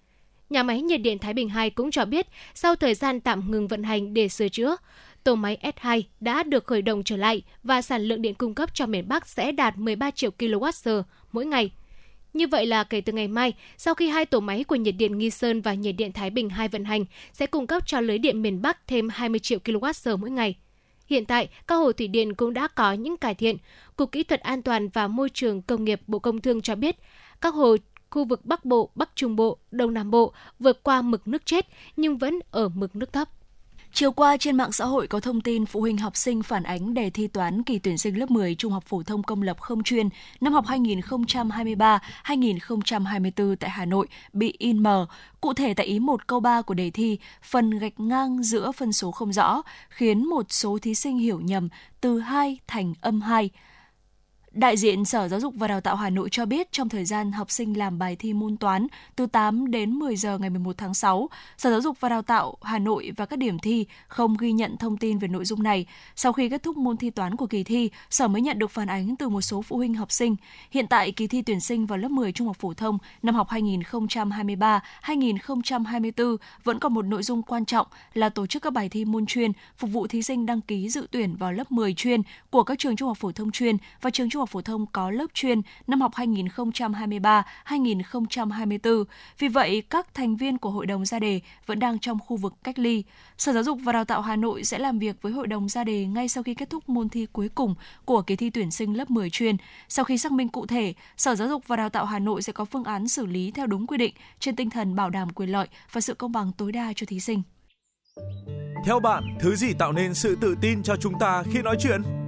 Nhà 0.51 0.63
máy 0.63 0.83
nhiệt 0.83 1.01
điện 1.01 1.19
Thái 1.19 1.35
Bình 1.35 1.49
2 1.49 1.71
cũng 1.71 1.91
cho 1.91 2.05
biết, 2.05 2.27
sau 2.55 2.75
thời 2.77 2.95
gian 2.95 3.21
tạm 3.21 3.51
ngừng 3.51 3.69
vận 3.69 3.83
hành 3.83 4.15
để 4.15 4.29
sửa 4.29 4.49
chữa, 4.49 4.77
tổ 5.25 5.35
máy 5.35 5.59
S2 5.63 6.03
đã 6.21 6.43
được 6.43 6.67
khởi 6.67 6.83
động 6.83 7.05
trở 7.05 7.17
lại 7.17 7.43
và 7.63 7.83
sản 7.83 8.03
lượng 8.03 8.23
điện 8.23 8.35
cung 8.35 8.55
cấp 8.55 8.71
cho 8.75 8.87
miền 8.87 9.09
Bắc 9.09 9.29
sẽ 9.29 9.53
đạt 9.53 9.79
13 9.79 10.11
triệu 10.11 10.31
kWh 10.39 11.03
mỗi 11.33 11.47
ngày. 11.47 11.71
Như 12.33 12.47
vậy 12.47 12.67
là 12.67 12.85
kể 12.85 13.01
từ 13.01 13.13
ngày 13.13 13.29
mai, 13.29 13.53
sau 13.77 13.95
khi 13.95 14.09
hai 14.09 14.27
tổ 14.27 14.41
máy 14.41 14.65
của 14.65 14.77
nhiệt 14.77 14.95
điện 14.99 15.19
Nghi 15.19 15.31
Sơn 15.31 15.61
và 15.61 15.75
nhiệt 15.75 15.95
điện 15.99 16.13
Thái 16.13 16.31
Bình 16.31 16.51
2 16.51 16.69
vận 16.69 16.85
hành, 16.85 17.05
sẽ 17.33 17.47
cung 17.47 17.67
cấp 17.67 17.87
cho 17.87 18.01
lưới 18.01 18.19
điện 18.19 18.43
miền 18.43 18.63
Bắc 18.63 18.87
thêm 18.87 19.09
20 19.09 19.41
triệu 19.41 19.59
kWh 19.65 20.17
mỗi 20.17 20.31
ngày. 20.31 20.55
Hiện 21.07 21.25
tại, 21.25 21.49
các 21.67 21.75
hồ 21.75 21.93
thủy 21.93 22.09
điện 22.09 22.35
cũng 22.35 22.55
đã 22.55 22.69
có 22.69 22.93
những 22.93 23.17
cải 23.17 23.35
thiện. 23.35 23.57
Cục 23.97 24.13
Kỹ 24.13 24.23
thuật 24.23 24.41
An 24.41 24.63
toàn 24.63 24.89
và 24.89 25.09
Môi 25.09 25.31
trường 25.31 25.63
Công 25.63 25.85
nghiệp 25.85 26.01
Bộ 26.07 26.19
Công 26.19 26.41
Thương 26.41 26.63
cho 26.63 26.75
biết, 26.75 26.97
các 27.41 27.55
hồ 27.55 27.77
khu 28.11 28.25
vực 28.25 28.45
Bắc 28.45 28.65
Bộ, 28.65 28.91
Bắc 28.95 29.11
Trung 29.15 29.37
Bộ, 29.37 29.59
Đông 29.71 29.95
Nam 29.95 30.11
Bộ 30.11 30.33
vượt 30.59 30.83
qua 30.83 31.03
mực 31.03 31.29
nước 31.29 31.47
chết 31.47 31.67
nhưng 31.97 32.19
vẫn 32.19 32.39
ở 32.51 32.69
mực 32.69 32.97
nước 32.97 33.13
thấp. 33.13 33.29
Chiều 33.93 34.13
qua 34.13 34.37
trên 34.37 34.57
mạng 34.57 34.73
xã 34.73 34.85
hội 34.85 35.07
có 35.07 35.21
thông 35.21 35.41
tin 35.41 35.67
phụ 35.67 35.81
huynh 35.81 35.99
học 35.99 36.17
sinh 36.17 36.43
phản 36.43 36.63
ánh 36.63 36.95
đề 36.95 37.11
thi 37.11 37.27
toán 37.27 37.63
kỳ 37.63 37.79
tuyển 37.79 37.99
sinh 37.99 38.19
lớp 38.19 38.31
10 38.31 38.55
Trung 38.55 38.73
học 38.73 38.85
phổ 38.87 39.03
thông 39.03 39.23
công 39.23 39.43
lập 39.43 39.61
không 39.61 39.83
chuyên 39.83 40.09
năm 40.41 40.53
học 40.53 40.65
2023-2024 40.67 43.57
tại 43.57 43.71
Hà 43.71 43.85
Nội 43.85 44.07
bị 44.33 44.55
in 44.59 44.83
mờ. 44.83 45.07
Cụ 45.41 45.55
thể 45.55 45.75
tại 45.75 45.87
ý 45.87 45.99
1 45.99 46.27
câu 46.27 46.41
3 46.41 46.63
của 46.63 46.75
đề 46.75 46.91
thi, 46.91 47.19
phần 47.43 47.71
gạch 47.71 48.01
ngang 48.01 48.43
giữa 48.43 48.73
phân 48.73 48.93
số 48.93 49.11
không 49.11 49.33
rõ, 49.33 49.63
khiến 49.89 50.25
một 50.25 50.47
số 50.49 50.79
thí 50.83 50.95
sinh 50.95 51.19
hiểu 51.19 51.41
nhầm 51.41 51.69
từ 52.01 52.21
2 52.21 52.59
thành 52.67 52.95
âm 53.01 53.21
2. 53.21 53.51
Đại 54.59 54.77
diện 54.77 55.05
Sở 55.05 55.29
Giáo 55.29 55.41
dục 55.41 55.55
và 55.57 55.69
Đào 55.69 55.81
tạo 55.81 55.97
Hà 55.97 56.11
Nội 56.11 56.29
cho 56.31 56.47
biết 56.47 56.73
trong 56.73 56.89
thời 56.89 57.05
gian 57.05 57.33
học 57.33 57.51
sinh 57.51 57.79
làm 57.79 57.99
bài 57.99 58.17
thi 58.17 58.33
môn 58.33 58.57
toán 58.57 58.87
từ 59.17 59.27
8 59.27 59.71
đến 59.71 59.91
10 59.91 60.17
giờ 60.17 60.39
ngày 60.39 60.51
11 60.51 60.79
tháng 60.79 60.95
6, 60.95 61.29
Sở 61.59 61.71
Giáo 61.71 61.81
dục 61.81 62.01
và 62.01 62.09
Đào 62.09 62.23
tạo 62.23 62.57
Hà 62.63 62.79
Nội 62.79 63.13
và 63.17 63.27
các 63.27 63.39
điểm 63.39 63.59
thi 63.59 63.87
không 64.09 64.37
ghi 64.39 64.53
nhận 64.53 64.77
thông 64.77 64.97
tin 64.97 65.19
về 65.19 65.29
nội 65.29 65.45
dung 65.45 65.63
này. 65.63 65.87
Sau 66.17 66.33
khi 66.33 66.49
kết 66.49 66.63
thúc 66.63 66.77
môn 66.77 66.97
thi 66.97 67.11
toán 67.11 67.37
của 67.37 67.47
kỳ 67.47 67.65
thi, 67.65 67.91
Sở 68.11 68.29
mới 68.29 68.43
nhận 68.43 68.59
được 68.59 68.71
phản 68.71 68.89
ánh 68.89 69.17
từ 69.17 69.29
một 69.29 69.41
số 69.41 69.63
phụ 69.63 69.77
huynh 69.77 69.95
học 69.95 70.13
sinh. 70.13 70.37
Hiện 70.71 70.87
tại 70.87 71.13
kỳ 71.13 71.27
thi 71.27 71.43
tuyển 71.43 71.61
sinh 71.61 71.87
vào 71.87 71.99
lớp 71.99 72.11
10 72.11 72.33
trung 72.33 72.47
học 72.47 72.57
phổ 72.61 72.75
thông 72.75 72.99
năm 73.23 73.35
học 73.35 73.49
2023-2024 73.49 76.37
vẫn 76.65 76.79
còn 76.79 76.95
một 76.95 77.03
nội 77.03 77.23
dung 77.23 77.43
quan 77.43 77.65
trọng 77.65 77.87
là 78.15 78.29
tổ 78.29 78.47
chức 78.47 78.63
các 78.63 78.73
bài 78.73 78.89
thi 78.89 79.05
môn 79.05 79.27
chuyên 79.27 79.53
phục 79.77 79.91
vụ 79.91 80.07
thí 80.07 80.23
sinh 80.23 80.47
đăng 80.47 80.61
ký 80.61 80.89
dự 80.89 81.07
tuyển 81.11 81.37
vào 81.37 81.53
lớp 81.53 81.73
10 81.73 81.95
chuyên 81.95 82.23
của 82.51 82.63
các 82.63 82.79
trường 82.79 82.97
trung 82.97 83.09
học 83.09 83.19
phổ 83.19 83.33
thông 83.33 83.51
chuyên 83.51 83.77
và 84.03 84.11
trường 84.11 84.31
trung 84.31 84.41
học 84.41 84.48
phổ 84.49 84.61
thông 84.61 84.87
có 84.87 85.11
lớp 85.11 85.27
chuyên 85.35 85.61
năm 85.87 86.01
học 86.01 86.13
2023-2024. 86.15 89.05
Vì 89.39 89.49
vậy, 89.49 89.83
các 89.91 90.15
thành 90.15 90.37
viên 90.37 90.59
của 90.59 90.71
hội 90.71 90.87
đồng 90.87 91.05
ra 91.05 91.19
đề 91.19 91.41
vẫn 91.67 91.79
đang 91.79 91.99
trong 91.99 92.19
khu 92.27 92.37
vực 92.37 92.55
cách 92.65 92.79
ly. 92.79 93.05
Sở 93.39 93.53
Giáo 93.53 93.63
dục 93.63 93.79
và 93.83 93.93
Đào 93.93 94.05
tạo 94.05 94.23
Hà 94.23 94.37
Nội 94.37 94.65
sẽ 94.65 94.79
làm 94.79 94.99
việc 94.99 95.23
với 95.23 95.33
hội 95.33 95.47
đồng 95.47 95.69
ra 95.69 95.85
đề 95.85 96.07
ngay 96.07 96.29
sau 96.29 96.43
khi 96.43 96.55
kết 96.55 96.71
thúc 96.71 96.89
môn 96.89 97.09
thi 97.09 97.27
cuối 97.33 97.49
cùng 97.49 97.75
của 98.05 98.23
kỳ 98.23 98.37
thi 98.37 98.51
tuyển 98.51 98.71
sinh 98.71 98.97
lớp 98.97 99.11
10 99.11 99.31
chuyên. 99.31 99.57
Sau 99.89 100.05
khi 100.05 100.19
xác 100.19 100.33
minh 100.33 100.49
cụ 100.49 100.67
thể, 100.67 100.95
Sở 101.17 101.35
Giáo 101.35 101.49
dục 101.49 101.63
và 101.67 101.77
Đào 101.77 101.89
tạo 101.89 102.05
Hà 102.05 102.19
Nội 102.19 102.43
sẽ 102.43 102.53
có 102.53 102.65
phương 102.65 102.85
án 102.85 103.09
xử 103.09 103.27
lý 103.27 103.51
theo 103.51 103.67
đúng 103.67 103.87
quy 103.87 103.99
định 103.99 104.15
trên 104.41 104.57
tinh 104.57 104.71
thần 104.71 104.97
bảo 104.97 105.11
đảm 105.11 105.31
quyền 105.31 105.49
lợi 105.49 105.69
và 105.93 106.01
sự 106.01 106.15
công 106.15 106.33
bằng 106.33 106.53
tối 106.57 106.73
đa 106.73 106.93
cho 106.97 107.07
thí 107.07 107.21
sinh. 107.21 107.43
Theo 108.85 109.01
bạn, 109.01 109.39
thứ 109.41 109.57
gì 109.57 109.73
tạo 109.79 109.93
nên 109.93 110.15
sự 110.15 110.37
tự 110.41 110.55
tin 110.61 110.83
cho 110.83 110.97
chúng 110.97 111.19
ta 111.19 111.43
khi 111.53 111.63
nói 111.63 111.77
chuyện? 111.81 112.28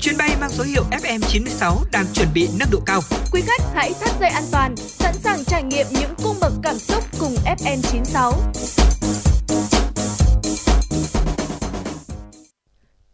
Chuyến 0.00 0.16
bay 0.18 0.36
mang 0.40 0.50
số 0.50 0.64
hiệu 0.64 0.82
FM96 0.90 1.76
đang 1.92 2.06
chuẩn 2.14 2.28
bị 2.34 2.48
nâng 2.58 2.68
độ 2.72 2.78
cao. 2.86 3.00
Quý 3.32 3.40
khách 3.46 3.62
hãy 3.74 3.92
thắt 4.00 4.10
dây 4.20 4.30
an 4.30 4.42
toàn, 4.52 4.76
sẵn 4.76 5.14
sàng 5.14 5.44
trải 5.44 5.62
nghiệm 5.62 5.86
những 5.90 6.10
cung 6.24 6.36
bậc 6.40 6.52
cảm 6.62 6.78
xúc 6.78 7.04
cùng 7.20 7.34
FM96. 7.44 8.32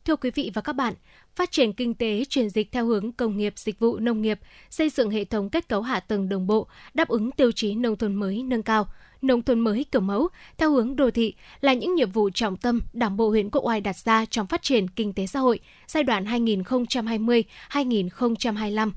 Thưa 0.05 0.16
quý 0.16 0.30
vị 0.34 0.51
và 0.55 0.62
các 0.62 0.72
bạn, 0.72 0.95
phát 1.37 1.51
triển 1.51 1.72
kinh 1.72 1.95
tế 1.95 2.24
chuyển 2.28 2.51
dịch 2.51 2.72
theo 2.72 2.87
hướng 2.87 3.12
công 3.12 3.37
nghiệp, 3.37 3.53
dịch 3.57 3.78
vụ, 3.78 3.99
nông 3.99 4.22
nghiệp, 4.22 4.39
xây 4.70 4.91
dựng 4.91 5.11
hệ 5.11 5.24
thống 5.24 5.51
kết 5.51 5.68
cấu 5.68 5.82
hạ 5.82 6.01
tầng 6.01 6.28
đồng 6.28 6.47
bộ, 6.47 6.68
đáp 6.95 7.09
ứng 7.09 7.30
tiêu 7.30 7.53
chí 7.53 7.74
nông 7.74 7.97
thôn 7.97 8.14
mới 8.14 8.43
nâng 8.43 8.62
cao, 8.62 8.89
nông 9.23 9.43
thôn 9.43 9.61
mới 9.61 9.85
kiểu 9.93 10.01
mẫu 10.01 10.29
theo 10.59 10.71
hướng 10.71 10.97
đô 10.97 11.11
thị 11.11 11.35
là 11.61 11.75
những 11.75 11.95
nhiệm 11.95 12.11
vụ 12.11 12.31
trọng 12.31 12.57
tâm 12.57 12.81
Đảng 12.93 13.17
bộ 13.17 13.29
huyện 13.29 13.51
Quốc 13.51 13.64
Oai 13.64 13.81
đặt 13.81 13.97
ra 13.97 14.25
trong 14.31 14.47
phát 14.47 14.62
triển 14.62 14.89
kinh 14.89 15.12
tế 15.12 15.27
xã 15.27 15.41
hội 15.41 15.61
giai 15.87 16.03
đoạn 16.03 16.25
2020-2025. 16.25 18.91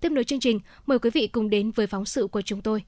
Tiếp 0.00 0.12
nối 0.12 0.24
chương 0.24 0.40
trình, 0.40 0.60
mời 0.86 0.98
quý 0.98 1.10
vị 1.10 1.26
cùng 1.26 1.50
đến 1.50 1.70
với 1.70 1.86
phóng 1.86 2.04
sự 2.04 2.26
của 2.26 2.42
chúng 2.42 2.60
tôi. 2.60 2.82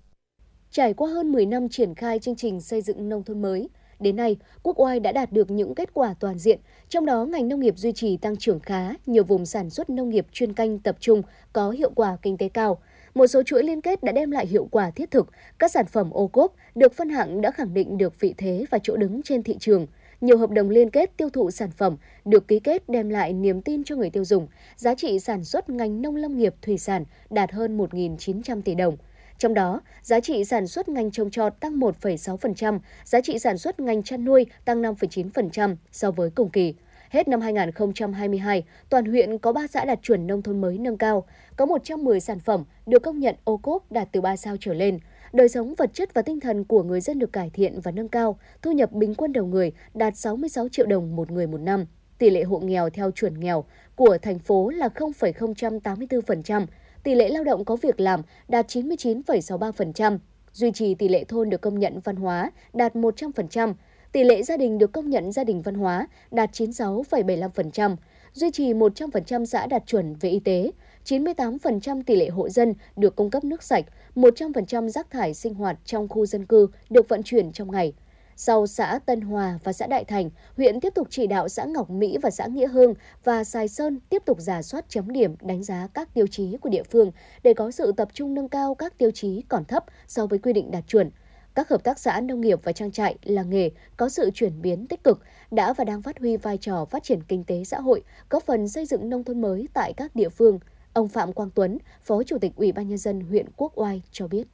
Trải 0.70 0.94
qua 0.94 1.10
hơn 1.10 1.32
10 1.32 1.46
năm 1.46 1.68
triển 1.68 1.94
khai 1.94 2.18
chương 2.18 2.36
trình 2.36 2.60
xây 2.60 2.82
dựng 2.82 3.08
nông 3.08 3.24
thôn 3.24 3.42
mới, 3.42 3.68
Đến 4.00 4.16
nay, 4.16 4.36
Quốc 4.62 4.80
Oai 4.80 5.00
đã 5.00 5.12
đạt 5.12 5.32
được 5.32 5.50
những 5.50 5.74
kết 5.74 5.90
quả 5.94 6.14
toàn 6.20 6.38
diện, 6.38 6.60
trong 6.88 7.06
đó 7.06 7.24
ngành 7.24 7.48
nông 7.48 7.60
nghiệp 7.60 7.74
duy 7.76 7.92
trì 7.92 8.16
tăng 8.16 8.36
trưởng 8.36 8.60
khá, 8.60 8.94
nhiều 9.06 9.24
vùng 9.24 9.46
sản 9.46 9.70
xuất 9.70 9.90
nông 9.90 10.10
nghiệp 10.10 10.26
chuyên 10.32 10.52
canh 10.52 10.78
tập 10.78 10.96
trung 11.00 11.22
có 11.52 11.70
hiệu 11.70 11.90
quả 11.94 12.16
kinh 12.22 12.36
tế 12.36 12.48
cao. 12.48 12.78
Một 13.14 13.26
số 13.26 13.42
chuỗi 13.42 13.62
liên 13.62 13.80
kết 13.80 14.02
đã 14.02 14.12
đem 14.12 14.30
lại 14.30 14.46
hiệu 14.46 14.68
quả 14.70 14.90
thiết 14.90 15.10
thực, 15.10 15.26
các 15.58 15.70
sản 15.70 15.86
phẩm 15.86 16.10
ô 16.10 16.26
cốp 16.26 16.54
được 16.74 16.94
phân 16.94 17.08
hạng 17.08 17.40
đã 17.40 17.50
khẳng 17.50 17.74
định 17.74 17.98
được 17.98 18.20
vị 18.20 18.34
thế 18.36 18.64
và 18.70 18.78
chỗ 18.82 18.96
đứng 18.96 19.22
trên 19.22 19.42
thị 19.42 19.56
trường. 19.60 19.86
Nhiều 20.20 20.38
hợp 20.38 20.50
đồng 20.50 20.70
liên 20.70 20.90
kết 20.90 21.16
tiêu 21.16 21.30
thụ 21.30 21.50
sản 21.50 21.70
phẩm 21.70 21.96
được 22.24 22.48
ký 22.48 22.60
kết 22.60 22.88
đem 22.88 23.08
lại 23.08 23.32
niềm 23.32 23.62
tin 23.62 23.84
cho 23.84 23.96
người 23.96 24.10
tiêu 24.10 24.24
dùng. 24.24 24.46
Giá 24.76 24.94
trị 24.94 25.18
sản 25.18 25.44
xuất 25.44 25.70
ngành 25.70 26.02
nông 26.02 26.16
lâm 26.16 26.38
nghiệp 26.38 26.54
thủy 26.62 26.78
sản 26.78 27.04
đạt 27.30 27.52
hơn 27.52 27.78
1.900 27.78 28.62
tỷ 28.62 28.74
đồng– 28.74 28.96
trong 29.40 29.54
đó, 29.54 29.80
giá 30.02 30.20
trị 30.20 30.44
sản 30.44 30.66
xuất 30.66 30.88
ngành 30.88 31.10
trồng 31.10 31.30
trọt 31.30 31.52
tăng 31.60 31.80
1,6%, 31.80 32.78
giá 33.04 33.20
trị 33.20 33.38
sản 33.38 33.58
xuất 33.58 33.80
ngành 33.80 34.02
chăn 34.02 34.24
nuôi 34.24 34.46
tăng 34.64 34.82
5,9% 34.82 35.76
so 35.92 36.10
với 36.10 36.30
cùng 36.30 36.50
kỳ. 36.50 36.74
Hết 37.10 37.28
năm 37.28 37.40
2022, 37.40 38.64
toàn 38.88 39.04
huyện 39.04 39.38
có 39.38 39.52
3 39.52 39.66
xã 39.66 39.84
đạt 39.84 39.98
chuẩn 40.02 40.26
nông 40.26 40.42
thôn 40.42 40.60
mới 40.60 40.78
nâng 40.78 40.98
cao, 40.98 41.24
có 41.56 41.66
110 41.66 42.20
sản 42.20 42.40
phẩm 42.40 42.64
được 42.86 43.02
công 43.02 43.18
nhận 43.18 43.34
ô 43.44 43.56
cốp 43.56 43.92
đạt 43.92 44.08
từ 44.12 44.20
3 44.20 44.36
sao 44.36 44.56
trở 44.60 44.74
lên. 44.74 44.98
Đời 45.32 45.48
sống 45.48 45.74
vật 45.74 45.90
chất 45.94 46.14
và 46.14 46.22
tinh 46.22 46.40
thần 46.40 46.64
của 46.64 46.82
người 46.82 47.00
dân 47.00 47.18
được 47.18 47.32
cải 47.32 47.50
thiện 47.50 47.80
và 47.80 47.90
nâng 47.90 48.08
cao, 48.08 48.38
thu 48.62 48.72
nhập 48.72 48.92
bình 48.92 49.14
quân 49.14 49.32
đầu 49.32 49.46
người 49.46 49.72
đạt 49.94 50.16
66 50.16 50.68
triệu 50.68 50.86
đồng 50.86 51.16
một 51.16 51.30
người 51.30 51.46
một 51.46 51.60
năm. 51.60 51.86
Tỷ 52.18 52.30
lệ 52.30 52.42
hộ 52.42 52.58
nghèo 52.58 52.90
theo 52.90 53.10
chuẩn 53.10 53.40
nghèo 53.40 53.64
của 53.94 54.18
thành 54.22 54.38
phố 54.38 54.70
là 54.70 54.88
0,084%, 54.94 56.66
tỷ 57.02 57.14
lệ 57.14 57.28
lao 57.28 57.44
động 57.44 57.64
có 57.64 57.76
việc 57.76 58.00
làm 58.00 58.22
đạt 58.48 58.66
99,63%, 58.68 60.18
duy 60.52 60.72
trì 60.72 60.94
tỷ 60.94 61.08
lệ 61.08 61.24
thôn 61.24 61.50
được 61.50 61.60
công 61.60 61.78
nhận 61.78 62.00
văn 62.04 62.16
hóa 62.16 62.50
đạt 62.72 62.94
100%, 62.94 63.74
tỷ 64.12 64.24
lệ 64.24 64.42
gia 64.42 64.56
đình 64.56 64.78
được 64.78 64.92
công 64.92 65.10
nhận 65.10 65.32
gia 65.32 65.44
đình 65.44 65.62
văn 65.62 65.74
hóa 65.74 66.06
đạt 66.30 66.50
96,75%, 66.52 67.96
duy 68.32 68.50
trì 68.50 68.72
100% 68.72 69.44
xã 69.44 69.66
đạt 69.66 69.86
chuẩn 69.86 70.14
về 70.14 70.28
y 70.28 70.40
tế, 70.40 70.70
98% 71.04 72.02
tỷ 72.06 72.16
lệ 72.16 72.28
hộ 72.28 72.48
dân 72.48 72.74
được 72.96 73.16
cung 73.16 73.30
cấp 73.30 73.44
nước 73.44 73.62
sạch, 73.62 73.84
100% 74.14 74.88
rác 74.88 75.10
thải 75.10 75.34
sinh 75.34 75.54
hoạt 75.54 75.78
trong 75.84 76.08
khu 76.08 76.26
dân 76.26 76.46
cư 76.46 76.66
được 76.90 77.08
vận 77.08 77.22
chuyển 77.22 77.52
trong 77.52 77.70
ngày. 77.70 77.92
Sau 78.36 78.66
xã 78.66 78.98
Tân 79.06 79.20
Hòa 79.20 79.58
và 79.64 79.72
xã 79.72 79.86
Đại 79.86 80.04
Thành, 80.04 80.30
huyện 80.56 80.80
tiếp 80.80 80.94
tục 80.94 81.06
chỉ 81.10 81.26
đạo 81.26 81.48
xã 81.48 81.64
Ngọc 81.64 81.90
Mỹ 81.90 82.18
và 82.22 82.30
xã 82.30 82.46
Nghĩa 82.46 82.68
Hương 82.68 82.94
và 83.24 83.44
Sài 83.44 83.68
Sơn 83.68 84.00
tiếp 84.08 84.22
tục 84.26 84.40
giả 84.40 84.62
soát 84.62 84.84
chấm 84.88 85.12
điểm 85.12 85.34
đánh 85.40 85.62
giá 85.62 85.88
các 85.94 86.14
tiêu 86.14 86.26
chí 86.26 86.56
của 86.60 86.68
địa 86.68 86.82
phương 86.82 87.10
để 87.42 87.54
có 87.54 87.70
sự 87.70 87.92
tập 87.96 88.08
trung 88.12 88.34
nâng 88.34 88.48
cao 88.48 88.74
các 88.74 88.98
tiêu 88.98 89.10
chí 89.10 89.42
còn 89.48 89.64
thấp 89.64 89.84
so 90.06 90.26
với 90.26 90.38
quy 90.38 90.52
định 90.52 90.70
đạt 90.70 90.84
chuẩn. 90.86 91.10
Các 91.54 91.68
hợp 91.68 91.84
tác 91.84 91.98
xã 91.98 92.20
nông 92.20 92.40
nghiệp 92.40 92.58
và 92.64 92.72
trang 92.72 92.92
trại, 92.92 93.16
làng 93.22 93.50
nghề 93.50 93.70
có 93.96 94.08
sự 94.08 94.30
chuyển 94.34 94.62
biến 94.62 94.86
tích 94.86 95.04
cực, 95.04 95.20
đã 95.50 95.72
và 95.72 95.84
đang 95.84 96.02
phát 96.02 96.18
huy 96.18 96.36
vai 96.36 96.58
trò 96.58 96.84
phát 96.84 97.02
triển 97.02 97.22
kinh 97.22 97.44
tế 97.44 97.64
xã 97.64 97.80
hội, 97.80 98.02
góp 98.30 98.42
phần 98.42 98.68
xây 98.68 98.86
dựng 98.86 99.10
nông 99.10 99.24
thôn 99.24 99.40
mới 99.40 99.68
tại 99.74 99.92
các 99.92 100.16
địa 100.16 100.28
phương. 100.28 100.58
Ông 100.92 101.08
Phạm 101.08 101.32
Quang 101.32 101.50
Tuấn, 101.54 101.78
Phó 102.02 102.22
Chủ 102.22 102.38
tịch 102.38 102.52
Ủy 102.56 102.72
ban 102.72 102.88
nhân 102.88 102.98
dân 102.98 103.20
huyện 103.20 103.46
Quốc 103.56 103.72
Oai 103.74 104.02
cho 104.10 104.28
biết. 104.28 104.46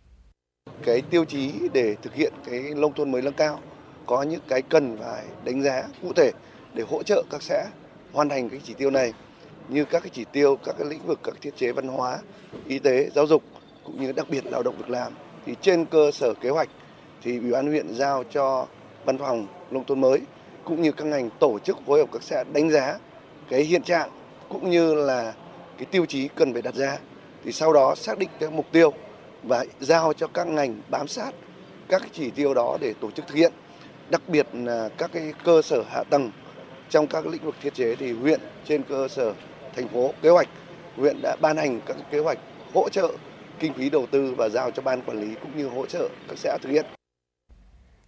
Cái 0.85 1.03
tiêu 1.11 1.25
chí 1.25 1.53
để 1.73 1.97
thực 2.03 2.15
hiện 2.15 2.33
cái 2.47 2.61
nông 2.77 2.93
thôn 2.93 3.13
mới 3.13 3.23
nâng 3.23 3.35
cao 3.35 3.61
có 4.07 4.23
những 4.23 4.41
cái 4.49 4.63
cần 4.63 4.97
phải 4.97 5.25
đánh 5.45 5.63
giá 5.63 5.89
cụ 6.03 6.13
thể 6.13 6.31
để 6.75 6.85
hỗ 6.89 7.03
trợ 7.03 7.23
các 7.31 7.43
xã 7.43 7.67
hoàn 8.13 8.29
thành 8.29 8.49
cái 8.49 8.61
chỉ 8.65 8.75
tiêu 8.75 8.91
này 8.91 9.13
như 9.69 9.85
các 9.85 10.03
cái 10.03 10.11
chỉ 10.13 10.25
tiêu 10.33 10.57
các 10.65 10.75
cái 10.79 10.89
lĩnh 10.89 11.07
vực 11.07 11.21
các 11.23 11.35
thiết 11.41 11.57
chế 11.57 11.73
văn 11.73 11.89
hóa 11.89 12.19
y 12.67 12.79
tế 12.79 13.11
giáo 13.15 13.27
dục 13.27 13.43
cũng 13.85 14.03
như 14.03 14.13
đặc 14.13 14.27
biệt 14.31 14.47
lao 14.47 14.63
động 14.63 14.77
việc 14.79 14.91
làm 14.91 15.13
thì 15.47 15.55
trên 15.61 15.85
cơ 15.85 16.11
sở 16.13 16.35
kế 16.35 16.51
hoạch 16.51 16.69
thì 17.23 17.39
ủy 17.39 17.51
ban 17.51 17.67
huyện 17.67 17.95
giao 17.95 18.25
cho 18.25 18.67
văn 19.05 19.19
phòng 19.19 19.47
nông 19.71 19.85
thôn 19.85 20.01
mới 20.01 20.21
cũng 20.65 20.83
như 20.83 20.93
các 20.93 21.05
ngành 21.05 21.31
tổ 21.39 21.59
chức 21.59 21.77
phối 21.87 21.99
hợp 21.99 22.09
các 22.13 22.23
xã 22.23 22.45
đánh 22.53 22.71
giá 22.71 22.99
cái 23.51 23.63
hiện 23.63 23.83
trạng 23.83 24.11
cũng 24.49 24.71
như 24.71 24.95
là 24.95 25.35
cái 25.79 25.87
tiêu 25.91 26.07
chí 26.07 26.29
cần 26.29 26.53
phải 26.53 26.63
đặt 26.63 26.75
ra 26.75 26.99
thì 27.45 27.53
sau 27.53 27.73
đó 27.73 27.95
xác 27.95 28.19
định 28.19 28.29
cái 28.41 28.51
mục 28.51 28.67
tiêu 28.73 28.93
và 29.43 29.65
giao 29.81 30.13
cho 30.13 30.27
các 30.27 30.47
ngành 30.47 30.81
bám 30.91 31.09
sát 31.09 31.31
các 31.89 32.03
chỉ 32.13 32.31
tiêu 32.31 32.55
đó 32.55 32.79
để 32.81 32.95
tổ 33.01 33.11
chức 33.11 33.27
thực 33.27 33.35
hiện 33.35 33.53
đặc 34.11 34.23
biệt 34.29 34.47
là 34.53 34.89
các 34.99 35.11
cái 35.13 35.33
cơ 35.45 35.63
sở 35.63 35.83
hạ 35.91 36.03
tầng 36.11 36.31
trong 36.91 37.07
các 37.07 37.27
lĩnh 37.27 37.45
vực 37.45 37.55
thiết 37.63 37.75
chế 37.75 37.97
thì 37.97 38.13
huyện 38.13 38.41
trên 38.65 38.83
cơ 38.83 39.09
sở 39.09 39.33
thành 39.77 39.89
phố 39.89 40.11
kế 40.23 40.31
hoạch, 40.31 40.49
huyện 40.97 41.17
đã 41.23 41.37
ban 41.41 41.57
hành 41.57 41.81
các 41.87 41.97
kế 42.11 42.19
hoạch 42.19 42.39
hỗ 42.75 42.89
trợ 42.89 43.09
kinh 43.59 43.73
phí 43.73 43.91
đầu 43.91 44.07
tư 44.11 44.35
và 44.37 44.49
giao 44.49 44.71
cho 44.71 44.83
ban 44.83 45.03
quản 45.03 45.21
lý 45.21 45.35
cũng 45.43 45.57
như 45.57 45.69
hỗ 45.69 45.87
trợ 45.87 46.09
các 46.29 46.39
xã 46.39 46.59
thực 46.63 46.71
hiện. 46.71 46.96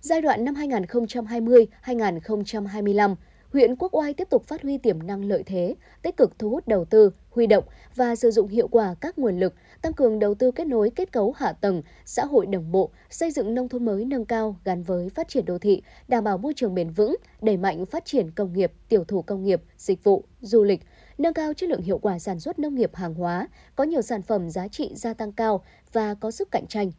Giai 0.01 0.21
đoạn 0.21 0.45
năm 0.45 0.55
2020-2025, 0.55 3.15
huyện 3.53 3.77
Quốc 3.77 3.95
Oai 3.95 4.15
tiếp 4.15 4.31
tục 4.31 4.45
phát 4.45 4.63
huy 4.63 4.79
tiềm 4.79 5.07
năng 5.07 5.25
lợi 5.25 5.43
thế, 5.47 5.75
tích 6.03 6.17
cực 6.17 6.39
thu 6.39 6.51
hút 6.51 6.69
đầu 6.69 6.85
tư, 6.85 7.11
huy 7.31 7.47
động 7.47 7.65
và 7.95 8.17
sử 8.17 8.31
dụng 8.31 8.49
hiệu 8.49 8.69
quả 8.69 8.95
các 9.01 9.19
nguồn 9.19 9.41
lực, 9.41 9.55
tăng 9.83 9.93
cường 9.93 10.19
đầu 10.19 10.35
tư 10.35 10.51
kết 10.51 10.67
nối 10.67 10.91
kết 10.91 11.13
cấu 11.13 11.35
hạ 11.37 11.53
tầng, 11.53 11.83
xã 12.05 12.25
hội 12.25 12.47
đồng 12.47 12.73
bộ, 12.73 12.91
xây 13.11 13.31
dựng 13.31 13.55
nông 13.55 13.69
thôn 13.69 13.85
mới 13.85 14.05
nâng 14.05 14.25
cao 14.25 14.57
gắn 14.65 14.83
với 14.83 15.09
phát 15.09 15.29
triển 15.29 15.45
đô 15.45 15.59
thị, 15.59 15.83
đảm 16.09 16.25
bảo 16.25 16.39
môi 16.39 16.53
trường 16.57 16.75
bền 16.75 16.91
vững, 16.91 17.17
đẩy 17.43 17.57
mạnh 17.57 17.87
phát 17.87 18.05
triển 18.05 18.31
công 18.31 18.53
nghiệp, 18.53 18.73
tiểu 18.89 19.05
thủ 19.05 19.23
công 19.23 19.45
nghiệp, 19.45 19.63
dịch 19.79 20.05
vụ, 20.05 20.25
du 20.41 20.65
lịch, 20.65 20.81
nâng 21.19 21.35
cao 21.35 21.53
chất 21.55 21.69
lượng 21.69 21.83
hiệu 21.83 21.99
quả 21.99 22.19
sản 22.19 22.41
xuất 22.41 22.59
nông 22.59 22.75
nghiệp 22.75 22.95
hàng 22.95 23.15
hóa, 23.15 23.49
có 23.77 23.85
nhiều 23.85 24.03
sản 24.03 24.23
phẩm 24.23 24.51
giá 24.51 24.69
trị 24.69 24.91
gia 24.95 25.15
tăng 25.15 25.33
cao 25.33 25.65
và 25.93 26.15
có 26.15 26.31
sức 26.31 26.51
cạnh 26.51 26.67
tranh. 26.67 26.91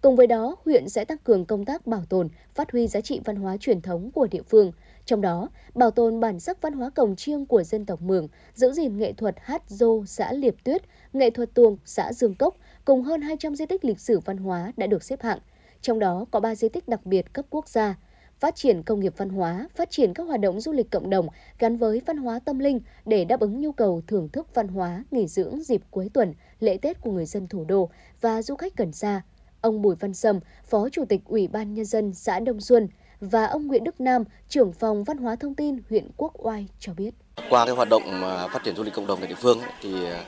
Cùng 0.00 0.16
với 0.16 0.26
đó, 0.26 0.56
huyện 0.64 0.88
sẽ 0.88 1.04
tăng 1.04 1.18
cường 1.18 1.44
công 1.44 1.64
tác 1.64 1.86
bảo 1.86 2.02
tồn, 2.08 2.28
phát 2.54 2.72
huy 2.72 2.88
giá 2.88 3.00
trị 3.00 3.20
văn 3.24 3.36
hóa 3.36 3.56
truyền 3.56 3.80
thống 3.80 4.10
của 4.10 4.26
địa 4.26 4.42
phương– 4.42 4.72
trong 5.08 5.20
đó, 5.20 5.48
bảo 5.74 5.90
tồn 5.90 6.20
bản 6.20 6.40
sắc 6.40 6.62
văn 6.62 6.72
hóa 6.72 6.90
cồng 6.90 7.16
chiêng 7.16 7.46
của 7.46 7.62
dân 7.62 7.86
tộc 7.86 8.02
Mường, 8.02 8.28
giữ 8.54 8.72
gìn 8.72 8.98
nghệ 8.98 9.12
thuật 9.12 9.34
hát 9.38 9.62
dô 9.68 10.04
xã 10.06 10.32
Liệp 10.32 10.54
Tuyết, 10.64 10.82
nghệ 11.12 11.30
thuật 11.30 11.54
tuồng 11.54 11.76
xã 11.84 12.12
Dương 12.12 12.34
Cốc, 12.34 12.56
cùng 12.84 13.02
hơn 13.02 13.22
200 13.22 13.56
di 13.56 13.66
tích 13.66 13.84
lịch 13.84 14.00
sử 14.00 14.20
văn 14.20 14.36
hóa 14.36 14.72
đã 14.76 14.86
được 14.86 15.02
xếp 15.02 15.22
hạng. 15.22 15.38
Trong 15.82 15.98
đó 15.98 16.24
có 16.30 16.40
3 16.40 16.54
di 16.54 16.68
tích 16.68 16.88
đặc 16.88 17.06
biệt 17.06 17.32
cấp 17.32 17.44
quốc 17.50 17.68
gia. 17.68 17.98
phát 18.40 18.56
triển 18.56 18.82
công 18.82 19.00
nghiệp 19.00 19.14
văn 19.16 19.28
hóa, 19.28 19.68
phát 19.74 19.90
triển 19.90 20.14
các 20.14 20.22
hoạt 20.22 20.40
động 20.40 20.60
du 20.60 20.72
lịch 20.72 20.90
cộng 20.90 21.10
đồng 21.10 21.28
gắn 21.58 21.76
với 21.76 22.02
văn 22.06 22.16
hóa 22.16 22.40
tâm 22.44 22.58
linh 22.58 22.80
để 23.06 23.24
đáp 23.24 23.40
ứng 23.40 23.60
nhu 23.60 23.72
cầu 23.72 24.02
thưởng 24.06 24.28
thức 24.28 24.54
văn 24.54 24.68
hóa, 24.68 25.04
nghỉ 25.10 25.26
dưỡng 25.26 25.62
dịp 25.62 25.82
cuối 25.90 26.10
tuần, 26.14 26.34
lễ 26.60 26.78
Tết 26.82 27.00
của 27.00 27.12
người 27.12 27.26
dân 27.26 27.46
thủ 27.46 27.64
đô 27.64 27.90
và 28.20 28.42
du 28.42 28.54
khách 28.54 28.76
gần 28.76 28.92
xa. 28.92 29.22
Ông 29.60 29.82
Bùi 29.82 29.94
Văn 29.94 30.14
Sâm, 30.14 30.40
Phó 30.70 30.88
Chủ 30.92 31.04
tịch 31.08 31.20
Ủy 31.24 31.48
ban 31.48 31.74
Nhân 31.74 31.84
dân 31.84 32.14
xã 32.14 32.40
Đông 32.40 32.60
Xuân 32.60 32.88
và 33.20 33.46
ông 33.46 33.66
Nguyễn 33.66 33.84
Đức 33.84 34.00
Nam, 34.00 34.24
trưởng 34.48 34.72
phòng 34.72 35.04
văn 35.04 35.16
hóa 35.16 35.36
thông 35.36 35.54
tin 35.54 35.76
huyện 35.90 36.08
Quốc 36.16 36.32
Oai 36.46 36.68
cho 36.80 36.92
biết. 36.94 37.10
Qua 37.50 37.66
cái 37.66 37.74
hoạt 37.74 37.88
động 37.88 38.22
à, 38.24 38.48
phát 38.48 38.64
triển 38.64 38.76
du 38.76 38.82
lịch 38.82 38.94
cộng 38.94 39.06
đồng 39.06 39.18
tại 39.18 39.28
địa 39.28 39.34
phương 39.34 39.60
thì 39.80 40.06
à, 40.06 40.24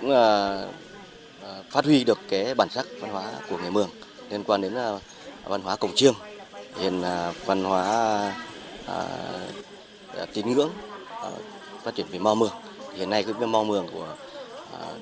cũng 0.00 0.10
là 0.10 0.66
phát 1.70 1.84
huy 1.84 2.04
được 2.04 2.18
cái 2.28 2.54
bản 2.54 2.68
sắc 2.70 2.86
văn 3.00 3.10
hóa 3.10 3.32
của 3.50 3.58
người 3.58 3.70
Mường 3.70 3.88
liên 4.30 4.44
quan 4.44 4.60
đến 4.60 4.74
văn 5.44 5.60
hóa 5.60 5.76
cổng 5.76 5.94
chiêng, 5.94 6.14
hiện 6.78 7.02
văn 7.46 7.64
hóa 7.64 7.84
à, 8.86 9.06
tín 10.34 10.52
ngưỡng 10.52 10.70
à, 11.08 11.30
phát 11.82 11.94
triển 11.94 12.06
về 12.10 12.18
mò 12.18 12.34
mường. 12.34 12.52
Hiện 12.94 13.10
nay 13.10 13.22
cái 13.22 13.46
mò 13.46 13.62
mường 13.62 13.86
của 13.92 14.16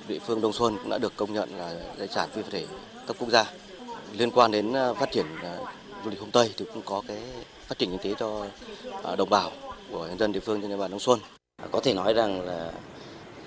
địa 0.09 0.19
phương 0.19 0.41
Đông 0.41 0.53
Xuân 0.53 0.77
cũng 0.79 0.91
đã 0.91 0.99
được 0.99 1.13
công 1.17 1.33
nhận 1.33 1.49
là 1.59 1.75
di 1.99 2.07
sản 2.11 2.29
phi 2.33 2.43
vật 2.43 2.49
thể 2.51 2.67
cấp 3.07 3.17
quốc 3.19 3.29
gia. 3.31 3.45
Liên 4.13 4.31
quan 4.31 4.51
đến 4.51 4.73
ờ, 4.73 4.95
phát 4.95 5.13
triển 5.13 5.27
ờ, 5.43 5.59
du 6.05 6.11
lịch 6.11 6.21
hôm 6.21 6.31
Tây 6.31 6.55
thì 6.57 6.65
cũng 6.75 6.83
có 6.85 7.03
cái 7.09 7.19
phát 7.67 7.79
triển 7.79 7.91
kinh 7.91 7.99
tế 7.99 8.15
cho 8.19 8.47
ờ, 9.03 9.17
đồng 9.17 9.31
bào 9.31 9.51
của 9.91 10.07
nhân 10.07 10.19
dân 10.19 10.33
địa 10.33 10.41
phương 10.41 10.61
trên 10.61 10.71
địa 10.71 10.77
bàn 10.77 10.91
Đông 10.91 11.01
Xuân. 11.01 11.19
À, 11.63 11.67
có 11.73 11.81
thể 11.81 11.95
nói 11.95 12.13
rằng 12.13 12.47
là 12.47 12.73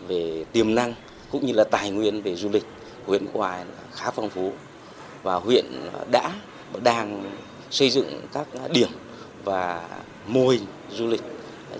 về 0.07 0.45
tiềm 0.51 0.75
năng 0.75 0.93
cũng 1.31 1.45
như 1.45 1.53
là 1.53 1.63
tài 1.63 1.91
nguyên 1.91 2.21
về 2.21 2.35
du 2.35 2.49
lịch 2.49 2.65
huyện 3.05 3.25
Quốc 3.25 3.41
Oai 3.41 3.65
khá 3.91 4.11
phong 4.11 4.29
phú 4.29 4.51
và 5.23 5.35
huyện 5.35 5.65
đã 6.11 6.31
đang 6.83 7.31
xây 7.71 7.89
dựng 7.89 8.21
các 8.33 8.47
điểm 8.69 8.89
và 9.43 9.89
mô 10.27 10.47
hình 10.47 10.65
du 10.91 11.07
lịch 11.07 11.21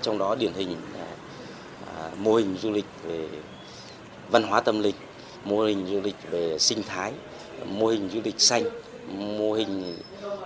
trong 0.01 0.17
đó 0.17 0.35
điển 0.35 0.53
hình 0.53 0.75
à, 1.97 2.09
mô 2.17 2.35
hình 2.35 2.57
du 2.61 2.71
lịch 2.71 2.85
về 3.03 3.27
văn 4.31 4.43
hóa 4.43 4.59
tâm 4.59 4.79
linh, 4.79 4.95
mô 5.43 5.63
hình 5.63 5.87
du 5.87 6.01
lịch 6.01 6.15
về 6.31 6.59
sinh 6.59 6.83
thái 6.83 7.11
mô 7.65 7.87
hình 7.87 8.09
du 8.13 8.19
lịch 8.23 8.39
xanh 8.39 8.63
mô 9.17 9.53
hình 9.53 9.95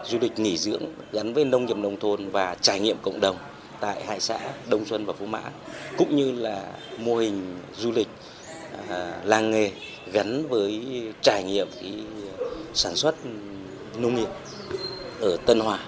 du 0.05 0.17
lịch 0.21 0.39
nghỉ 0.39 0.57
dưỡng 0.57 0.83
gắn 1.11 1.33
với 1.33 1.45
nông 1.45 1.65
nghiệp 1.65 1.77
nông 1.77 1.99
thôn 1.99 2.29
và 2.29 2.55
trải 2.61 2.79
nghiệm 2.79 2.97
cộng 3.01 3.19
đồng 3.19 3.37
tại 3.79 4.03
hai 4.05 4.19
xã 4.19 4.39
Đông 4.69 4.85
Xuân 4.85 5.05
và 5.05 5.13
Phú 5.13 5.25
Mã 5.25 5.41
cũng 5.97 6.15
như 6.15 6.31
là 6.31 6.63
mô 6.97 7.15
hình 7.15 7.57
du 7.77 7.91
lịch 7.91 8.07
à, 8.89 9.21
làng 9.23 9.51
nghề 9.51 9.71
gắn 10.11 10.47
với 10.47 10.81
trải 11.21 11.43
nghiệm 11.43 11.67
cái 11.81 11.93
sản 12.73 12.95
xuất 12.95 13.15
nông 13.97 14.15
nghiệp 14.15 14.29
ở 15.21 15.37
Tân 15.45 15.59
Hòa. 15.59 15.79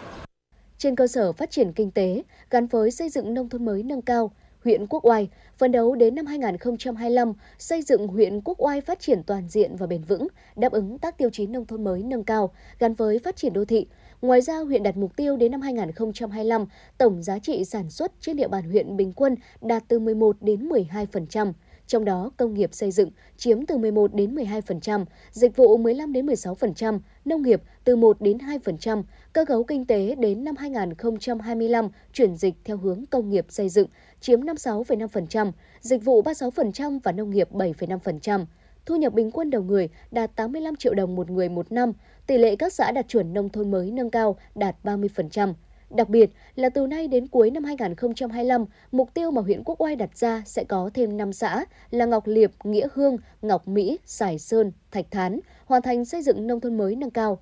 Trên 0.77 0.95
cơ 0.95 1.07
sở 1.07 1.31
phát 1.31 1.51
triển 1.51 1.73
kinh 1.73 1.91
tế 1.91 2.23
gắn 2.49 2.67
với 2.67 2.91
xây 2.91 3.09
dựng 3.09 3.33
nông 3.33 3.49
thôn 3.49 3.65
mới 3.65 3.83
nâng 3.83 4.01
cao, 4.01 4.31
huyện 4.63 4.87
Quốc 4.87 5.05
Oai 5.05 5.29
phấn 5.57 5.71
đấu 5.71 5.95
đến 5.95 6.15
năm 6.15 6.25
2025 6.25 7.33
xây 7.57 7.81
dựng 7.81 8.07
huyện 8.07 8.41
Quốc 8.41 8.61
Oai 8.61 8.81
phát 8.81 8.99
triển 8.99 9.23
toàn 9.23 9.49
diện 9.49 9.75
và 9.75 9.87
bền 9.87 10.03
vững, 10.03 10.27
đáp 10.55 10.71
ứng 10.71 10.97
các 10.97 11.17
tiêu 11.17 11.29
chí 11.29 11.47
nông 11.47 11.65
thôn 11.65 11.83
mới 11.83 12.03
nâng 12.03 12.23
cao 12.23 12.51
gắn 12.79 12.93
với 12.93 13.19
phát 13.19 13.35
triển 13.35 13.53
đô 13.53 13.65
thị. 13.65 13.87
Ngoài 14.21 14.41
ra, 14.41 14.57
huyện 14.57 14.83
đặt 14.83 14.97
mục 14.97 15.15
tiêu 15.15 15.37
đến 15.37 15.51
năm 15.51 15.61
2025, 15.61 16.65
tổng 16.97 17.23
giá 17.23 17.39
trị 17.39 17.65
sản 17.65 17.89
xuất 17.89 18.11
trên 18.19 18.37
địa 18.37 18.47
bàn 18.47 18.63
huyện 18.63 18.97
bình 18.97 19.13
quân 19.13 19.35
đạt 19.61 19.83
từ 19.87 19.99
11 19.99 20.35
đến 20.41 20.69
12% 20.69 21.53
trong 21.91 22.05
đó 22.05 22.31
công 22.37 22.53
nghiệp 22.53 22.69
xây 22.73 22.91
dựng 22.91 23.09
chiếm 23.37 23.65
từ 23.65 23.77
11 23.77 24.13
đến 24.13 24.35
12%, 24.35 25.05
dịch 25.31 25.55
vụ 25.55 25.77
15 25.77 26.13
đến 26.13 26.25
16%, 26.25 26.99
nông 27.25 27.41
nghiệp 27.41 27.61
từ 27.83 27.95
1 27.95 28.21
đến 28.21 28.37
2%, 28.37 29.03
cơ 29.33 29.45
cấu 29.45 29.63
kinh 29.63 29.85
tế 29.85 30.15
đến 30.15 30.43
năm 30.43 30.55
2025 30.55 31.89
chuyển 32.13 32.35
dịch 32.35 32.53
theo 32.63 32.77
hướng 32.77 33.05
công 33.09 33.29
nghiệp 33.29 33.45
xây 33.49 33.69
dựng 33.69 33.87
chiếm 34.21 34.41
56,5%, 34.41 35.51
dịch 35.81 36.05
vụ 36.05 36.21
36% 36.21 36.99
và 37.03 37.11
nông 37.11 37.29
nghiệp 37.29 37.51
7,5%. 37.51 38.45
Thu 38.85 38.95
nhập 38.95 39.13
bình 39.13 39.31
quân 39.31 39.49
đầu 39.49 39.63
người 39.63 39.89
đạt 40.11 40.35
85 40.35 40.75
triệu 40.75 40.93
đồng 40.93 41.15
một 41.15 41.29
người 41.29 41.49
một 41.49 41.71
năm, 41.71 41.93
tỷ 42.27 42.37
lệ 42.37 42.55
các 42.55 42.73
xã 42.73 42.91
đạt 42.91 43.07
chuẩn 43.07 43.33
nông 43.33 43.49
thôn 43.49 43.71
mới 43.71 43.91
nâng 43.91 44.09
cao 44.09 44.35
đạt 44.55 44.75
30%. 44.83 45.53
Đặc 45.95 46.09
biệt 46.09 46.29
là 46.55 46.69
từ 46.69 46.87
nay 46.87 47.07
đến 47.07 47.27
cuối 47.27 47.51
năm 47.51 47.63
2025, 47.63 48.65
mục 48.91 49.13
tiêu 49.13 49.31
mà 49.31 49.41
huyện 49.41 49.63
Quốc 49.63 49.81
Oai 49.81 49.95
đặt 49.95 50.17
ra 50.17 50.43
sẽ 50.45 50.63
có 50.63 50.89
thêm 50.93 51.17
5 51.17 51.33
xã 51.33 51.65
là 51.89 52.05
Ngọc 52.05 52.27
Liệp, 52.27 52.51
Nghĩa 52.63 52.87
Hương, 52.93 53.17
Ngọc 53.41 53.67
Mỹ, 53.67 53.99
Sài 54.05 54.39
Sơn, 54.39 54.71
Thạch 54.91 55.05
Thán, 55.11 55.39
hoàn 55.65 55.81
thành 55.81 56.05
xây 56.05 56.21
dựng 56.21 56.47
nông 56.47 56.59
thôn 56.59 56.77
mới 56.77 56.95
nâng 56.95 57.11
cao. 57.11 57.39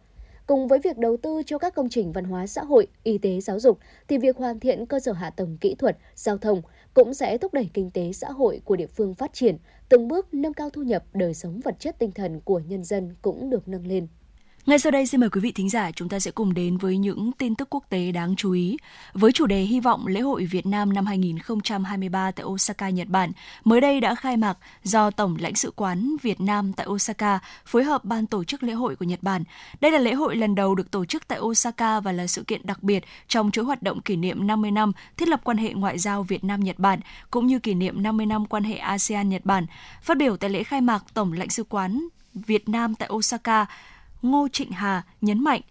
Cùng 0.48 0.68
với 0.68 0.80
việc 0.80 0.98
đầu 0.98 1.18
tư 1.18 1.42
cho 1.46 1.58
các 1.58 1.76
công 1.76 1.90
trình 1.90 2.12
văn 2.12 2.26
hóa 2.26 2.48
xã 2.48 2.64
hội, 2.64 2.88
y 3.04 3.18
tế 3.18 3.40
giáo 3.40 3.60
dục, 3.60 3.78
thì 4.08 4.18
việc 4.18 4.38
hoàn 4.38 4.60
thiện 4.60 4.86
cơ 4.86 5.00
sở 5.00 5.12
hạ 5.12 5.30
tầng 5.30 5.58
kỹ 5.62 5.76
thuật, 5.76 5.98
giao 6.16 6.38
thông 6.38 6.62
cũng 6.94 7.14
sẽ 7.14 7.38
thúc 7.38 7.54
đẩy 7.54 7.70
kinh 7.74 7.90
tế 7.92 8.12
xã 8.14 8.32
hội 8.32 8.62
của 8.66 8.76
địa 8.76 8.88
phương 8.88 9.16
phát 9.16 9.34
triển, 9.34 9.58
từng 9.90 10.08
bước 10.08 10.34
nâng 10.34 10.54
cao 10.54 10.70
thu 10.70 10.82
nhập, 10.82 11.04
đời 11.14 11.34
sống 11.34 11.60
vật 11.64 11.76
chất 11.80 12.00
tinh 12.00 12.12
thần 12.12 12.42
của 12.42 12.60
nhân 12.60 12.84
dân 12.84 13.16
cũng 13.22 13.50
được 13.50 13.68
nâng 13.68 13.88
lên. 13.88 14.08
Ngay 14.70 14.80
sau 14.80 14.92
đây 14.92 15.06
xin 15.06 15.22
mời 15.22 15.30
quý 15.30 15.42
vị 15.42 15.52
thính 15.52 15.70
giả 15.70 15.92
chúng 15.92 16.10
ta 16.10 16.20
sẽ 16.20 16.32
cùng 16.32 16.54
đến 16.54 16.78
với 16.78 16.98
những 16.98 17.32
tin 17.32 17.56
tức 17.56 17.68
quốc 17.70 17.84
tế 17.90 18.12
đáng 18.12 18.36
chú 18.36 18.52
ý. 18.52 18.78
Với 19.14 19.32
chủ 19.32 19.46
đề 19.46 19.62
hy 19.62 19.80
vọng 19.80 20.08
lễ 20.08 20.20
hội 20.20 20.46
Việt 20.46 20.66
Nam 20.66 20.94
năm 20.94 21.06
2023 21.06 22.32
tại 22.32 22.46
Osaka, 22.46 22.90
Nhật 22.90 23.08
Bản 23.08 23.32
mới 23.64 23.82
đây 23.82 24.00
đã 24.00 24.16
khai 24.16 24.38
mạc 24.38 24.58
do 24.84 25.12
Tổng 25.12 25.38
lãnh 25.40 25.56
sự 25.56 25.72
quán 25.76 26.16
Việt 26.22 26.42
Nam 26.42 26.74
tại 26.74 26.88
Osaka 26.90 27.40
phối 27.66 27.84
hợp 27.84 28.06
ban 28.06 28.28
tổ 28.28 28.44
chức 28.44 28.64
lễ 28.64 28.74
hội 28.74 28.96
của 28.96 29.06
Nhật 29.06 29.24
Bản. 29.24 29.44
Đây 29.82 29.92
là 29.92 30.00
lễ 30.00 30.14
hội 30.14 30.36
lần 30.36 30.56
đầu 30.56 30.76
được 30.76 30.92
tổ 30.92 31.06
chức 31.06 31.28
tại 31.28 31.40
Osaka 31.40 32.00
và 32.00 32.12
là 32.12 32.28
sự 32.28 32.44
kiện 32.44 32.66
đặc 32.66 32.84
biệt 32.84 33.04
trong 33.28 33.52
chuỗi 33.52 33.66
hoạt 33.66 33.84
động 33.84 34.02
kỷ 34.02 34.16
niệm 34.16 34.48
50 34.48 34.72
năm 34.72 34.92
thiết 35.18 35.28
lập 35.28 35.42
quan 35.44 35.58
hệ 35.58 35.74
ngoại 35.74 36.00
giao 36.00 36.24
Việt 36.24 36.44
Nam 36.44 36.60
Nhật 36.60 36.80
Bản 36.80 37.00
cũng 37.32 37.48
như 37.48 37.60
kỷ 37.60 37.74
niệm 37.74 38.04
50 38.04 38.26
năm 38.26 38.46
quan 38.46 38.64
hệ 38.64 38.76
ASEAN 38.76 39.30
Nhật 39.30 39.46
Bản. 39.46 39.66
Phát 40.02 40.18
biểu 40.18 40.38
tại 40.38 40.50
lễ 40.50 40.64
khai 40.64 40.82
mạc, 40.82 41.04
Tổng 41.14 41.34
lãnh 41.34 41.50
sự 41.50 41.64
quán 41.64 42.08
Việt 42.34 42.70
Nam 42.70 42.96
tại 42.96 43.10
Osaka 43.14 43.66
Ngô 44.22 44.48
Trịnh 44.48 44.72
Hà 44.72 45.04
nhấn 45.22 45.44
mạnh 45.44 45.62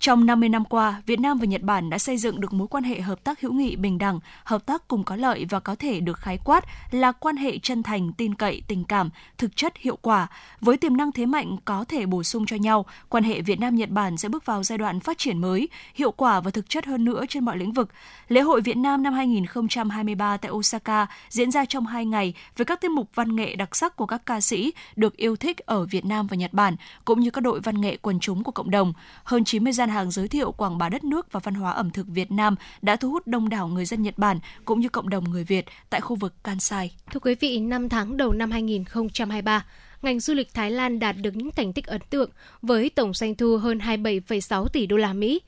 trong 0.00 0.26
50 0.26 0.48
năm 0.48 0.64
qua, 0.64 1.02
Việt 1.06 1.20
Nam 1.20 1.38
và 1.38 1.46
Nhật 1.46 1.62
Bản 1.62 1.90
đã 1.90 1.98
xây 1.98 2.16
dựng 2.16 2.40
được 2.40 2.52
mối 2.52 2.68
quan 2.68 2.84
hệ 2.84 3.00
hợp 3.00 3.24
tác 3.24 3.40
hữu 3.40 3.52
nghị 3.52 3.76
bình 3.76 3.98
đẳng, 3.98 4.20
hợp 4.44 4.66
tác 4.66 4.88
cùng 4.88 5.04
có 5.04 5.16
lợi 5.16 5.46
và 5.50 5.60
có 5.60 5.74
thể 5.74 6.00
được 6.00 6.18
khái 6.18 6.38
quát 6.44 6.64
là 6.90 7.12
quan 7.12 7.36
hệ 7.36 7.58
chân 7.58 7.82
thành, 7.82 8.12
tin 8.12 8.34
cậy, 8.34 8.62
tình 8.68 8.84
cảm, 8.84 9.10
thực 9.38 9.56
chất 9.56 9.76
hiệu 9.76 9.98
quả. 10.02 10.26
Với 10.60 10.76
tiềm 10.76 10.96
năng 10.96 11.12
thế 11.12 11.26
mạnh 11.26 11.56
có 11.64 11.84
thể 11.88 12.06
bổ 12.06 12.22
sung 12.22 12.46
cho 12.46 12.56
nhau, 12.56 12.86
quan 13.08 13.24
hệ 13.24 13.40
Việt 13.40 13.60
Nam-Nhật 13.60 13.90
Bản 13.90 14.16
sẽ 14.16 14.28
bước 14.28 14.46
vào 14.46 14.62
giai 14.62 14.78
đoạn 14.78 15.00
phát 15.00 15.18
triển 15.18 15.38
mới, 15.38 15.68
hiệu 15.94 16.10
quả 16.10 16.40
và 16.40 16.50
thực 16.50 16.68
chất 16.68 16.86
hơn 16.86 17.04
nữa 17.04 17.24
trên 17.28 17.44
mọi 17.44 17.56
lĩnh 17.56 17.72
vực. 17.72 17.88
Lễ 18.28 18.40
hội 18.40 18.60
Việt 18.60 18.76
Nam 18.76 19.02
năm 19.02 19.12
2023 19.12 20.36
tại 20.36 20.50
Osaka 20.50 21.06
diễn 21.28 21.50
ra 21.50 21.64
trong 21.64 21.86
hai 21.86 22.06
ngày 22.06 22.34
với 22.56 22.64
các 22.64 22.80
tiết 22.80 22.90
mục 22.90 23.10
văn 23.14 23.36
nghệ 23.36 23.56
đặc 23.56 23.76
sắc 23.76 23.96
của 23.96 24.06
các 24.06 24.26
ca 24.26 24.40
sĩ 24.40 24.72
được 24.96 25.16
yêu 25.16 25.36
thích 25.36 25.58
ở 25.58 25.86
Việt 25.86 26.04
Nam 26.04 26.26
và 26.26 26.36
Nhật 26.36 26.52
Bản, 26.52 26.76
cũng 27.04 27.20
như 27.20 27.30
các 27.30 27.40
đội 27.40 27.60
văn 27.60 27.80
nghệ 27.80 27.96
quần 27.96 28.20
chúng 28.20 28.44
của 28.44 28.52
cộng 28.52 28.70
đồng. 28.70 28.92
Hơn 29.24 29.44
90 29.44 29.72
gian 29.72 29.85
hàng 29.88 30.10
giới 30.10 30.28
thiệu 30.28 30.52
quảng 30.52 30.78
bá 30.78 30.88
đất 30.88 31.04
nước 31.04 31.32
và 31.32 31.40
văn 31.40 31.54
hóa 31.54 31.72
ẩm 31.72 31.90
thực 31.90 32.06
Việt 32.06 32.32
Nam 32.32 32.54
đã 32.82 32.96
thu 32.96 33.10
hút 33.10 33.26
đông 33.26 33.48
đảo 33.48 33.68
người 33.68 33.84
dân 33.84 34.02
Nhật 34.02 34.18
Bản 34.18 34.38
cũng 34.64 34.80
như 34.80 34.88
cộng 34.88 35.08
đồng 35.08 35.24
người 35.24 35.44
Việt 35.44 35.64
tại 35.90 36.00
khu 36.00 36.16
vực 36.16 36.34
Kansai. 36.44 36.92
Thưa 37.12 37.20
quý 37.20 37.34
vị, 37.34 37.58
5 37.58 37.88
tháng 37.88 38.16
đầu 38.16 38.32
năm 38.32 38.50
2023, 38.50 39.66
ngành 40.02 40.20
du 40.20 40.34
lịch 40.34 40.54
Thái 40.54 40.70
Lan 40.70 40.98
đạt 40.98 41.16
được 41.16 41.36
những 41.36 41.50
thành 41.50 41.72
tích 41.72 41.86
ấn 41.86 42.00
tượng 42.10 42.30
với 42.62 42.90
tổng 42.90 43.14
doanh 43.14 43.34
thu 43.34 43.56
hơn 43.56 43.78
27,6 43.78 44.68
tỷ 44.68 44.86
đô 44.86 44.96
la 44.96 45.12
Mỹ. 45.12 45.40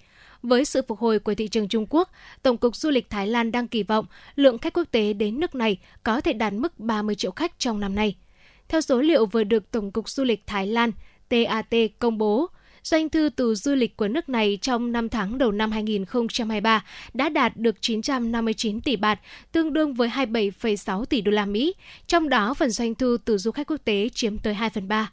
Với 0.42 0.64
sự 0.64 0.82
phục 0.88 0.98
hồi 0.98 1.18
của 1.18 1.34
thị 1.34 1.48
trường 1.48 1.68
Trung 1.68 1.86
Quốc, 1.90 2.10
Tổng 2.42 2.56
cục 2.56 2.76
Du 2.76 2.90
lịch 2.90 3.10
Thái 3.10 3.26
Lan 3.26 3.52
đang 3.52 3.68
kỳ 3.68 3.82
vọng 3.82 4.06
lượng 4.36 4.58
khách 4.58 4.72
quốc 4.72 4.84
tế 4.90 5.12
đến 5.12 5.40
nước 5.40 5.54
này 5.54 5.76
có 6.02 6.20
thể 6.20 6.32
đạt 6.32 6.52
mức 6.52 6.78
30 6.78 7.14
triệu 7.14 7.30
khách 7.30 7.58
trong 7.58 7.80
năm 7.80 7.94
nay. 7.94 8.16
Theo 8.68 8.80
số 8.80 9.00
liệu 9.00 9.26
vừa 9.26 9.44
được 9.44 9.70
Tổng 9.70 9.92
cục 9.92 10.08
Du 10.08 10.24
lịch 10.24 10.46
Thái 10.46 10.66
Lan 10.66 10.92
TAT 11.28 11.74
công 11.98 12.18
bố, 12.18 12.46
Doanh 12.90 13.08
thu 13.08 13.28
từ 13.36 13.54
du 13.54 13.74
lịch 13.74 13.96
của 13.96 14.08
nước 14.08 14.28
này 14.28 14.58
trong 14.62 14.92
5 14.92 15.08
tháng 15.08 15.38
đầu 15.38 15.52
năm 15.52 15.72
2023 15.72 16.84
đã 17.14 17.28
đạt 17.28 17.56
được 17.56 17.76
959 17.80 18.80
tỷ 18.80 18.96
bạt, 18.96 19.20
tương 19.52 19.72
đương 19.72 19.94
với 19.94 20.08
27,6 20.08 21.04
tỷ 21.04 21.20
đô 21.20 21.30
la 21.30 21.46
Mỹ, 21.46 21.74
trong 22.06 22.28
đó 22.28 22.54
phần 22.54 22.70
doanh 22.70 22.94
thu 22.94 23.16
từ 23.24 23.38
du 23.38 23.50
khách 23.50 23.66
quốc 23.66 23.80
tế 23.84 24.08
chiếm 24.14 24.38
tới 24.38 24.54
2 24.54 24.70
phần 24.70 24.88
3. 24.88 25.10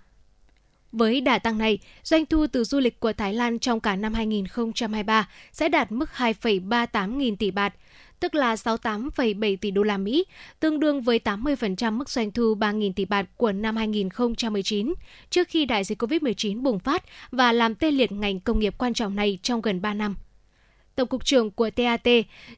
Với 0.91 1.21
đà 1.21 1.39
tăng 1.39 1.57
này, 1.57 1.79
doanh 2.03 2.25
thu 2.25 2.47
từ 2.47 2.63
du 2.63 2.79
lịch 2.79 2.99
của 2.99 3.13
Thái 3.13 3.33
Lan 3.33 3.59
trong 3.59 3.79
cả 3.79 3.95
năm 3.95 4.13
2023 4.13 5.29
sẽ 5.51 5.69
đạt 5.69 5.91
mức 5.91 6.09
2,38 6.15 7.17
nghìn 7.17 7.37
tỷ 7.37 7.51
bạt, 7.51 7.73
tức 8.25 8.35
là 8.35 8.55
68,7 8.55 9.57
tỷ 9.61 9.71
đô 9.71 9.83
la 9.83 9.97
Mỹ, 9.97 10.25
tương 10.59 10.79
đương 10.79 11.01
với 11.01 11.19
80% 11.23 11.93
mức 11.93 12.09
doanh 12.09 12.31
thu 12.31 12.55
3.000 12.55 12.93
tỷ 12.93 13.05
bạt 13.05 13.25
của 13.37 13.51
năm 13.51 13.75
2019, 13.75 14.93
trước 15.29 15.47
khi 15.47 15.65
đại 15.65 15.83
dịch 15.83 16.01
COVID-19 16.01 16.61
bùng 16.61 16.79
phát 16.79 17.03
và 17.31 17.51
làm 17.51 17.75
tê 17.75 17.91
liệt 17.91 18.11
ngành 18.11 18.39
công 18.39 18.59
nghiệp 18.59 18.75
quan 18.77 18.93
trọng 18.93 19.15
này 19.15 19.39
trong 19.41 19.61
gần 19.61 19.81
3 19.81 19.93
năm. 19.93 20.15
Tổng 20.95 21.07
cục 21.07 21.25
trưởng 21.25 21.51
của 21.51 21.69
TAT 21.69 22.07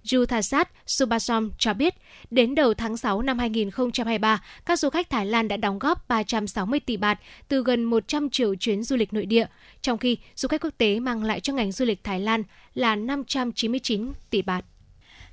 Juthasat 0.04 0.66
Subasom 0.86 1.52
cho 1.58 1.74
biết, 1.74 1.94
đến 2.32 2.56
đầu 2.56 2.74
tháng 2.74 2.98
6 2.98 3.22
năm 3.22 3.40
2023, 3.40 4.44
các 4.66 4.80
du 4.80 4.90
khách 4.90 5.10
Thái 5.10 5.26
Lan 5.26 5.48
đã 5.48 5.58
đóng 5.58 5.80
góp 5.80 6.08
360 6.08 6.80
tỷ 6.80 6.98
bạt 6.98 7.20
từ 7.48 7.64
gần 7.64 7.84
100 7.84 8.30
triệu 8.30 8.56
chuyến 8.56 8.84
du 8.84 8.96
lịch 8.96 9.14
nội 9.14 9.26
địa, 9.26 9.46
trong 9.82 9.98
khi 9.98 10.18
du 10.36 10.48
khách 10.48 10.62
quốc 10.62 10.74
tế 10.78 11.00
mang 11.00 11.24
lại 11.24 11.40
cho 11.40 11.54
ngành 11.54 11.72
du 11.72 11.86
lịch 11.86 12.04
Thái 12.04 12.20
Lan 12.20 12.44
là 12.74 12.96
599 12.96 14.12
tỷ 14.30 14.42
bạt. 14.42 14.66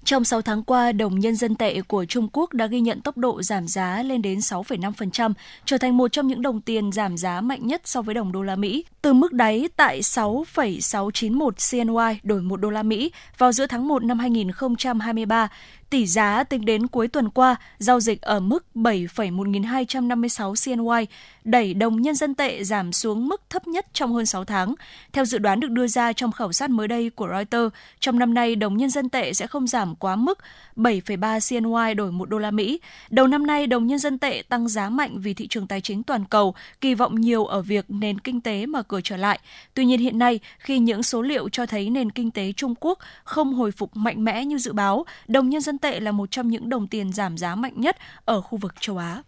Trong 0.05 0.25
6 0.25 0.43
tháng 0.43 0.63
qua, 0.63 0.93
đồng 0.93 1.19
nhân 1.19 1.37
dân 1.37 1.55
tệ 1.55 1.81
của 1.83 2.05
Trung 2.05 2.29
Quốc 2.33 2.53
đã 2.53 2.67
ghi 2.67 2.81
nhận 2.81 3.01
tốc 3.01 3.17
độ 3.17 3.43
giảm 3.43 3.69
giá 3.69 4.03
lên 4.03 4.23
đến 4.23 4.39
6,5%, 4.39 5.33
trở 5.65 5.79
thành 5.79 5.97
một 5.97 6.13
trong 6.13 6.27
những 6.27 6.43
đồng 6.43 6.61
tiền 6.61 6.93
giảm 6.93 7.17
giá 7.17 7.41
mạnh 7.41 7.67
nhất 7.67 7.81
so 7.85 8.03
với 8.03 8.15
đồng 8.15 8.33
đô 8.33 8.43
la 8.43 8.57
Mỹ. 8.57 8.85
Từ 9.03 9.13
mức 9.13 9.33
đáy 9.33 9.69
tại 9.77 10.03
6,691 10.03 11.55
CNY 11.71 12.21
đổi 12.23 12.43
1 12.43 12.57
đô 12.57 12.71
la 12.71 12.83
Mỹ 12.83 13.13
vào 13.39 13.53
giữa 13.53 13.67
tháng 13.67 13.89
1 13.89 14.05
năm 14.05 14.19
2023, 14.19 15.49
Tỷ 15.95 16.07
giá 16.07 16.45
tính 16.45 16.65
đến 16.65 16.87
cuối 16.87 17.09
tuần 17.09 17.31
qua 17.31 17.57
giao 17.79 18.01
dịch 18.01 18.23
ở 18.23 18.41
mức 18.41 18.67
7,1256 18.75 20.55
CNY, 20.65 21.07
đẩy 21.45 21.75
đồng 21.75 22.03
nhân 22.03 22.15
dân 22.15 22.35
tệ 22.35 22.65
giảm 22.65 22.93
xuống 22.93 23.29
mức 23.29 23.43
thấp 23.51 23.69
nhất 23.69 23.87
trong 23.93 24.13
hơn 24.13 24.27
6 24.27 24.45
tháng. 24.45 24.75
Theo 25.13 25.25
dự 25.25 25.39
đoán 25.39 25.61
được 25.61 25.71
đưa 25.71 25.87
ra 25.87 26.13
trong 26.13 26.33
khảo 26.33 26.53
sát 26.53 26.71
mới 26.71 26.89
đây 26.89 27.11
của 27.11 27.29
Reuters, 27.29 27.75
trong 28.01 28.19
năm 28.19 28.35
nay 28.35 28.57
đồng 28.57 28.77
nhân 28.77 28.91
dân 28.91 29.09
tệ 29.09 29.33
sẽ 29.33 29.47
không 29.47 29.67
giảm 29.67 29.95
quá 29.95 30.17
mức 30.17 30.39
7,3 30.77 31.61
CNY 31.61 31.95
đổi 31.95 32.13
1 32.13 32.29
đô 32.29 32.39
la 32.39 32.51
Mỹ. 32.51 32.81
Đầu 33.11 33.27
năm 33.27 33.47
nay 33.47 33.67
đồng 33.67 33.87
nhân 33.87 33.99
dân 33.99 34.19
tệ 34.19 34.43
tăng 34.49 34.69
giá 34.69 34.91
mạnh 34.91 35.19
vì 35.21 35.35
thị 35.35 35.47
trường 35.47 35.67
tài 35.67 35.81
chính 35.81 36.03
toàn 36.03 36.25
cầu 36.25 36.55
kỳ 36.81 36.95
vọng 36.95 37.21
nhiều 37.21 37.47
ở 37.47 37.63
việc 37.63 37.85
nền 37.89 38.19
kinh 38.19 38.41
tế 38.41 38.67
mở 38.67 38.83
cửa 38.83 39.01
trở 39.05 39.17
lại. 39.17 39.39
Tuy 39.75 39.85
nhiên 39.85 40.01
hiện 40.01 40.19
nay 40.19 40.41
khi 40.59 40.79
những 40.79 41.03
số 41.03 41.23
liệu 41.23 41.49
cho 41.49 41.67
thấy 41.67 41.91
nền 41.91 42.11
kinh 42.11 42.31
tế 42.31 42.53
Trung 42.53 42.75
Quốc 42.81 42.99
không 43.25 43.55
hồi 43.55 43.73
phục 43.73 43.97
mạnh 43.97 44.25
mẽ 44.25 44.45
như 44.45 44.59
dự 44.59 44.73
báo, 44.73 45.05
đồng 45.29 45.51
nhân 45.51 45.61
dân 45.61 45.79
tệ 45.85 46.01
là 46.01 46.13
một 46.13 46.31
trong 46.31 46.49
những 46.49 46.69
đồng 46.69 46.89
tiền 46.89 47.13
giảm 47.13 47.39
giá 47.39 47.55
mạnh 47.55 47.73
nhất 47.77 47.97
ở 48.25 48.41
khu 48.41 48.59
vực 48.59 48.75
châu 48.81 48.99
Á. 48.99 49.23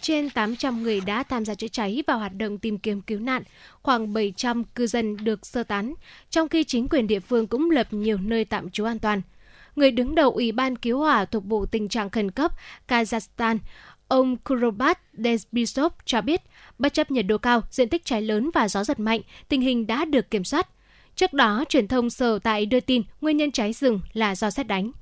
Trên 0.00 0.30
800 0.30 0.82
người 0.82 1.00
đã 1.00 1.22
tham 1.22 1.44
gia 1.44 1.54
chữa 1.54 1.68
cháy 1.68 2.02
và 2.06 2.14
hoạt 2.14 2.34
động 2.34 2.58
tìm 2.58 2.78
kiếm 2.78 3.00
cứu 3.00 3.20
nạn, 3.20 3.42
khoảng 3.82 4.12
700 4.12 4.64
cư 4.64 4.86
dân 4.86 5.16
được 5.16 5.46
sơ 5.46 5.62
tán, 5.62 5.94
trong 6.30 6.48
khi 6.48 6.64
chính 6.64 6.88
quyền 6.88 7.06
địa 7.06 7.20
phương 7.20 7.46
cũng 7.46 7.70
lập 7.70 7.86
nhiều 7.90 8.18
nơi 8.18 8.44
tạm 8.44 8.70
trú 8.70 8.84
an 8.84 8.98
toàn. 8.98 9.22
Người 9.76 9.90
đứng 9.90 10.14
đầu 10.14 10.30
Ủy 10.30 10.52
ban 10.52 10.76
cứu 10.76 10.98
hỏa 10.98 11.24
thuộc 11.24 11.44
Bộ 11.44 11.66
Tình 11.66 11.88
trạng 11.88 12.10
Khẩn 12.10 12.30
cấp 12.30 12.52
Kazakhstan, 12.88 13.58
ông 14.08 14.36
Kurobat 14.36 14.98
Desbisov 15.12 15.92
cho 16.04 16.20
biết, 16.20 16.42
bất 16.78 16.94
chấp 16.94 17.10
nhiệt 17.10 17.26
độ 17.26 17.38
cao, 17.38 17.62
diện 17.70 17.88
tích 17.88 18.04
cháy 18.04 18.22
lớn 18.22 18.50
và 18.54 18.68
gió 18.68 18.84
giật 18.84 19.00
mạnh, 19.00 19.20
tình 19.48 19.60
hình 19.60 19.86
đã 19.86 20.04
được 20.04 20.30
kiểm 20.30 20.44
soát. 20.44 20.68
Trước 21.16 21.32
đó, 21.32 21.64
truyền 21.68 21.88
thông 21.88 22.10
sở 22.10 22.38
tại 22.38 22.66
đưa 22.66 22.80
tin 22.80 23.02
nguyên 23.20 23.36
nhân 23.36 23.52
cháy 23.52 23.72
rừng 23.72 24.00
là 24.12 24.34
do 24.34 24.50
xét 24.50 24.66
đánh. 24.66 24.92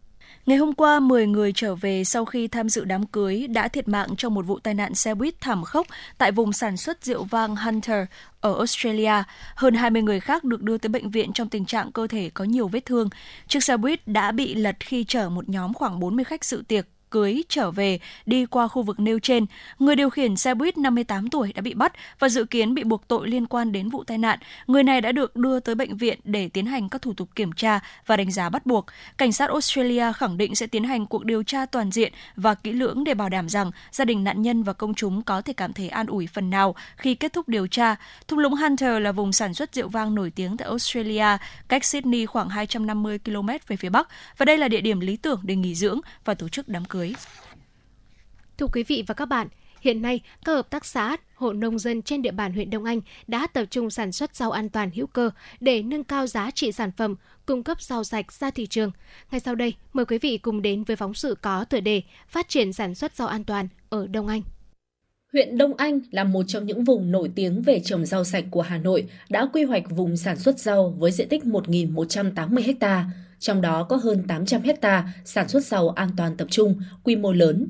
Ngày 0.47 0.59
hôm 0.59 0.73
qua, 0.73 1.01
10 1.01 1.27
người 1.27 1.53
trở 1.55 1.75
về 1.75 2.05
sau 2.05 2.25
khi 2.25 2.49
tham 2.49 2.69
dự 2.69 2.85
đám 2.85 3.07
cưới 3.07 3.47
đã 3.47 3.69
thiệt 3.69 3.89
mạng 3.89 4.09
trong 4.17 4.35
một 4.35 4.47
vụ 4.47 4.59
tai 4.59 4.75
nạn 4.75 4.95
xe 4.95 5.15
buýt 5.15 5.41
thảm 5.41 5.65
khốc 5.65 5.87
tại 6.19 6.33
vùng 6.33 6.53
sản 6.53 6.77
xuất 6.77 7.05
rượu 7.05 7.25
vang 7.25 7.57
Hunter 7.57 8.05
ở 8.41 8.55
Australia. 8.55 9.23
Hơn 9.55 9.75
20 9.75 10.03
người 10.03 10.21
khác 10.21 10.45
được 10.45 10.63
đưa 10.63 10.79
tới 10.79 10.89
bệnh 10.89 11.11
viện 11.11 11.33
trong 11.33 11.49
tình 11.49 11.65
trạng 11.65 11.93
cơ 11.93 12.07
thể 12.07 12.31
có 12.35 12.45
nhiều 12.45 12.69
vết 12.69 12.85
thương. 12.85 13.09
Chiếc 13.49 13.65
xe 13.65 13.77
buýt 13.77 14.09
đã 14.09 14.33
bị 14.33 14.55
lật 14.55 14.77
khi 14.81 15.05
chở 15.05 15.29
một 15.29 15.49
nhóm 15.49 15.75
khoảng 15.75 16.01
40 16.01 16.25
khách 16.25 16.45
dự 16.45 16.63
tiệc 16.69 16.87
cưới 17.11 17.43
trở 17.49 17.71
về 17.71 17.99
đi 18.27 18.47
qua 18.47 18.69
khu 18.69 18.83
vực 18.83 19.01
nêu 19.01 19.19
trên. 19.19 19.47
Người 19.79 19.97
điều 19.97 20.11
khiển 20.11 20.37
xe 20.37 20.55
buýt 20.55 20.79
58 20.79 21.31
tuổi 21.31 21.53
đã 21.53 21.63
bị 21.63 21.75
bắt 21.75 21.93
và 22.19 22.29
dự 22.29 22.45
kiến 22.45 22.75
bị 22.75 22.85
buộc 22.85 23.09
tội 23.09 23.29
liên 23.29 23.47
quan 23.47 23.73
đến 23.73 23.89
vụ 23.89 24.05
tai 24.05 24.19
nạn. 24.19 24.39
Người 24.67 24.83
này 24.83 25.01
đã 25.01 25.13
được 25.13 25.37
đưa 25.37 25.61
tới 25.61 25.75
bệnh 25.75 25.97
viện 25.97 26.19
để 26.25 26.49
tiến 26.49 26.67
hành 26.67 26.89
các 26.89 27.03
thủ 27.03 27.13
tục 27.13 27.29
kiểm 27.35 27.53
tra 27.53 27.81
và 28.07 28.17
đánh 28.17 28.31
giá 28.31 28.49
bắt 28.49 28.67
buộc. 28.67 28.87
Cảnh 29.19 29.33
sát 29.33 29.49
Australia 29.49 30.13
khẳng 30.13 30.39
định 30.39 30.55
sẽ 30.55 30.67
tiến 30.67 30.85
hành 30.85 31.07
cuộc 31.07 31.25
điều 31.25 31.43
tra 31.43 31.67
toàn 31.67 31.91
diện 31.91 32.13
và 32.37 32.55
kỹ 32.55 32.73
lưỡng 32.73 33.05
để 33.05 33.15
bảo 33.15 33.29
đảm 33.29 33.49
rằng 33.49 33.71
gia 33.93 34.05
đình 34.05 34.25
nạn 34.25 34.43
nhân 34.43 34.63
và 34.63 34.73
công 34.73 34.95
chúng 34.95 35.23
có 35.23 35.43
thể 35.43 35.53
cảm 35.53 35.73
thấy 35.73 35.89
an 35.89 36.07
ủi 36.07 36.27
phần 36.27 36.51
nào 36.51 36.75
khi 36.97 37.15
kết 37.15 37.33
thúc 37.33 37.49
điều 37.49 37.67
tra. 37.67 37.97
Thung 38.29 38.39
lũng 38.39 38.55
Hunter 38.55 39.03
là 39.03 39.13
vùng 39.13 39.33
sản 39.33 39.55
xuất 39.55 39.75
rượu 39.75 39.89
vang 39.89 40.15
nổi 40.15 40.31
tiếng 40.31 40.57
tại 40.57 40.69
Australia, 40.69 41.27
cách 41.69 41.85
Sydney 41.85 42.27
khoảng 42.27 42.49
250 42.49 43.19
km 43.19 43.49
về 43.69 43.77
phía 43.77 43.89
bắc 43.89 44.09
và 44.37 44.45
đây 44.45 44.59
là 44.59 44.69
địa 44.69 44.81
điểm 44.81 45.01
lý 45.01 45.17
tưởng 45.17 45.41
để 45.43 45.57
nghỉ 45.57 45.75
dưỡng 45.75 46.01
và 46.25 46.35
tổ 46.35 46.49
chức 46.49 46.69
đám 46.69 46.85
cưới 46.85 47.00
cưới. 47.01 47.13
Thưa 48.59 48.67
quý 48.73 48.83
vị 48.83 49.05
và 49.07 49.15
các 49.15 49.27
bạn, 49.27 49.49
hiện 49.81 50.03
nay 50.03 50.21
các 50.45 50.53
hợp 50.53 50.71
tác 50.71 50.85
xã, 50.85 51.17
hộ 51.35 51.53
nông 51.53 51.79
dân 51.79 52.03
trên 52.03 52.23
địa 52.23 52.31
bàn 52.31 52.53
huyện 52.53 52.71
Đông 52.71 52.85
Anh 52.85 53.01
đã 53.27 53.47
tập 53.47 53.65
trung 53.71 53.91
sản 53.91 54.13
xuất 54.13 54.37
rau 54.37 54.51
an 54.51 54.69
toàn 54.69 54.91
hữu 54.95 55.07
cơ 55.07 55.31
để 55.61 55.83
nâng 55.83 56.05
cao 56.05 56.27
giá 56.27 56.51
trị 56.51 56.73
sản 56.73 56.91
phẩm, 56.97 57.17
cung 57.47 57.63
cấp 57.63 57.83
rau 57.83 58.05
sạch 58.05 58.33
ra 58.33 58.51
thị 58.51 58.67
trường. 58.67 58.91
Ngay 59.31 59.41
sau 59.41 59.55
đây, 59.55 59.75
mời 59.93 60.05
quý 60.05 60.19
vị 60.19 60.39
cùng 60.39 60.63
đến 60.63 60.85
với 60.85 60.97
phóng 60.97 61.15
sự 61.15 61.37
có 61.43 61.65
tựa 61.65 61.81
đề 61.81 62.03
Phát 62.29 62.49
triển 62.49 62.73
sản 62.73 62.95
xuất 62.95 63.17
rau 63.17 63.29
an 63.29 63.45
toàn 63.45 63.69
ở 63.91 64.07
Đông 64.07 64.29
Anh. 64.29 64.43
Huyện 65.33 65.59
Đông 65.59 65.75
Anh 65.77 66.01
là 66.11 66.25
một 66.25 66.43
trong 66.49 66.67
những 66.67 66.85
vùng 66.85 67.11
nổi 67.11 67.31
tiếng 67.35 67.63
về 67.63 67.81
trồng 67.85 68.07
rau 68.07 68.25
sạch 68.25 68.45
của 68.51 68.63
Hà 68.63 68.79
Nội, 68.79 69.09
đã 69.29 69.47
quy 69.53 69.65
hoạch 69.65 69.91
vùng 69.91 70.17
sản 70.17 70.39
xuất 70.39 70.59
rau 70.59 70.95
với 70.99 71.13
diện 71.13 71.29
tích 71.29 71.45
1.180 71.45 72.75
ha 72.81 73.07
trong 73.41 73.61
đó 73.61 73.83
có 73.83 73.97
hơn 73.97 74.23
800 74.29 74.63
hecta 74.63 75.15
sản 75.25 75.49
xuất 75.49 75.65
rau 75.65 75.89
an 75.89 76.11
toàn 76.17 76.37
tập 76.37 76.49
trung, 76.51 76.81
quy 77.05 77.17
mô 77.17 77.33
lớn. 77.33 77.69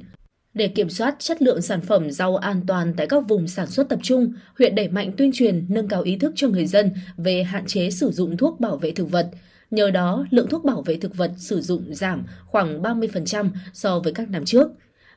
Để 0.54 0.68
kiểm 0.68 0.90
soát 0.90 1.16
chất 1.18 1.42
lượng 1.42 1.62
sản 1.62 1.80
phẩm 1.80 2.10
rau 2.10 2.36
an 2.36 2.62
toàn 2.66 2.94
tại 2.96 3.06
các 3.06 3.28
vùng 3.28 3.48
sản 3.48 3.66
xuất 3.66 3.88
tập 3.88 3.98
trung, 4.02 4.32
huyện 4.58 4.74
đẩy 4.74 4.88
mạnh 4.88 5.12
tuyên 5.16 5.30
truyền 5.34 5.66
nâng 5.68 5.88
cao 5.88 6.02
ý 6.02 6.16
thức 6.16 6.32
cho 6.36 6.48
người 6.48 6.66
dân 6.66 6.92
về 7.16 7.42
hạn 7.42 7.66
chế 7.66 7.90
sử 7.90 8.10
dụng 8.10 8.36
thuốc 8.36 8.60
bảo 8.60 8.76
vệ 8.76 8.90
thực 8.90 9.10
vật. 9.10 9.30
Nhờ 9.70 9.90
đó, 9.90 10.26
lượng 10.30 10.48
thuốc 10.48 10.64
bảo 10.64 10.82
vệ 10.82 10.96
thực 10.96 11.16
vật 11.16 11.32
sử 11.36 11.60
dụng 11.60 11.94
giảm 11.94 12.24
khoảng 12.46 12.82
30% 12.82 13.50
so 13.72 14.00
với 14.00 14.12
các 14.12 14.30
năm 14.30 14.44
trước. 14.44 14.68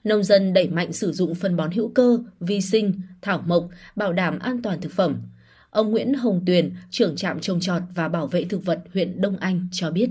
Nông 0.03 0.23
dân 0.23 0.53
đẩy 0.53 0.67
mạnh 0.67 0.93
sử 0.93 1.11
dụng 1.11 1.35
phân 1.35 1.55
bón 1.55 1.71
hữu 1.71 1.89
cơ, 1.89 2.19
vi 2.39 2.61
sinh, 2.61 2.93
thảo 3.21 3.43
mộc, 3.47 3.69
bảo 3.95 4.13
đảm 4.13 4.39
an 4.39 4.61
toàn 4.61 4.81
thực 4.81 4.91
phẩm. 4.91 5.21
Ông 5.69 5.91
Nguyễn 5.91 6.13
Hồng 6.13 6.43
Tuyền, 6.45 6.73
trưởng 6.89 7.15
trạm 7.15 7.39
trồng 7.39 7.59
trọt 7.59 7.81
và 7.95 8.07
bảo 8.07 8.27
vệ 8.27 8.43
thực 8.43 8.65
vật 8.65 8.79
huyện 8.93 9.21
Đông 9.21 9.37
Anh 9.37 9.67
cho 9.71 9.91
biết. 9.91 10.09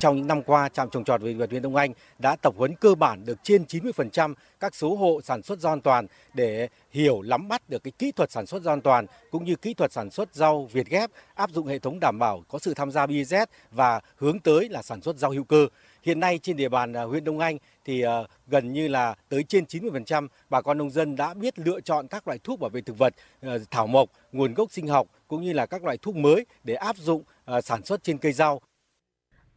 Trong 0.00 0.16
những 0.16 0.26
năm 0.26 0.42
qua, 0.42 0.68
trạm 0.68 0.90
trồng 0.90 1.04
trọt 1.04 1.22
về 1.22 1.34
vật 1.34 1.50
huyện 1.50 1.62
Đông 1.62 1.76
Anh 1.76 1.92
đã 2.18 2.36
tập 2.36 2.54
huấn 2.56 2.74
cơ 2.74 2.94
bản 2.94 3.24
được 3.24 3.38
trên 3.42 3.64
90% 3.64 4.34
các 4.60 4.74
số 4.74 4.94
hộ 4.94 5.20
sản 5.24 5.42
xuất 5.42 5.60
rau 5.60 5.72
an 5.72 5.80
toàn 5.80 6.06
để 6.34 6.68
hiểu 6.90 7.22
nắm 7.22 7.48
bắt 7.48 7.68
được 7.68 7.84
cái 7.84 7.92
kỹ 7.98 8.12
thuật 8.12 8.30
sản 8.30 8.46
xuất 8.46 8.62
rau 8.62 8.72
an 8.72 8.80
toàn 8.80 9.06
cũng 9.30 9.44
như 9.44 9.56
kỹ 9.56 9.74
thuật 9.74 9.92
sản 9.92 10.10
xuất 10.10 10.34
rau 10.34 10.68
Việt 10.72 10.86
ghép 10.86 11.10
áp 11.34 11.50
dụng 11.50 11.66
hệ 11.66 11.78
thống 11.78 12.00
đảm 12.00 12.18
bảo 12.18 12.44
có 12.48 12.58
sự 12.58 12.74
tham 12.74 12.90
gia 12.90 13.06
BZ 13.06 13.46
và 13.70 14.00
hướng 14.16 14.38
tới 14.38 14.68
là 14.68 14.82
sản 14.82 15.00
xuất 15.00 15.16
rau 15.16 15.30
hữu 15.30 15.44
cơ. 15.44 15.66
Hiện 16.02 16.20
nay 16.20 16.38
trên 16.38 16.56
địa 16.56 16.68
bàn 16.68 16.92
à, 16.92 17.02
huyện 17.02 17.24
Đông 17.24 17.38
Anh 17.38 17.58
thì 17.84 18.02
à, 18.02 18.18
gần 18.46 18.72
như 18.72 18.88
là 18.88 19.14
tới 19.28 19.42
trên 19.42 19.64
90% 19.64 20.28
bà 20.50 20.62
con 20.62 20.78
nông 20.78 20.90
dân 20.90 21.16
đã 21.16 21.34
biết 21.34 21.58
lựa 21.58 21.80
chọn 21.80 22.08
các 22.08 22.28
loại 22.28 22.38
thuốc 22.44 22.60
bảo 22.60 22.70
vệ 22.70 22.80
thực 22.80 22.98
vật, 22.98 23.14
à, 23.42 23.56
thảo 23.70 23.86
mộc, 23.86 24.08
nguồn 24.32 24.54
gốc 24.54 24.72
sinh 24.72 24.86
học 24.86 25.06
cũng 25.28 25.42
như 25.42 25.52
là 25.52 25.66
các 25.66 25.84
loại 25.84 25.96
thuốc 26.02 26.16
mới 26.16 26.46
để 26.64 26.74
áp 26.74 26.96
dụng 26.96 27.22
sản 27.62 27.84
xuất 27.84 28.02
trên 28.02 28.18
cây 28.18 28.32
rau. 28.32 28.60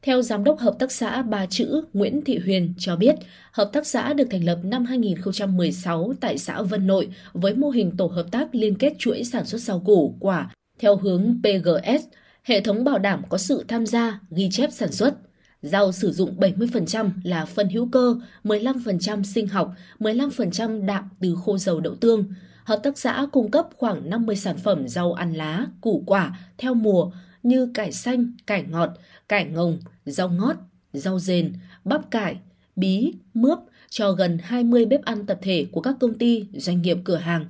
Theo 0.04 0.22
Giám 0.22 0.44
đốc 0.44 0.60
Hợp 0.60 0.76
tác 0.80 0.92
xã 0.92 1.22
Ba 1.22 1.46
Chữ 1.46 1.84
Nguyễn 1.94 2.22
Thị 2.26 2.38
Huyền 2.38 2.74
cho 2.78 2.96
biết, 2.96 3.16
Hợp 3.52 3.70
tác 3.74 3.88
xã 3.88 4.14
được 4.14 4.28
thành 4.32 4.44
lập 4.44 4.60
năm 4.64 4.86
2016 4.86 6.14
tại 6.22 6.38
xã 6.38 6.62
Vân 6.62 6.88
Nội 6.88 7.10
với 7.34 7.56
mô 7.56 7.70
hình 7.70 7.98
tổ 7.98 8.08
hợp 8.08 8.26
tác 8.32 8.56
liên 8.56 8.78
kết 8.78 8.94
chuỗi 9.00 9.24
sản 9.24 9.46
xuất 9.46 9.62
rau 9.62 9.80
củ, 9.80 10.18
quả 10.20 10.50
theo 10.80 10.96
hướng 10.96 11.42
PGS, 11.44 12.04
hệ 12.44 12.62
thống 12.62 12.84
bảo 12.84 13.00
đảm 13.00 13.22
có 13.30 13.38
sự 13.38 13.66
tham 13.68 13.86
gia, 13.86 14.20
ghi 14.32 14.50
chép 14.52 14.70
sản 14.74 14.92
xuất. 14.92 15.14
Rau 15.62 15.92
sử 15.92 16.12
dụng 16.12 16.36
70% 16.40 17.10
là 17.24 17.46
phân 17.46 17.70
hữu 17.70 17.90
cơ, 17.92 18.16
15% 18.44 19.24
sinh 19.24 19.48
học, 19.48 19.74
15% 20.00 20.86
đạm 20.86 21.10
từ 21.20 21.36
khô 21.46 21.58
dầu 21.58 21.80
đậu 21.80 21.96
tương. 21.96 22.26
Hợp 22.64 22.80
tác 22.84 22.98
xã 22.98 23.28
cung 23.32 23.52
cấp 23.52 23.68
khoảng 23.78 24.10
50 24.10 24.36
sản 24.36 24.58
phẩm 24.58 24.88
rau 24.88 25.14
ăn 25.14 25.34
lá, 25.34 25.66
củ 25.82 26.04
quả 26.06 26.40
theo 26.58 26.74
mùa 26.74 27.12
như 27.44 27.72
cải 27.74 27.92
xanh, 27.92 28.32
cải 28.48 28.64
ngọt, 28.64 28.90
cải 29.30 29.46
ngồng, 29.46 29.80
rau 30.06 30.30
ngót, 30.30 30.56
rau 30.94 31.20
rền, 31.20 31.54
bắp 31.84 32.12
cải, 32.12 32.38
bí, 32.76 33.14
mướp 33.34 33.60
cho 33.90 34.12
gần 34.12 34.38
20 34.44 34.86
bếp 34.86 35.06
ăn 35.06 35.26
tập 35.26 35.40
thể 35.42 35.68
của 35.72 35.82
các 35.82 35.96
công 36.00 36.18
ty, 36.18 36.46
doanh 36.54 36.82
nghiệp 36.82 36.98
cửa 37.04 37.16
hàng. 37.16 37.46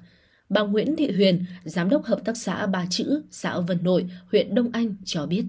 Bà 0.49 0.61
Nguyễn 0.61 0.95
Thị 0.95 1.11
Huyền, 1.11 1.45
Giám 1.63 1.89
đốc 1.89 2.03
Hợp 2.03 2.19
tác 2.25 2.37
xã 2.37 2.65
Ba 2.65 2.85
Chữ, 2.89 3.21
xã 3.31 3.59
Vân 3.59 3.77
Nội, 3.83 4.09
huyện 4.31 4.55
Đông 4.55 4.69
Anh 4.73 4.95
cho 5.05 5.25
biết. 5.25 5.43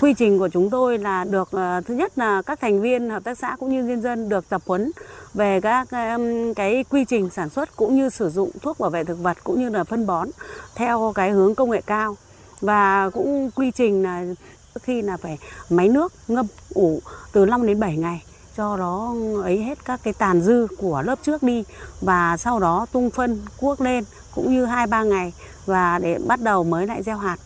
Quy 0.00 0.14
trình 0.14 0.38
của 0.38 0.48
chúng 0.48 0.70
tôi 0.70 0.98
là 0.98 1.24
được 1.24 1.48
ờ, 1.52 1.80
thứ 1.86 1.94
nhất 1.94 2.18
là 2.18 2.42
các 2.42 2.60
thành 2.60 2.80
viên 2.80 3.10
hợp 3.10 3.24
tác 3.24 3.38
xã 3.38 3.56
cũng 3.58 3.70
như 3.70 3.84
nhân 3.84 4.00
dân 4.00 4.28
được 4.28 4.48
tập 4.48 4.62
huấn 4.66 4.90
về 5.34 5.60
các 5.60 5.88
cái 6.56 6.84
quy 6.90 7.04
trình 7.04 7.30
sản 7.30 7.48
xuất 7.48 7.76
cũng 7.76 7.96
như 7.96 8.10
sử 8.10 8.30
dụng 8.30 8.50
thuốc 8.62 8.80
bảo 8.80 8.90
vệ 8.90 9.04
thực 9.04 9.18
vật 9.18 9.36
cũng 9.44 9.60
như 9.60 9.68
là 9.68 9.84
phân 9.84 10.06
bón 10.06 10.28
theo 10.76 11.12
cái 11.14 11.30
hướng 11.30 11.54
công 11.54 11.70
nghệ 11.70 11.80
cao 11.86 12.16
và 12.60 13.10
cũng 13.10 13.50
quy 13.54 13.70
trình 13.70 14.02
là 14.02 14.24
khi 14.82 15.02
là 15.02 15.16
phải 15.16 15.38
máy 15.70 15.88
nước 15.88 16.12
ngâm 16.28 16.46
ủ 16.74 17.00
từ 17.32 17.46
5 17.46 17.66
đến 17.66 17.80
7 17.80 17.96
ngày 17.96 18.22
cho 18.56 18.76
nó 18.76 19.14
ấy 19.42 19.62
hết 19.62 19.84
các 19.84 20.00
cái 20.02 20.12
tàn 20.12 20.40
dư 20.42 20.66
của 20.78 21.02
lớp 21.02 21.18
trước 21.22 21.42
đi 21.42 21.64
và 22.00 22.36
sau 22.36 22.60
đó 22.60 22.86
tung 22.92 23.10
phân 23.10 23.42
cuốc 23.60 23.80
lên 23.80 24.04
cũng 24.34 24.52
như 24.52 24.64
hai 24.64 24.86
ba 24.86 25.02
ngày 25.02 25.32
và 25.66 25.98
để 25.98 26.18
bắt 26.26 26.40
đầu 26.40 26.64
mới 26.64 26.86
lại 26.86 27.02
gieo 27.02 27.16
hạt 27.16 27.36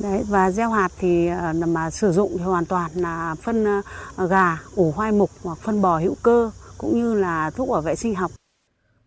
Đấy, 0.00 0.24
và 0.28 0.50
gieo 0.50 0.70
hạt 0.70 0.88
thì 0.98 1.26
ờ, 1.26 1.52
mà 1.52 1.90
sử 1.90 2.12
dụng 2.12 2.38
thì 2.38 2.44
hoàn 2.44 2.64
toàn 2.64 2.90
là 2.94 3.34
phân 3.42 3.82
ờ, 4.16 4.26
gà, 4.26 4.58
ủ 4.74 4.92
hoai 4.96 5.12
mục 5.12 5.30
hoặc 5.42 5.58
phân 5.58 5.82
bò 5.82 5.98
hữu 5.98 6.14
cơ 6.22 6.50
cũng 6.78 7.00
như 7.00 7.14
là 7.14 7.50
thuốc 7.50 7.68
bảo 7.68 7.80
vệ 7.80 7.94
sinh 7.96 8.14
học. 8.14 8.30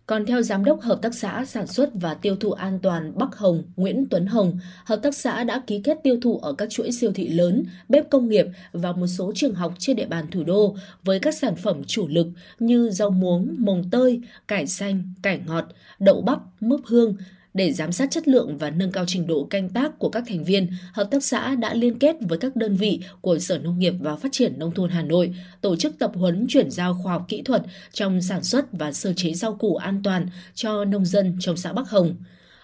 Còn 0.08 0.26
theo 0.26 0.42
Giám 0.42 0.66
đốc 0.66 0.82
Hợp 0.82 1.00
tác 1.02 1.16
xã 1.16 1.46
Sản 1.46 1.68
xuất 1.68 1.90
và 1.94 2.14
Tiêu 2.14 2.36
thụ 2.36 2.52
An 2.52 2.80
toàn 2.80 3.12
Bắc 3.16 3.36
Hồng 3.36 3.64
Nguyễn 3.76 4.06
Tuấn 4.10 4.26
Hồng, 4.26 4.60
Hợp 4.86 5.00
tác 5.04 5.16
xã 5.16 5.44
đã 5.44 5.62
ký 5.68 5.82
kết 5.84 5.98
tiêu 6.04 6.18
thụ 6.22 6.38
ở 6.38 6.54
các 6.54 6.70
chuỗi 6.70 6.92
siêu 6.92 7.12
thị 7.16 7.28
lớn, 7.28 7.64
bếp 7.90 8.10
công 8.10 8.30
nghiệp 8.30 8.46
và 8.72 8.92
một 8.92 9.08
số 9.08 9.32
trường 9.36 9.56
học 9.56 9.74
trên 9.80 9.96
địa 9.96 10.06
bàn 10.06 10.26
thủ 10.32 10.44
đô 10.44 10.76
với 11.04 11.20
các 11.20 11.36
sản 11.36 11.56
phẩm 11.56 11.84
chủ 11.88 12.08
lực 12.08 12.28
như 12.60 12.90
rau 12.90 13.10
muống, 13.10 13.56
mồng 13.58 13.90
tơi, 13.92 14.22
cải 14.48 14.68
xanh, 14.68 15.14
cải 15.22 15.40
ngọt, 15.48 15.66
đậu 16.00 16.22
bắp, 16.22 16.40
mướp 16.62 16.80
hương, 16.86 17.16
để 17.56 17.74
giám 17.74 17.92
sát 17.92 18.12
chất 18.12 18.28
lượng 18.28 18.58
và 18.58 18.70
nâng 18.70 18.92
cao 18.92 19.04
trình 19.08 19.28
độ 19.28 19.48
canh 19.50 19.70
tác 19.70 20.00
của 20.00 20.10
các 20.10 20.24
thành 20.28 20.44
viên, 20.44 20.68
hợp 20.94 21.08
tác 21.12 21.24
xã 21.24 21.56
đã 21.56 21.74
liên 21.74 22.00
kết 22.00 22.16
với 22.22 22.38
các 22.38 22.56
đơn 22.56 22.76
vị 22.76 23.00
của 23.22 23.40
Sở 23.40 23.58
Nông 23.58 23.80
nghiệp 23.80 23.94
và 24.00 24.16
Phát 24.16 24.30
triển 24.32 24.60
Nông 24.60 24.72
thôn 24.72 24.90
Hà 24.90 25.02
Nội 25.02 25.36
tổ 25.62 25.76
chức 25.76 26.00
tập 26.00 26.12
huấn 26.16 26.46
chuyển 26.50 26.72
giao 26.72 26.98
khoa 27.04 27.14
học 27.14 27.26
kỹ 27.28 27.42
thuật 27.42 27.62
trong 27.92 28.22
sản 28.22 28.44
xuất 28.44 28.66
và 28.72 28.92
sơ 28.92 29.14
chế 29.14 29.34
rau 29.34 29.56
củ 29.56 29.76
an 29.76 30.02
toàn 30.04 30.28
cho 30.54 30.86
nông 30.86 31.06
dân 31.06 31.38
trong 31.40 31.58
xã 31.58 31.74
Bắc 31.74 31.90
Hồng. 31.90 32.16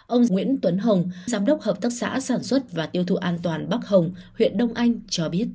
Ông 0.08 0.26
Nguyễn 0.30 0.58
Tuấn 0.62 0.78
Hồng, 0.78 1.12
Giám 1.26 1.46
đốc 1.46 1.62
Hợp 1.62 1.82
tác 1.82 1.90
xã 1.94 2.20
Sản 2.20 2.44
xuất 2.44 2.72
và 2.72 2.86
Tiêu 2.86 3.04
thụ 3.04 3.16
An 3.16 3.40
toàn 3.44 3.70
Bắc 3.70 3.88
Hồng, 3.88 4.12
huyện 4.38 4.58
Đông 4.58 4.74
Anh 4.74 5.00
cho 5.10 5.30
biết. 5.30 5.48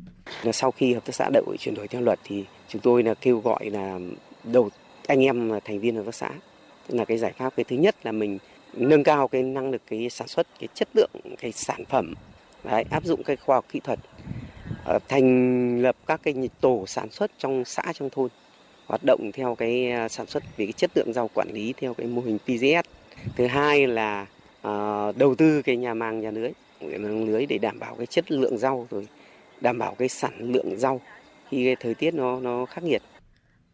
Sau 0.52 0.70
khi 0.70 0.94
Hợp 0.94 1.04
tác 1.04 1.14
xã 1.14 1.30
đội 1.34 1.56
chuyển 1.58 1.74
đổi 1.74 1.88
theo 1.88 2.02
luật 2.02 2.18
thì 2.24 2.44
chúng 2.68 2.82
tôi 2.82 3.02
là 3.02 3.14
kêu 3.14 3.38
gọi 3.40 3.70
là 3.70 3.98
đầu 4.44 4.70
anh 5.06 5.20
em 5.20 5.50
thành 5.64 5.80
viên 5.80 5.96
hợp 5.96 6.02
tác 6.04 6.14
xã. 6.14 6.30
Tức 6.88 6.94
là 6.96 7.04
cái 7.04 7.18
giải 7.18 7.32
pháp 7.38 7.52
cái 7.56 7.64
thứ 7.68 7.76
nhất 7.76 7.96
là 8.02 8.12
mình 8.12 8.38
nâng 8.76 9.02
cao 9.04 9.28
cái 9.28 9.42
năng 9.42 9.70
lực 9.70 9.82
cái 9.86 10.10
sản 10.10 10.28
xuất 10.28 10.46
cái 10.60 10.68
chất 10.74 10.88
lượng 10.94 11.10
cái 11.38 11.52
sản 11.52 11.84
phẩm 11.84 12.14
đấy, 12.64 12.84
áp 12.90 13.04
dụng 13.04 13.22
cái 13.22 13.36
khoa 13.36 13.56
học 13.56 13.64
kỹ 13.72 13.80
thuật 13.80 13.98
ờ, 14.84 14.98
thành 15.08 15.82
lập 15.82 15.96
các 16.06 16.20
cái 16.22 16.34
tổ 16.60 16.84
sản 16.86 17.10
xuất 17.10 17.30
trong 17.38 17.64
xã 17.64 17.82
trong 17.94 18.10
thôn 18.10 18.28
hoạt 18.86 19.00
động 19.06 19.30
theo 19.34 19.54
cái 19.54 19.90
ờ, 19.90 20.08
sản 20.08 20.26
xuất 20.26 20.42
về 20.56 20.66
cái 20.66 20.72
chất 20.72 20.90
lượng 20.94 21.12
rau 21.14 21.30
quản 21.34 21.48
lý 21.52 21.74
theo 21.76 21.94
cái 21.94 22.06
mô 22.06 22.22
hình 22.22 22.38
PGS 22.38 22.88
thứ 23.36 23.46
hai 23.46 23.86
là 23.86 24.26
uh, 24.68 25.16
đầu 25.16 25.34
tư 25.34 25.62
cái 25.62 25.76
nhà 25.76 25.94
màng 25.94 26.20
nhà 26.20 26.30
lưới 26.30 26.50
màng 26.80 27.24
lưới 27.24 27.46
để 27.46 27.58
đảm 27.58 27.78
bảo 27.78 27.94
cái 27.94 28.06
chất 28.06 28.30
lượng 28.30 28.58
rau 28.58 28.86
rồi 28.90 29.08
đảm 29.60 29.78
bảo 29.78 29.94
cái 29.94 30.08
sản 30.08 30.52
lượng 30.52 30.76
rau 30.76 31.00
khi 31.50 31.64
cái 31.64 31.76
thời 31.76 31.94
tiết 31.94 32.14
nó 32.14 32.40
nó 32.40 32.66
khắc 32.66 32.84
nghiệt. 32.84 33.02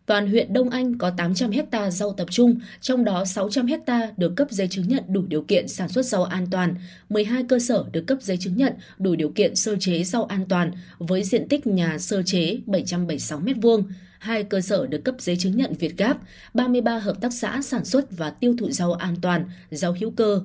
Toàn 0.06 0.30
huyện 0.30 0.52
Đông 0.52 0.70
Anh 0.70 0.98
có 0.98 1.10
800 1.10 1.50
hecta 1.50 1.90
rau 1.90 2.12
tập 2.12 2.26
trung, 2.30 2.60
trong 2.80 3.04
đó 3.04 3.24
600 3.24 3.66
hecta 3.66 4.10
được 4.16 4.32
cấp 4.36 4.48
giấy 4.50 4.68
chứng 4.68 4.88
nhận 4.88 5.04
đủ 5.08 5.22
điều 5.28 5.42
kiện 5.42 5.68
sản 5.68 5.88
xuất 5.88 6.06
rau 6.06 6.24
an 6.24 6.46
toàn, 6.50 6.74
12 7.08 7.44
cơ 7.48 7.58
sở 7.58 7.84
được 7.92 8.04
cấp 8.06 8.18
giấy 8.20 8.36
chứng 8.36 8.56
nhận 8.56 8.72
đủ 8.98 9.14
điều 9.14 9.28
kiện 9.28 9.56
sơ 9.56 9.76
chế 9.80 10.04
rau 10.04 10.24
an 10.24 10.46
toàn 10.48 10.72
với 10.98 11.24
diện 11.24 11.48
tích 11.48 11.66
nhà 11.66 11.98
sơ 11.98 12.22
chế 12.22 12.58
776 12.66 13.40
m2, 13.40 13.82
hai 14.18 14.44
cơ 14.44 14.60
sở 14.60 14.86
được 14.86 15.04
cấp 15.04 15.14
giấy 15.18 15.36
chứng 15.36 15.56
nhận 15.56 15.74
Việt 15.74 15.96
Gáp, 15.98 16.18
33 16.54 16.98
hợp 16.98 17.20
tác 17.20 17.32
xã 17.32 17.62
sản 17.62 17.84
xuất 17.84 18.04
và 18.10 18.30
tiêu 18.30 18.54
thụ 18.58 18.70
rau 18.70 18.92
an 18.92 19.16
toàn, 19.22 19.44
rau 19.70 19.96
hữu 20.00 20.10
cơ. 20.10 20.42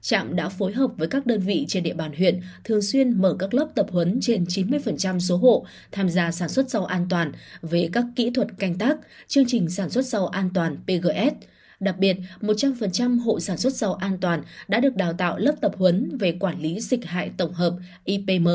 Trạm 0.00 0.36
đã 0.36 0.48
phối 0.48 0.72
hợp 0.72 0.90
với 0.96 1.08
các 1.08 1.26
đơn 1.26 1.40
vị 1.40 1.64
trên 1.68 1.82
địa 1.82 1.94
bàn 1.94 2.12
huyện 2.12 2.40
thường 2.64 2.82
xuyên 2.82 3.20
mở 3.22 3.36
các 3.38 3.54
lớp 3.54 3.68
tập 3.74 3.86
huấn 3.90 4.18
trên 4.22 4.44
90% 4.44 5.18
số 5.18 5.36
hộ 5.36 5.66
tham 5.92 6.08
gia 6.08 6.30
sản 6.30 6.48
xuất 6.48 6.70
rau 6.70 6.84
an 6.84 7.06
toàn 7.10 7.32
về 7.62 7.88
các 7.92 8.04
kỹ 8.16 8.30
thuật 8.30 8.48
canh 8.58 8.78
tác, 8.78 8.96
chương 9.28 9.44
trình 9.46 9.70
sản 9.70 9.90
xuất 9.90 10.06
rau 10.06 10.26
an 10.26 10.50
toàn 10.54 10.76
PGS. 10.84 11.46
Đặc 11.80 11.98
biệt, 11.98 12.16
100% 12.40 13.20
hộ 13.20 13.40
sản 13.40 13.58
xuất 13.58 13.74
rau 13.74 13.94
an 13.94 14.18
toàn 14.20 14.42
đã 14.68 14.80
được 14.80 14.96
đào 14.96 15.12
tạo 15.12 15.38
lớp 15.38 15.54
tập 15.60 15.72
huấn 15.76 16.18
về 16.18 16.36
quản 16.40 16.60
lý 16.60 16.80
dịch 16.80 17.04
hại 17.04 17.30
tổng 17.36 17.52
hợp 17.52 17.74
IPM 18.04 18.48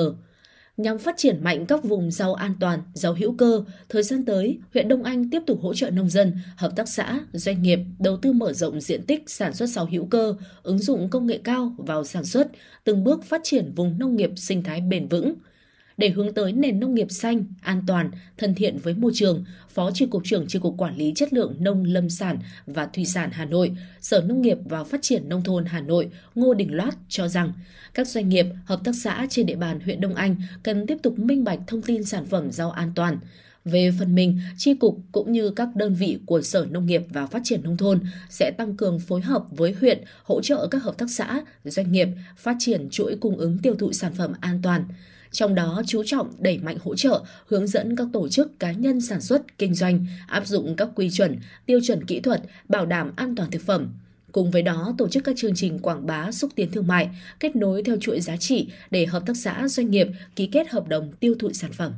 nhằm 0.78 0.98
phát 0.98 1.18
triển 1.18 1.44
mạnh 1.44 1.66
các 1.66 1.84
vùng 1.84 2.12
rau 2.12 2.34
an 2.34 2.54
toàn, 2.60 2.80
rau 2.94 3.14
hữu 3.14 3.36
cơ. 3.38 3.64
Thời 3.90 4.04
gian 4.04 4.26
tới, 4.26 4.60
huyện 4.74 4.88
Đông 4.88 5.04
Anh 5.04 5.30
tiếp 5.30 5.42
tục 5.48 5.60
hỗ 5.62 5.74
trợ 5.74 5.90
nông 5.90 6.10
dân, 6.10 6.34
hợp 6.58 6.72
tác 6.76 6.90
xã, 6.90 7.20
doanh 7.34 7.62
nghiệp 7.62 7.80
đầu 8.00 8.18
tư 8.18 8.32
mở 8.32 8.54
rộng 8.54 8.82
diện 8.82 9.06
tích 9.06 9.24
sản 9.28 9.54
xuất 9.54 9.68
rau 9.68 9.86
hữu 9.86 10.06
cơ, 10.06 10.36
ứng 10.64 10.80
dụng 10.80 11.10
công 11.10 11.28
nghệ 11.28 11.40
cao 11.44 11.76
vào 11.78 12.04
sản 12.04 12.26
xuất, 12.26 12.48
từng 12.84 13.04
bước 13.04 13.24
phát 13.24 13.42
triển 13.44 13.72
vùng 13.76 14.00
nông 14.00 14.16
nghiệp 14.16 14.32
sinh 14.36 14.64
thái 14.64 14.82
bền 14.82 15.08
vững. 15.08 15.34
Để 15.98 16.10
hướng 16.10 16.34
tới 16.34 16.54
nền 16.54 16.80
nông 16.80 16.96
nghiệp 16.96 17.12
xanh, 17.12 17.44
an 17.62 17.82
toàn, 17.88 18.12
thân 18.38 18.56
thiện 18.56 18.78
với 18.78 18.94
môi 18.94 19.12
trường, 19.16 19.46
Phó 19.70 19.92
Tri 19.92 20.06
cục 20.06 20.22
trưởng 20.26 20.48
tri 20.48 20.60
cục 20.60 20.76
Quản 20.78 20.98
lý 20.98 21.14
chất 21.16 21.34
lượng 21.34 21.56
nông 21.60 21.84
lâm 21.84 22.10
sản 22.10 22.40
và 22.68 22.86
thủy 22.86 23.06
sản 23.06 23.30
Hà 23.34 23.46
Nội, 23.46 23.72
Sở 24.02 24.22
Nông 24.22 24.42
nghiệp 24.42 24.58
và 24.66 24.84
Phát 24.84 25.02
triển 25.02 25.30
nông 25.30 25.44
thôn 25.44 25.66
Hà 25.66 25.82
Nội 25.82 26.10
Ngô 26.36 26.54
Đình 26.54 26.74
Loát 26.74 26.96
cho 27.10 27.28
rằng 27.28 27.54
các 27.94 28.08
doanh 28.08 28.30
nghiệp, 28.30 28.46
hợp 28.66 28.80
tác 28.84 28.92
xã 28.96 29.28
trên 29.30 29.46
địa 29.46 29.56
bàn 29.56 29.80
huyện 29.80 30.02
Đông 30.02 30.16
Anh 30.16 30.36
cần 30.64 30.88
tiếp 30.88 30.98
tục 31.04 31.20
minh 31.20 31.44
bạch 31.44 31.60
thông 31.68 31.82
tin 31.82 32.04
sản 32.04 32.26
phẩm 32.26 32.52
rau 32.52 32.72
an 32.72 32.92
toàn. 32.96 33.18
Về 33.66 33.92
phần 34.00 34.16
mình, 34.16 34.40
tri 34.58 34.74
cục 34.74 34.98
cũng 35.12 35.32
như 35.32 35.50
các 35.50 35.76
đơn 35.76 35.94
vị 35.94 36.20
của 36.26 36.42
Sở 36.42 36.66
Nông 36.70 36.86
nghiệp 36.86 37.02
và 37.10 37.28
Phát 37.28 37.42
triển 37.44 37.64
Nông 37.64 37.78
thôn 37.78 38.00
sẽ 38.30 38.52
tăng 38.58 38.78
cường 38.78 39.00
phối 39.00 39.22
hợp 39.22 39.44
với 39.52 39.76
huyện 39.80 40.04
hỗ 40.24 40.42
trợ 40.42 40.68
các 40.72 40.84
hợp 40.84 40.98
tác 40.98 41.10
xã, 41.10 41.42
doanh 41.64 41.92
nghiệp 41.92 42.08
phát 42.38 42.56
triển 42.60 42.88
chuỗi 42.92 43.16
cung 43.16 43.38
ứng 43.38 43.58
tiêu 43.58 43.76
thụ 43.76 43.94
sản 43.94 44.14
phẩm 44.14 44.34
an 44.42 44.60
toàn 44.64 44.84
trong 45.36 45.56
đó 45.56 45.82
chú 45.88 46.04
trọng 46.06 46.32
đẩy 46.40 46.58
mạnh 46.58 46.78
hỗ 46.84 46.96
trợ, 46.96 47.24
hướng 47.48 47.68
dẫn 47.68 47.96
các 47.96 48.08
tổ 48.14 48.28
chức 48.30 48.60
cá 48.60 48.72
nhân 48.72 49.02
sản 49.02 49.22
xuất, 49.22 49.58
kinh 49.58 49.74
doanh 49.74 50.06
áp 50.28 50.48
dụng 50.48 50.76
các 50.76 50.90
quy 50.96 51.10
chuẩn, 51.10 51.40
tiêu 51.66 51.80
chuẩn 51.84 52.06
kỹ 52.06 52.20
thuật, 52.20 52.42
bảo 52.70 52.86
đảm 52.86 53.12
an 53.16 53.36
toàn 53.36 53.52
thực 53.52 53.62
phẩm. 53.62 53.88
Cùng 54.32 54.52
với 54.52 54.62
đó, 54.62 54.96
tổ 54.98 55.08
chức 55.08 55.24
các 55.24 55.36
chương 55.38 55.56
trình 55.56 55.80
quảng 55.80 56.06
bá 56.06 56.32
xúc 56.32 56.52
tiến 56.56 56.72
thương 56.72 56.88
mại, 56.88 57.10
kết 57.40 57.56
nối 57.56 57.84
theo 57.84 57.98
chuỗi 58.02 58.22
giá 58.22 58.38
trị 58.38 58.68
để 58.92 59.06
hợp 59.06 59.24
tác 59.26 59.38
xã 59.38 59.68
doanh 59.68 59.92
nghiệp 59.92 60.08
ký 60.36 60.48
kết 60.48 60.70
hợp 60.70 60.88
đồng 60.88 61.12
tiêu 61.20 61.36
thụ 61.40 61.54
sản 61.54 61.72
phẩm. 61.72 61.92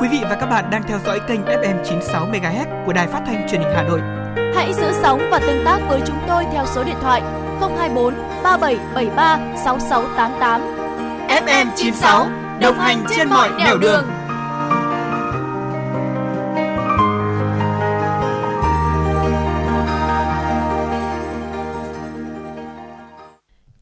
Quý 0.00 0.08
vị 0.10 0.18
và 0.22 0.36
các 0.40 0.46
bạn 0.46 0.70
đang 0.70 0.82
theo 0.88 0.98
dõi 1.06 1.20
kênh 1.28 1.40
FM 1.40 1.84
96 1.84 2.26
MHz 2.32 2.86
của 2.86 2.92
Đài 2.92 3.06
Phát 3.06 3.22
thanh 3.26 3.46
Truyền 3.48 3.60
hình 3.60 3.70
Hà 3.74 3.82
Nội. 3.82 4.23
Hãy 4.54 4.74
giữ 4.74 4.92
sóng 5.02 5.20
và 5.30 5.38
tương 5.38 5.64
tác 5.64 5.78
với 5.88 6.00
chúng 6.06 6.18
tôi 6.28 6.44
theo 6.52 6.66
số 6.66 6.84
điện 6.84 6.96
thoại 7.00 7.22
024 7.60 8.14
3773 8.42 9.38
6688. 9.64 10.60
FM 11.28 11.66
96 11.76 12.28
đồng 12.60 12.78
hành 12.78 13.04
trên 13.16 13.30
mọi 13.30 13.50
nẻo 13.58 13.78
đường. 13.78 14.04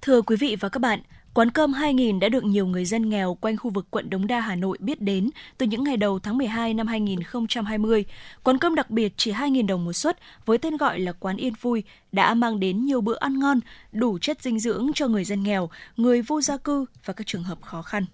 Thưa 0.02 0.22
quý 0.22 0.36
vị 0.36 0.56
và 0.60 0.68
các 0.68 0.80
bạn, 0.80 1.00
Quán 1.34 1.50
cơm 1.50 1.72
2000 1.72 2.20
đã 2.20 2.28
được 2.28 2.44
nhiều 2.44 2.66
người 2.66 2.84
dân 2.84 3.08
nghèo 3.08 3.34
quanh 3.40 3.56
khu 3.56 3.70
vực 3.70 3.86
quận 3.90 4.10
Đống 4.10 4.26
Đa, 4.26 4.40
Hà 4.40 4.56
Nội 4.56 4.78
biết 4.80 5.00
đến 5.00 5.30
từ 5.58 5.66
những 5.66 5.84
ngày 5.84 5.96
đầu 5.96 6.18
tháng 6.18 6.38
12 6.38 6.74
năm 6.74 6.86
2020. 6.86 8.04
Quán 8.42 8.58
cơm 8.58 8.74
đặc 8.74 8.90
biệt 8.90 9.12
chỉ 9.16 9.32
2.000 9.32 9.66
đồng 9.66 9.84
một 9.84 9.92
suất 9.92 10.18
với 10.46 10.58
tên 10.58 10.76
gọi 10.76 11.00
là 11.00 11.12
Quán 11.12 11.36
Yên 11.36 11.52
Vui 11.60 11.82
đã 12.12 12.34
mang 12.34 12.60
đến 12.60 12.84
nhiều 12.84 13.00
bữa 13.00 13.16
ăn 13.16 13.38
ngon, 13.38 13.60
đủ 13.92 14.18
chất 14.18 14.42
dinh 14.42 14.58
dưỡng 14.58 14.90
cho 14.94 15.08
người 15.08 15.24
dân 15.24 15.42
nghèo, 15.42 15.70
người 15.96 16.22
vô 16.22 16.40
gia 16.40 16.56
cư 16.56 16.84
và 17.04 17.14
các 17.14 17.26
trường 17.26 17.42
hợp 17.42 17.58
khó 17.62 17.82
khăn. 17.82 18.04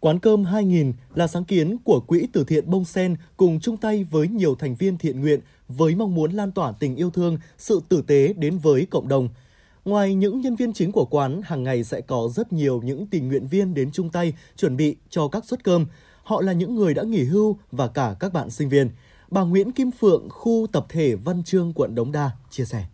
Quán 0.00 0.18
cơm 0.18 0.44
2000 0.44 0.92
là 1.14 1.26
sáng 1.26 1.44
kiến 1.44 1.76
của 1.84 2.00
Quỹ 2.00 2.26
từ 2.32 2.44
thiện 2.44 2.70
Bông 2.70 2.84
Sen 2.84 3.16
cùng 3.36 3.60
chung 3.60 3.76
tay 3.76 4.04
với 4.10 4.28
nhiều 4.28 4.54
thành 4.54 4.74
viên 4.74 4.98
thiện 4.98 5.20
nguyện 5.20 5.40
với 5.68 5.94
mong 5.94 6.14
muốn 6.14 6.32
lan 6.32 6.52
tỏa 6.52 6.72
tình 6.72 6.96
yêu 6.96 7.10
thương, 7.10 7.38
sự 7.58 7.80
tử 7.88 8.02
tế 8.06 8.32
đến 8.32 8.58
với 8.58 8.86
cộng 8.90 9.08
đồng– 9.08 9.28
Ngoài 9.86 10.14
những 10.14 10.40
nhân 10.40 10.56
viên 10.56 10.72
chính 10.72 10.92
của 10.92 11.04
quán, 11.04 11.40
hàng 11.44 11.62
ngày 11.62 11.84
sẽ 11.84 12.00
có 12.00 12.28
rất 12.34 12.52
nhiều 12.52 12.80
những 12.84 13.06
tình 13.06 13.28
nguyện 13.28 13.46
viên 13.46 13.74
đến 13.74 13.90
chung 13.92 14.10
tay 14.10 14.32
chuẩn 14.56 14.76
bị 14.76 14.96
cho 15.10 15.28
các 15.28 15.44
suất 15.44 15.64
cơm. 15.64 15.86
Họ 16.22 16.40
là 16.40 16.52
những 16.52 16.74
người 16.74 16.94
đã 16.94 17.02
nghỉ 17.02 17.24
hưu 17.24 17.58
và 17.72 17.88
cả 17.88 18.14
các 18.20 18.32
bạn 18.32 18.50
sinh 18.50 18.68
viên. 18.68 18.90
Bà 19.28 19.40
Nguyễn 19.40 19.72
Kim 19.72 19.90
Phượng, 19.90 20.28
khu 20.28 20.66
tập 20.72 20.86
thể 20.88 21.14
Văn 21.14 21.42
Trương, 21.44 21.72
quận 21.74 21.94
Đống 21.94 22.12
Đa, 22.12 22.30
chia 22.50 22.64
sẻ. 22.64 22.84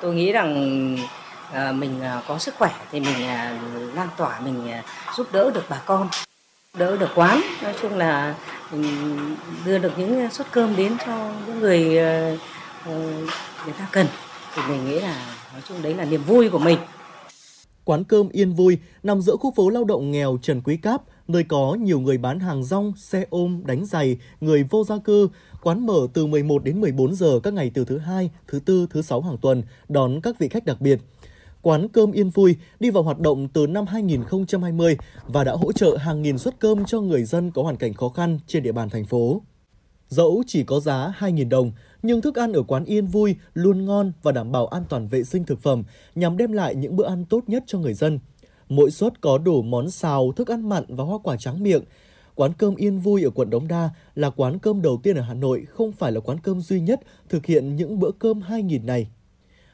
Tôi 0.00 0.14
nghĩ 0.14 0.32
rằng 0.32 0.96
à, 1.52 1.72
mình 1.72 2.00
à, 2.00 2.22
có 2.28 2.38
sức 2.38 2.54
khỏe 2.58 2.72
thì 2.90 3.00
mình 3.00 3.26
à, 3.26 3.62
lan 3.94 4.08
tỏa, 4.16 4.40
mình 4.40 4.70
giúp 5.16 5.26
đỡ 5.32 5.50
được 5.54 5.64
bà 5.68 5.82
con, 5.86 6.08
đỡ 6.78 6.96
được 6.96 7.10
quán. 7.14 7.40
Nói 7.62 7.74
chung 7.82 7.96
là 7.96 8.34
mình 8.72 8.86
đưa 9.64 9.78
được 9.78 9.92
những 9.98 10.30
suất 10.30 10.46
cơm 10.52 10.76
đến 10.76 10.96
cho 11.06 11.32
những 11.46 11.60
người 11.60 11.98
ờ, 11.98 12.36
người 13.64 13.74
ta 13.78 13.88
cần 13.92 14.06
thì 14.54 14.62
mình 14.68 14.84
nghĩ 14.84 15.00
là 15.00 15.34
nói 15.52 15.62
chung 15.68 15.82
đấy 15.82 15.94
là 15.94 16.04
niềm 16.04 16.22
vui 16.26 16.50
của 16.50 16.58
mình 16.58 16.78
Quán 17.84 18.04
cơm 18.04 18.28
Yên 18.28 18.52
Vui 18.52 18.78
nằm 19.02 19.20
giữa 19.20 19.36
khu 19.36 19.52
phố 19.56 19.68
lao 19.68 19.84
động 19.84 20.10
nghèo 20.10 20.38
Trần 20.42 20.60
Quý 20.60 20.76
Cáp, 20.76 21.02
nơi 21.28 21.44
có 21.44 21.76
nhiều 21.80 22.00
người 22.00 22.18
bán 22.18 22.40
hàng 22.40 22.64
rong, 22.64 22.92
xe 22.96 23.24
ôm, 23.30 23.62
đánh 23.66 23.84
giày, 23.86 24.16
người 24.40 24.62
vô 24.70 24.84
gia 24.84 24.98
cư. 24.98 25.28
Quán 25.62 25.86
mở 25.86 26.06
từ 26.14 26.26
11 26.26 26.64
đến 26.64 26.80
14 26.80 27.14
giờ 27.14 27.40
các 27.42 27.52
ngày 27.52 27.70
từ 27.74 27.84
thứ 27.84 27.98
hai, 27.98 28.30
thứ 28.48 28.60
tư, 28.60 28.86
thứ 28.90 29.02
sáu 29.02 29.20
hàng 29.20 29.38
tuần, 29.38 29.62
đón 29.88 30.20
các 30.20 30.38
vị 30.38 30.48
khách 30.48 30.64
đặc 30.64 30.80
biệt. 30.80 31.00
Quán 31.62 31.88
cơm 31.88 32.12
Yên 32.12 32.30
Vui 32.30 32.56
đi 32.80 32.90
vào 32.90 33.02
hoạt 33.02 33.18
động 33.18 33.48
từ 33.48 33.66
năm 33.66 33.86
2020 33.86 34.96
và 35.26 35.44
đã 35.44 35.52
hỗ 35.52 35.72
trợ 35.72 35.96
hàng 35.96 36.22
nghìn 36.22 36.38
suất 36.38 36.54
cơm 36.58 36.84
cho 36.84 37.00
người 37.00 37.24
dân 37.24 37.50
có 37.50 37.62
hoàn 37.62 37.76
cảnh 37.76 37.94
khó 37.94 38.08
khăn 38.08 38.38
trên 38.46 38.62
địa 38.62 38.72
bàn 38.72 38.90
thành 38.90 39.04
phố. 39.04 39.42
Dẫu 40.08 40.42
chỉ 40.46 40.64
có 40.64 40.80
giá 40.80 41.12
2.000 41.18 41.48
đồng, 41.48 41.72
nhưng 42.02 42.22
thức 42.22 42.38
ăn 42.38 42.52
ở 42.52 42.62
quán 42.62 42.84
Yên 42.84 43.06
Vui 43.06 43.36
luôn 43.54 43.84
ngon 43.84 44.12
và 44.22 44.32
đảm 44.32 44.52
bảo 44.52 44.66
an 44.66 44.84
toàn 44.88 45.08
vệ 45.08 45.24
sinh 45.24 45.44
thực 45.44 45.62
phẩm 45.62 45.84
nhằm 46.14 46.36
đem 46.36 46.52
lại 46.52 46.74
những 46.74 46.96
bữa 46.96 47.06
ăn 47.06 47.24
tốt 47.24 47.44
nhất 47.46 47.64
cho 47.66 47.78
người 47.78 47.94
dân. 47.94 48.18
Mỗi 48.68 48.90
suất 48.90 49.20
có 49.20 49.38
đủ 49.38 49.62
món 49.62 49.90
xào, 49.90 50.32
thức 50.32 50.48
ăn 50.48 50.68
mặn 50.68 50.84
và 50.88 51.04
hoa 51.04 51.18
quả 51.22 51.36
tráng 51.36 51.62
miệng. 51.62 51.82
Quán 52.34 52.52
cơm 52.58 52.74
Yên 52.74 52.98
Vui 52.98 53.22
ở 53.22 53.30
quận 53.30 53.50
Đống 53.50 53.68
Đa 53.68 53.90
là 54.14 54.30
quán 54.30 54.58
cơm 54.58 54.82
đầu 54.82 55.00
tiên 55.02 55.16
ở 55.16 55.22
Hà 55.22 55.34
Nội, 55.34 55.64
không 55.68 55.92
phải 55.92 56.12
là 56.12 56.20
quán 56.20 56.38
cơm 56.40 56.60
duy 56.60 56.80
nhất 56.80 57.00
thực 57.28 57.46
hiện 57.46 57.76
những 57.76 57.98
bữa 57.98 58.10
cơm 58.18 58.40
2.000 58.40 58.84
này. 58.84 59.06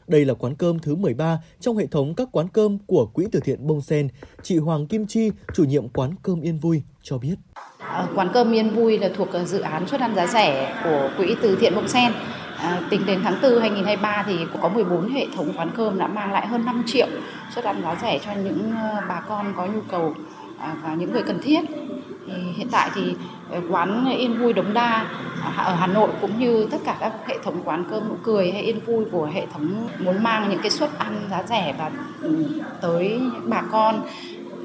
Đây 0.09 0.25
là 0.25 0.35
quán 0.35 0.55
cơm 0.55 0.79
thứ 0.79 0.95
13 0.95 1.39
trong 1.61 1.77
hệ 1.77 1.87
thống 1.87 2.15
các 2.15 2.29
quán 2.33 2.49
cơm 2.49 2.79
của 2.87 3.07
Quỹ 3.07 3.27
từ 3.33 3.41
thiện 3.41 3.67
Bông 3.67 3.81
Sen. 3.81 4.09
Chị 4.43 4.59
Hoàng 4.59 4.87
Kim 4.87 5.07
Chi, 5.07 5.31
chủ 5.55 5.65
nhiệm 5.65 5.89
quán 5.89 6.15
cơm 6.23 6.41
Yên 6.41 6.59
Vui, 6.59 6.83
cho 7.03 7.19
biết. 7.19 7.35
À, 7.79 8.07
quán 8.15 8.31
cơm 8.35 8.55
Yên 8.55 8.71
Vui 8.71 8.99
là 8.99 9.11
thuộc 9.17 9.33
ờ, 9.33 9.45
dự 9.45 9.61
án 9.61 9.89
suất 9.89 10.01
ăn 10.01 10.15
giá 10.15 10.27
rẻ 10.27 10.81
của 10.85 11.11
Quỹ 11.17 11.35
từ 11.43 11.57
thiện 11.61 11.75
Bông 11.75 11.89
Sen. 11.89 12.13
À, 12.57 12.81
tính 12.91 13.07
đến 13.07 13.21
tháng 13.25 13.39
4 13.43 13.61
2023 13.61 14.25
thì 14.27 14.35
có 14.63 14.69
14 14.69 15.09
hệ 15.09 15.27
thống 15.37 15.53
quán 15.57 15.71
cơm 15.77 15.99
đã 15.99 16.07
mang 16.07 16.33
lại 16.33 16.47
hơn 16.47 16.65
5 16.65 16.83
triệu 16.87 17.07
suất 17.55 17.65
ăn 17.65 17.83
giá 17.83 17.97
rẻ 18.03 18.21
cho 18.27 18.33
những 18.33 18.73
ờ, 18.77 19.03
bà 19.09 19.21
con 19.29 19.53
có 19.57 19.67
nhu 19.67 19.81
cầu 19.91 20.15
À, 20.59 20.77
và 20.83 20.95
những 20.95 21.13
người 21.13 21.23
cần 21.23 21.39
thiết. 21.43 21.61
Thì 22.27 22.33
hiện 22.57 22.69
tại 22.71 22.91
thì 22.95 23.15
ờ, 23.51 23.61
quán 23.71 24.11
Yên 24.19 24.39
Vui 24.39 24.53
Đống 24.53 24.75
Đa 24.75 25.07
à, 25.43 25.63
ở 25.65 25.75
Hà 25.75 25.87
Nội 25.87 26.11
cũng 26.21 26.39
như 26.39 26.69
tất 26.71 26.79
cả 26.85 26.97
các 27.01 27.13
hệ 27.27 27.39
thống 27.45 27.63
quán 27.65 27.85
cơm 27.91 28.09
nụ 28.09 28.15
cười 28.23 28.53
hay 28.53 28.63
Yên 28.63 28.81
Vui 28.81 29.05
của 29.13 29.25
hệ 29.25 29.47
thống 29.53 29.89
muốn 29.99 30.23
mang 30.23 30.49
những 30.51 30.61
cái 30.63 30.71
suất 30.71 30.99
ăn 30.99 31.27
giá 31.31 31.43
rẻ 31.43 31.75
và 31.79 31.91
ừ, 32.23 32.47
tới 32.81 33.21
bà 33.45 33.63
con 33.73 34.01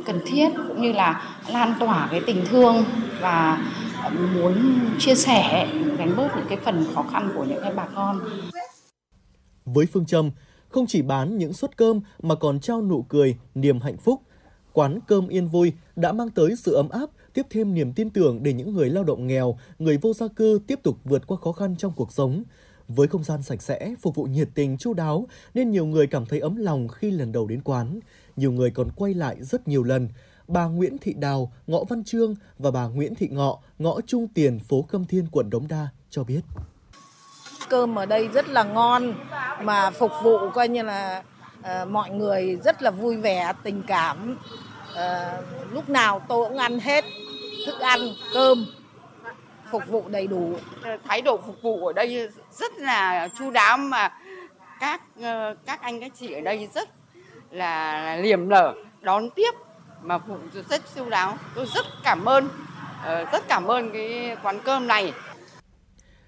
cần 0.06 0.20
thiết 0.26 0.50
cũng 0.68 0.82
như 0.82 0.92
là 0.92 1.38
lan 1.48 1.74
tỏa 1.80 2.08
cái 2.12 2.22
tình 2.26 2.46
thương 2.46 2.84
và 3.22 3.64
ờ, 4.04 4.10
muốn 4.36 4.80
chia 5.00 5.16
sẻ 5.16 5.68
gánh 5.98 6.16
bớt 6.18 6.36
những 6.36 6.46
cái 6.50 6.58
phần 6.58 6.86
khó 6.96 7.06
khăn 7.12 7.32
của 7.36 7.44
những 7.44 7.62
cái 7.62 7.74
bà 7.76 7.86
con. 7.96 8.20
Với 9.66 9.86
phương 9.86 10.06
châm 10.06 10.32
không 10.70 10.88
chỉ 10.88 11.02
bán 11.02 11.38
những 11.38 11.54
suất 11.54 11.78
cơm 11.78 12.00
mà 12.22 12.36
còn 12.36 12.60
trao 12.60 12.82
nụ 12.82 13.06
cười, 13.10 13.38
niềm 13.56 13.80
hạnh 13.82 13.98
phúc, 13.98 14.22
quán 14.74 15.00
cơm 15.08 15.28
Yên 15.28 15.48
Vui 15.48 15.74
đã 15.96 16.12
mang 16.12 16.30
tới 16.30 16.56
sự 16.56 16.74
ấm 16.74 16.90
áp, 16.90 17.10
tiếp 17.34 17.46
thêm 17.50 17.74
niềm 17.74 17.94
tin 17.94 18.10
tưởng 18.10 18.44
để 18.44 18.54
những 18.54 18.74
người 18.74 18.90
lao 18.90 19.04
động 19.04 19.28
nghèo, 19.28 19.58
người 19.80 19.98
vô 19.98 20.14
gia 20.14 20.28
cư 20.28 20.60
tiếp 20.68 20.80
tục 20.84 20.98
vượt 21.04 21.28
qua 21.28 21.38
khó 21.44 21.52
khăn 21.52 21.76
trong 21.78 21.94
cuộc 21.96 22.12
sống. 22.12 22.44
Với 22.88 23.08
không 23.08 23.24
gian 23.24 23.44
sạch 23.44 23.62
sẽ, 23.62 23.96
phục 24.02 24.16
vụ 24.16 24.24
nhiệt 24.24 24.50
tình, 24.56 24.78
chu 24.78 24.94
đáo 24.94 25.28
nên 25.54 25.72
nhiều 25.72 25.86
người 25.86 26.08
cảm 26.08 26.26
thấy 26.26 26.40
ấm 26.40 26.56
lòng 26.56 26.88
khi 26.88 27.12
lần 27.12 27.32
đầu 27.32 27.48
đến 27.48 27.62
quán. 27.64 28.00
Nhiều 28.36 28.52
người 28.52 28.72
còn 28.72 28.92
quay 28.96 29.14
lại 29.14 29.36
rất 29.40 29.68
nhiều 29.68 29.84
lần. 29.84 30.10
Bà 30.48 30.66
Nguyễn 30.66 30.98
Thị 30.98 31.14
Đào, 31.14 31.52
ngõ 31.68 31.84
Văn 31.90 32.04
Trương 32.04 32.36
và 32.60 32.72
bà 32.72 32.88
Nguyễn 32.88 33.16
Thị 33.16 33.28
Ngọ, 33.32 33.60
ngõ 33.80 34.02
Trung 34.08 34.28
Tiền, 34.28 34.60
phố 34.60 34.82
Câm 34.82 35.06
Thiên, 35.06 35.28
quận 35.32 35.50
Đống 35.50 35.68
Đa 35.68 35.88
cho 36.10 36.24
biết. 36.24 36.42
Cơm 37.70 37.96
ở 37.96 38.06
đây 38.06 38.28
rất 38.28 38.50
là 38.50 38.64
ngon 38.64 39.14
mà 39.62 39.92
phục 39.92 40.12
vụ 40.24 40.38
coi 40.54 40.70
như 40.70 40.84
là 40.84 41.24
uh, 41.64 41.90
mọi 41.90 42.10
người 42.10 42.56
rất 42.64 42.82
là 42.82 42.92
vui 42.92 43.18
vẻ, 43.18 43.54
tình 43.64 43.84
cảm. 43.88 44.38
Uh, 44.92 45.74
lúc 45.74 45.90
nào 45.90 46.22
tôi 46.28 46.50
cũng 46.50 46.58
ăn 46.58 46.80
hết 46.80 47.06
thức 47.66 47.80
ăn, 47.80 48.00
cơm 48.34 48.66
phục 49.72 49.88
vụ 49.88 50.04
đầy 50.08 50.28
đủ. 50.28 50.54
Thái 51.04 51.22
độ 51.22 51.38
phục 51.38 51.62
vụ 51.62 51.88
ở 51.88 51.94
đây 51.94 52.30
rất 52.52 52.74
là 52.78 53.28
chu 53.40 53.52
đáo 53.52 53.78
mà 53.78 54.12
các 54.80 55.02
ờ, 55.22 55.56
các 55.66 55.82
anh 55.82 56.02
các 56.02 56.12
chị 56.20 56.32
ở 56.34 56.42
đây 56.42 56.70
rất 56.74 56.90
là 57.52 58.16
liềm 58.16 58.50
lở 58.50 58.74
đón 59.02 59.30
tiếp 59.30 59.52
mà 60.02 60.18
phục 60.18 60.28
vụ 60.28 60.62
rất 60.70 60.82
chu 60.96 61.10
đáo. 61.10 61.38
Tôi 61.56 61.66
rất 61.76 61.86
cảm 62.04 62.26
ơn 62.26 62.50
ờ, 63.04 63.26
rất 63.32 63.44
cảm 63.48 63.68
ơn 63.68 63.92
cái 63.92 64.38
quán 64.44 64.60
cơm 64.66 64.88
này. 64.88 65.14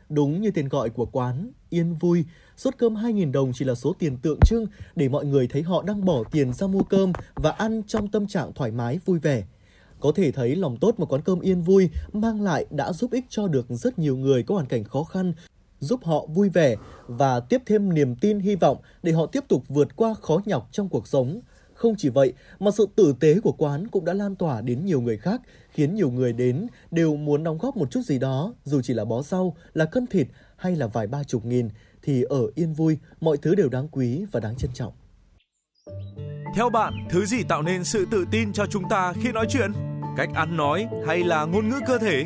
Đúng 0.09 0.41
như 0.41 0.51
tên 0.55 0.69
gọi 0.69 0.89
của 0.89 1.05
quán, 1.05 1.51
Yên 1.69 1.95
Vui, 1.99 2.25
suất 2.57 2.77
cơm 2.77 2.95
2.000 2.95 3.31
đồng 3.31 3.51
chỉ 3.53 3.65
là 3.65 3.75
số 3.75 3.93
tiền 3.99 4.17
tượng 4.17 4.39
trưng 4.45 4.65
để 4.95 5.09
mọi 5.09 5.25
người 5.25 5.47
thấy 5.47 5.61
họ 5.61 5.83
đang 5.83 6.05
bỏ 6.05 6.23
tiền 6.31 6.53
ra 6.53 6.67
mua 6.67 6.83
cơm 6.83 7.13
và 7.35 7.51
ăn 7.51 7.81
trong 7.87 8.07
tâm 8.07 8.27
trạng 8.27 8.53
thoải 8.53 8.71
mái 8.71 8.99
vui 9.05 9.19
vẻ. 9.19 9.43
Có 9.99 10.11
thể 10.15 10.31
thấy 10.31 10.55
lòng 10.55 10.77
tốt 10.77 10.95
mà 10.97 11.05
quán 11.05 11.21
cơm 11.21 11.39
Yên 11.39 11.61
Vui 11.61 11.89
mang 12.13 12.41
lại 12.41 12.65
đã 12.69 12.93
giúp 12.93 13.11
ích 13.11 13.25
cho 13.29 13.47
được 13.47 13.65
rất 13.69 13.99
nhiều 13.99 14.17
người 14.17 14.43
có 14.43 14.55
hoàn 14.55 14.67
cảnh 14.67 14.83
khó 14.83 15.03
khăn, 15.03 15.33
giúp 15.79 15.99
họ 16.03 16.25
vui 16.25 16.49
vẻ 16.49 16.75
và 17.07 17.39
tiếp 17.39 17.61
thêm 17.65 17.93
niềm 17.93 18.15
tin 18.15 18.39
hy 18.39 18.55
vọng 18.55 18.77
để 19.03 19.11
họ 19.11 19.25
tiếp 19.25 19.43
tục 19.47 19.63
vượt 19.69 19.95
qua 19.95 20.13
khó 20.21 20.41
nhọc 20.45 20.69
trong 20.71 20.89
cuộc 20.89 21.07
sống. 21.07 21.41
Không 21.73 21.95
chỉ 21.97 22.09
vậy, 22.09 22.33
mà 22.59 22.71
sự 22.71 22.87
tử 22.95 23.15
tế 23.19 23.39
của 23.39 23.51
quán 23.51 23.87
cũng 23.87 24.05
đã 24.05 24.13
lan 24.13 24.35
tỏa 24.35 24.61
đến 24.61 24.85
nhiều 24.85 25.01
người 25.01 25.17
khác, 25.17 25.41
khiến 25.69 25.95
nhiều 25.95 26.11
người 26.11 26.33
đến 26.33 26.67
đều 26.91 27.15
muốn 27.15 27.43
đóng 27.43 27.57
góp 27.57 27.77
một 27.77 27.91
chút 27.91 28.01
gì 28.05 28.19
đó, 28.19 28.53
dù 28.63 28.81
chỉ 28.81 28.93
là 28.93 29.05
bó 29.05 29.21
rau, 29.21 29.55
là 29.73 29.85
cân 29.85 30.07
thịt 30.07 30.27
hay 30.55 30.75
là 30.75 30.87
vài 30.87 31.07
ba 31.07 31.23
chục 31.23 31.45
nghìn, 31.45 31.69
thì 32.05 32.23
ở 32.23 32.41
Yên 32.55 32.73
Vui, 32.73 32.97
mọi 33.21 33.37
thứ 33.37 33.55
đều 33.55 33.69
đáng 33.69 33.87
quý 33.91 34.25
và 34.31 34.39
đáng 34.39 34.55
trân 34.57 34.71
trọng. 34.73 34.93
Theo 36.55 36.69
bạn, 36.69 36.93
thứ 37.09 37.25
gì 37.25 37.43
tạo 37.43 37.61
nên 37.61 37.83
sự 37.83 38.05
tự 38.11 38.25
tin 38.31 38.53
cho 38.53 38.65
chúng 38.65 38.83
ta 38.89 39.13
khi 39.23 39.31
nói 39.31 39.45
chuyện? 39.49 39.71
Cách 40.17 40.29
ăn 40.33 40.57
nói 40.57 40.87
hay 41.07 41.23
là 41.23 41.45
ngôn 41.45 41.69
ngữ 41.69 41.79
cơ 41.87 41.97
thể? 41.97 42.25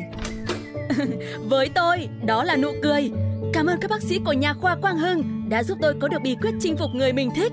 Với 1.48 1.70
tôi, 1.74 2.08
đó 2.26 2.44
là 2.44 2.56
nụ 2.56 2.68
cười. 2.82 3.10
Cảm 3.52 3.66
ơn 3.66 3.80
các 3.80 3.90
bác 3.90 4.02
sĩ 4.02 4.18
của 4.24 4.32
nhà 4.32 4.54
khoa 4.54 4.76
Quang 4.76 4.98
Hưng 4.98 5.48
đã 5.48 5.62
giúp 5.62 5.78
tôi 5.82 5.94
có 6.00 6.08
được 6.08 6.22
bí 6.22 6.36
quyết 6.42 6.54
chinh 6.60 6.76
phục 6.76 6.90
người 6.94 7.12
mình 7.12 7.30
thích. 7.34 7.52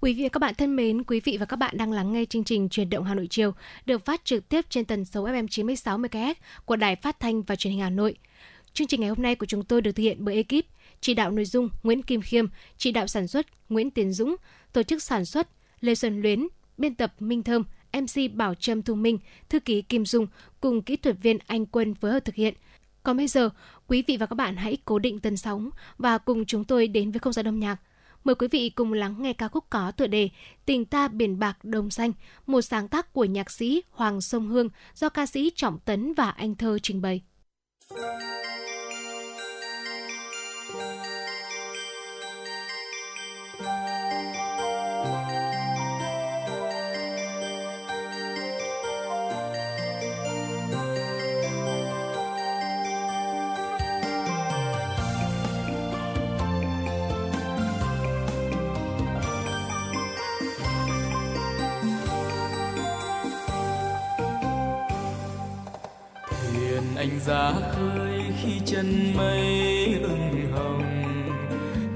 Quý 0.00 0.14
vị 0.14 0.22
và 0.22 0.28
các 0.28 0.38
bạn 0.38 0.54
thân 0.54 0.76
mến, 0.76 1.04
quý 1.04 1.20
vị 1.24 1.36
và 1.40 1.46
các 1.46 1.56
bạn 1.56 1.76
đang 1.76 1.92
lắng 1.92 2.12
nghe 2.12 2.24
chương 2.24 2.44
trình 2.44 2.68
Truyền 2.68 2.90
động 2.90 3.04
Hà 3.04 3.14
Nội 3.14 3.26
chiều 3.30 3.52
được 3.86 4.04
phát 4.04 4.24
trực 4.24 4.48
tiếp 4.48 4.66
trên 4.70 4.84
tần 4.84 5.04
số 5.04 5.26
FM 5.26 5.46
96 5.46 5.98
MHz 5.98 6.34
của 6.64 6.76
Đài 6.76 6.96
Phát 6.96 7.20
thanh 7.20 7.42
và 7.42 7.56
Truyền 7.56 7.72
hình 7.72 7.80
Hà 7.80 7.90
Nội. 7.90 8.16
Chương 8.72 8.86
trình 8.86 9.00
ngày 9.00 9.08
hôm 9.08 9.22
nay 9.22 9.34
của 9.34 9.46
chúng 9.46 9.64
tôi 9.64 9.82
được 9.82 9.92
thực 9.92 10.02
hiện 10.02 10.16
bởi 10.20 10.34
ekip 10.34 10.66
chỉ 11.00 11.14
đạo 11.14 11.30
nội 11.30 11.44
dung 11.44 11.68
Nguyễn 11.82 12.02
Kim 12.02 12.20
Khiêm, 12.20 12.46
chỉ 12.76 12.92
đạo 12.92 13.06
sản 13.06 13.28
xuất 13.28 13.46
Nguyễn 13.68 13.90
Tiến 13.90 14.12
Dũng, 14.12 14.36
tổ 14.72 14.82
chức 14.82 15.02
sản 15.02 15.24
xuất 15.24 15.48
Lê 15.80 15.94
Xuân 15.94 16.22
Luyến, 16.22 16.48
biên 16.78 16.94
tập 16.94 17.14
Minh 17.18 17.42
Thơm, 17.42 17.64
MC 17.92 18.34
Bảo 18.34 18.54
Trâm 18.54 18.82
Thu 18.82 18.94
Minh, 18.94 19.18
thư 19.48 19.60
ký 19.60 19.82
Kim 19.82 20.06
Dung 20.06 20.26
cùng 20.60 20.82
kỹ 20.82 20.96
thuật 20.96 21.16
viên 21.22 21.38
Anh 21.46 21.66
Quân 21.66 21.94
phối 21.94 22.12
hợp 22.12 22.24
thực 22.24 22.34
hiện. 22.34 22.54
Còn 23.02 23.16
bây 23.16 23.28
giờ, 23.28 23.50
quý 23.86 24.02
vị 24.06 24.16
và 24.16 24.26
các 24.26 24.34
bạn 24.34 24.56
hãy 24.56 24.76
cố 24.84 24.98
định 24.98 25.20
tần 25.20 25.36
sóng 25.36 25.70
và 25.98 26.18
cùng 26.18 26.44
chúng 26.44 26.64
tôi 26.64 26.88
đến 26.88 27.10
với 27.10 27.18
không 27.18 27.32
gian 27.32 27.48
âm 27.48 27.60
nhạc. 27.60 27.76
Mời 28.24 28.34
quý 28.34 28.48
vị 28.48 28.70
cùng 28.70 28.92
lắng 28.92 29.14
nghe 29.18 29.32
ca 29.32 29.48
khúc 29.48 29.64
có 29.70 29.90
tựa 29.90 30.06
đề 30.06 30.28
Tình 30.66 30.84
ta 30.84 31.08
biển 31.08 31.38
bạc 31.38 31.64
đồng 31.64 31.90
xanh, 31.90 32.12
một 32.46 32.60
sáng 32.60 32.88
tác 32.88 33.12
của 33.12 33.24
nhạc 33.24 33.50
sĩ 33.50 33.82
Hoàng 33.90 34.20
Sông 34.20 34.48
Hương 34.48 34.68
do 34.94 35.08
ca 35.08 35.26
sĩ 35.26 35.50
Trọng 35.54 35.78
Tấn 35.78 36.14
và 36.14 36.30
Anh 36.30 36.54
Thơ 36.54 36.78
trình 36.82 37.02
bày. 37.02 37.22
Thank 37.90 38.22
you. 38.22 38.59
Chân 68.80 69.16
mây 69.16 69.98
ưng 70.02 70.52
hồng. 70.52 71.02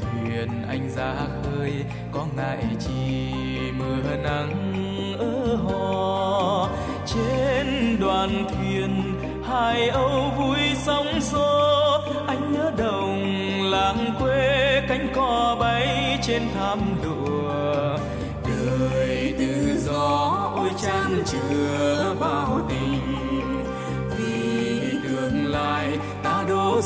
Thuyền 0.01 0.49
anh 0.69 0.91
ra 0.97 1.15
khơi, 1.43 1.73
có 2.13 2.27
ngại 2.37 2.65
chi 2.81 3.33
mưa 3.79 4.17
nắng 4.23 5.15
ở 5.19 5.57
hò. 5.57 6.69
Trên 7.07 7.97
đoàn 8.01 8.47
thuyền, 8.49 9.15
hai 9.49 9.89
âu 9.89 10.33
vui 10.39 10.59
sóng 10.75 11.21
xô. 11.21 12.01
Anh 12.27 12.53
nhớ 12.53 12.73
đồng 12.79 13.23
làng 13.63 14.15
quê 14.21 14.83
cánh 14.89 15.09
cò 15.15 15.57
bay 15.61 16.19
trên 16.23 16.43
thảm 16.55 16.79
lụa. 17.05 17.99
Đời 18.47 19.35
tự 19.39 19.79
do 19.87 20.53
ôi 20.57 20.71
chan 20.83 21.23
chứa 21.27 22.15
bao 22.21 22.61
tình. 22.69 22.84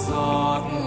Ta 0.06 0.77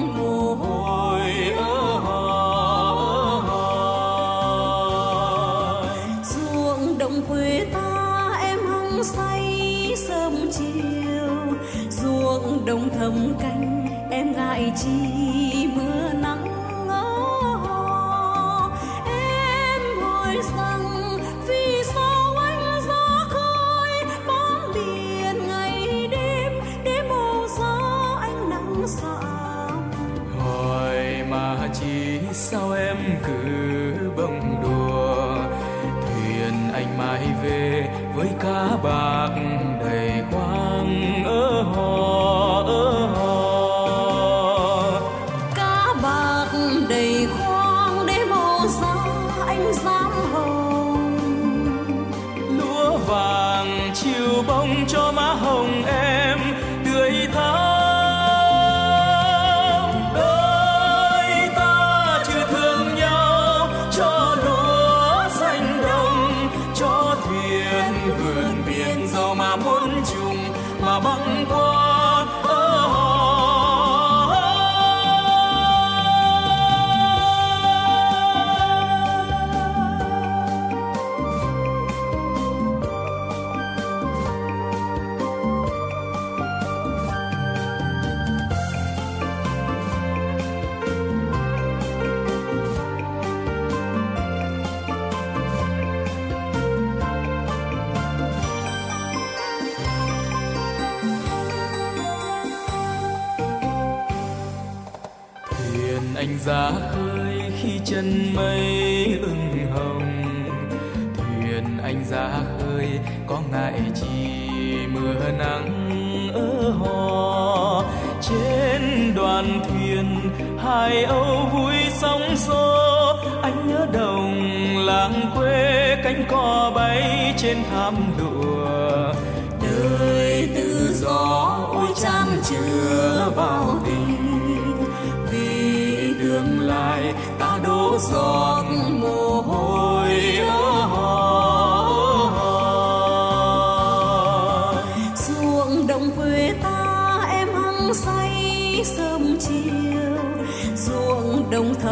thuyền 120.72 121.10
hai 121.10 121.30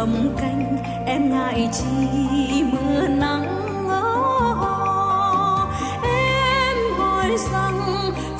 cầm 0.00 0.34
canh 0.40 0.76
em 1.06 1.30
ngại 1.30 1.68
chi 1.72 2.62
mưa 2.72 3.08
nắng 3.08 3.86
ngó. 3.88 5.68
Em 6.02 6.76
hỏi 6.98 7.36
rằng 7.52 7.80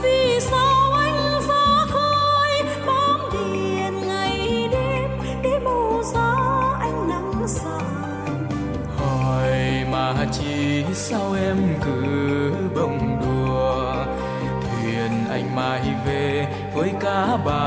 vì 0.03 0.41
sao 0.41 0.93
anh 0.93 1.41
ra 1.49 1.87
khơi 1.91 2.63
bám 2.87 3.21
biển 3.33 4.09
ngày 4.09 4.69
đêm 4.73 5.11
để 5.43 5.59
màu 5.65 6.03
gió 6.15 6.63
anh 6.81 7.09
nắng 7.09 7.49
sạm 7.49 8.47
hỏi 8.97 9.85
mà 9.93 10.27
chi 10.33 10.85
sao 10.95 11.37
em 11.47 11.57
cứ 11.85 12.53
bông 12.75 13.21
đùa. 13.21 13.95
Thuyền 14.63 15.11
anh 15.31 15.57
mãi 15.57 15.83
về 16.07 16.47
với 16.75 16.91
cá 17.01 17.37
bà 17.45 17.60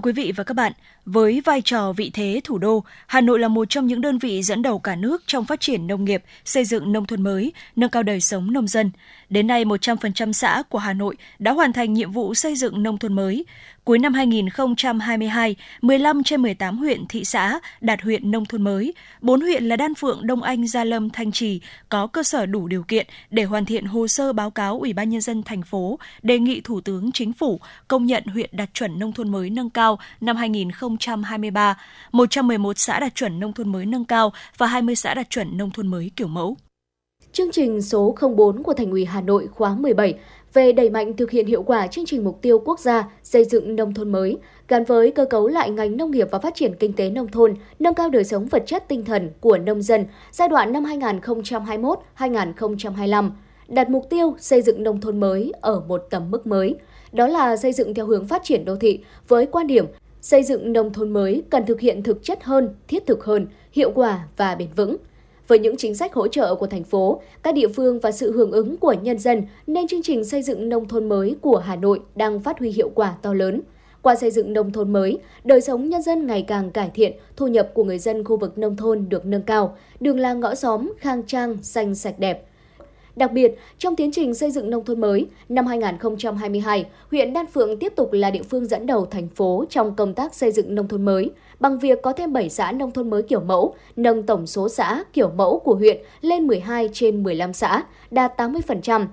Thưa 0.00 0.12
quý 0.12 0.12
vị 0.12 0.32
và 0.36 0.44
các 0.44 0.54
bạn, 0.54 0.72
với 1.04 1.40
vai 1.44 1.62
trò 1.64 1.92
vị 1.92 2.10
thế 2.14 2.40
thủ 2.44 2.58
đô, 2.58 2.84
Hà 3.06 3.20
Nội 3.20 3.38
là 3.38 3.48
một 3.48 3.70
trong 3.70 3.86
những 3.86 4.00
đơn 4.00 4.18
vị 4.18 4.42
dẫn 4.42 4.62
đầu 4.62 4.78
cả 4.78 4.96
nước 4.96 5.22
trong 5.26 5.44
phát 5.44 5.60
triển 5.60 5.86
nông 5.86 6.04
nghiệp, 6.04 6.22
xây 6.44 6.64
dựng 6.64 6.92
nông 6.92 7.06
thôn 7.06 7.22
mới, 7.22 7.52
nâng 7.76 7.90
cao 7.90 8.02
đời 8.02 8.20
sống 8.20 8.52
nông 8.52 8.68
dân. 8.68 8.90
Đến 9.30 9.46
nay, 9.46 9.64
100% 9.64 10.32
xã 10.32 10.62
của 10.68 10.78
Hà 10.78 10.92
Nội 10.92 11.16
đã 11.38 11.52
hoàn 11.52 11.72
thành 11.72 11.92
nhiệm 11.92 12.12
vụ 12.12 12.34
xây 12.34 12.56
dựng 12.56 12.82
nông 12.82 12.98
thôn 12.98 13.12
mới. 13.12 13.44
Cuối 13.84 13.98
năm 13.98 14.14
2022, 14.14 15.56
15 15.82 16.22
trên 16.22 16.42
18 16.42 16.78
huyện, 16.78 17.06
thị 17.08 17.24
xã 17.24 17.60
đạt 17.80 18.02
huyện 18.02 18.30
nông 18.30 18.46
thôn 18.46 18.62
mới. 18.62 18.94
4 19.20 19.40
huyện 19.40 19.64
là 19.64 19.76
Đan 19.76 19.94
Phượng, 19.94 20.26
Đông 20.26 20.42
Anh, 20.42 20.66
Gia 20.66 20.84
Lâm, 20.84 21.10
Thanh 21.10 21.32
Trì 21.32 21.60
có 21.88 22.06
cơ 22.06 22.22
sở 22.22 22.46
đủ 22.46 22.68
điều 22.68 22.82
kiện 22.82 23.06
để 23.30 23.44
hoàn 23.44 23.64
thiện 23.64 23.84
hồ 23.84 24.08
sơ 24.08 24.32
báo 24.32 24.50
cáo 24.50 24.78
Ủy 24.78 24.92
ban 24.92 25.10
Nhân 25.10 25.20
dân 25.20 25.42
thành 25.42 25.62
phố 25.62 25.98
đề 26.22 26.38
nghị 26.38 26.60
Thủ 26.60 26.80
tướng 26.80 27.12
Chính 27.12 27.32
phủ 27.32 27.60
công 27.88 28.06
nhận 28.06 28.24
huyện 28.24 28.50
đạt 28.52 28.74
chuẩn 28.74 28.98
nông 28.98 29.12
thôn 29.12 29.28
mới 29.28 29.50
nâng 29.50 29.70
cao 29.70 29.98
năm 30.20 30.36
2023. 30.36 31.76
111 32.12 32.78
xã 32.78 33.00
đạt 33.00 33.14
chuẩn 33.14 33.40
nông 33.40 33.52
thôn 33.52 33.72
mới 33.72 33.86
nâng 33.86 34.04
cao 34.04 34.32
và 34.58 34.66
20 34.66 34.96
xã 34.96 35.14
đạt 35.14 35.30
chuẩn 35.30 35.56
nông 35.56 35.70
thôn 35.70 35.86
mới 35.86 36.10
kiểu 36.16 36.28
mẫu. 36.28 36.56
Chương 37.32 37.50
trình 37.50 37.82
số 37.82 38.14
04 38.36 38.62
của 38.62 38.74
Thành 38.74 38.90
ủy 38.90 39.04
Hà 39.04 39.20
Nội 39.20 39.46
khóa 39.46 39.74
17 39.74 40.14
về 40.52 40.72
đẩy 40.72 40.90
mạnh 40.90 41.16
thực 41.16 41.30
hiện 41.30 41.46
hiệu 41.46 41.62
quả 41.62 41.86
chương 41.86 42.06
trình 42.06 42.24
mục 42.24 42.38
tiêu 42.42 42.62
quốc 42.64 42.80
gia 42.80 43.08
xây 43.22 43.44
dựng 43.44 43.76
nông 43.76 43.94
thôn 43.94 44.12
mới 44.12 44.38
gắn 44.68 44.84
với 44.84 45.10
cơ 45.10 45.24
cấu 45.24 45.48
lại 45.48 45.70
ngành 45.70 45.96
nông 45.96 46.10
nghiệp 46.10 46.28
và 46.30 46.38
phát 46.38 46.54
triển 46.54 46.74
kinh 46.74 46.92
tế 46.92 47.10
nông 47.10 47.28
thôn, 47.28 47.54
nâng 47.78 47.94
cao 47.94 48.10
đời 48.10 48.24
sống 48.24 48.46
vật 48.46 48.62
chất 48.66 48.88
tinh 48.88 49.04
thần 49.04 49.30
của 49.40 49.58
nông 49.58 49.82
dân 49.82 50.06
giai 50.32 50.48
đoạn 50.48 50.72
năm 50.72 50.84
2021-2025, 50.84 53.30
đặt 53.68 53.90
mục 53.90 54.06
tiêu 54.10 54.34
xây 54.38 54.62
dựng 54.62 54.82
nông 54.82 55.00
thôn 55.00 55.20
mới 55.20 55.52
ở 55.60 55.80
một 55.80 56.06
tầm 56.10 56.30
mức 56.30 56.46
mới. 56.46 56.74
Đó 57.12 57.26
là 57.26 57.56
xây 57.56 57.72
dựng 57.72 57.94
theo 57.94 58.06
hướng 58.06 58.26
phát 58.26 58.44
triển 58.44 58.64
đô 58.64 58.76
thị 58.76 59.00
với 59.28 59.46
quan 59.46 59.66
điểm 59.66 59.86
xây 60.20 60.42
dựng 60.42 60.72
nông 60.72 60.92
thôn 60.92 61.10
mới 61.10 61.42
cần 61.50 61.66
thực 61.66 61.80
hiện 61.80 62.02
thực 62.02 62.22
chất 62.22 62.44
hơn, 62.44 62.74
thiết 62.88 63.06
thực 63.06 63.24
hơn, 63.24 63.46
hiệu 63.72 63.90
quả 63.94 64.24
và 64.36 64.54
bền 64.54 64.68
vững– 64.76 64.96
với 65.50 65.58
những 65.58 65.76
chính 65.76 65.94
sách 65.94 66.14
hỗ 66.14 66.28
trợ 66.28 66.54
của 66.54 66.66
thành 66.66 66.84
phố, 66.84 67.20
các 67.42 67.54
địa 67.54 67.68
phương 67.68 68.00
và 68.00 68.12
sự 68.12 68.32
hưởng 68.32 68.52
ứng 68.52 68.76
của 68.76 68.94
nhân 69.02 69.18
dân 69.18 69.42
nên 69.66 69.88
chương 69.88 70.02
trình 70.02 70.24
xây 70.24 70.42
dựng 70.42 70.68
nông 70.68 70.88
thôn 70.88 71.08
mới 71.08 71.36
của 71.40 71.56
Hà 71.56 71.76
Nội 71.76 72.00
đang 72.14 72.40
phát 72.40 72.58
huy 72.58 72.70
hiệu 72.70 72.90
quả 72.94 73.14
to 73.22 73.34
lớn. 73.34 73.60
Qua 74.02 74.16
xây 74.16 74.30
dựng 74.30 74.52
nông 74.52 74.72
thôn 74.72 74.92
mới, 74.92 75.18
đời 75.44 75.60
sống 75.60 75.88
nhân 75.88 76.02
dân 76.02 76.26
ngày 76.26 76.44
càng 76.48 76.70
cải 76.70 76.90
thiện, 76.94 77.12
thu 77.36 77.46
nhập 77.46 77.70
của 77.74 77.84
người 77.84 77.98
dân 77.98 78.24
khu 78.24 78.36
vực 78.36 78.58
nông 78.58 78.76
thôn 78.76 79.08
được 79.08 79.26
nâng 79.26 79.42
cao, 79.42 79.76
đường 80.00 80.20
làng 80.20 80.40
ngõ 80.40 80.54
xóm 80.54 80.92
khang 80.98 81.22
trang, 81.22 81.56
xanh 81.62 81.94
sạch 81.94 82.18
đẹp. 82.18 82.46
Đặc 83.20 83.32
biệt, 83.32 83.58
trong 83.78 83.96
tiến 83.96 84.12
trình 84.12 84.34
xây 84.34 84.50
dựng 84.50 84.70
nông 84.70 84.84
thôn 84.84 85.00
mới, 85.00 85.26
năm 85.48 85.66
2022, 85.66 86.86
huyện 87.10 87.32
Đan 87.32 87.46
Phượng 87.46 87.78
tiếp 87.78 87.92
tục 87.96 88.12
là 88.12 88.30
địa 88.30 88.42
phương 88.42 88.66
dẫn 88.66 88.86
đầu 88.86 89.06
thành 89.06 89.28
phố 89.28 89.64
trong 89.70 89.94
công 89.96 90.14
tác 90.14 90.34
xây 90.34 90.52
dựng 90.52 90.74
nông 90.74 90.88
thôn 90.88 91.04
mới 91.04 91.30
bằng 91.58 91.78
việc 91.78 92.02
có 92.02 92.12
thêm 92.12 92.32
7 92.32 92.48
xã 92.50 92.72
nông 92.72 92.90
thôn 92.90 93.10
mới 93.10 93.22
kiểu 93.22 93.40
mẫu, 93.40 93.74
nâng 93.96 94.22
tổng 94.22 94.46
số 94.46 94.68
xã 94.68 95.04
kiểu 95.12 95.30
mẫu 95.36 95.58
của 95.58 95.74
huyện 95.74 95.98
lên 96.20 96.46
12 96.46 96.88
trên 96.92 97.22
15 97.22 97.52
xã, 97.52 97.82
đạt 98.10 98.40
80%. 98.40 99.06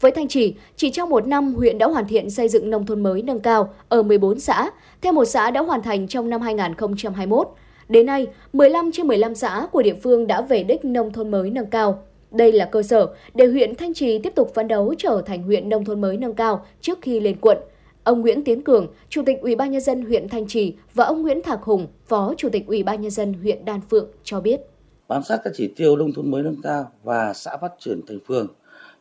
Với 0.00 0.10
Thanh 0.10 0.28
Trì, 0.28 0.54
chỉ 0.76 0.90
trong 0.90 1.10
một 1.10 1.26
năm, 1.26 1.54
huyện 1.54 1.78
đã 1.78 1.86
hoàn 1.86 2.08
thiện 2.08 2.30
xây 2.30 2.48
dựng 2.48 2.70
nông 2.70 2.86
thôn 2.86 3.02
mới 3.02 3.22
nâng 3.22 3.40
cao 3.40 3.74
ở 3.88 4.02
14 4.02 4.40
xã, 4.40 4.70
thêm 5.02 5.14
một 5.14 5.24
xã 5.24 5.50
đã 5.50 5.60
hoàn 5.62 5.82
thành 5.82 6.08
trong 6.08 6.30
năm 6.30 6.40
2021. 6.40 7.48
Đến 7.88 8.06
nay, 8.06 8.26
15 8.52 8.90
trên 8.92 9.06
15 9.06 9.34
xã 9.34 9.66
của 9.72 9.82
địa 9.82 9.96
phương 10.02 10.26
đã 10.26 10.40
về 10.40 10.62
đích 10.62 10.84
nông 10.84 11.12
thôn 11.12 11.30
mới 11.30 11.50
nâng 11.50 11.66
cao. 11.66 12.02
Đây 12.32 12.52
là 12.52 12.64
cơ 12.64 12.82
sở 12.82 13.06
để 13.34 13.46
huyện 13.46 13.74
Thanh 13.74 13.94
Trì 13.94 14.18
tiếp 14.18 14.32
tục 14.36 14.54
phấn 14.54 14.68
đấu 14.68 14.94
trở 14.98 15.22
thành 15.26 15.42
huyện 15.42 15.68
nông 15.68 15.84
thôn 15.84 16.00
mới 16.00 16.16
nâng 16.16 16.34
cao 16.34 16.66
trước 16.80 16.98
khi 17.02 17.20
lên 17.20 17.36
quận– 17.40 17.58
Ông 18.04 18.20
Nguyễn 18.20 18.44
Tiến 18.44 18.62
Cường, 18.62 18.86
Chủ 19.08 19.22
tịch 19.26 19.40
Ủy 19.40 19.56
ban 19.56 19.70
nhân 19.70 19.80
dân 19.80 20.02
huyện 20.02 20.28
Thanh 20.28 20.46
Trì 20.48 20.76
và 20.94 21.04
ông 21.04 21.22
Nguyễn 21.22 21.42
Thạc 21.42 21.62
Hùng, 21.62 21.86
Phó 22.06 22.34
Chủ 22.36 22.48
tịch 22.52 22.66
Ủy 22.66 22.82
ban 22.82 23.00
nhân 23.00 23.10
dân 23.10 23.34
huyện 23.34 23.64
Đan 23.64 23.80
Phượng 23.90 24.08
cho 24.24 24.40
biết. 24.40 24.60
Bám 25.08 25.22
sát 25.22 25.40
các 25.44 25.52
chỉ 25.56 25.72
tiêu 25.76 25.96
nông 25.96 26.12
thôn 26.12 26.30
mới 26.30 26.42
nâng 26.42 26.62
cao 26.62 26.92
và 27.02 27.32
xã 27.32 27.56
phát 27.56 27.72
triển 27.78 28.00
thành 28.08 28.18
phường, 28.26 28.46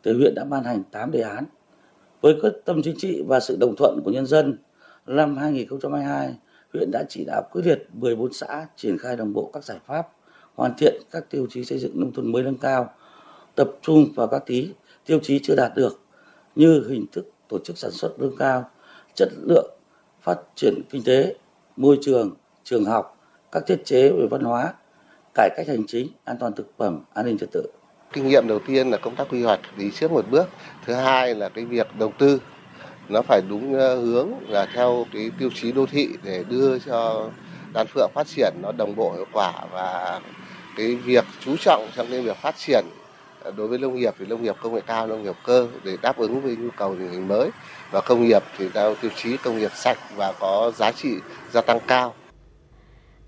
thì 0.04 0.14
huyện 0.14 0.36
đã 0.36 0.44
ban 0.44 0.64
hành 0.64 0.84
8 0.92 1.12
đề 1.12 1.22
án. 1.22 1.44
Với 2.22 2.36
quyết 2.42 2.54
tâm 2.66 2.82
chính 2.84 2.96
trị 2.98 3.24
và 3.28 3.40
sự 3.40 3.58
đồng 3.60 3.76
thuận 3.76 4.02
của 4.06 4.12
nhân 4.12 4.26
dân, 4.26 4.58
năm 5.08 5.38
2022, 5.38 6.36
huyện 6.74 6.90
đã 6.92 7.04
chỉ 7.10 7.24
đạo 7.28 7.44
quyết 7.52 7.62
liệt 7.66 7.88
14 7.94 8.34
xã 8.34 8.68
triển 8.76 8.98
khai 8.98 9.16
đồng 9.16 9.34
bộ 9.34 9.50
các 9.54 9.64
giải 9.64 9.78
pháp, 9.86 10.08
hoàn 10.56 10.74
thiện 10.78 11.02
các 11.12 11.30
tiêu 11.30 11.48
chí 11.50 11.64
xây 11.64 11.80
dựng 11.80 12.00
nông 12.00 12.14
thôn 12.14 12.32
mới 12.32 12.44
nâng 12.44 12.58
cao, 12.58 12.94
tập 13.56 13.72
trung 13.82 14.12
vào 14.16 14.28
các 14.28 14.44
tí 14.46 14.70
tiêu 15.06 15.20
chí 15.24 15.40
chưa 15.44 15.56
đạt 15.56 15.72
được 15.76 16.02
như 16.56 16.88
hình 16.90 17.06
thức 17.12 17.32
tổ 17.48 17.60
chức 17.64 17.78
sản 17.78 17.92
xuất 17.92 18.20
nâng 18.20 18.38
cao, 18.38 18.70
chất 19.16 19.30
lượng 19.48 19.72
phát 20.22 20.38
triển 20.56 20.82
kinh 20.90 21.04
tế 21.04 21.36
môi 21.78 21.98
trường 22.02 22.36
trường 22.64 22.86
học 22.86 23.18
các 23.52 23.64
thiết 23.68 23.82
chế 23.86 24.10
về 24.10 24.28
văn 24.32 24.42
hóa 24.42 24.74
cải 25.34 25.50
cách 25.58 25.68
hành 25.68 25.88
chính 25.88 26.08
an 26.24 26.38
toàn 26.40 26.54
thực 26.54 26.78
phẩm 26.78 27.04
an 27.14 27.26
ninh 27.26 27.38
trật 27.38 27.50
tự. 27.52 27.64
Kinh 28.14 28.28
nghiệm 28.28 28.48
đầu 28.48 28.60
tiên 28.68 28.90
là 28.90 28.98
công 28.98 29.16
tác 29.16 29.28
quy 29.30 29.44
hoạch 29.44 29.60
đi 29.78 29.92
trước 29.92 30.12
một 30.12 30.26
bước. 30.32 30.50
Thứ 30.86 30.94
hai 30.94 31.36
là 31.36 31.50
cái 31.50 31.66
việc 31.66 31.88
đầu 32.00 32.14
tư 32.18 32.40
nó 33.10 33.22
phải 33.22 33.42
đúng 33.50 33.74
ờ, 33.74 33.96
hướng 33.96 34.30
là 34.48 34.68
theo 34.74 35.06
cái 35.14 35.32
tiêu 35.40 35.50
chí 35.56 35.72
đô 35.72 35.86
thị 35.86 36.10
để 36.24 36.44
đưa 36.50 36.80
cho 36.80 37.30
đan 37.74 37.88
phượng 37.88 38.12
phát 38.14 38.28
triển 38.28 38.54
nó 38.62 38.72
đồng 38.78 38.96
bộ 38.96 39.14
hiệu 39.14 39.26
quả 39.34 39.54
và 39.72 40.20
cái 40.78 40.96
việc 40.96 41.26
chú 41.46 41.56
trọng 41.58 41.88
trong 41.96 42.08
cái 42.12 42.22
việc 42.22 42.38
phát 42.38 42.56
triển 42.58 42.86
đối 43.58 43.68
với 43.68 43.78
nông 43.78 43.96
nghiệp 43.96 44.16
thì 44.20 44.26
nông 44.26 44.44
nghiệp 44.44 44.56
công 44.62 44.76
nghệ 44.76 44.82
cao 44.88 45.08
nông 45.08 45.24
nghiệp 45.24 45.36
cơ 45.46 45.68
để 45.84 45.98
đáp 46.02 46.18
ứng 46.18 46.42
với 46.42 46.56
nhu 46.56 46.70
cầu 46.78 46.96
tình 47.00 47.12
hình 47.12 47.28
mới 47.28 47.50
và 47.92 48.02
công 48.02 48.28
nghiệp 48.28 48.44
thì 48.58 48.70
theo 48.74 48.96
tiêu 48.96 49.12
chí 49.16 49.38
công 49.38 49.58
nghiệp 49.58 49.72
sạch 49.76 49.98
và 50.16 50.34
có 50.40 50.72
giá 50.78 50.92
trị 50.92 51.10
gia 51.54 51.62
tăng 51.62 51.80
cao 51.88 52.14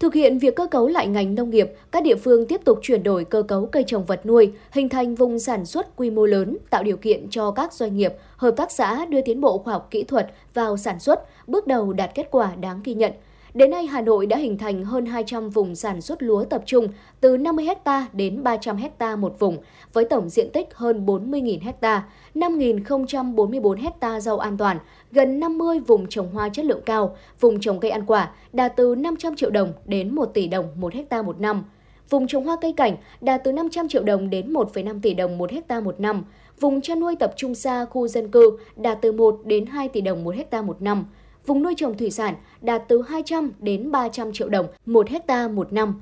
Thực 0.04 0.14
hiện 0.14 0.40
việc 0.40 0.56
cơ 0.56 0.68
cấu 0.68 0.88
lại 0.88 1.08
ngành 1.08 1.36
nông 1.36 1.50
nghiệp, 1.50 1.68
các 1.92 2.04
địa 2.04 2.16
phương 2.16 2.48
tiếp 2.48 2.62
tục 2.66 2.80
chuyển 2.82 3.04
đổi 3.04 3.26
cơ 3.26 3.44
cấu 3.44 3.66
cây 3.66 3.84
trồng 3.88 4.06
vật 4.06 4.26
nuôi, 4.26 4.52
hình 4.72 4.90
thành 4.90 5.16
vùng 5.16 5.40
sản 5.40 5.66
xuất 5.66 5.96
quy 5.96 6.10
mô 6.10 6.26
lớn, 6.26 6.58
tạo 6.70 6.84
điều 6.84 6.98
kiện 6.98 7.28
cho 7.30 7.52
các 7.52 7.74
doanh 7.74 7.96
nghiệp, 7.96 8.14
hợp 8.38 8.52
tác 8.58 8.72
xã 8.72 9.06
đưa 9.06 9.22
tiến 9.22 9.42
bộ 9.42 9.58
khoa 9.58 9.74
học 9.74 9.88
kỹ 9.92 10.04
thuật 10.04 10.32
vào 10.54 10.78
sản 10.78 11.00
xuất, 11.00 11.20
bước 11.48 11.68
đầu 11.68 11.94
đạt 11.94 12.12
kết 12.16 12.28
quả 12.32 12.52
đáng 12.56 12.82
ghi 12.84 12.94
nhận. 12.94 13.12
Đến 13.54 13.72
nay, 13.72 13.86
Hà 13.86 14.02
Nội 14.02 14.26
đã 14.26 14.38
hình 14.38 14.58
thành 14.58 14.84
hơn 14.84 15.06
200 15.06 15.50
vùng 15.50 15.76
sản 15.76 16.02
xuất 16.02 16.24
lúa 16.24 16.44
tập 16.44 16.64
trung 16.66 16.88
từ 17.22 17.38
50 17.38 17.68
ha 17.86 18.08
đến 18.14 18.44
300 18.44 18.78
ha 19.00 19.16
một 19.16 19.40
vùng, 19.40 19.58
với 19.94 20.06
tổng 20.06 20.30
diện 20.30 20.50
tích 20.54 20.68
hơn 20.74 21.06
40.000 21.06 21.60
ha, 21.82 22.08
5.044 22.36 23.92
ha 24.02 24.20
rau 24.20 24.40
an 24.40 24.58
toàn, 24.58 24.78
gần 25.12 25.40
50 25.40 25.80
vùng 25.80 26.06
trồng 26.10 26.32
hoa 26.32 26.50
chất 26.50 26.66
lượng 26.66 26.82
cao, 26.86 27.16
vùng 27.40 27.60
trồng 27.60 27.80
cây 27.80 27.92
ăn 27.92 28.06
quả 28.06 28.32
đạt 28.54 28.76
từ 28.76 28.96
500 28.96 29.36
triệu 29.36 29.50
đồng 29.50 29.74
đến 29.86 30.16
1 30.16 30.26
tỷ 30.26 30.48
đồng 30.48 30.68
một 30.76 30.94
ha 31.12 31.22
một 31.22 31.40
năm. 31.40 31.64
Vùng 32.10 32.28
trồng 32.28 32.46
hoa 32.46 32.58
cây 32.62 32.74
cảnh 32.74 32.98
đạt 33.22 33.42
từ 33.44 33.52
500 33.52 33.88
triệu 33.88 34.04
đồng 34.04 34.30
đến 34.30 34.54
1,5 34.54 35.00
tỷ 35.02 35.14
đồng 35.14 35.38
một 35.38 35.50
ha 35.70 35.80
một 35.80 36.00
năm. 36.00 36.24
Vùng 36.60 36.82
chăn 36.82 37.00
nuôi 37.00 37.16
tập 37.16 37.34
trung 37.36 37.56
xa 37.56 37.86
khu 37.86 38.08
dân 38.08 38.32
cư 38.32 38.58
đạt 38.76 38.98
từ 39.02 39.12
1 39.12 39.40
đến 39.46 39.66
2 39.66 39.90
tỷ 39.90 40.02
đồng 40.02 40.24
một 40.24 40.36
ha 40.52 40.62
một 40.62 40.82
năm 40.82 41.06
vùng 41.46 41.64
nuôi 41.64 41.74
trồng 41.78 41.98
thủy 41.98 42.12
sản 42.12 42.36
đạt 42.62 42.84
từ 42.88 43.02
200 43.02 43.52
đến 43.60 43.92
300 43.92 44.34
triệu 44.34 44.50
đồng 44.50 44.68
một 44.86 45.10
hecta 45.10 45.48
một 45.48 45.74
năm. 45.74 46.02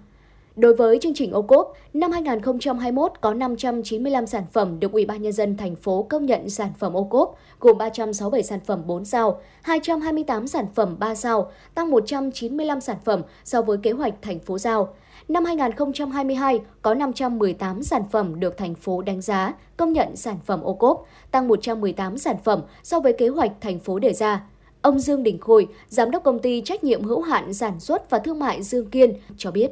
Đối 0.55 0.73
với 0.73 0.99
chương 1.01 1.13
trình 1.13 1.31
ô 1.31 1.41
cốp, 1.41 1.73
năm 1.93 2.11
2021 2.11 3.11
có 3.21 3.33
595 3.33 4.27
sản 4.27 4.43
phẩm 4.53 4.79
được 4.79 4.91
Ủy 4.91 5.05
ban 5.05 5.21
nhân 5.21 5.33
dân 5.33 5.57
thành 5.57 5.75
phố 5.75 6.03
công 6.09 6.25
nhận 6.25 6.49
sản 6.49 6.69
phẩm 6.79 6.93
ô 6.93 7.03
cốp, 7.03 7.37
gồm 7.59 7.77
367 7.77 8.43
sản 8.43 8.59
phẩm 8.65 8.83
4 8.87 9.05
sao, 9.05 9.41
228 9.61 10.47
sản 10.47 10.65
phẩm 10.75 10.95
3 10.99 11.15
sao, 11.15 11.51
tăng 11.75 11.91
195 11.91 12.81
sản 12.81 12.97
phẩm 13.05 13.21
so 13.43 13.61
với 13.61 13.77
kế 13.77 13.91
hoạch 13.91 14.13
thành 14.21 14.39
phố 14.39 14.57
giao. 14.57 14.93
Năm 15.27 15.45
2022 15.45 16.59
có 16.81 16.93
518 16.93 17.83
sản 17.83 18.03
phẩm 18.11 18.39
được 18.39 18.57
thành 18.57 18.75
phố 18.75 19.01
đánh 19.01 19.21
giá, 19.21 19.53
công 19.77 19.93
nhận 19.93 20.15
sản 20.15 20.37
phẩm 20.45 20.61
ô 20.61 20.73
cốp, 20.73 21.05
tăng 21.31 21.47
118 21.47 22.17
sản 22.17 22.35
phẩm 22.43 22.61
so 22.83 22.99
với 22.99 23.13
kế 23.13 23.27
hoạch 23.27 23.51
thành 23.61 23.79
phố 23.79 23.99
đề 23.99 24.13
ra. 24.13 24.43
Ông 24.81 24.99
Dương 24.99 25.23
Đình 25.23 25.39
Khôi, 25.39 25.67
giám 25.87 26.11
đốc 26.11 26.23
công 26.23 26.39
ty 26.39 26.61
trách 26.65 26.83
nhiệm 26.83 27.03
hữu 27.03 27.21
hạn 27.21 27.53
sản 27.53 27.79
xuất 27.79 28.09
và 28.09 28.19
thương 28.19 28.39
mại 28.39 28.63
Dương 28.63 28.89
Kiên 28.89 29.13
cho 29.37 29.51
biết. 29.51 29.71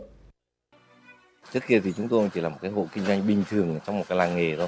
Trước 1.53 1.59
kia 1.67 1.81
thì 1.83 1.93
chúng 1.97 2.07
tôi 2.07 2.29
chỉ 2.33 2.41
là 2.41 2.49
một 2.49 2.57
cái 2.61 2.71
hộ 2.71 2.87
kinh 2.93 3.05
doanh 3.05 3.27
bình 3.27 3.43
thường 3.49 3.79
trong 3.85 3.97
một 3.97 4.05
cái 4.07 4.17
làng 4.17 4.35
nghề 4.35 4.55
thôi. 4.57 4.67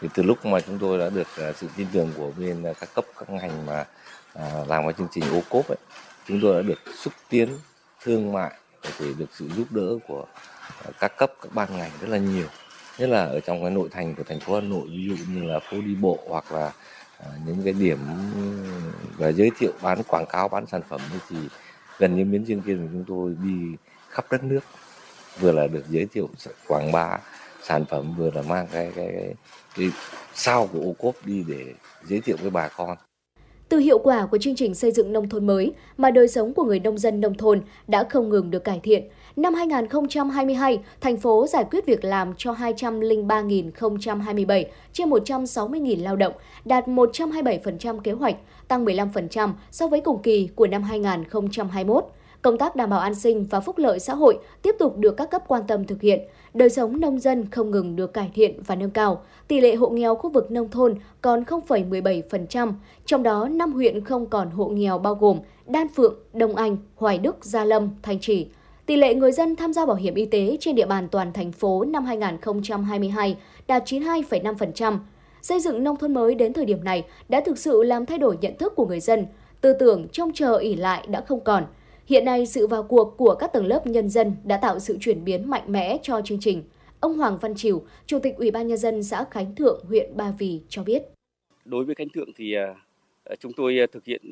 Thì 0.00 0.08
từ 0.14 0.22
lúc 0.22 0.46
mà 0.46 0.60
chúng 0.60 0.78
tôi 0.78 0.98
đã 0.98 1.10
được 1.10 1.26
à, 1.36 1.52
sự 1.56 1.66
tin 1.76 1.86
tưởng 1.92 2.10
của 2.16 2.30
bên 2.38 2.62
à, 2.62 2.72
các 2.80 2.94
cấp 2.94 3.04
các 3.18 3.30
ngành 3.30 3.66
mà 3.66 3.84
à, 4.34 4.50
làm 4.68 4.82
cái 4.82 4.92
chương 4.98 5.08
trình 5.10 5.24
ô 5.32 5.40
cốp 5.50 5.68
ấy, 5.68 5.78
chúng 6.28 6.40
tôi 6.42 6.54
đã 6.54 6.68
được 6.68 6.78
xúc 6.94 7.12
tiến 7.28 7.48
thương 8.02 8.32
mại 8.32 8.52
để 9.00 9.06
được 9.18 9.28
sự 9.32 9.48
giúp 9.56 9.66
đỡ 9.70 9.98
của 10.08 10.26
các 11.00 11.16
cấp 11.16 11.32
các 11.42 11.54
ban 11.54 11.78
ngành 11.78 11.90
rất 12.00 12.08
là 12.08 12.18
nhiều 12.18 12.46
nhất 12.98 13.08
là 13.08 13.24
ở 13.24 13.40
trong 13.40 13.62
cái 13.62 13.70
nội 13.70 13.88
thành 13.90 14.14
của 14.14 14.22
thành 14.22 14.40
phố 14.40 14.54
Hà 14.54 14.60
Nội 14.60 14.88
ví 14.88 15.08
dụ 15.08 15.16
như 15.34 15.44
là 15.44 15.58
phố 15.58 15.76
đi 15.76 15.94
bộ 15.94 16.18
hoặc 16.28 16.52
là 16.52 16.72
À, 17.24 17.30
những 17.46 17.62
cái 17.64 17.72
điểm 17.72 17.98
ừ, 18.34 18.70
và 19.16 19.28
giới 19.28 19.50
thiệu 19.58 19.72
bán 19.82 20.02
quảng 20.02 20.26
cáo 20.26 20.48
bán 20.48 20.66
sản 20.66 20.80
phẩm 20.88 21.00
thì 21.28 21.36
gần 21.98 22.16
như 22.16 22.24
miến 22.24 22.44
riêng 22.44 22.62
kia 22.66 22.74
của 22.74 22.88
chúng 22.92 23.04
tôi 23.08 23.36
đi 23.42 23.76
khắp 24.08 24.26
đất 24.30 24.44
nước. 24.44 24.60
Vừa 25.40 25.52
là 25.52 25.66
được 25.66 25.84
giới 25.88 26.06
thiệu 26.12 26.28
quảng 26.66 26.92
bá 26.92 27.18
sản 27.62 27.84
phẩm 27.90 28.14
vừa 28.16 28.30
là 28.30 28.42
mang 28.42 28.66
cái 28.72 28.92
cái, 28.96 29.12
cái, 29.14 29.34
cái 29.76 29.90
sao 30.34 30.66
của 30.66 30.80
ô 30.80 30.92
cốp 30.98 31.14
đi 31.26 31.44
để 31.48 31.74
giới 32.04 32.20
thiệu 32.20 32.36
với 32.40 32.50
bà 32.50 32.68
con. 32.68 32.96
Từ 33.74 33.80
hiệu 33.80 33.98
quả 33.98 34.26
của 34.26 34.38
chương 34.38 34.56
trình 34.56 34.74
xây 34.74 34.92
dựng 34.92 35.12
nông 35.12 35.28
thôn 35.28 35.46
mới 35.46 35.72
mà 35.96 36.10
đời 36.10 36.28
sống 36.28 36.54
của 36.54 36.64
người 36.64 36.80
nông 36.80 36.98
dân 36.98 37.20
nông 37.20 37.34
thôn 37.34 37.62
đã 37.88 38.04
không 38.10 38.28
ngừng 38.28 38.50
được 38.50 38.64
cải 38.64 38.80
thiện. 38.82 39.04
Năm 39.36 39.54
2022, 39.54 40.78
thành 41.00 41.16
phố 41.16 41.46
giải 41.46 41.64
quyết 41.70 41.86
việc 41.86 42.04
làm 42.04 42.34
cho 42.36 42.52
203.027 42.52 44.64
trên 44.92 45.10
160.000 45.10 46.02
lao 46.02 46.16
động, 46.16 46.32
đạt 46.64 46.86
127% 46.86 48.00
kế 48.00 48.12
hoạch, 48.12 48.36
tăng 48.68 48.84
15% 48.84 49.50
so 49.70 49.86
với 49.86 50.00
cùng 50.00 50.22
kỳ 50.22 50.48
của 50.54 50.66
năm 50.66 50.82
2021 50.82 52.04
công 52.44 52.58
tác 52.58 52.76
đảm 52.76 52.90
bảo 52.90 53.00
an 53.00 53.14
sinh 53.14 53.44
và 53.44 53.60
phúc 53.60 53.78
lợi 53.78 54.00
xã 54.00 54.14
hội 54.14 54.38
tiếp 54.62 54.76
tục 54.78 54.96
được 54.96 55.16
các 55.16 55.30
cấp 55.30 55.42
quan 55.48 55.62
tâm 55.68 55.84
thực 55.84 56.00
hiện. 56.00 56.20
Đời 56.54 56.70
sống 56.70 57.00
nông 57.00 57.18
dân 57.18 57.50
không 57.50 57.70
ngừng 57.70 57.96
được 57.96 58.12
cải 58.14 58.30
thiện 58.34 58.60
và 58.66 58.74
nâng 58.74 58.90
cao. 58.90 59.22
Tỷ 59.48 59.60
lệ 59.60 59.74
hộ 59.74 59.88
nghèo 59.88 60.14
khu 60.14 60.30
vực 60.30 60.50
nông 60.50 60.68
thôn 60.68 60.94
còn 61.22 61.42
0,17%, 61.42 62.72
trong 63.06 63.22
đó 63.22 63.48
5 63.48 63.72
huyện 63.72 64.04
không 64.04 64.26
còn 64.26 64.50
hộ 64.50 64.68
nghèo 64.68 64.98
bao 64.98 65.14
gồm 65.14 65.38
Đan 65.66 65.86
Phượng, 65.88 66.14
Đông 66.32 66.56
Anh, 66.56 66.76
Hoài 66.96 67.18
Đức, 67.18 67.44
Gia 67.44 67.64
Lâm, 67.64 67.90
Thanh 68.02 68.20
Trì. 68.20 68.46
Tỷ 68.86 68.96
lệ 68.96 69.14
người 69.14 69.32
dân 69.32 69.56
tham 69.56 69.72
gia 69.72 69.86
bảo 69.86 69.96
hiểm 69.96 70.14
y 70.14 70.26
tế 70.26 70.56
trên 70.60 70.74
địa 70.74 70.86
bàn 70.86 71.08
toàn 71.08 71.32
thành 71.32 71.52
phố 71.52 71.84
năm 71.84 72.04
2022 72.04 73.36
đạt 73.66 73.84
92,5%. 73.84 74.98
Xây 75.42 75.60
dựng 75.60 75.84
nông 75.84 75.96
thôn 75.96 76.14
mới 76.14 76.34
đến 76.34 76.52
thời 76.52 76.64
điểm 76.64 76.84
này 76.84 77.04
đã 77.28 77.40
thực 77.40 77.58
sự 77.58 77.82
làm 77.82 78.06
thay 78.06 78.18
đổi 78.18 78.38
nhận 78.40 78.58
thức 78.58 78.72
của 78.76 78.86
người 78.86 79.00
dân. 79.00 79.26
Tư 79.60 79.72
tưởng 79.72 80.08
trông 80.08 80.32
chờ 80.32 80.56
ỉ 80.56 80.76
lại 80.76 81.06
đã 81.08 81.20
không 81.20 81.40
còn– 81.44 81.64
Hiện 82.06 82.24
nay, 82.24 82.46
sự 82.46 82.66
vào 82.66 82.82
cuộc 82.82 83.14
của 83.16 83.34
các 83.34 83.52
tầng 83.52 83.66
lớp 83.66 83.86
nhân 83.86 84.08
dân 84.08 84.36
đã 84.44 84.56
tạo 84.56 84.78
sự 84.78 84.98
chuyển 85.00 85.24
biến 85.24 85.50
mạnh 85.50 85.72
mẽ 85.72 85.98
cho 86.02 86.20
chương 86.24 86.40
trình. 86.40 86.62
Ông 87.00 87.16
Hoàng 87.16 87.38
Văn 87.40 87.54
Triều, 87.54 87.84
Chủ 88.06 88.18
tịch 88.18 88.36
Ủy 88.36 88.50
ban 88.50 88.66
nhân 88.66 88.78
dân 88.78 89.02
xã 89.02 89.24
Khánh 89.30 89.54
Thượng, 89.54 89.84
huyện 89.88 90.16
Ba 90.16 90.32
Vì 90.38 90.60
cho 90.68 90.82
biết. 90.84 91.02
Đối 91.64 91.84
với 91.84 91.94
Khánh 91.94 92.08
Thượng 92.08 92.28
thì 92.36 92.54
à, 92.54 92.74
à, 93.24 93.34
chúng 93.40 93.52
tôi 93.52 93.78
à, 93.78 93.86
thực 93.92 94.04
hiện 94.04 94.22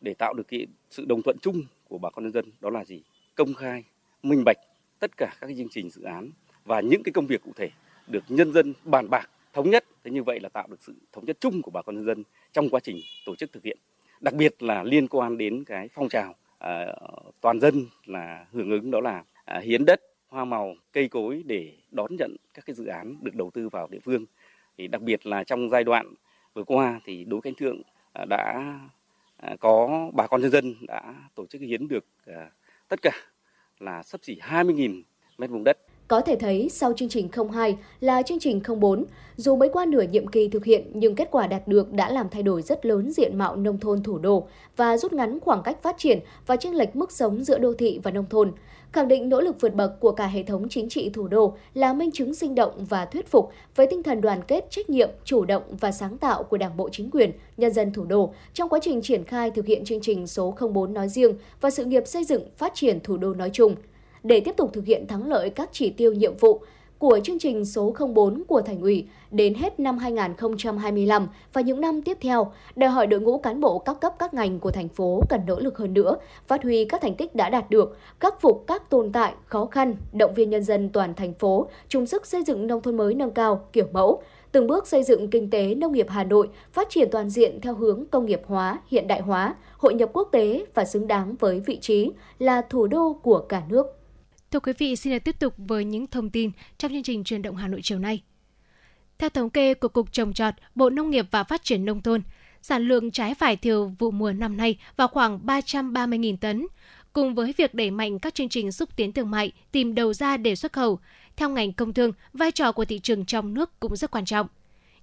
để 0.00 0.14
tạo 0.14 0.34
được 0.34 0.48
cái 0.48 0.66
sự 0.90 1.04
đồng 1.04 1.22
thuận 1.22 1.36
chung 1.42 1.62
của 1.88 1.98
bà 1.98 2.10
con 2.10 2.24
nhân 2.24 2.32
dân 2.32 2.44
đó 2.60 2.70
là 2.70 2.84
gì? 2.84 3.02
Công 3.34 3.54
khai, 3.54 3.84
minh 4.22 4.42
bạch 4.44 4.58
tất 4.98 5.16
cả 5.16 5.34
các 5.40 5.50
chương 5.56 5.68
trình 5.70 5.90
dự 5.90 6.02
án 6.02 6.30
và 6.64 6.80
những 6.80 7.02
cái 7.02 7.12
công 7.12 7.26
việc 7.26 7.42
cụ 7.44 7.50
thể 7.56 7.70
được 8.06 8.24
nhân 8.28 8.52
dân 8.52 8.72
bàn 8.84 9.10
bạc 9.10 9.30
thống 9.52 9.70
nhất 9.70 9.84
thế 10.04 10.10
như 10.10 10.22
vậy 10.22 10.40
là 10.40 10.48
tạo 10.48 10.66
được 10.70 10.76
sự 10.80 10.94
thống 11.12 11.24
nhất 11.24 11.36
chung 11.40 11.62
của 11.62 11.70
bà 11.70 11.82
con 11.82 11.96
nhân 11.96 12.04
dân 12.04 12.22
trong 12.52 12.68
quá 12.70 12.80
trình 12.80 13.00
tổ 13.26 13.36
chức 13.36 13.52
thực 13.52 13.64
hiện 13.64 13.78
đặc 14.20 14.34
biệt 14.34 14.62
là 14.62 14.82
liên 14.82 15.08
quan 15.08 15.38
đến 15.38 15.64
cái 15.64 15.88
phong 15.88 16.08
trào 16.08 16.34
À, 16.62 16.94
toàn 17.40 17.60
dân 17.60 17.86
là 18.04 18.46
hưởng 18.52 18.70
ứng 18.70 18.90
đó 18.90 19.00
là 19.00 19.24
à, 19.44 19.58
hiến 19.58 19.84
đất 19.84 20.00
hoa 20.28 20.44
màu 20.44 20.74
cây 20.92 21.08
cối 21.08 21.42
để 21.46 21.72
đón 21.90 22.16
nhận 22.16 22.36
các 22.54 22.66
cái 22.66 22.74
dự 22.74 22.86
án 22.86 23.16
được 23.22 23.34
đầu 23.34 23.50
tư 23.54 23.68
vào 23.68 23.88
địa 23.90 23.98
phương. 23.98 24.24
Thì 24.78 24.88
đặc 24.88 25.02
biệt 25.02 25.26
là 25.26 25.44
trong 25.44 25.70
giai 25.70 25.84
đoạn 25.84 26.14
vừa 26.54 26.64
qua 26.64 27.00
thì 27.04 27.24
đối 27.24 27.40
cánh 27.40 27.54
thượng 27.54 27.82
à, 28.12 28.24
đã 28.24 28.74
à, 29.36 29.56
có 29.60 30.10
bà 30.14 30.26
con 30.26 30.40
nhân 30.40 30.50
dân 30.50 30.74
đã 30.80 31.14
tổ 31.34 31.46
chức 31.46 31.60
hiến 31.60 31.88
được 31.88 32.04
à, 32.26 32.50
tất 32.88 33.02
cả 33.02 33.12
là 33.78 34.02
sấp 34.02 34.20
xỉ 34.24 34.36
20.000 34.40 35.02
mét 35.38 35.50
vuông 35.50 35.64
đất 35.64 35.78
có 36.08 36.20
thể 36.20 36.36
thấy 36.36 36.68
sau 36.68 36.92
chương 36.92 37.08
trình 37.08 37.28
02 37.52 37.76
là 38.00 38.22
chương 38.22 38.38
trình 38.40 38.60
04, 38.80 39.04
dù 39.36 39.56
mới 39.56 39.68
qua 39.68 39.86
nửa 39.86 40.02
nhiệm 40.02 40.26
kỳ 40.26 40.48
thực 40.48 40.64
hiện 40.64 40.90
nhưng 40.94 41.14
kết 41.14 41.28
quả 41.30 41.46
đạt 41.46 41.68
được 41.68 41.92
đã 41.92 42.10
làm 42.10 42.28
thay 42.28 42.42
đổi 42.42 42.62
rất 42.62 42.86
lớn 42.86 43.10
diện 43.10 43.38
mạo 43.38 43.56
nông 43.56 43.78
thôn 43.78 44.02
thủ 44.02 44.18
đô 44.18 44.46
và 44.76 44.96
rút 44.96 45.12
ngắn 45.12 45.40
khoảng 45.40 45.62
cách 45.62 45.82
phát 45.82 45.98
triển 45.98 46.18
và 46.46 46.56
chênh 46.56 46.74
lệch 46.74 46.96
mức 46.96 47.12
sống 47.12 47.44
giữa 47.44 47.58
đô 47.58 47.72
thị 47.74 48.00
và 48.02 48.10
nông 48.10 48.26
thôn. 48.30 48.52
Khẳng 48.92 49.08
định 49.08 49.28
nỗ 49.28 49.40
lực 49.40 49.60
vượt 49.60 49.74
bậc 49.74 50.00
của 50.00 50.12
cả 50.12 50.26
hệ 50.26 50.42
thống 50.42 50.68
chính 50.68 50.88
trị 50.88 51.10
thủ 51.14 51.28
đô 51.28 51.56
là 51.74 51.92
minh 51.92 52.10
chứng 52.10 52.34
sinh 52.34 52.54
động 52.54 52.84
và 52.84 53.04
thuyết 53.04 53.28
phục 53.28 53.50
với 53.76 53.86
tinh 53.86 54.02
thần 54.02 54.20
đoàn 54.20 54.42
kết, 54.48 54.70
trách 54.70 54.90
nhiệm, 54.90 55.08
chủ 55.24 55.44
động 55.44 55.62
và 55.80 55.92
sáng 55.92 56.18
tạo 56.18 56.42
của 56.42 56.56
Đảng 56.56 56.76
bộ 56.76 56.88
chính 56.92 57.10
quyền, 57.10 57.32
nhân 57.56 57.72
dân 57.72 57.92
thủ 57.92 58.04
đô 58.04 58.34
trong 58.54 58.68
quá 58.68 58.78
trình 58.82 59.02
triển 59.02 59.24
khai 59.24 59.50
thực 59.50 59.66
hiện 59.66 59.84
chương 59.84 60.00
trình 60.00 60.26
số 60.26 60.54
04 60.74 60.94
nói 60.94 61.08
riêng 61.08 61.34
và 61.60 61.70
sự 61.70 61.84
nghiệp 61.84 62.02
xây 62.06 62.24
dựng 62.24 62.42
phát 62.56 62.72
triển 62.74 63.00
thủ 63.00 63.16
đô 63.16 63.34
nói 63.34 63.50
chung 63.52 63.74
để 64.22 64.40
tiếp 64.40 64.56
tục 64.56 64.70
thực 64.72 64.84
hiện 64.84 65.06
thắng 65.06 65.28
lợi 65.28 65.50
các 65.50 65.68
chỉ 65.72 65.90
tiêu 65.90 66.12
nhiệm 66.12 66.36
vụ 66.36 66.62
của 67.02 67.20
chương 67.24 67.38
trình 67.38 67.64
số 67.64 67.94
04 68.14 68.42
của 68.48 68.62
Thành 68.62 68.80
ủy 68.80 69.06
đến 69.30 69.54
hết 69.54 69.80
năm 69.80 69.98
2025 69.98 71.28
và 71.52 71.60
những 71.60 71.80
năm 71.80 72.02
tiếp 72.02 72.18
theo, 72.20 72.52
đòi 72.76 72.90
hỏi 72.90 73.06
đội 73.06 73.20
ngũ 73.20 73.38
cán 73.38 73.60
bộ 73.60 73.78
các 73.78 74.00
cấp 74.00 74.14
các 74.18 74.34
ngành 74.34 74.60
của 74.60 74.70
thành 74.70 74.88
phố 74.88 75.22
cần 75.28 75.40
nỗ 75.46 75.60
lực 75.60 75.78
hơn 75.78 75.94
nữa, 75.94 76.16
phát 76.46 76.62
huy 76.62 76.84
các 76.84 77.00
thành 77.00 77.14
tích 77.14 77.34
đã 77.34 77.50
đạt 77.50 77.70
được, 77.70 77.98
khắc 78.20 78.40
phục 78.40 78.64
các 78.66 78.90
tồn 78.90 79.12
tại, 79.12 79.32
khó 79.46 79.66
khăn, 79.66 79.96
động 80.12 80.34
viên 80.34 80.50
nhân 80.50 80.62
dân 80.64 80.88
toàn 80.88 81.14
thành 81.14 81.34
phố, 81.34 81.66
chung 81.88 82.06
sức 82.06 82.26
xây 82.26 82.42
dựng 82.44 82.66
nông 82.66 82.82
thôn 82.82 82.96
mới 82.96 83.14
nâng 83.14 83.30
cao, 83.30 83.68
kiểu 83.72 83.86
mẫu, 83.92 84.22
từng 84.52 84.66
bước 84.66 84.86
xây 84.86 85.02
dựng 85.02 85.30
kinh 85.30 85.50
tế 85.50 85.74
nông 85.74 85.92
nghiệp 85.92 86.06
Hà 86.08 86.24
Nội 86.24 86.48
phát 86.72 86.88
triển 86.90 87.08
toàn 87.10 87.30
diện 87.30 87.60
theo 87.60 87.74
hướng 87.74 88.04
công 88.10 88.26
nghiệp 88.26 88.42
hóa, 88.46 88.78
hiện 88.86 89.06
đại 89.06 89.20
hóa, 89.20 89.54
hội 89.78 89.94
nhập 89.94 90.10
quốc 90.12 90.28
tế 90.32 90.64
và 90.74 90.84
xứng 90.84 91.06
đáng 91.06 91.34
với 91.40 91.60
vị 91.60 91.78
trí 91.80 92.10
là 92.38 92.62
thủ 92.70 92.86
đô 92.86 93.12
của 93.22 93.38
cả 93.38 93.62
nước. 93.68 94.01
Thưa 94.52 94.60
quý 94.60 94.72
vị, 94.78 94.96
xin 94.96 95.12
được 95.12 95.18
tiếp 95.24 95.38
tục 95.38 95.54
với 95.56 95.84
những 95.84 96.06
thông 96.06 96.30
tin 96.30 96.50
trong 96.78 96.92
chương 96.92 97.02
trình 97.02 97.24
truyền 97.24 97.42
động 97.42 97.56
Hà 97.56 97.68
Nội 97.68 97.80
chiều 97.82 97.98
nay. 97.98 98.22
Theo 99.18 99.30
thống 99.30 99.50
kê 99.50 99.74
của 99.74 99.88
Cục 99.88 100.12
Trồng 100.12 100.32
Trọt, 100.32 100.54
Bộ 100.74 100.90
Nông 100.90 101.10
nghiệp 101.10 101.26
và 101.30 101.44
Phát 101.44 101.64
triển 101.64 101.84
Nông 101.84 102.02
thôn, 102.02 102.22
sản 102.62 102.88
lượng 102.88 103.10
trái 103.10 103.34
vải 103.38 103.56
thiều 103.56 103.92
vụ 103.98 104.10
mùa 104.10 104.32
năm 104.32 104.56
nay 104.56 104.78
vào 104.96 105.08
khoảng 105.08 105.46
330.000 105.46 106.36
tấn. 106.36 106.66
Cùng 107.12 107.34
với 107.34 107.54
việc 107.56 107.74
đẩy 107.74 107.90
mạnh 107.90 108.18
các 108.18 108.34
chương 108.34 108.48
trình 108.48 108.72
xúc 108.72 108.88
tiến 108.96 109.12
thương 109.12 109.30
mại, 109.30 109.52
tìm 109.72 109.94
đầu 109.94 110.12
ra 110.12 110.36
để 110.36 110.54
xuất 110.54 110.72
khẩu, 110.72 110.98
theo 111.36 111.48
ngành 111.48 111.72
công 111.72 111.92
thương, 111.92 112.12
vai 112.32 112.50
trò 112.50 112.72
của 112.72 112.84
thị 112.84 112.98
trường 112.98 113.24
trong 113.24 113.54
nước 113.54 113.80
cũng 113.80 113.96
rất 113.96 114.10
quan 114.10 114.24
trọng. 114.24 114.46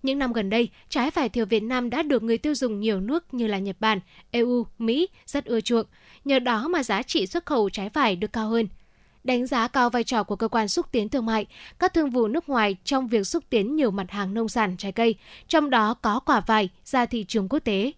Những 0.03 0.19
năm 0.19 0.33
gần 0.33 0.49
đây, 0.49 0.69
trái 0.89 1.11
vải 1.11 1.29
thiều 1.29 1.45
Việt 1.45 1.63
Nam 1.63 1.89
đã 1.89 2.03
được 2.03 2.23
người 2.23 2.37
tiêu 2.37 2.55
dùng 2.55 2.79
nhiều 2.79 3.01
nước 3.01 3.33
như 3.33 3.47
là 3.47 3.59
Nhật 3.59 3.75
Bản, 3.79 3.99
EU, 4.31 4.65
Mỹ 4.79 5.07
rất 5.25 5.45
ưa 5.45 5.61
chuộng. 5.61 5.85
Nhờ 6.25 6.39
đó 6.39 6.67
mà 6.67 6.83
giá 6.83 7.03
trị 7.03 7.27
xuất 7.27 7.45
khẩu 7.45 7.69
trái 7.69 7.89
vải 7.89 8.15
được 8.15 8.33
cao 8.33 8.49
hơn– 8.49 8.67
đánh 9.23 9.47
giá 9.47 9.67
cao 9.67 9.89
vai 9.89 10.03
trò 10.03 10.23
của 10.23 10.35
cơ 10.35 10.47
quan 10.47 10.67
xúc 10.67 10.85
tiến 10.91 11.09
thương 11.09 11.25
mại, 11.25 11.45
các 11.79 11.93
thương 11.93 12.09
vụ 12.09 12.27
nước 12.27 12.49
ngoài 12.49 12.75
trong 12.83 13.07
việc 13.07 13.27
xúc 13.27 13.43
tiến 13.49 13.75
nhiều 13.75 13.91
mặt 13.91 14.11
hàng 14.11 14.33
nông 14.33 14.49
sản 14.49 14.77
trái 14.77 14.91
cây, 14.91 15.15
trong 15.47 15.69
đó 15.69 15.93
có 15.93 16.19
quả 16.19 16.39
vải 16.39 16.69
ra 16.85 17.05
thị 17.05 17.25
trường 17.27 17.49
quốc 17.49 17.59
tế. 17.59 17.91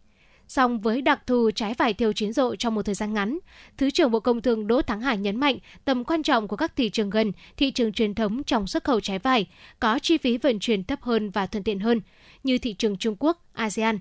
Song 0.47 0.79
với 0.79 1.01
đặc 1.01 1.27
thù 1.27 1.51
trái 1.55 1.73
vải 1.73 1.93
thiêu 1.93 2.13
chín 2.13 2.33
rộ 2.33 2.55
trong 2.55 2.75
một 2.75 2.85
thời 2.85 2.95
gian 2.95 3.13
ngắn, 3.13 3.39
Thứ 3.77 3.89
trưởng 3.89 4.11
Bộ 4.11 4.19
Công 4.19 4.41
Thương 4.41 4.67
Đỗ 4.67 4.81
Thắng 4.81 5.01
Hải 5.01 5.17
nhấn 5.17 5.35
mạnh 5.35 5.57
tầm 5.85 6.03
quan 6.03 6.23
trọng 6.23 6.47
của 6.47 6.55
các 6.55 6.75
thị 6.75 6.89
trường 6.89 7.09
gần, 7.09 7.31
thị 7.57 7.71
trường 7.71 7.93
truyền 7.93 8.15
thống 8.15 8.43
trong 8.43 8.67
xuất 8.67 8.83
khẩu 8.83 8.99
trái 8.99 9.19
vải, 9.19 9.47
có 9.79 9.99
chi 9.99 10.17
phí 10.17 10.37
vận 10.37 10.59
chuyển 10.59 10.83
thấp 10.83 11.01
hơn 11.01 11.29
và 11.29 11.45
thuận 11.47 11.63
tiện 11.63 11.79
hơn, 11.79 12.01
như 12.43 12.57
thị 12.57 12.73
trường 12.73 12.97
Trung 12.97 13.15
Quốc, 13.19 13.45
ASEAN. 13.53 13.99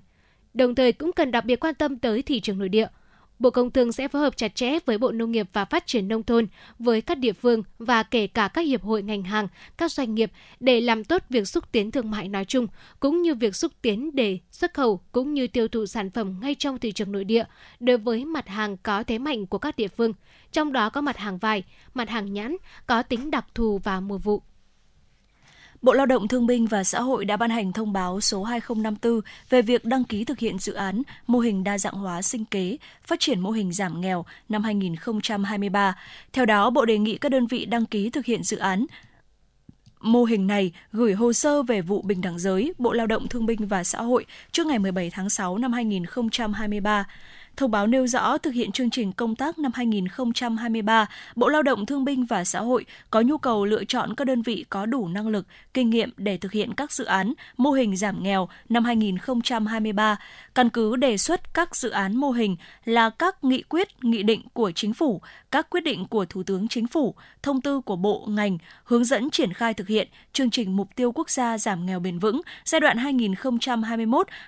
Đồng 0.54 0.74
thời 0.74 0.92
cũng 0.92 1.12
cần 1.12 1.30
đặc 1.30 1.44
biệt 1.44 1.60
quan 1.60 1.74
tâm 1.74 1.98
tới 1.98 2.22
thị 2.22 2.40
trường 2.40 2.58
nội 2.58 2.68
địa– 2.68 2.86
Bộ 3.40 3.50
Công 3.50 3.70
Thương 3.70 3.92
sẽ 3.92 4.08
phối 4.08 4.22
hợp 4.22 4.36
chặt 4.36 4.54
chẽ 4.54 4.78
với 4.86 4.98
Bộ 4.98 5.12
Nông 5.12 5.30
nghiệp 5.30 5.48
và 5.52 5.64
Phát 5.64 5.86
triển 5.86 6.08
Nông 6.08 6.22
thôn, 6.22 6.46
với 6.78 7.00
các 7.00 7.18
địa 7.18 7.32
phương 7.32 7.62
và 7.78 8.02
kể 8.02 8.26
cả 8.26 8.48
các 8.48 8.60
hiệp 8.60 8.82
hội 8.82 9.02
ngành 9.02 9.22
hàng, 9.22 9.48
các 9.76 9.92
doanh 9.92 10.14
nghiệp 10.14 10.32
để 10.60 10.80
làm 10.80 11.04
tốt 11.04 11.22
việc 11.30 11.48
xúc 11.48 11.72
tiến 11.72 11.90
thương 11.90 12.10
mại 12.10 12.28
nói 12.28 12.44
chung, 12.44 12.66
cũng 13.00 13.22
như 13.22 13.34
việc 13.34 13.56
xúc 13.56 13.72
tiến 13.82 14.14
để 14.14 14.38
xuất 14.50 14.74
khẩu 14.74 15.00
cũng 15.12 15.34
như 15.34 15.46
tiêu 15.46 15.68
thụ 15.68 15.86
sản 15.86 16.10
phẩm 16.10 16.36
ngay 16.40 16.54
trong 16.54 16.78
thị 16.78 16.92
trường 16.92 17.12
nội 17.12 17.24
địa 17.24 17.44
đối 17.80 17.98
với 17.98 18.24
mặt 18.24 18.48
hàng 18.48 18.76
có 18.76 19.02
thế 19.02 19.18
mạnh 19.18 19.46
của 19.46 19.58
các 19.58 19.76
địa 19.76 19.88
phương, 19.88 20.12
trong 20.52 20.72
đó 20.72 20.90
có 20.90 21.00
mặt 21.00 21.16
hàng 21.16 21.38
vải, 21.38 21.62
mặt 21.94 22.08
hàng 22.08 22.32
nhãn 22.32 22.56
có 22.86 23.02
tính 23.02 23.30
đặc 23.30 23.46
thù 23.54 23.78
và 23.84 24.00
mùa 24.00 24.18
vụ. 24.18 24.42
Bộ 25.82 25.92
Lao 25.92 26.06
động 26.06 26.28
Thương 26.28 26.46
binh 26.46 26.66
và 26.66 26.84
Xã 26.84 27.00
hội 27.00 27.24
đã 27.24 27.36
ban 27.36 27.50
hành 27.50 27.72
thông 27.72 27.92
báo 27.92 28.20
số 28.20 28.42
2054 28.44 29.20
về 29.50 29.62
việc 29.62 29.84
đăng 29.84 30.04
ký 30.04 30.24
thực 30.24 30.38
hiện 30.38 30.58
dự 30.58 30.72
án 30.72 31.02
mô 31.26 31.38
hình 31.38 31.64
đa 31.64 31.78
dạng 31.78 31.94
hóa 31.94 32.22
sinh 32.22 32.44
kế, 32.44 32.76
phát 33.06 33.20
triển 33.20 33.40
mô 33.40 33.50
hình 33.50 33.72
giảm 33.72 34.00
nghèo 34.00 34.24
năm 34.48 34.62
2023. 34.62 35.96
Theo 36.32 36.46
đó, 36.46 36.70
Bộ 36.70 36.84
đề 36.84 36.98
nghị 36.98 37.18
các 37.18 37.28
đơn 37.28 37.46
vị 37.46 37.64
đăng 37.64 37.86
ký 37.86 38.10
thực 38.10 38.24
hiện 38.24 38.42
dự 38.42 38.56
án 38.56 38.86
mô 40.00 40.24
hình 40.24 40.46
này 40.46 40.72
gửi 40.92 41.14
hồ 41.14 41.32
sơ 41.32 41.62
về 41.62 41.80
vụ 41.80 42.02
bình 42.02 42.20
đẳng 42.20 42.38
giới 42.38 42.72
Bộ 42.78 42.92
Lao 42.92 43.06
động 43.06 43.28
Thương 43.28 43.46
binh 43.46 43.66
và 43.66 43.84
Xã 43.84 44.02
hội 44.02 44.26
trước 44.52 44.66
ngày 44.66 44.78
17 44.78 45.10
tháng 45.10 45.30
6 45.30 45.58
năm 45.58 45.72
2023. 45.72 47.06
Thông 47.56 47.70
báo 47.70 47.86
nêu 47.86 48.06
rõ 48.06 48.38
thực 48.38 48.54
hiện 48.54 48.72
chương 48.72 48.90
trình 48.90 49.12
công 49.12 49.36
tác 49.36 49.58
năm 49.58 49.72
2023, 49.74 51.06
Bộ 51.36 51.48
Lao 51.48 51.62
động 51.62 51.86
Thương 51.86 52.04
binh 52.04 52.24
và 52.24 52.44
Xã 52.44 52.60
hội 52.60 52.84
có 53.10 53.20
nhu 53.20 53.38
cầu 53.38 53.64
lựa 53.64 53.84
chọn 53.84 54.14
các 54.14 54.24
đơn 54.24 54.42
vị 54.42 54.64
có 54.70 54.86
đủ 54.86 55.08
năng 55.08 55.28
lực, 55.28 55.46
kinh 55.74 55.90
nghiệm 55.90 56.10
để 56.16 56.36
thực 56.36 56.52
hiện 56.52 56.74
các 56.74 56.92
dự 56.92 57.04
án 57.04 57.32
mô 57.56 57.70
hình 57.70 57.96
giảm 57.96 58.22
nghèo 58.22 58.48
năm 58.68 58.84
2023, 58.84 60.16
căn 60.54 60.70
cứ 60.70 60.96
đề 60.96 61.16
xuất 61.16 61.54
các 61.54 61.76
dự 61.76 61.90
án 61.90 62.16
mô 62.16 62.30
hình 62.30 62.56
là 62.84 63.10
các 63.10 63.44
nghị 63.44 63.62
quyết, 63.62 64.04
nghị 64.04 64.22
định 64.22 64.42
của 64.52 64.72
chính 64.74 64.94
phủ, 64.94 65.20
các 65.50 65.70
quyết 65.70 65.80
định 65.80 66.04
của 66.04 66.24
Thủ 66.24 66.42
tướng 66.42 66.68
Chính 66.68 66.86
phủ, 66.86 67.14
thông 67.42 67.60
tư 67.60 67.80
của 67.80 67.96
bộ 67.96 68.26
ngành 68.28 68.58
hướng 68.84 69.04
dẫn 69.04 69.30
triển 69.30 69.52
khai 69.52 69.74
thực 69.74 69.88
hiện 69.88 70.08
chương 70.32 70.50
trình 70.50 70.76
mục 70.76 70.88
tiêu 70.96 71.12
quốc 71.12 71.30
gia 71.30 71.58
giảm 71.58 71.86
nghèo 71.86 72.00
bền 72.00 72.18
vững 72.18 72.40
giai 72.64 72.80
đoạn 72.80 72.96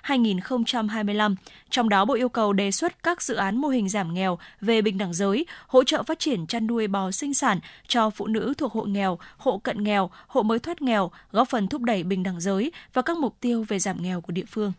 2021-2025. 0.03 1.35
Trong 1.69 1.89
đó 1.89 2.05
Bộ 2.05 2.13
yêu 2.13 2.29
cầu 2.29 2.53
đề 2.53 2.71
xuất 2.71 2.92
các 3.03 3.21
dự 3.21 3.35
án 3.35 3.57
mô 3.57 3.67
hình 3.67 3.89
giảm 3.89 4.13
nghèo 4.13 4.39
về 4.61 4.81
bình 4.81 4.97
đẳng 4.97 5.13
giới, 5.13 5.45
hỗ 5.67 5.83
trợ 5.83 6.03
phát 6.03 6.19
triển 6.19 6.47
chăn 6.47 6.67
nuôi 6.67 6.87
bò 6.87 7.11
sinh 7.11 7.33
sản 7.33 7.59
cho 7.87 8.09
phụ 8.09 8.27
nữ 8.27 8.53
thuộc 8.57 8.71
hộ 8.73 8.83
nghèo, 8.83 9.19
hộ 9.37 9.57
cận 9.57 9.83
nghèo, 9.83 10.09
hộ 10.27 10.43
mới 10.43 10.59
thoát 10.59 10.81
nghèo, 10.81 11.11
góp 11.31 11.49
phần 11.49 11.67
thúc 11.67 11.81
đẩy 11.81 12.03
bình 12.03 12.23
đẳng 12.23 12.41
giới 12.41 12.71
và 12.93 13.01
các 13.01 13.17
mục 13.17 13.35
tiêu 13.39 13.65
về 13.67 13.79
giảm 13.79 14.03
nghèo 14.03 14.21
của 14.21 14.31
địa 14.31 14.45
phương. 14.47 14.73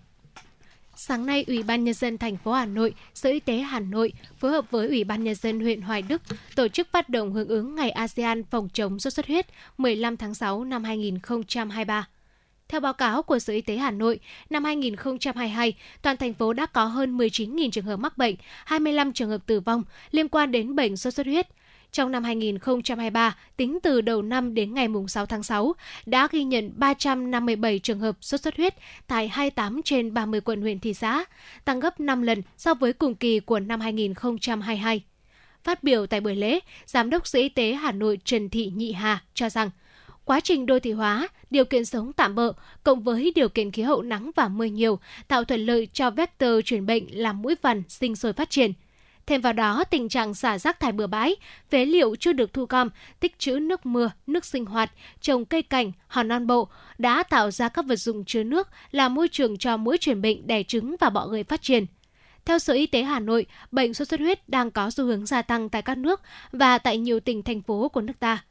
sáng 0.97 1.27
nay 1.27 1.45
Ủy 1.47 1.63
ban 1.63 1.85
nhân 1.85 1.95
dân 1.95 2.19
thành 2.19 2.37
phố 2.37 2.53
Hà 2.53 2.67
Nội, 2.67 2.95
Sở 3.15 3.31
Y 3.31 3.41
tế 3.41 3.59
Hà 3.59 3.81
Nội 3.81 4.13
phối 4.39 4.51
hợp 4.51 4.71
với 4.71 4.89
Ủy 4.89 5.05
ban 5.05 5.25
nhân 5.25 5.35
dân 5.35 5.61
huyện 5.61 5.81
Hoài 5.81 6.03
Đức 6.03 6.23
tổ 6.57 6.69
chức 6.69 6.89
phát 6.93 7.09
động 7.09 7.33
hưởng 7.33 7.49
ứng 7.49 7.75
Ngày 7.75 7.91
ASEAN 7.91 8.45
phòng 8.45 8.69
chống 8.73 8.99
sốt 8.99 9.13
xuất 9.13 9.27
huyết 9.27 9.47
15 9.79 10.17
tháng 10.17 10.35
6 10.35 10.65
năm 10.65 10.85
2023. 10.85 12.07
Theo 12.69 12.81
báo 12.81 12.93
cáo 12.93 13.23
của 13.23 13.39
Sở 13.39 13.53
Y 13.53 13.61
tế 13.61 13.77
Hà 13.77 13.91
Nội, 13.91 14.21
năm 14.51 14.65
2022, 14.65 15.75
toàn 16.03 16.17
thành 16.17 16.35
phố 16.35 16.53
đã 16.53 16.67
có 16.67 16.85
hơn 16.85 17.19
19.000 17.19 17.71
trường 17.71 17.85
hợp 17.85 17.97
mắc 17.97 18.19
bệnh, 18.19 18.35
25 18.65 19.13
trường 19.13 19.31
hợp 19.31 19.47
tử 19.47 19.61
vong 19.61 19.83
liên 20.11 20.29
quan 20.29 20.53
đến 20.53 20.77
bệnh 20.77 20.97
sốt 20.97 21.15
xuất 21.15 21.27
huyết. 21.27 21.47
Trong 21.93 22.13
năm 22.13 22.25
2023, 22.25 23.37
tính 23.57 23.79
từ 23.83 24.01
đầu 24.01 24.23
năm 24.23 24.55
đến 24.55 24.75
ngày 24.75 24.89
6 25.09 25.27
tháng 25.27 25.43
6, 25.43 25.75
đã 26.07 26.29
ghi 26.31 26.45
nhận 26.45 26.73
357 26.77 27.79
trường 27.79 28.01
hợp 28.01 28.17
sốt 28.21 28.41
xuất 28.41 28.57
huyết 28.57 28.75
tại 29.07 29.29
28 29.29 29.83
trên 29.83 30.15
30 30.15 30.41
quận 30.41 30.61
huyện 30.61 30.81
thị 30.81 30.95
xã, 30.95 31.25
tăng 31.65 31.81
gấp 31.81 32.01
5 32.01 32.23
lần 32.23 32.43
so 32.57 32.75
với 32.75 32.93
cùng 32.93 33.15
kỳ 33.15 33.41
của 33.41 33.61
năm 33.61 33.81
2022. 33.81 35.03
Phát 35.65 35.83
biểu 35.83 36.07
tại 36.07 36.21
buổi 36.21 36.37
lễ, 36.37 36.61
Giám 36.87 37.11
đốc 37.11 37.27
Sở 37.27 37.39
Y 37.39 37.49
tế 37.49 37.73
Hà 37.73 37.93
Nội 37.93 38.19
Trần 38.25 38.49
Thị 38.49 38.73
Nhị 38.75 38.93
Hà 38.93 39.23
cho 39.35 39.49
rằng, 39.51 39.71
quá 40.25 40.41
trình 40.41 40.67
đô 40.67 40.79
thị 40.79 40.93
hóa, 40.93 41.29
điều 41.51 41.65
kiện 41.65 41.85
sống 41.85 42.13
tạm 42.13 42.35
bợ 42.35 42.53
cộng 42.85 43.03
với 43.03 43.33
điều 43.35 43.49
kiện 43.49 43.71
khí 43.71 43.83
hậu 43.83 44.03
nắng 44.03 44.31
và 44.37 44.49
mưa 44.49 44.65
nhiều 44.65 44.99
tạo 45.29 45.45
thuận 45.45 45.67
lợi 45.67 45.89
cho 45.93 46.11
vector 46.11 46.65
truyền 46.65 46.87
bệnh 46.87 47.21
làm 47.21 47.43
mũi 47.43 47.55
vằn 47.63 47.83
sinh 47.89 48.17
sôi 48.17 48.33
phát 48.33 48.51
triển– 48.51 48.73
Thêm 49.27 49.41
vào 49.41 49.53
đó, 49.53 49.85
tình 49.91 50.09
trạng 50.09 50.35
xả 50.35 50.59
rác 50.59 50.81
thải 50.81 50.93
bừa 50.93 51.07
bãi, 51.07 51.37
phế 51.71 51.85
liệu 51.85 52.17
chưa 52.17 52.33
được 52.33 52.53
thu 52.53 52.67
gom, 52.69 52.89
tích 53.21 53.39
trữ 53.39 53.59
nước 53.59 53.87
mưa, 53.87 54.11
nước 54.27 54.45
sinh 54.45 54.65
hoạt, 54.65 54.93
trồng 55.21 55.45
cây 55.45 55.63
cảnh, 55.63 55.93
hòn 56.07 56.29
non 56.29 56.47
bộ 56.47 56.69
đã 56.99 57.23
tạo 57.23 57.51
ra 57.51 57.69
các 57.69 57.87
vật 57.87 57.97
dụng 57.97 58.25
chứa 58.25 58.43
nước 58.43 58.69
là 58.91 59.09
môi 59.09 59.29
trường 59.29 59.59
cho 59.59 59.77
mũi 59.77 59.99
truyền 59.99 60.23
bệnh 60.23 60.47
đẻ 60.47 60.63
trứng 60.63 60.97
và 61.01 61.11
bọ 61.11 61.27
gậy 61.27 61.45
phát 61.45 61.63
triển. 61.63 61.87
Theo 62.45 62.59
Sở 62.59 62.75
Y 62.75 62.87
tế 62.87 63.03
Hà 63.03 63.21
Nội, 63.21 63.47
bệnh 63.73 63.95
sốt 63.95 64.09
xuất 64.09 64.21
huyết 64.21 64.49
đang 64.49 64.71
có 64.71 64.91
xu 64.91 65.05
hướng 65.05 65.27
gia 65.27 65.43
tăng 65.43 65.69
tại 65.69 65.83
các 65.83 65.99
nước 65.99 66.21
và 66.53 66.79
tại 66.79 66.99
nhiều 66.99 67.21
tỉnh 67.21 67.43
thành 67.43 67.63
phố 67.63 67.89
của 67.89 68.01
nước 68.01 68.21
ta. 68.21 68.45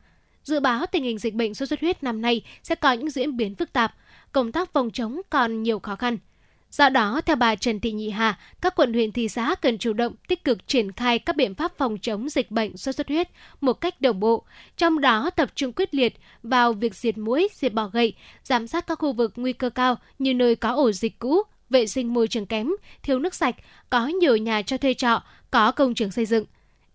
Dự 0.44 0.60
báo 0.60 0.86
tình 0.86 1.04
hình 1.04 1.18
dịch 1.18 1.34
bệnh 1.34 1.54
sốt 1.54 1.70
xuất 1.70 1.82
huyết 1.82 2.04
năm 2.04 2.22
nay 2.22 2.42
sẽ 2.64 2.76
có 2.76 2.92
những 2.92 3.10
diễn 3.10 3.38
biến 3.38 3.56
phức 3.56 3.74
tạp, 3.74 3.96
công 4.32 4.52
tác 4.52 4.74
phòng 4.74 4.92
chống 4.92 5.22
còn 5.30 5.64
nhiều 5.64 5.80
khó 5.80 5.96
khăn– 5.96 6.18
Do 6.74 6.90
đó, 6.90 7.22
theo 7.26 7.36
bà 7.36 7.56
Trần 7.56 7.80
Thị 7.80 7.92
Nhị 7.92 8.10
Hà, 8.10 8.40
các 8.62 8.76
quận 8.76 8.94
huyện 8.94 9.12
thị 9.12 9.30
xã 9.30 9.56
cần 9.62 9.78
chủ 9.78 9.94
động 9.94 10.14
tích 10.28 10.44
cực 10.44 10.68
triển 10.68 10.92
khai 10.92 11.20
các 11.20 11.36
biện 11.36 11.56
pháp 11.56 11.78
phòng 11.78 11.98
chống 12.02 12.30
dịch 12.30 12.52
bệnh 12.52 12.78
sốt 12.78 12.96
xuất 12.96 13.08
huyết 13.08 13.30
một 13.62 13.74
cách 13.74 14.02
đồng 14.02 14.20
bộ, 14.20 14.44
trong 14.78 15.02
đó 15.02 15.30
tập 15.30 15.50
trung 15.56 15.74
quyết 15.74 15.96
liệt 15.96 16.14
vào 16.44 16.74
việc 16.74 16.96
diệt 16.96 17.18
mũi, 17.18 17.50
diệt 17.54 17.74
bọ 17.74 17.88
gậy, 17.88 18.14
giám 18.44 18.68
sát 18.68 18.88
các 18.88 19.00
khu 19.00 19.14
vực 19.14 19.34
nguy 19.36 19.54
cơ 19.54 19.70
cao 19.70 19.96
như 20.20 20.34
nơi 20.34 20.56
có 20.56 20.70
ổ 20.74 20.92
dịch 20.92 21.20
cũ, 21.20 21.44
vệ 21.70 21.88
sinh 21.88 22.14
môi 22.14 22.28
trường 22.28 22.46
kém, 22.46 22.72
thiếu 23.04 23.20
nước 23.20 23.36
sạch, 23.36 23.56
có 23.90 24.08
nhiều 24.08 24.38
nhà 24.38 24.62
cho 24.62 24.78
thuê 24.78 24.94
trọ, 24.94 25.24
có 25.52 25.72
công 25.72 25.94
trường 25.94 26.12
xây 26.12 26.26
dựng. 26.26 26.46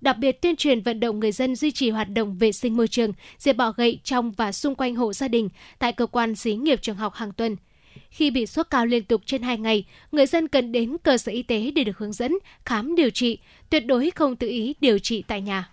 Đặc 0.00 0.18
biệt 0.18 0.42
tuyên 0.42 0.56
truyền 0.56 0.80
vận 0.80 1.00
động 1.00 1.20
người 1.20 1.32
dân 1.32 1.56
duy 1.56 1.70
trì 1.70 1.90
hoạt 1.90 2.08
động 2.08 2.38
vệ 2.38 2.52
sinh 2.52 2.76
môi 2.76 2.88
trường, 2.88 3.12
diệt 3.38 3.56
bọ 3.56 3.72
gậy 3.76 4.00
trong 4.04 4.32
và 4.32 4.52
xung 4.52 4.74
quanh 4.74 4.96
hộ 4.96 5.12
gia 5.12 5.28
đình, 5.28 5.48
tại 5.78 5.92
cơ 5.92 6.06
quan 6.06 6.34
xí 6.34 6.54
nghiệp 6.54 6.82
trường 6.82 6.96
học 6.96 7.14
hàng 7.14 7.32
tuần– 7.32 7.56
khi 8.10 8.30
bị 8.30 8.46
sốt 8.46 8.66
cao 8.70 8.86
liên 8.86 9.04
tục 9.04 9.22
trên 9.26 9.42
2 9.42 9.58
ngày, 9.58 9.84
người 10.12 10.26
dân 10.26 10.48
cần 10.48 10.72
đến 10.72 10.96
cơ 11.02 11.18
sở 11.18 11.32
y 11.32 11.42
tế 11.42 11.70
để 11.70 11.84
được 11.84 11.98
hướng 11.98 12.12
dẫn, 12.12 12.32
khám 12.64 12.94
điều 12.94 13.10
trị, 13.10 13.38
tuyệt 13.70 13.86
đối 13.86 14.10
không 14.10 14.36
tự 14.36 14.48
ý 14.48 14.74
điều 14.80 14.98
trị 14.98 15.24
tại 15.26 15.40
nhà. 15.40 15.68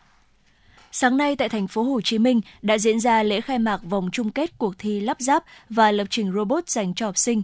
Sáng 0.91 1.17
nay 1.17 1.35
tại 1.35 1.49
thành 1.49 1.67
phố 1.67 1.83
Hồ 1.83 2.01
Chí 2.01 2.17
Minh 2.17 2.41
đã 2.61 2.77
diễn 2.77 2.99
ra 2.99 3.23
lễ 3.23 3.41
khai 3.41 3.59
mạc 3.59 3.83
vòng 3.83 4.09
chung 4.11 4.31
kết 4.31 4.57
cuộc 4.57 4.73
thi 4.77 4.99
lắp 4.99 5.17
ráp 5.19 5.43
và 5.69 5.91
lập 5.91 6.07
trình 6.09 6.31
robot 6.33 6.69
dành 6.69 6.93
cho 6.93 7.05
học 7.05 7.17
sinh. 7.17 7.43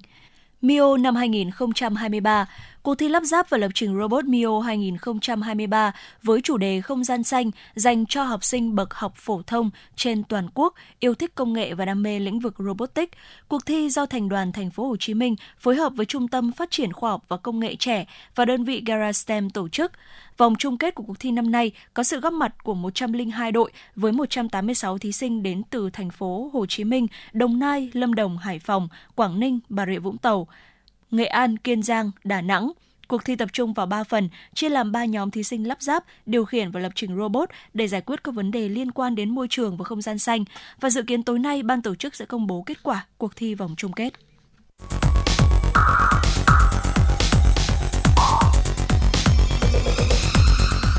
MIO 0.62 0.98
năm 0.98 1.16
2023 1.16 2.50
Cuộc 2.84 2.96
thi 2.96 3.10
lắp 3.10 3.24
ráp 3.24 3.50
và 3.50 3.58
lập 3.58 3.72
trình 3.74 3.98
robot 4.00 4.26
Mio 4.26 4.60
2023 4.60 5.92
với 6.24 6.42
chủ 6.42 6.58
đề 6.58 6.82
Không 6.82 7.04
gian 7.04 7.24
xanh 7.24 7.52
dành 7.76 8.06
cho 8.06 8.24
học 8.24 8.44
sinh 8.44 8.76
bậc 8.76 8.94
học 8.94 9.14
phổ 9.16 9.42
thông 9.48 9.70
trên 9.96 10.24
toàn 10.24 10.48
quốc 10.54 10.74
yêu 11.00 11.16
thích 11.16 11.36
công 11.36 11.54
nghệ 11.54 11.74
và 11.74 11.86
đam 11.86 12.04
mê 12.04 12.20
lĩnh 12.20 12.40
vực 12.40 12.56
robotics. 12.58 13.12
Cuộc 13.48 13.66
thi 13.66 13.90
do 13.90 14.06
Thành 14.06 14.30
đoàn 14.30 14.52
Thành 14.52 14.72
phố 14.72 14.88
Hồ 14.88 14.98
Chí 15.00 15.14
Minh 15.14 15.36
phối 15.60 15.76
hợp 15.76 15.94
với 15.96 16.06
Trung 16.06 16.28
tâm 16.28 16.52
Phát 16.52 16.72
triển 16.72 16.94
Khoa 16.94 17.12
học 17.12 17.24
và 17.28 17.38
Công 17.38 17.60
nghệ 17.60 17.76
trẻ 17.76 18.06
và 18.36 18.46
đơn 18.46 18.64
vị 18.64 18.84
Gara 18.86 19.14
STEM 19.14 19.50
tổ 19.50 19.70
chức. 19.70 19.92
Vòng 20.38 20.56
chung 20.60 20.78
kết 20.78 20.96
của 20.96 21.04
cuộc 21.08 21.20
thi 21.20 21.32
năm 21.32 21.52
nay 21.52 21.72
có 21.94 22.04
sự 22.04 22.20
góp 22.20 22.34
mặt 22.34 22.64
của 22.64 22.74
102 22.74 23.52
đội 23.52 23.72
với 23.96 24.12
186 24.12 24.98
thí 24.98 25.12
sinh 25.12 25.44
đến 25.44 25.62
từ 25.70 25.90
thành 25.90 26.10
phố 26.10 26.50
Hồ 26.54 26.66
Chí 26.66 26.84
Minh, 26.84 27.08
Đồng 27.34 27.60
Nai, 27.60 27.90
Lâm 27.94 28.14
Đồng, 28.14 28.38
Hải 28.38 28.60
Phòng, 28.60 28.88
Quảng 29.16 29.40
Ninh, 29.40 29.60
Bà 29.70 29.86
Rịa 29.86 30.00
Vũng 30.00 30.18
Tàu. 30.18 30.48
Nghệ 31.12 31.26
An, 31.26 31.58
Kiên 31.58 31.84
Giang, 31.84 32.12
Đà 32.24 32.42
Nẵng. 32.42 32.72
Cuộc 33.08 33.26
thi 33.26 33.36
tập 33.36 33.50
trung 33.54 33.74
vào 33.74 33.86
3 33.86 34.04
phần, 34.04 34.30
chia 34.54 34.70
làm 34.70 34.92
3 34.92 35.06
nhóm 35.06 35.32
thí 35.32 35.44
sinh 35.44 35.68
lắp 35.68 35.82
ráp, 35.82 36.04
điều 36.26 36.46
khiển 36.46 36.72
và 36.72 36.80
lập 36.80 36.92
trình 36.96 37.18
robot 37.18 37.50
để 37.74 37.88
giải 37.88 38.02
quyết 38.02 38.24
các 38.24 38.36
vấn 38.36 38.52
đề 38.52 38.70
liên 38.70 38.92
quan 38.92 39.16
đến 39.16 39.30
môi 39.30 39.48
trường 39.50 39.78
và 39.78 39.86
không 39.86 40.02
gian 40.02 40.20
xanh. 40.20 40.44
Và 40.80 40.90
dự 40.90 41.04
kiến 41.04 41.24
tối 41.24 41.40
nay, 41.40 41.64
ban 41.64 41.82
tổ 41.82 41.96
chức 41.96 42.16
sẽ 42.16 42.26
công 42.26 42.48
bố 42.48 42.64
kết 42.66 42.84
quả 42.84 43.06
cuộc 43.18 43.36
thi 43.36 43.56
vòng 43.56 43.76
chung 43.78 43.94
kết. 43.94 44.14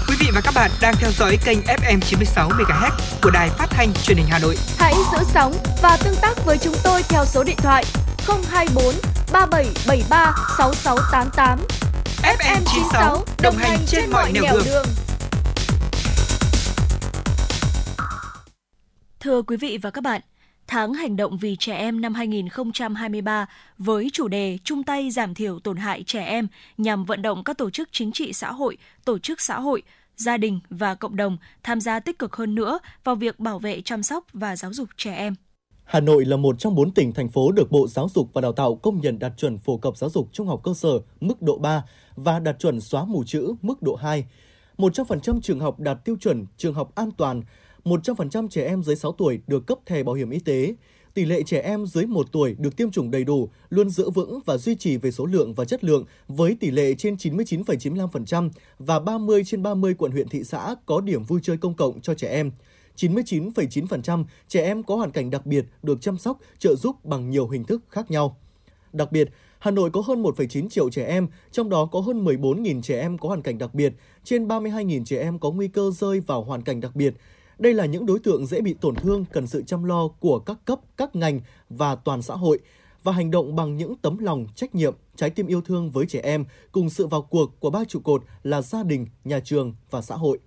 Quý 0.09 0.17
vị 0.21 0.27
và 0.35 0.41
các 0.45 0.53
bạn 0.55 0.71
đang 0.83 0.95
theo 1.01 1.11
dõi 1.11 1.39
kênh 1.45 1.59
FM 1.59 2.01
96 2.01 2.49
MHz 2.49 2.91
của 3.23 3.31
đài 3.31 3.49
phát 3.51 3.67
thanh 3.71 3.93
truyền 4.05 4.17
hình 4.17 4.27
Hà 4.31 4.39
Nội. 4.39 4.57
Hãy 4.79 4.95
giữ 5.13 5.19
sóng 5.25 5.53
và 5.83 5.97
tương 6.05 6.17
tác 6.23 6.45
với 6.45 6.59
chúng 6.59 6.75
tôi 6.85 7.03
theo 7.03 7.25
số 7.25 7.45
điện 7.45 7.57
thoại 7.57 7.85
024 8.27 8.94
3773 9.32 10.35
6688. 10.59 11.59
FM 12.23 12.61
96 12.65 13.24
đồng 13.43 13.57
hành 13.57 13.78
trên 13.86 14.11
mọi 14.11 14.32
nẻo 14.32 14.43
đường. 14.53 14.62
đường. 14.65 14.86
Thưa 19.20 19.43
quý 19.43 19.57
vị 19.57 19.78
và 19.82 19.90
các 19.90 20.01
bạn, 20.01 20.20
Tháng 20.66 20.94
hành 20.94 21.16
động 21.16 21.36
vì 21.36 21.57
trẻ 21.59 21.77
em 21.77 22.01
năm 22.01 22.15
2023 22.15 23.47
với 23.78 24.11
chủ 24.12 24.28
đề 24.28 24.59
chung 24.65 24.82
tay 24.82 25.11
giảm 25.11 25.35
thiểu 25.35 25.59
tổn 25.59 25.77
hại 25.77 26.03
trẻ 26.07 26.24
em 26.24 26.47
nhằm 26.78 27.05
vận 27.05 27.23
động 27.23 27.44
các 27.44 27.59
tổ 27.59 27.70
chức 27.70 27.89
chính 27.93 28.12
trị 28.12 28.32
xã 28.32 28.53
hội, 28.53 28.77
tổ 29.05 29.19
chức 29.19 29.40
xã 29.40 29.61
hội, 29.61 29.82
gia 30.16 30.36
đình 30.36 30.61
và 30.70 30.94
cộng 30.94 31.16
đồng 31.16 31.36
tham 31.62 31.81
gia 31.81 32.01
tích 32.01 32.19
cực 32.19 32.36
hơn 32.36 32.55
nữa 32.55 32.78
vào 33.05 33.15
việc 33.15 33.40
bảo 33.40 33.59
vệ 33.59 33.81
chăm 33.81 34.03
sóc 34.03 34.24
và 34.32 34.57
giáo 34.57 34.73
dục 34.73 34.89
trẻ 34.97 35.15
em. 35.15 35.35
Hà 35.93 36.01
Nội 36.01 36.24
là 36.24 36.36
một 36.36 36.59
trong 36.59 36.74
bốn 36.74 36.90
tỉnh, 36.90 37.12
thành 37.12 37.28
phố 37.28 37.52
được 37.52 37.70
Bộ 37.70 37.89
Giáo 37.89 38.09
dục 38.14 38.28
và 38.32 38.40
Đào 38.40 38.52
tạo 38.52 38.74
công 38.74 39.01
nhận 39.01 39.19
đạt 39.19 39.32
chuẩn 39.36 39.59
phổ 39.59 39.77
cập 39.77 39.97
giáo 39.97 40.10
dục 40.10 40.28
trung 40.32 40.47
học 40.47 40.60
cơ 40.64 40.74
sở 40.74 41.01
mức 41.20 41.43
độ 41.43 41.59
3 41.59 41.85
và 42.16 42.39
đạt 42.39 42.59
chuẩn 42.59 42.81
xóa 42.81 43.05
mù 43.05 43.24
chữ 43.24 43.55
mức 43.62 43.82
độ 43.82 43.94
2. 43.94 44.24
100% 44.78 45.40
trường 45.40 45.60
học 45.60 45.81
đạt 45.81 46.05
tiêu 46.05 46.16
chuẩn 46.20 46.47
trường 46.56 46.74
học 46.74 46.93
an 46.94 47.10
toàn, 47.16 47.43
100% 47.85 48.48
trẻ 48.48 48.66
em 48.66 48.82
dưới 48.82 48.97
6 48.97 49.12
tuổi 49.12 49.40
được 49.47 49.66
cấp 49.66 49.78
thẻ 49.86 50.02
bảo 50.02 50.14
hiểm 50.14 50.31
y 50.31 50.39
tế. 50.39 50.74
Tỷ 51.14 51.24
lệ 51.24 51.43
trẻ 51.47 51.60
em 51.60 51.86
dưới 51.86 52.06
1 52.06 52.27
tuổi 52.32 52.55
được 52.59 52.77
tiêm 52.77 52.90
chủng 52.90 53.10
đầy 53.10 53.24
đủ 53.24 53.48
luôn 53.70 53.90
giữ 53.90 54.10
vững 54.10 54.40
và 54.47 54.56
duy 54.56 54.74
trì 54.74 54.97
về 54.97 55.10
số 55.10 55.27
lượng 55.27 55.55
và 55.55 55.64
chất 55.64 55.85
lượng 55.85 56.05
với 56.28 56.56
tỷ 56.60 56.70
lệ 56.70 56.94
trên 56.94 57.14
99,95% 57.14 58.51
và 58.78 59.01
30 59.01 59.43
trên 59.47 59.62
30 59.62 59.94
quận 59.94 60.12
huyện 60.12 60.28
thị 60.28 60.44
xã 60.44 60.74
có 60.86 61.01
điểm 61.01 61.24
vui 61.24 61.40
chơi 61.43 61.56
công 61.56 61.74
cộng 61.74 62.01
cho 62.01 62.14
trẻ 62.14 62.28
em. 62.28 62.51
99,9% 62.97 64.24
trẻ 64.48 64.62
em 64.62 64.82
có 64.82 64.97
hoàn 64.97 65.10
cảnh 65.10 65.31
đặc 65.31 65.47
biệt 65.47 65.64
được 65.82 66.01
chăm 66.01 66.19
sóc, 66.19 66.39
trợ 66.59 66.74
giúp 66.77 67.05
bằng 67.05 67.31
nhiều 67.31 67.48
hình 67.48 67.64
thức 67.64 67.82
khác 67.89 68.10
nhau. 68.10 68.36
Đặc 68.93 69.12
biệt, 69.12 69.28
Hà 69.59 69.70
Nội 69.70 69.90
có 69.90 70.01
hơn 70.01 70.23
1,9 70.23 70.69
triệu 70.69 70.90
trẻ 70.90 71.05
em, 71.05 71.28
trong 71.52 71.69
đó 71.69 71.85
có 71.85 72.01
hơn 72.01 72.24
14.000 72.24 72.82
trẻ 72.82 73.01
em 73.01 73.19
có 73.19 73.28
hoàn 73.28 73.43
cảnh 73.43 73.59
đặc 73.59 73.74
biệt, 73.74 73.93
trên 74.24 74.48
32.000 74.48 75.05
trẻ 75.05 75.19
em 75.20 75.39
có 75.39 75.51
nguy 75.51 75.69
cơ 75.69 75.90
rơi 75.90 76.20
vào 76.20 76.44
hoàn 76.44 76.62
cảnh 76.62 76.81
đặc 76.81 76.97
biệt. 76.97 77.14
Đây 77.59 77.74
là 77.74 77.86
những 77.86 78.06
đối 78.06 78.19
tượng 78.19 78.47
dễ 78.47 78.60
bị 78.60 78.74
tổn 78.74 78.94
thương 78.94 79.24
cần 79.32 79.47
sự 79.47 79.62
chăm 79.62 79.85
lo 79.85 80.09
của 80.09 80.39
các 80.39 80.59
cấp, 80.64 80.81
các 80.97 81.16
ngành 81.16 81.40
và 81.70 81.94
toàn 81.94 82.23
xã 82.23 82.35
hội 82.35 82.59
và 83.02 83.12
hành 83.12 83.31
động 83.31 83.56
bằng 83.56 83.77
những 83.77 83.94
tấm 84.02 84.19
lòng, 84.19 84.47
trách 84.55 84.74
nhiệm, 84.74 84.94
trái 85.16 85.31
tim 85.31 85.47
yêu 85.47 85.60
thương 85.60 85.90
với 85.90 86.06
trẻ 86.06 86.20
em 86.23 86.44
cùng 86.73 86.90
sự 86.90 87.06
vào 87.06 87.23
cuộc 87.23 87.60
của 87.60 87.70
ba 87.70 87.85
trụ 87.85 88.01
cột 88.01 88.24
là 88.43 88.62
gia 88.62 88.82
đình, 88.82 89.06
nhà 89.24 89.40
trường 89.40 89.74
và 89.90 90.02
xã 90.02 90.14
hội. 90.14 90.39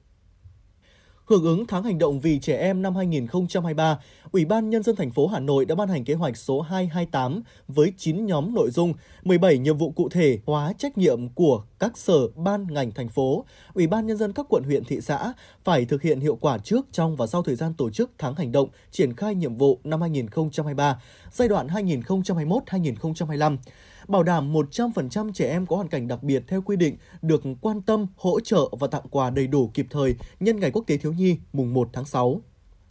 Hưởng 1.25 1.43
ứng 1.43 1.65
tháng 1.67 1.83
hành 1.83 1.97
động 1.97 2.19
vì 2.19 2.39
trẻ 2.39 2.57
em 2.57 2.81
năm 2.81 2.95
2023, 2.95 3.99
Ủy 4.31 4.45
ban 4.45 4.69
Nhân 4.69 4.83
dân 4.83 4.95
thành 4.95 5.11
phố 5.11 5.27
Hà 5.27 5.39
Nội 5.39 5.65
đã 5.65 5.75
ban 5.75 5.87
hành 5.87 6.03
kế 6.03 6.13
hoạch 6.13 6.37
số 6.37 6.61
228 6.61 7.43
với 7.67 7.93
9 7.97 8.25
nhóm 8.25 8.55
nội 8.55 8.69
dung, 8.71 8.93
17 9.23 9.57
nhiệm 9.57 9.77
vụ 9.77 9.91
cụ 9.91 10.09
thể 10.09 10.39
hóa 10.45 10.73
trách 10.73 10.97
nhiệm 10.97 11.29
của 11.29 11.63
các 11.79 11.97
sở, 11.97 12.27
ban, 12.35 12.67
ngành 12.73 12.91
thành 12.91 13.09
phố, 13.09 13.45
Ủy 13.73 13.87
ban 13.87 14.07
Nhân 14.07 14.17
dân 14.17 14.33
các 14.33 14.45
quận 14.49 14.63
huyện 14.63 14.83
thị 14.83 15.01
xã 15.01 15.33
phải 15.63 15.85
thực 15.85 16.01
hiện 16.01 16.19
hiệu 16.19 16.35
quả 16.35 16.57
trước, 16.57 16.85
trong 16.91 17.15
và 17.15 17.27
sau 17.27 17.43
thời 17.43 17.55
gian 17.55 17.73
tổ 17.73 17.89
chức 17.89 18.11
tháng 18.17 18.35
hành 18.35 18.51
động 18.51 18.69
triển 18.91 19.15
khai 19.15 19.35
nhiệm 19.35 19.55
vụ 19.55 19.79
năm 19.83 20.01
2023, 20.01 21.01
giai 21.31 21.47
đoạn 21.47 21.67
2021-2025 21.67 23.57
bảo 24.07 24.23
đảm 24.23 24.53
100% 24.53 25.31
trẻ 25.33 25.49
em 25.49 25.65
có 25.65 25.75
hoàn 25.75 25.87
cảnh 25.87 26.07
đặc 26.07 26.23
biệt 26.23 26.43
theo 26.47 26.61
quy 26.61 26.75
định 26.75 26.97
được 27.21 27.43
quan 27.61 27.81
tâm, 27.81 28.07
hỗ 28.15 28.39
trợ 28.39 28.69
và 28.79 28.87
tặng 28.87 29.05
quà 29.09 29.29
đầy 29.29 29.47
đủ 29.47 29.71
kịp 29.73 29.87
thời 29.89 30.15
nhân 30.39 30.59
ngày 30.59 30.71
Quốc 30.71 30.83
tế 30.87 30.97
Thiếu 30.97 31.13
nhi 31.13 31.37
mùng 31.53 31.73
1 31.73 31.89
tháng 31.93 32.05
6. 32.05 32.41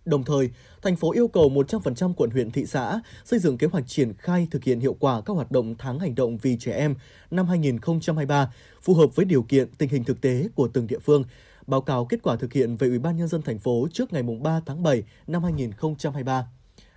Đồng 0.05 0.25
thời, 0.25 0.51
thành 0.83 0.97
phố 0.97 1.13
yêu 1.13 1.29
cầu 1.29 1.51
100% 1.51 2.13
quận 2.17 2.31
huyện 2.31 2.51
thị 2.51 2.67
xã 2.67 3.01
xây 3.25 3.39
dựng 3.39 3.59
kế 3.59 3.67
hoạch 3.67 3.85
triển 3.87 4.15
khai 4.19 4.49
thực 4.51 4.65
hiện 4.65 4.81
hiệu 4.81 4.97
quả 5.01 5.21
các 5.21 5.35
hoạt 5.35 5.51
động 5.51 5.75
tháng 5.79 5.99
hành 5.99 6.15
động 6.15 6.39
vì 6.39 6.57
trẻ 6.61 6.73
em 6.73 6.95
năm 7.31 7.47
2023 7.47 8.53
phù 8.83 8.95
hợp 8.95 9.17
với 9.17 9.25
điều 9.25 9.43
kiện 9.43 9.69
tình 9.79 9.89
hình 9.89 10.05
thực 10.05 10.21
tế 10.21 10.49
của 10.55 10.69
từng 10.69 10.87
địa 10.87 10.99
phương. 10.99 11.25
Báo 11.67 11.81
cáo 11.81 12.05
kết 12.05 12.23
quả 12.23 12.37
thực 12.37 12.53
hiện 12.53 12.77
về 12.77 12.89
Ủy 12.89 12.99
ban 12.99 13.17
nhân 13.17 13.29
dân 13.29 13.43
thành 13.43 13.59
phố 13.59 13.89
trước 13.93 14.13
ngày 14.13 14.23
3 14.23 14.61
tháng 14.67 14.83
7 14.83 15.03
năm 15.27 15.43
2023. 15.43 16.47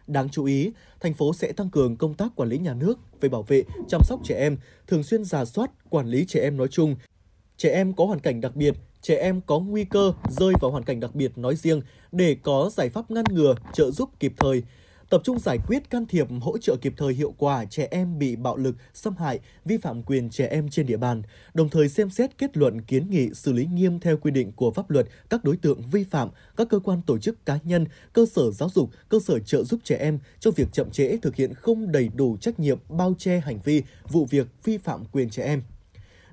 Đáng 0.07 0.29
chú 0.29 0.45
ý, 0.45 0.71
thành 0.99 1.13
phố 1.13 1.33
sẽ 1.33 1.51
tăng 1.51 1.69
cường 1.69 1.95
công 1.95 2.13
tác 2.13 2.35
quản 2.35 2.49
lý 2.49 2.57
nhà 2.57 2.73
nước 2.73 2.99
về 3.21 3.29
bảo 3.29 3.43
vệ, 3.43 3.63
chăm 3.87 4.01
sóc 4.03 4.19
trẻ 4.23 4.35
em, 4.39 4.57
thường 4.87 5.03
xuyên 5.03 5.23
giả 5.23 5.45
soát, 5.45 5.71
quản 5.89 6.07
lý 6.07 6.25
trẻ 6.25 6.39
em 6.39 6.57
nói 6.57 6.67
chung, 6.67 6.95
trẻ 7.57 7.73
em 7.73 7.93
có 7.93 8.05
hoàn 8.05 8.19
cảnh 8.19 8.41
đặc 8.41 8.55
biệt, 8.55 8.75
trẻ 9.01 9.15
em 9.15 9.41
có 9.41 9.59
nguy 9.59 9.85
cơ 9.85 10.13
rơi 10.29 10.53
vào 10.61 10.71
hoàn 10.71 10.83
cảnh 10.83 10.99
đặc 10.99 11.15
biệt 11.15 11.37
nói 11.37 11.55
riêng 11.55 11.81
để 12.11 12.37
có 12.43 12.69
giải 12.73 12.89
pháp 12.89 13.11
ngăn 13.11 13.25
ngừa, 13.29 13.55
trợ 13.73 13.91
giúp 13.91 14.09
kịp 14.19 14.33
thời, 14.37 14.63
tập 15.09 15.21
trung 15.23 15.39
giải 15.39 15.57
quyết 15.67 15.89
can 15.89 16.05
thiệp 16.05 16.27
hỗ 16.41 16.57
trợ 16.57 16.75
kịp 16.81 16.93
thời 16.97 17.13
hiệu 17.13 17.33
quả 17.37 17.65
trẻ 17.65 17.87
em 17.91 18.19
bị 18.19 18.35
bạo 18.35 18.57
lực, 18.57 18.75
xâm 18.93 19.15
hại, 19.15 19.39
vi 19.65 19.77
phạm 19.77 20.03
quyền 20.03 20.29
trẻ 20.29 20.47
em 20.47 20.69
trên 20.69 20.85
địa 20.85 20.97
bàn, 20.97 21.21
đồng 21.53 21.69
thời 21.69 21.89
xem 21.89 22.09
xét 22.09 22.37
kết 22.37 22.57
luận 22.57 22.81
kiến 22.81 23.09
nghị 23.09 23.29
xử 23.33 23.53
lý 23.53 23.65
nghiêm 23.65 23.99
theo 23.99 24.17
quy 24.17 24.31
định 24.31 24.51
của 24.51 24.71
pháp 24.71 24.89
luật 24.89 25.07
các 25.29 25.43
đối 25.43 25.57
tượng 25.57 25.81
vi 25.91 26.03
phạm, 26.03 26.29
các 26.57 26.69
cơ 26.69 26.79
quan 26.79 27.01
tổ 27.01 27.17
chức 27.17 27.45
cá 27.45 27.59
nhân, 27.63 27.85
cơ 28.13 28.25
sở 28.35 28.51
giáo 28.51 28.69
dục, 28.69 28.89
cơ 29.09 29.19
sở 29.25 29.39
trợ 29.39 29.63
giúp 29.63 29.79
trẻ 29.83 29.97
em 29.99 30.19
trong 30.39 30.53
việc 30.53 30.67
chậm 30.73 30.91
trễ 30.91 31.17
thực 31.17 31.35
hiện 31.35 31.53
không 31.53 31.91
đầy 31.91 32.09
đủ 32.15 32.37
trách 32.41 32.59
nhiệm 32.59 32.77
bao 32.89 33.13
che 33.17 33.39
hành 33.39 33.59
vi, 33.63 33.83
vụ 34.09 34.25
việc 34.25 34.47
vi 34.63 34.77
phạm 34.77 35.05
quyền 35.05 35.29
trẻ 35.29 35.43
em. 35.43 35.63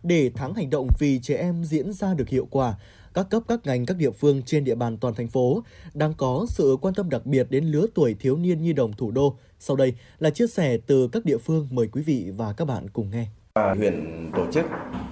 Để 0.02 0.30
tháng 0.34 0.54
hành 0.54 0.70
động 0.70 0.88
vì 0.98 1.20
trẻ 1.22 1.34
em 1.36 1.64
diễn 1.64 1.92
ra 1.92 2.14
được 2.14 2.28
hiệu 2.28 2.48
quả, 2.50 2.74
các 3.14 3.26
cấp 3.30 3.42
các 3.48 3.60
ngành 3.64 3.86
các 3.86 3.96
địa 3.96 4.10
phương 4.10 4.42
trên 4.42 4.64
địa 4.64 4.74
bàn 4.74 4.96
toàn 4.96 5.14
thành 5.14 5.28
phố 5.28 5.62
đang 5.94 6.14
có 6.14 6.46
sự 6.48 6.76
quan 6.80 6.94
tâm 6.94 7.10
đặc 7.10 7.26
biệt 7.26 7.46
đến 7.50 7.64
lứa 7.64 7.86
tuổi 7.94 8.16
thiếu 8.20 8.36
niên 8.36 8.62
nhi 8.62 8.72
đồng 8.72 8.92
thủ 8.92 9.10
đô. 9.10 9.36
Sau 9.58 9.76
đây 9.76 9.94
là 10.18 10.30
chia 10.30 10.46
sẻ 10.46 10.78
từ 10.86 11.08
các 11.08 11.24
địa 11.24 11.38
phương 11.38 11.68
mời 11.70 11.86
quý 11.92 12.02
vị 12.02 12.30
và 12.36 12.52
các 12.52 12.64
bạn 12.64 12.90
cùng 12.90 13.10
nghe. 13.10 13.26
À, 13.54 13.74
huyện 13.74 14.30
tổ 14.36 14.52
chức 14.52 14.64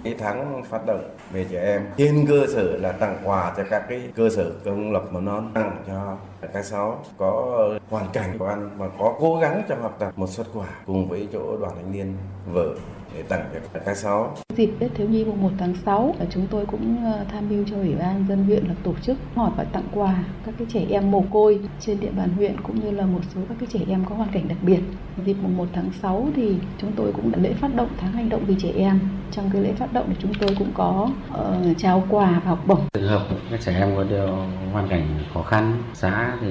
cái 0.04 0.14
tháng 0.18 0.62
phát 0.70 0.86
động 0.86 1.16
về 1.32 1.46
trẻ 1.50 1.64
em 1.64 1.82
trên 1.96 2.26
cơ 2.28 2.46
sở 2.54 2.76
là 2.76 2.92
tặng 2.92 3.18
quà 3.24 3.54
cho 3.56 3.64
các 3.70 3.86
cái 3.88 4.00
cơ 4.14 4.30
sở 4.30 4.50
công 4.64 4.92
lập 4.92 5.02
mầm 5.10 5.24
non 5.24 5.50
tặng 5.54 5.84
cho 5.86 6.18
các 6.52 6.64
cháu 6.70 7.04
có 7.18 7.68
hoàn 7.90 8.08
cảnh 8.12 8.38
khó 8.38 8.48
khăn 8.48 8.70
và 8.78 8.88
có 8.98 9.16
cố 9.20 9.38
gắng 9.38 9.62
trong 9.68 9.82
học 9.82 9.96
tập 9.98 10.12
một 10.16 10.30
xuất 10.30 10.46
quà 10.54 10.66
cùng 10.86 11.08
với 11.08 11.28
chỗ 11.32 11.56
đoàn 11.56 11.72
thanh 11.76 11.92
niên 11.92 12.16
vợ 12.46 12.74
để 13.14 13.22
tặng 13.22 13.48
cho 13.74 13.80
các 13.84 13.96
cháu. 14.02 14.34
Dịp 14.56 14.70
Tết 14.78 14.94
Thiếu 14.94 15.08
Nhi 15.08 15.24
mùng 15.24 15.42
1 15.42 15.50
tháng 15.58 15.74
6, 15.84 16.14
chúng 16.30 16.46
tôi 16.50 16.66
cũng 16.66 17.04
ờ, 17.04 17.24
tham 17.32 17.48
mưu 17.48 17.64
cho 17.70 17.76
Ủy 17.76 17.94
ban 17.94 18.24
dân 18.28 18.44
huyện 18.44 18.64
là 18.66 18.74
tổ 18.82 18.94
chức 19.02 19.16
họp 19.34 19.56
và 19.56 19.64
tặng 19.64 19.88
quà 19.94 20.24
các 20.46 20.54
cái 20.58 20.66
trẻ 20.72 20.86
em 20.90 21.10
mồ 21.10 21.24
côi 21.30 21.60
trên 21.80 22.00
địa 22.00 22.10
bàn 22.10 22.28
huyện 22.36 22.60
cũng 22.60 22.80
như 22.80 22.90
là 22.90 23.06
một 23.06 23.20
số 23.34 23.40
các 23.48 23.54
cái 23.60 23.68
trẻ 23.72 23.80
em 23.88 24.04
có 24.08 24.14
hoàn 24.14 24.28
cảnh 24.32 24.48
đặc 24.48 24.58
biệt. 24.62 24.80
Dịp 25.24 25.36
mùng 25.42 25.56
1 25.56 25.66
tháng 25.72 25.90
6 26.02 26.28
thì 26.36 26.56
chúng 26.78 26.92
tôi 26.96 27.12
cũng 27.12 27.32
đã 27.32 27.38
lễ 27.38 27.52
phát 27.52 27.74
động 27.74 27.88
tháng 27.98 28.12
hành 28.12 28.28
động 28.28 28.44
vì 28.46 28.54
trẻ 28.62 28.72
em. 28.76 29.00
Trong 29.30 29.50
cái 29.52 29.62
lễ 29.62 29.72
phát 29.72 29.92
động 29.92 30.06
thì 30.08 30.16
chúng 30.18 30.34
tôi 30.34 30.56
cũng 30.58 30.70
có 30.74 31.08
uh, 31.30 31.78
trao 31.78 32.04
quà 32.10 32.40
và 32.44 32.50
học 32.50 32.66
bổng. 32.66 32.80
Trường 32.92 33.08
hợp 33.08 33.26
các 33.50 33.60
trẻ 33.60 33.74
em 33.74 33.96
có 33.96 34.04
điều 34.04 34.36
hoàn 34.72 34.88
cảnh 34.88 35.06
khó 35.34 35.42
khăn, 35.42 35.82
xã 35.94 36.36
thì 36.40 36.48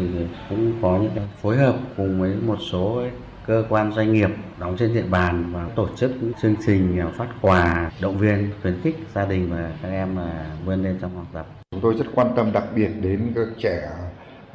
cũng 0.49 0.73
có 0.81 0.99
những 1.01 1.11
cái 1.15 1.23
phối 1.41 1.57
hợp 1.57 1.75
cùng 1.97 2.21
với 2.21 2.35
một 2.35 2.57
số 2.71 3.01
cơ 3.47 3.65
quan 3.69 3.93
doanh 3.93 4.13
nghiệp 4.13 4.29
đóng 4.59 4.75
trên 4.77 4.93
địa 4.93 5.05
bàn 5.09 5.51
và 5.53 5.65
tổ 5.75 5.87
chức 5.95 6.11
những 6.21 6.31
chương 6.41 6.55
trình 6.65 6.99
à, 6.99 7.07
phát 7.17 7.27
quà 7.41 7.91
động 8.01 8.17
viên 8.17 8.51
khuyến 8.61 8.81
khích 8.81 8.95
gia 9.15 9.25
đình 9.25 9.49
và 9.51 9.71
các 9.81 9.89
em 9.89 10.17
là 10.17 10.55
vươn 10.65 10.83
lên 10.83 10.97
trong 11.01 11.15
học 11.15 11.25
tập. 11.33 11.45
Chúng 11.71 11.81
tôi 11.81 11.95
rất 11.97 12.05
quan 12.15 12.27
tâm 12.35 12.51
đặc 12.51 12.63
biệt 12.75 12.89
đến 13.01 13.31
các 13.35 13.47
trẻ 13.57 13.89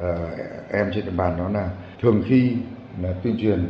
uh, 0.03 0.09
em 0.71 0.91
trên 0.93 1.05
địa 1.05 1.11
bàn 1.11 1.37
đó 1.37 1.49
là 1.49 1.69
thường 2.01 2.23
khi 2.27 2.57
là 3.01 3.13
tuyên 3.23 3.37
truyền 3.41 3.67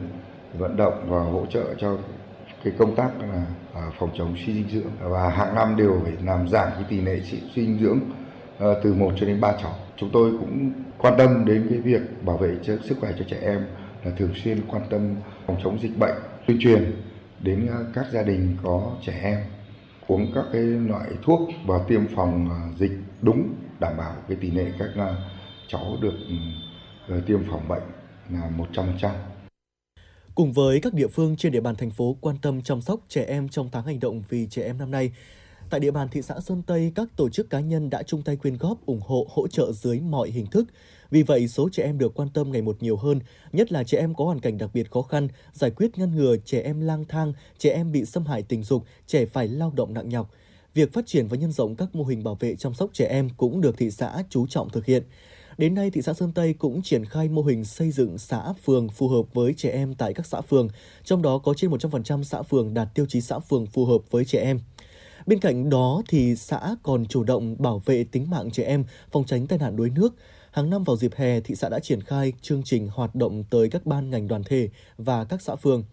vận 0.57 0.77
động 0.77 1.05
và 1.07 1.19
hỗ 1.19 1.45
trợ 1.49 1.63
cho 1.77 1.97
cái 2.63 2.73
công 2.77 2.95
tác 2.95 3.09
là 3.21 3.45
à, 3.73 3.81
phòng 3.99 4.09
chống 4.17 4.35
suy 4.45 4.53
dinh 4.53 4.69
dưỡng 4.69 5.11
và 5.11 5.29
hàng 5.29 5.55
năm 5.55 5.75
đều 5.77 6.01
phải 6.03 6.13
làm 6.25 6.47
giảm 6.47 6.67
cái 6.73 6.83
tỷ 6.89 7.01
lệ 7.01 7.19
suy 7.23 7.39
dinh 7.55 7.79
dưỡng 7.79 7.99
từ 8.83 8.93
1 8.93 9.11
cho 9.19 9.25
đến 9.25 9.41
3 9.41 9.53
cháu. 9.61 9.75
Chúng 9.97 10.09
tôi 10.13 10.31
cũng 10.39 10.71
quan 10.97 11.13
tâm 11.17 11.45
đến 11.45 11.67
cái 11.69 11.79
việc 11.79 12.25
bảo 12.25 12.37
vệ 12.37 12.55
sức 12.63 12.97
khỏe 12.99 13.11
cho 13.19 13.25
trẻ 13.29 13.37
em 13.41 13.65
là 14.03 14.11
thường 14.17 14.33
xuyên 14.43 14.61
quan 14.67 14.81
tâm 14.89 15.15
phòng 15.45 15.59
chống 15.63 15.79
dịch 15.81 15.99
bệnh, 15.99 16.15
tuyên 16.47 16.57
truyền 16.61 16.95
đến 17.39 17.67
à, 17.67 17.77
các 17.93 18.05
gia 18.11 18.23
đình 18.23 18.57
có 18.63 18.91
trẻ 19.05 19.19
em 19.23 19.39
uống 20.07 20.31
các 20.35 20.45
cái 20.53 20.61
loại 20.61 21.09
thuốc 21.23 21.39
và 21.65 21.79
tiêm 21.87 22.01
phòng 22.15 22.49
à, 22.49 22.59
dịch 22.79 22.91
đúng 23.21 23.53
đảm 23.79 23.97
bảo 23.97 24.15
cái 24.27 24.37
tỷ 24.41 24.51
lệ 24.51 24.71
các 24.79 24.89
à, 24.95 25.15
cháu 25.67 25.97
được 26.01 26.13
ừ, 26.29 26.35
ờ, 27.07 27.21
tiêm 27.27 27.39
phòng 27.51 27.67
bệnh 27.67 27.83
là 28.29 28.51
100%. 28.73 29.11
Cùng 30.35 30.53
với 30.53 30.79
các 30.81 30.93
địa 30.93 31.07
phương 31.07 31.35
trên 31.37 31.51
địa 31.51 31.59
bàn 31.59 31.75
thành 31.75 31.91
phố 31.91 32.17
quan 32.21 32.35
tâm 32.41 32.61
chăm 32.61 32.81
sóc 32.81 32.99
trẻ 33.09 33.25
em 33.25 33.49
trong 33.49 33.69
tháng 33.71 33.85
hành 33.85 33.99
động 33.99 34.23
vì 34.29 34.47
trẻ 34.47 34.63
em 34.63 34.77
năm 34.77 34.91
nay, 34.91 35.11
tại 35.69 35.79
địa 35.79 35.91
bàn 35.91 36.07
thị 36.11 36.21
xã 36.21 36.39
Sơn 36.39 36.61
Tây, 36.67 36.91
các 36.95 37.07
tổ 37.15 37.29
chức 37.29 37.49
cá 37.49 37.59
nhân 37.59 37.89
đã 37.89 38.03
chung 38.03 38.21
tay 38.21 38.35
quyên 38.35 38.57
góp 38.57 38.85
ủng 38.85 39.01
hộ 39.05 39.27
hỗ 39.29 39.47
trợ 39.47 39.71
dưới 39.71 39.99
mọi 39.99 40.29
hình 40.29 40.45
thức 40.45 40.67
vì 41.09 41.23
vậy, 41.23 41.47
số 41.47 41.69
trẻ 41.71 41.83
em 41.83 41.97
được 41.97 42.13
quan 42.15 42.29
tâm 42.33 42.51
ngày 42.51 42.61
một 42.61 42.77
nhiều 42.79 42.97
hơn, 42.97 43.19
nhất 43.53 43.71
là 43.71 43.83
trẻ 43.83 43.97
em 43.97 44.13
có 44.13 44.25
hoàn 44.25 44.39
cảnh 44.39 44.57
đặc 44.57 44.69
biệt 44.73 44.91
khó 44.91 45.01
khăn, 45.01 45.27
giải 45.53 45.71
quyết 45.71 45.97
ngăn 45.97 46.15
ngừa 46.15 46.35
trẻ 46.45 46.61
em 46.61 46.81
lang 46.81 47.05
thang, 47.05 47.33
trẻ 47.57 47.69
em 47.69 47.91
bị 47.91 48.05
xâm 48.05 48.25
hại 48.25 48.43
tình 48.43 48.63
dục, 48.63 48.83
trẻ 49.07 49.25
phải 49.25 49.47
lao 49.47 49.73
động 49.75 49.93
nặng 49.93 50.09
nhọc. 50.09 50.31
Việc 50.73 50.93
phát 50.93 51.07
triển 51.07 51.27
và 51.27 51.37
nhân 51.37 51.51
rộng 51.51 51.75
các 51.75 51.95
mô 51.95 52.03
hình 52.03 52.23
bảo 52.23 52.35
vệ 52.39 52.55
chăm 52.55 52.73
sóc 52.73 52.89
trẻ 52.93 53.05
em 53.05 53.29
cũng 53.37 53.61
được 53.61 53.77
thị 53.77 53.91
xã 53.91 54.23
chú 54.29 54.47
trọng 54.47 54.69
thực 54.69 54.85
hiện. 54.85 55.03
Đến 55.57 55.75
nay, 55.75 55.89
thị 55.89 56.01
xã 56.01 56.13
Sơn 56.13 56.31
Tây 56.31 56.53
cũng 56.53 56.81
triển 56.81 57.05
khai 57.05 57.29
mô 57.29 57.41
hình 57.41 57.65
xây 57.65 57.91
dựng 57.91 58.17
xã 58.17 58.53
phường 58.63 58.89
phù 58.89 59.07
hợp 59.07 59.33
với 59.33 59.53
trẻ 59.57 59.69
em 59.69 59.95
tại 59.95 60.13
các 60.13 60.25
xã 60.25 60.41
phường, 60.41 60.67
trong 61.03 61.21
đó 61.21 61.37
có 61.37 61.53
trên 61.53 61.71
100% 61.71 62.23
xã 62.23 62.41
phường 62.41 62.73
đạt 62.73 62.87
tiêu 62.95 63.05
chí 63.09 63.21
xã 63.21 63.39
phường 63.39 63.65
phù 63.65 63.85
hợp 63.85 64.01
với 64.11 64.25
trẻ 64.25 64.39
em. 64.39 64.59
Bên 65.25 65.39
cạnh 65.39 65.69
đó 65.69 66.01
thì 66.07 66.35
xã 66.35 66.75
còn 66.83 67.05
chủ 67.05 67.23
động 67.23 67.55
bảo 67.59 67.81
vệ 67.85 68.03
tính 68.03 68.29
mạng 68.29 68.51
trẻ 68.51 68.63
em, 68.63 68.83
phòng 69.11 69.23
tránh 69.25 69.47
tai 69.47 69.59
nạn 69.59 69.75
đuối 69.75 69.89
nước, 69.89 70.15
Hàng 70.57 70.69
năm 70.69 70.83
vào 70.83 70.97
dịp 70.97 71.11
hè, 71.15 71.41
thị 71.41 71.55
xã 71.55 71.69
đã 71.69 71.79
triển 71.79 72.01
khai 72.01 72.33
chương 72.41 72.61
trình 72.65 72.87
hoạt 72.93 73.15
động 73.15 73.43
tới 73.43 73.69
các 73.69 73.85
ban 73.85 74.09
ngành 74.09 74.27
đoàn 74.27 74.43
thể 74.43 74.69
và 74.97 75.25
các 75.25 75.41
xã 75.41 75.55
phường. 75.55 75.83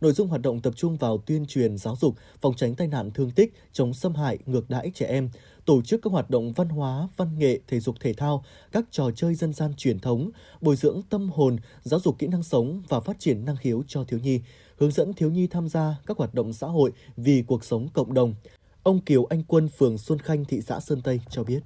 Nội 0.00 0.12
dung 0.12 0.28
hoạt 0.28 0.40
động 0.40 0.60
tập 0.60 0.72
trung 0.76 0.96
vào 0.96 1.18
tuyên 1.18 1.46
truyền 1.46 1.78
giáo 1.78 1.96
dục, 2.00 2.14
phòng 2.40 2.54
tránh 2.56 2.74
tai 2.74 2.88
nạn 2.88 3.10
thương 3.10 3.30
tích, 3.30 3.54
chống 3.72 3.94
xâm 3.94 4.14
hại, 4.14 4.38
ngược 4.46 4.70
đãi 4.70 4.90
trẻ 4.94 5.06
em, 5.06 5.30
tổ 5.64 5.82
chức 5.82 6.02
các 6.02 6.12
hoạt 6.12 6.30
động 6.30 6.52
văn 6.52 6.68
hóa, 6.68 7.08
văn 7.16 7.38
nghệ, 7.38 7.60
thể 7.68 7.80
dục 7.80 7.96
thể 8.00 8.12
thao, 8.12 8.44
các 8.72 8.84
trò 8.90 9.10
chơi 9.10 9.34
dân 9.34 9.52
gian 9.52 9.74
truyền 9.76 9.98
thống, 9.98 10.30
bồi 10.60 10.76
dưỡng 10.76 11.02
tâm 11.10 11.30
hồn, 11.34 11.56
giáo 11.82 12.00
dục 12.00 12.18
kỹ 12.18 12.26
năng 12.26 12.42
sống 12.42 12.82
và 12.88 13.00
phát 13.00 13.16
triển 13.18 13.44
năng 13.44 13.56
khiếu 13.56 13.82
cho 13.88 14.04
thiếu 14.04 14.20
nhi, 14.20 14.40
hướng 14.76 14.90
dẫn 14.90 15.12
thiếu 15.12 15.30
nhi 15.30 15.46
tham 15.46 15.68
gia 15.68 15.96
các 16.06 16.16
hoạt 16.16 16.34
động 16.34 16.52
xã 16.52 16.66
hội 16.66 16.92
vì 17.16 17.42
cuộc 17.46 17.64
sống 17.64 17.88
cộng 17.92 18.14
đồng. 18.14 18.34
Ông 18.82 19.00
Kiều 19.00 19.24
Anh 19.24 19.42
Quân, 19.42 19.68
phường 19.68 19.98
Xuân 19.98 20.18
Khanh, 20.18 20.44
thị 20.44 20.60
xã 20.60 20.80
Sơn 20.80 21.00
Tây 21.02 21.20
cho 21.30 21.44
biết. 21.44 21.60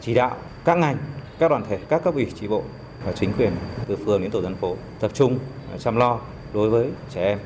Chỉ 0.00 0.14
đạo 0.14 0.30
các 0.64 0.78
ngành 0.78 0.96
các 1.38 1.50
đoàn 1.50 1.62
thể, 1.68 1.78
các 1.88 2.04
cấp 2.04 2.14
ủy 2.14 2.32
chỉ 2.40 2.48
bộ 2.48 2.62
và 3.04 3.12
chính 3.12 3.32
quyền 3.38 3.52
từ 3.86 3.96
phường 3.96 4.22
đến 4.22 4.30
tổ 4.30 4.42
dân 4.42 4.54
phố 4.54 4.76
tập 5.00 5.10
trung 5.14 5.38
à, 5.72 5.78
chăm 5.78 5.96
lo 5.96 6.18
đối 6.54 6.70
với 6.70 6.88
trẻ 7.14 7.24
em. 7.24 7.38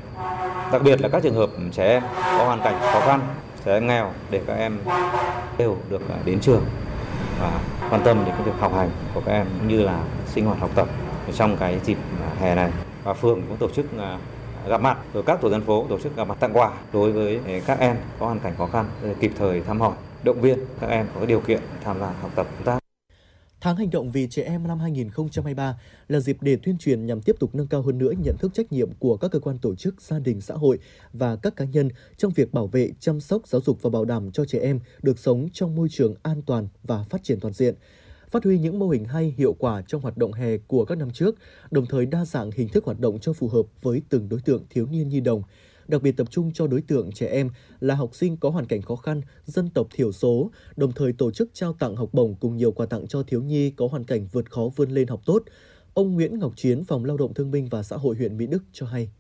Đặc 0.73 0.83
biệt 0.83 1.01
là 1.01 1.09
các 1.09 1.23
trường 1.23 1.35
hợp 1.35 1.51
trẻ 1.73 1.89
em 1.89 2.03
có 2.15 2.45
hoàn 2.45 2.61
cảnh 2.61 2.81
khó 2.81 3.01
khăn, 3.01 3.21
trẻ 3.65 3.73
em 3.73 3.87
nghèo 3.87 4.11
để 4.31 4.41
các 4.47 4.55
em 4.55 4.79
đều 5.59 5.77
được 5.91 6.09
à, 6.11 6.17
đến 6.25 6.41
trường 6.41 6.65
và 7.41 7.61
quan 7.91 8.03
tâm 8.05 8.25
đến 8.25 8.35
cái 8.35 8.43
việc 8.43 8.61
học 8.61 8.75
hành 8.75 8.91
của 9.15 9.23
các 9.27 9.33
em 9.33 9.47
cũng 9.59 9.69
như 9.69 9.83
là 9.83 10.05
sinh 10.27 10.47
hoạt 10.47 10.59
học 10.59 10.71
tập 10.75 10.89
trong 11.35 11.57
cái 11.57 11.81
dịp 11.85 11.99
à, 12.23 12.31
hè 12.41 12.55
này. 12.55 12.71
Và 13.05 13.15
phường 13.15 13.43
cũng 13.49 13.57
tổ 13.57 13.69
chức 13.69 13.87
gặp 14.69 14.81
mặt 14.81 14.99
rồi 15.15 15.23
các 15.23 15.41
tổ 15.41 15.51
dân 15.51 15.65
phố 15.65 15.87
tổ 15.89 15.99
chức 15.99 16.17
gặp 16.17 16.29
mặt 16.29 16.37
tặng 16.41 16.57
quà 16.57 16.71
đối 16.93 17.13
với 17.13 17.41
các 17.67 17.79
em 17.79 17.97
có 18.19 18.27
hoàn 18.27 18.39
cảnh 18.39 18.53
khó 18.59 18.67
khăn 18.67 18.87
kịp 19.21 19.33
thời 19.39 19.61
thăm 19.61 19.81
hỏi 19.81 19.93
động 20.25 20.41
viên 20.41 20.59
các 20.81 20.87
em 20.87 21.07
có 21.15 21.27
điều 21.27 21.41
kiện 21.41 21.61
tham 21.85 22.01
gia 22.01 22.11
học 22.11 22.31
tập 22.37 22.47
công 22.57 22.65
tác 22.65 22.79
Tháng 23.61 23.77
hành 23.77 23.91
động 23.91 24.11
vì 24.11 24.27
trẻ 24.31 24.43
em 24.43 24.69
năm 24.69 24.79
2023 24.79 25.79
là 26.09 26.21
dịp 26.21 26.37
để 26.41 26.57
tuyên 26.63 26.79
truyền 26.79 27.07
nhằm 27.07 27.23
tiếp 27.23 27.37
tục 27.41 27.55
nâng 27.55 27.67
cao 27.67 27.83
hơn 27.83 27.99
nữa 27.99 28.13
nhận 28.25 28.37
thức 28.39 28.55
trách 28.55 28.73
nhiệm 28.73 28.91
của 28.99 29.17
các 29.17 29.31
cơ 29.31 29.41
quan 29.41 29.59
tổ 29.59 29.75
chức, 29.75 30.03
gia 30.03 30.19
đình, 30.19 30.41
xã 30.41 30.55
hội 30.55 30.79
và 31.13 31.37
các 31.37 31.57
cá 31.57 31.65
nhân 31.65 31.89
trong 32.17 32.33
việc 32.33 32.53
bảo 32.53 32.67
vệ, 32.67 32.91
chăm 33.01 33.21
sóc, 33.21 33.49
giáo 33.49 33.61
dục 33.61 33.83
và 33.83 33.91
bảo 33.91 34.05
đảm 34.05 34.31
cho 34.31 34.45
trẻ 34.45 34.59
em 34.59 34.81
được 35.03 35.19
sống 35.19 35.49
trong 35.53 35.75
môi 35.75 35.89
trường 35.91 36.15
an 36.23 36.43
toàn 36.47 36.69
và 36.83 37.05
phát 37.11 37.23
triển 37.23 37.41
toàn 37.41 37.55
diện. 37.55 37.75
Phát 38.31 38.45
huy 38.45 38.59
những 38.59 38.79
mô 38.79 38.89
hình 38.89 39.05
hay, 39.05 39.35
hiệu 39.39 39.57
quả 39.59 39.83
trong 39.87 40.01
hoạt 40.01 40.17
động 40.17 40.33
hè 40.33 40.57
của 40.57 40.85
các 40.85 40.99
năm 40.99 41.11
trước, 41.11 41.35
đồng 41.71 41.87
thời 41.87 42.07
đa 42.07 42.25
dạng 42.25 42.51
hình 42.51 42.69
thức 42.69 42.85
hoạt 42.85 43.01
động 43.01 43.19
cho 43.21 43.33
phù 43.33 43.49
hợp 43.49 43.67
với 43.83 44.03
từng 44.09 44.29
đối 44.29 44.41
tượng 44.41 44.65
thiếu 44.71 44.87
niên 44.87 45.09
nhi 45.09 45.21
đồng– 45.21 45.43
đặc 45.93 46.03
biệt 46.03 46.17
tập 46.17 46.27
trung 46.31 46.53
cho 46.53 46.67
đối 46.67 46.83
tượng 46.83 47.13
trẻ 47.13 47.27
em 47.27 47.51
là 47.81 47.95
học 47.95 48.15
sinh 48.15 48.37
có 48.37 48.51
hoàn 48.51 48.67
cảnh 48.67 48.83
khó 48.83 48.97
khăn, 48.97 49.21
dân 49.45 49.71
tộc 49.71 49.87
thiểu 49.95 50.13
số, 50.13 50.51
đồng 50.77 50.93
thời 50.93 51.13
tổ 51.13 51.31
chức 51.31 51.51
trao 51.55 51.73
tặng 51.73 51.97
học 51.97 52.09
bổng 52.13 52.35
cùng 52.41 52.57
nhiều 52.57 52.73
quà 52.73 52.87
tặng 52.87 53.07
cho 53.07 53.23
thiếu 53.23 53.43
nhi 53.43 53.71
có 53.71 53.87
hoàn 53.87 54.05
cảnh 54.05 54.27
vượt 54.33 54.51
khó 54.51 54.71
vươn 54.77 54.91
lên 54.91 55.09
học 55.09 55.21
tốt. 55.27 55.43
Ông 55.95 56.13
Nguyễn 56.15 56.39
Ngọc 56.39 56.53
Chiến, 56.57 56.85
Phòng 56.85 57.05
Lao 57.05 57.17
động 57.17 57.35
Thương 57.35 57.51
binh 57.51 57.69
và 57.69 57.83
Xã 57.83 57.97
hội 57.97 58.17
huyện 58.17 58.37
Mỹ 58.37 58.47
Đức 58.47 58.63
cho 58.73 58.87
hay. 58.87 59.11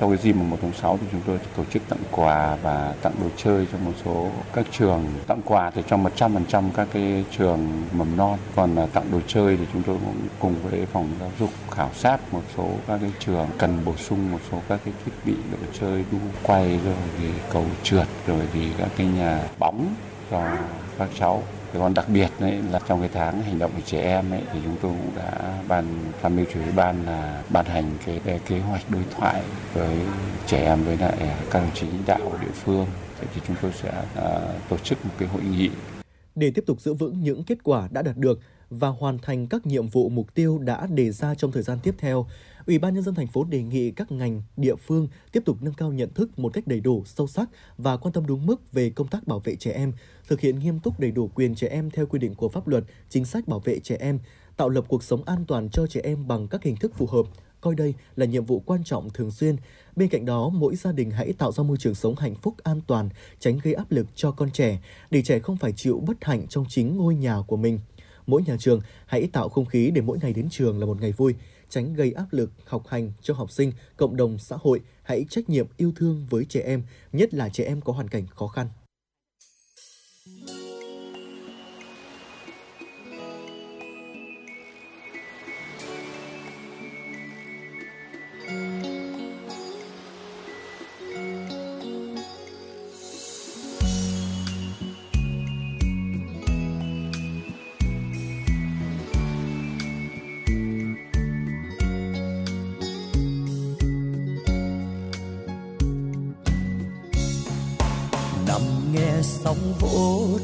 Trong 0.00 0.10
cái 0.10 0.18
dịp 0.22 0.32
1 0.32 0.56
tháng 0.62 0.72
6 0.72 0.98
thì 1.00 1.06
chúng 1.12 1.20
tôi 1.26 1.38
tổ 1.56 1.64
chức 1.64 1.82
tặng 1.88 1.98
quà 2.10 2.56
và 2.62 2.94
tặng 3.02 3.12
đồ 3.20 3.26
chơi 3.36 3.66
cho 3.72 3.78
một 3.78 3.92
số 4.04 4.30
các 4.52 4.66
trường. 4.78 5.04
Tặng 5.26 5.40
quà 5.44 5.70
thì 5.70 5.82
cho 5.88 5.96
100% 5.96 6.70
các 6.74 6.88
cái 6.92 7.24
trường 7.38 7.82
mầm 7.92 8.16
non. 8.16 8.38
Còn 8.56 8.74
là 8.74 8.86
tặng 8.86 9.10
đồ 9.12 9.20
chơi 9.26 9.56
thì 9.56 9.64
chúng 9.72 9.82
tôi 9.82 9.96
cũng 10.04 10.28
cùng 10.38 10.54
với 10.62 10.86
phòng 10.92 11.08
giáo 11.20 11.30
dục 11.38 11.50
khảo 11.70 11.90
sát 11.94 12.20
một 12.32 12.42
số 12.56 12.68
các 12.86 12.98
cái 13.00 13.12
trường, 13.18 13.46
cần 13.58 13.78
bổ 13.84 13.96
sung 13.96 14.32
một 14.32 14.38
số 14.50 14.58
các 14.68 14.80
cái 14.84 14.94
thiết 15.04 15.12
bị 15.24 15.34
đồ 15.50 15.58
chơi, 15.80 16.04
đu 16.12 16.18
quay 16.42 16.80
rồi 16.84 16.94
thì 17.18 17.28
cầu 17.52 17.64
trượt, 17.82 18.06
rồi 18.26 18.42
thì 18.52 18.68
các 18.78 18.88
cái 18.96 19.06
nhà 19.06 19.40
bóng 19.58 19.94
cho 20.30 20.42
các 20.98 21.08
cháu 21.18 21.42
Thế 21.72 21.78
còn 21.78 21.94
đặc 21.94 22.08
biệt 22.08 22.28
đấy 22.40 22.58
là 22.70 22.80
trong 22.88 23.00
cái 23.00 23.10
tháng 23.12 23.42
hành 23.42 23.58
động 23.58 23.70
của 23.74 23.82
trẻ 23.86 24.02
em 24.02 24.30
ấy, 24.30 24.42
thì 24.52 24.60
chúng 24.64 24.76
tôi 24.82 24.92
cũng 25.02 25.16
đã 25.16 25.58
ban 25.68 25.84
tham 26.22 26.36
mưu 26.36 26.44
chủ 26.54 26.60
ban 26.76 27.06
là 27.06 27.42
ban 27.50 27.66
hành 27.66 27.90
cái, 28.06 28.20
cái 28.24 28.40
kế 28.46 28.60
hoạch 28.60 28.90
đối 28.90 29.02
thoại 29.10 29.42
với 29.74 29.96
trẻ 30.46 30.64
em 30.64 30.84
với 30.84 30.96
lại 30.96 31.16
các 31.50 31.60
đồng 31.60 31.70
chí 31.74 31.86
lãnh 31.86 32.02
đạo 32.06 32.20
của 32.24 32.38
địa 32.40 32.52
phương. 32.54 32.86
Thế 33.20 33.26
thì 33.34 33.40
chúng 33.46 33.56
tôi 33.62 33.72
sẽ 33.82 34.02
uh, 34.18 34.68
tổ 34.68 34.76
chức 34.78 35.04
một 35.04 35.12
cái 35.18 35.28
hội 35.28 35.42
nghị 35.42 35.70
để 36.34 36.50
tiếp 36.50 36.64
tục 36.66 36.80
giữ 36.80 36.94
vững 36.94 37.20
những 37.20 37.44
kết 37.44 37.58
quả 37.62 37.88
đã 37.90 38.02
đạt 38.02 38.16
được 38.16 38.40
và 38.70 38.88
hoàn 38.88 39.18
thành 39.18 39.46
các 39.46 39.66
nhiệm 39.66 39.88
vụ 39.88 40.08
mục 40.08 40.34
tiêu 40.34 40.58
đã 40.58 40.86
đề 40.86 41.10
ra 41.10 41.34
trong 41.34 41.52
thời 41.52 41.62
gian 41.62 41.78
tiếp 41.82 41.94
theo, 41.98 42.26
Ủy 42.68 42.78
ban 42.78 42.94
nhân 42.94 43.02
dân 43.02 43.14
thành 43.14 43.26
phố 43.26 43.44
đề 43.44 43.62
nghị 43.62 43.90
các 43.90 44.12
ngành, 44.12 44.42
địa 44.56 44.74
phương 44.76 45.08
tiếp 45.32 45.42
tục 45.44 45.56
nâng 45.60 45.74
cao 45.74 45.92
nhận 45.92 46.14
thức 46.14 46.38
một 46.38 46.52
cách 46.52 46.66
đầy 46.66 46.80
đủ, 46.80 47.02
sâu 47.06 47.26
sắc 47.26 47.48
và 47.78 47.96
quan 47.96 48.12
tâm 48.12 48.26
đúng 48.26 48.46
mức 48.46 48.72
về 48.72 48.90
công 48.90 49.08
tác 49.08 49.26
bảo 49.26 49.40
vệ 49.40 49.56
trẻ 49.56 49.72
em, 49.72 49.92
thực 50.28 50.40
hiện 50.40 50.58
nghiêm 50.58 50.80
túc 50.80 51.00
đầy 51.00 51.10
đủ 51.10 51.28
quyền 51.28 51.54
trẻ 51.54 51.68
em 51.68 51.90
theo 51.90 52.06
quy 52.06 52.18
định 52.18 52.34
của 52.34 52.48
pháp 52.48 52.68
luật, 52.68 52.84
chính 53.08 53.24
sách 53.24 53.48
bảo 53.48 53.60
vệ 53.60 53.78
trẻ 53.78 53.96
em, 54.00 54.18
tạo 54.56 54.68
lập 54.68 54.84
cuộc 54.88 55.02
sống 55.02 55.24
an 55.24 55.44
toàn 55.48 55.68
cho 55.70 55.86
trẻ 55.86 56.00
em 56.04 56.28
bằng 56.28 56.48
các 56.48 56.62
hình 56.62 56.76
thức 56.76 56.92
phù 56.96 57.06
hợp, 57.06 57.26
coi 57.60 57.74
đây 57.74 57.94
là 58.16 58.26
nhiệm 58.26 58.44
vụ 58.44 58.60
quan 58.60 58.84
trọng 58.84 59.10
thường 59.10 59.30
xuyên. 59.30 59.56
Bên 59.96 60.08
cạnh 60.08 60.24
đó, 60.24 60.48
mỗi 60.48 60.76
gia 60.76 60.92
đình 60.92 61.10
hãy 61.10 61.32
tạo 61.32 61.52
ra 61.52 61.62
môi 61.64 61.76
trường 61.76 61.94
sống 61.94 62.16
hạnh 62.16 62.34
phúc 62.34 62.54
an 62.62 62.80
toàn, 62.86 63.08
tránh 63.38 63.58
gây 63.62 63.74
áp 63.74 63.90
lực 63.90 64.06
cho 64.14 64.30
con 64.30 64.50
trẻ, 64.50 64.78
để 65.10 65.22
trẻ 65.22 65.38
không 65.38 65.56
phải 65.56 65.72
chịu 65.72 66.02
bất 66.06 66.24
hạnh 66.24 66.46
trong 66.48 66.64
chính 66.68 66.96
ngôi 66.96 67.14
nhà 67.14 67.36
của 67.46 67.56
mình. 67.56 67.78
Mỗi 68.26 68.42
nhà 68.46 68.56
trường 68.58 68.80
hãy 69.06 69.28
tạo 69.32 69.48
không 69.48 69.66
khí 69.66 69.90
để 69.94 70.00
mỗi 70.00 70.18
ngày 70.22 70.32
đến 70.32 70.48
trường 70.50 70.80
là 70.80 70.86
một 70.86 71.00
ngày 71.00 71.12
vui, 71.12 71.34
tránh 71.68 71.94
gây 71.94 72.12
áp 72.12 72.26
lực 72.30 72.50
học 72.64 72.86
hành 72.88 73.12
cho 73.22 73.34
học 73.34 73.50
sinh, 73.50 73.72
cộng 73.96 74.16
đồng 74.16 74.38
xã 74.38 74.56
hội, 74.60 74.80
hãy 75.02 75.24
trách 75.30 75.48
nhiệm 75.48 75.66
yêu 75.76 75.92
thương 75.96 76.26
với 76.30 76.44
trẻ 76.44 76.60
em, 76.60 76.82
nhất 77.12 77.34
là 77.34 77.48
trẻ 77.48 77.64
em 77.64 77.80
có 77.80 77.92
hoàn 77.92 78.08
cảnh 78.08 78.26
khó 78.26 78.46
khăn. 78.46 78.68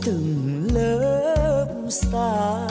Từng 0.04 0.68
lớp 0.74 1.66
xa, 1.90 2.68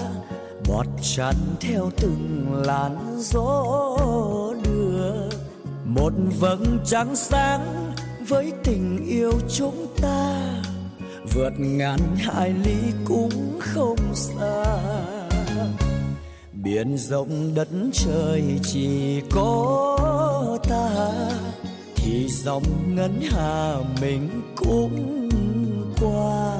bọt 0.68 0.86
chăn 1.16 1.36
theo 1.60 1.90
từng 1.98 2.54
làn 2.66 3.18
gió 3.20 3.68
đưa. 4.64 5.30
Một 5.86 6.14
vầng 6.40 6.80
trăng 6.86 7.16
sáng 7.16 7.94
với 8.28 8.52
tình 8.64 9.06
yêu 9.08 9.32
chúng 9.50 9.88
ta, 10.02 10.40
vượt 11.34 11.54
ngàn 11.58 12.00
hải 12.16 12.50
lý 12.50 12.78
cũng 13.06 13.60
không 13.60 13.98
xa. 14.14 14.64
Biển 16.54 16.98
rộng 16.98 17.56
đất 17.56 17.68
trời 17.94 18.44
chỉ 18.64 19.22
có 19.32 20.58
ta, 20.70 21.10
thì 21.96 22.28
dòng 22.30 22.96
ngân 22.96 23.22
hà 23.32 23.76
mình 24.02 24.42
cũng 24.56 25.30
qua 26.02 26.58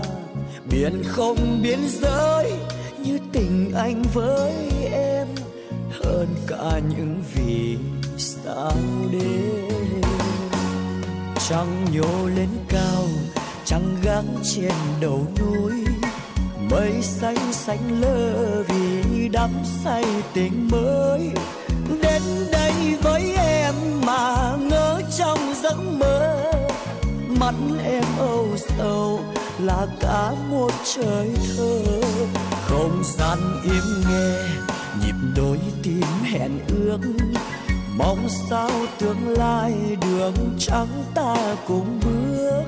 biển 0.72 1.04
không 1.08 1.62
biên 1.64 1.80
giới, 2.02 2.52
như 3.04 3.20
tình 3.32 3.72
anh 3.76 4.04
với 4.14 4.54
em, 4.92 5.28
hơn 5.90 6.28
cả 6.48 6.80
những 6.90 7.24
vì 7.36 7.78
sao 8.18 8.78
đêm. 9.12 10.02
Trăng 11.50 11.86
nhô 11.92 12.28
lên 12.36 12.50
cao, 12.70 13.08
trăng 13.66 13.96
gác 14.04 14.24
trên 14.44 14.74
đầu 15.02 15.26
núi, 15.40 15.72
mây 16.72 17.02
xanh 17.02 17.54
xanh 17.54 18.02
lơ 18.02 18.64
vì 18.64 19.30
đắm 19.30 19.50
say 19.84 20.06
tình 20.34 20.68
mới. 20.72 21.30
Đến 22.02 22.22
đây 22.52 22.74
với 23.02 23.36
em 23.38 23.74
mà 24.06 24.56
ngỡ 24.58 25.02
trong 25.18 25.40
giấc 25.64 25.76
mơ, 26.00 26.54
mắt 27.40 27.56
em 27.86 28.04
âu 28.20 28.48
sầu 28.58 29.20
là 29.60 29.88
cả 30.00 30.32
một 30.50 30.72
trời 30.96 31.30
thơ. 31.58 31.80
Không 32.62 33.04
gian 33.04 33.38
im 33.64 34.04
nghe, 34.10 34.36
nhịp 35.02 35.16
đôi 35.36 35.60
tim 35.84 36.06
hẹn 36.24 36.60
ước. 36.68 37.00
Mong 37.98 38.28
sao 38.50 38.70
tương 39.00 39.30
lai 39.38 39.74
đường 40.02 40.56
trắng 40.60 41.04
ta 41.16 41.36
cùng 41.68 42.00
bước. 42.06 42.64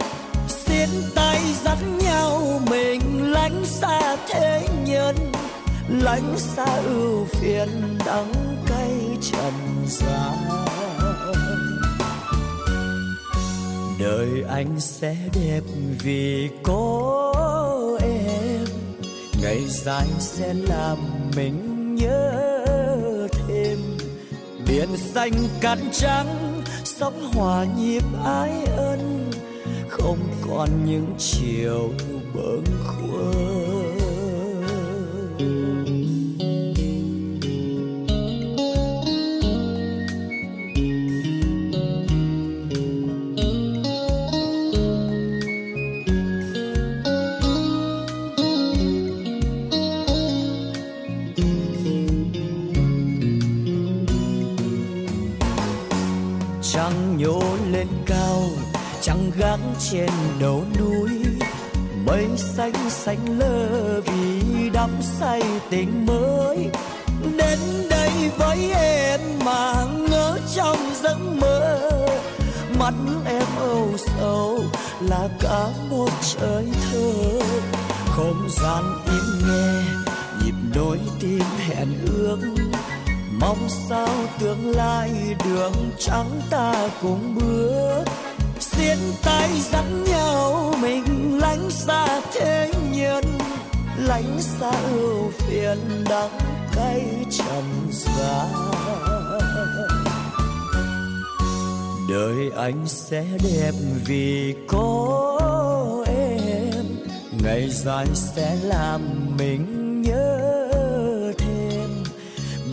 Xiên 0.47 0.89
tay 1.15 1.39
dắt 1.63 1.77
nhau, 2.03 2.61
mình 2.69 3.31
lánh 3.31 3.65
xa 3.65 4.17
thế 4.27 4.67
nhân. 4.85 5.15
Lánh 5.89 6.35
xa 6.37 6.75
ưu 6.85 7.25
phiền 7.25 7.97
đắng 8.05 8.33
cay 8.67 8.99
trần 9.21 9.53
gian 9.87 10.33
đời 13.99 14.43
anh 14.49 14.79
sẽ 14.79 15.15
đẹp 15.33 15.61
vì 16.03 16.49
có 16.63 17.97
em. 18.01 18.65
Ngày 19.41 19.61
dài 19.67 20.07
sẽ 20.19 20.53
làm 20.53 20.97
mình 21.35 21.95
nhớ 21.95 23.27
thêm. 23.31 23.77
Biển 24.67 24.97
xanh 24.97 25.33
cát 25.61 25.77
trắng, 25.91 26.61
sóng 26.83 27.31
hòa 27.33 27.65
nhịp 27.77 28.03
ái 28.23 28.51
ân. 28.77 29.31
Không 29.89 30.19
còn 30.47 30.69
những 30.85 31.15
chiều 31.17 31.89
bâng 32.33 32.63
khuâng. 32.85 33.95
Trên 59.91 60.09
đầu 60.39 60.63
núi. 60.79 61.09
Mây 62.05 62.27
xanh 62.37 62.89
xanh 62.89 63.39
lơ 63.39 64.01
vì 64.01 64.69
đắm 64.69 64.89
say 65.19 65.43
tình 65.69 66.05
mới. 66.05 66.69
Đến 67.37 67.59
đây 67.89 68.11
với 68.37 68.71
em 68.73 69.19
mà 69.45 69.85
ngỡ 70.09 70.37
trong 70.55 70.77
giấc 71.03 71.17
mơ. 71.41 71.91
Mắt 72.79 72.93
em 73.25 73.47
âu 73.59 73.89
sầu 73.97 74.63
là 75.01 75.29
cả 75.39 75.67
một 75.89 76.09
trời 76.21 76.65
thơ. 76.91 77.39
Không 78.09 78.47
gian 78.49 78.83
im 79.05 79.47
nghe, 79.47 79.81
nhịp 80.45 80.55
đôi 80.75 80.99
tim 81.19 81.43
hẹn 81.67 81.87
ước 82.05 82.37
mong 83.45 83.69
sao 83.69 84.07
tương 84.39 84.75
lai 84.75 85.11
đường 85.45 85.91
trắng 85.99 86.41
ta 86.49 86.89
cùng 87.01 87.35
bước. 87.35 88.03
Xiên 88.59 88.97
tay 89.23 89.49
dắt 89.71 89.85
nhau, 90.07 90.73
mình 90.81 91.37
lánh 91.41 91.69
xa 91.69 92.21
thế 92.33 92.71
nhân. 92.91 93.23
Lánh 93.97 94.39
xa 94.39 94.71
ưu 94.91 95.31
phiền 95.31 95.77
đắng 96.09 96.39
cay 96.75 97.01
trần 97.31 97.63
gian. 97.91 98.53
Đời 102.09 102.51
anh 102.57 102.87
sẽ 102.87 103.25
đẹp 103.43 103.73
vì 104.05 104.55
có 104.67 106.03
em. 106.07 106.85
Ngày 107.43 107.69
dài 107.69 108.07
sẽ 108.13 108.57
làm 108.63 109.01
mình 109.37 109.74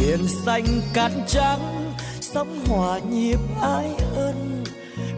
biển 0.03 0.29
xanh 0.29 0.81
cát 0.95 1.12
trắng, 1.27 1.93
sóng 2.20 2.65
hòa 2.66 2.99
nhịp 2.99 3.39
ái 3.61 3.91
ân, 4.16 4.65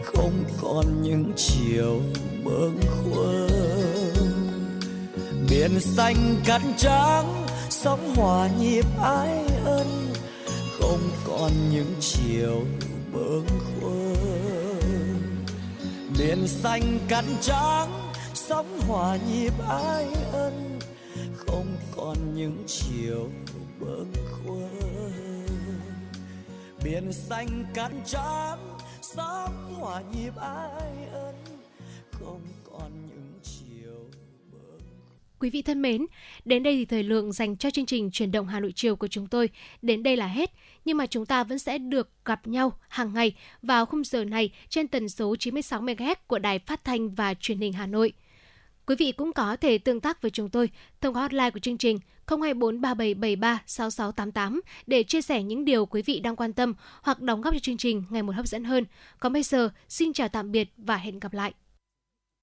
không 0.03 0.43
còn 0.61 1.01
những 1.01 1.31
chiều 1.35 2.01
bâng 2.43 2.79
khuâng. 2.87 3.49
Biển 5.49 5.79
xanh 5.79 6.35
cát 6.45 6.61
trắng, 6.77 7.45
sóng 7.69 8.15
hòa 8.15 8.49
nhịp 8.59 8.85
ái 9.03 9.45
ân, 9.65 9.87
không 10.79 11.09
còn 11.27 11.51
những 11.71 11.93
chiều 11.99 12.61
bâng 13.13 13.47
khuâng. 13.47 14.15
Biển 16.19 16.47
xanh 16.47 16.99
cát 17.07 17.25
trắng, 17.41 17.89
sóng 18.33 18.79
hòa 18.87 19.17
nhịp 19.31 19.53
ái 19.69 20.05
ân, 20.31 20.79
không 21.35 21.77
còn 21.97 22.17
những 22.35 22.63
chiều 22.67 23.29
bâng 23.79 24.13
khuâng 24.31 25.45
biển 26.83 27.13
xanh 27.13 27.65
cát 27.73 27.91
trắng 28.05 28.77
sóng 29.01 29.75
hòa 29.75 30.01
nhịp 30.01 30.33
ai 30.35 31.07
ân 31.11 31.35
không 32.11 32.41
còn 32.71 32.91
những 33.07 33.39
chiều 33.43 34.09
Quý 35.39 35.49
vị 35.49 35.61
thân 35.61 35.81
mến, 35.81 36.05
đến 36.45 36.63
đây 36.63 36.75
thì 36.75 36.85
thời 36.85 37.03
lượng 37.03 37.31
dành 37.31 37.57
cho 37.57 37.69
chương 37.69 37.85
trình 37.85 38.11
chuyển 38.11 38.31
động 38.31 38.47
Hà 38.47 38.59
Nội 38.59 38.71
chiều 38.75 38.95
của 38.95 39.07
chúng 39.07 39.27
tôi 39.27 39.49
đến 39.81 40.03
đây 40.03 40.17
là 40.17 40.27
hết. 40.27 40.51
Nhưng 40.85 40.97
mà 40.97 41.05
chúng 41.05 41.25
ta 41.25 41.43
vẫn 41.43 41.59
sẽ 41.59 41.77
được 41.77 42.09
gặp 42.25 42.47
nhau 42.47 42.79
hàng 42.89 43.13
ngày 43.13 43.35
vào 43.61 43.85
khung 43.85 44.03
giờ 44.03 44.23
này 44.23 44.49
trên 44.69 44.87
tần 44.87 45.09
số 45.09 45.35
96 45.35 45.81
MHz 45.81 46.15
của 46.27 46.39
Đài 46.39 46.59
Phát 46.59 46.83
thanh 46.83 47.09
và 47.09 47.33
Truyền 47.33 47.57
hình 47.57 47.73
Hà 47.73 47.85
Nội. 47.85 48.13
Quý 48.87 48.95
vị 48.95 49.11
cũng 49.11 49.33
có 49.33 49.55
thể 49.55 49.77
tương 49.77 49.99
tác 49.99 50.21
với 50.21 50.31
chúng 50.31 50.49
tôi 50.49 50.69
thông 51.01 51.15
qua 51.15 51.21
hotline 51.21 51.49
của 51.49 51.59
chương 51.59 51.77
trình 51.77 51.99
024 52.27 52.81
3773 52.81 53.61
6688 53.65 54.61
để 54.87 55.03
chia 55.03 55.21
sẻ 55.21 55.43
những 55.43 55.65
điều 55.65 55.85
quý 55.85 56.01
vị 56.01 56.19
đang 56.19 56.35
quan 56.35 56.53
tâm 56.53 56.73
hoặc 57.01 57.21
đóng 57.21 57.41
góp 57.41 57.53
cho 57.53 57.59
chương 57.59 57.77
trình 57.77 58.03
ngày 58.09 58.23
một 58.23 58.35
hấp 58.35 58.47
dẫn 58.47 58.63
hơn. 58.63 58.85
Còn 59.19 59.33
bây 59.33 59.43
giờ, 59.43 59.69
xin 59.89 60.13
chào 60.13 60.27
tạm 60.27 60.51
biệt 60.51 60.69
và 60.77 60.97
hẹn 60.97 61.19
gặp 61.19 61.33
lại. 61.33 61.53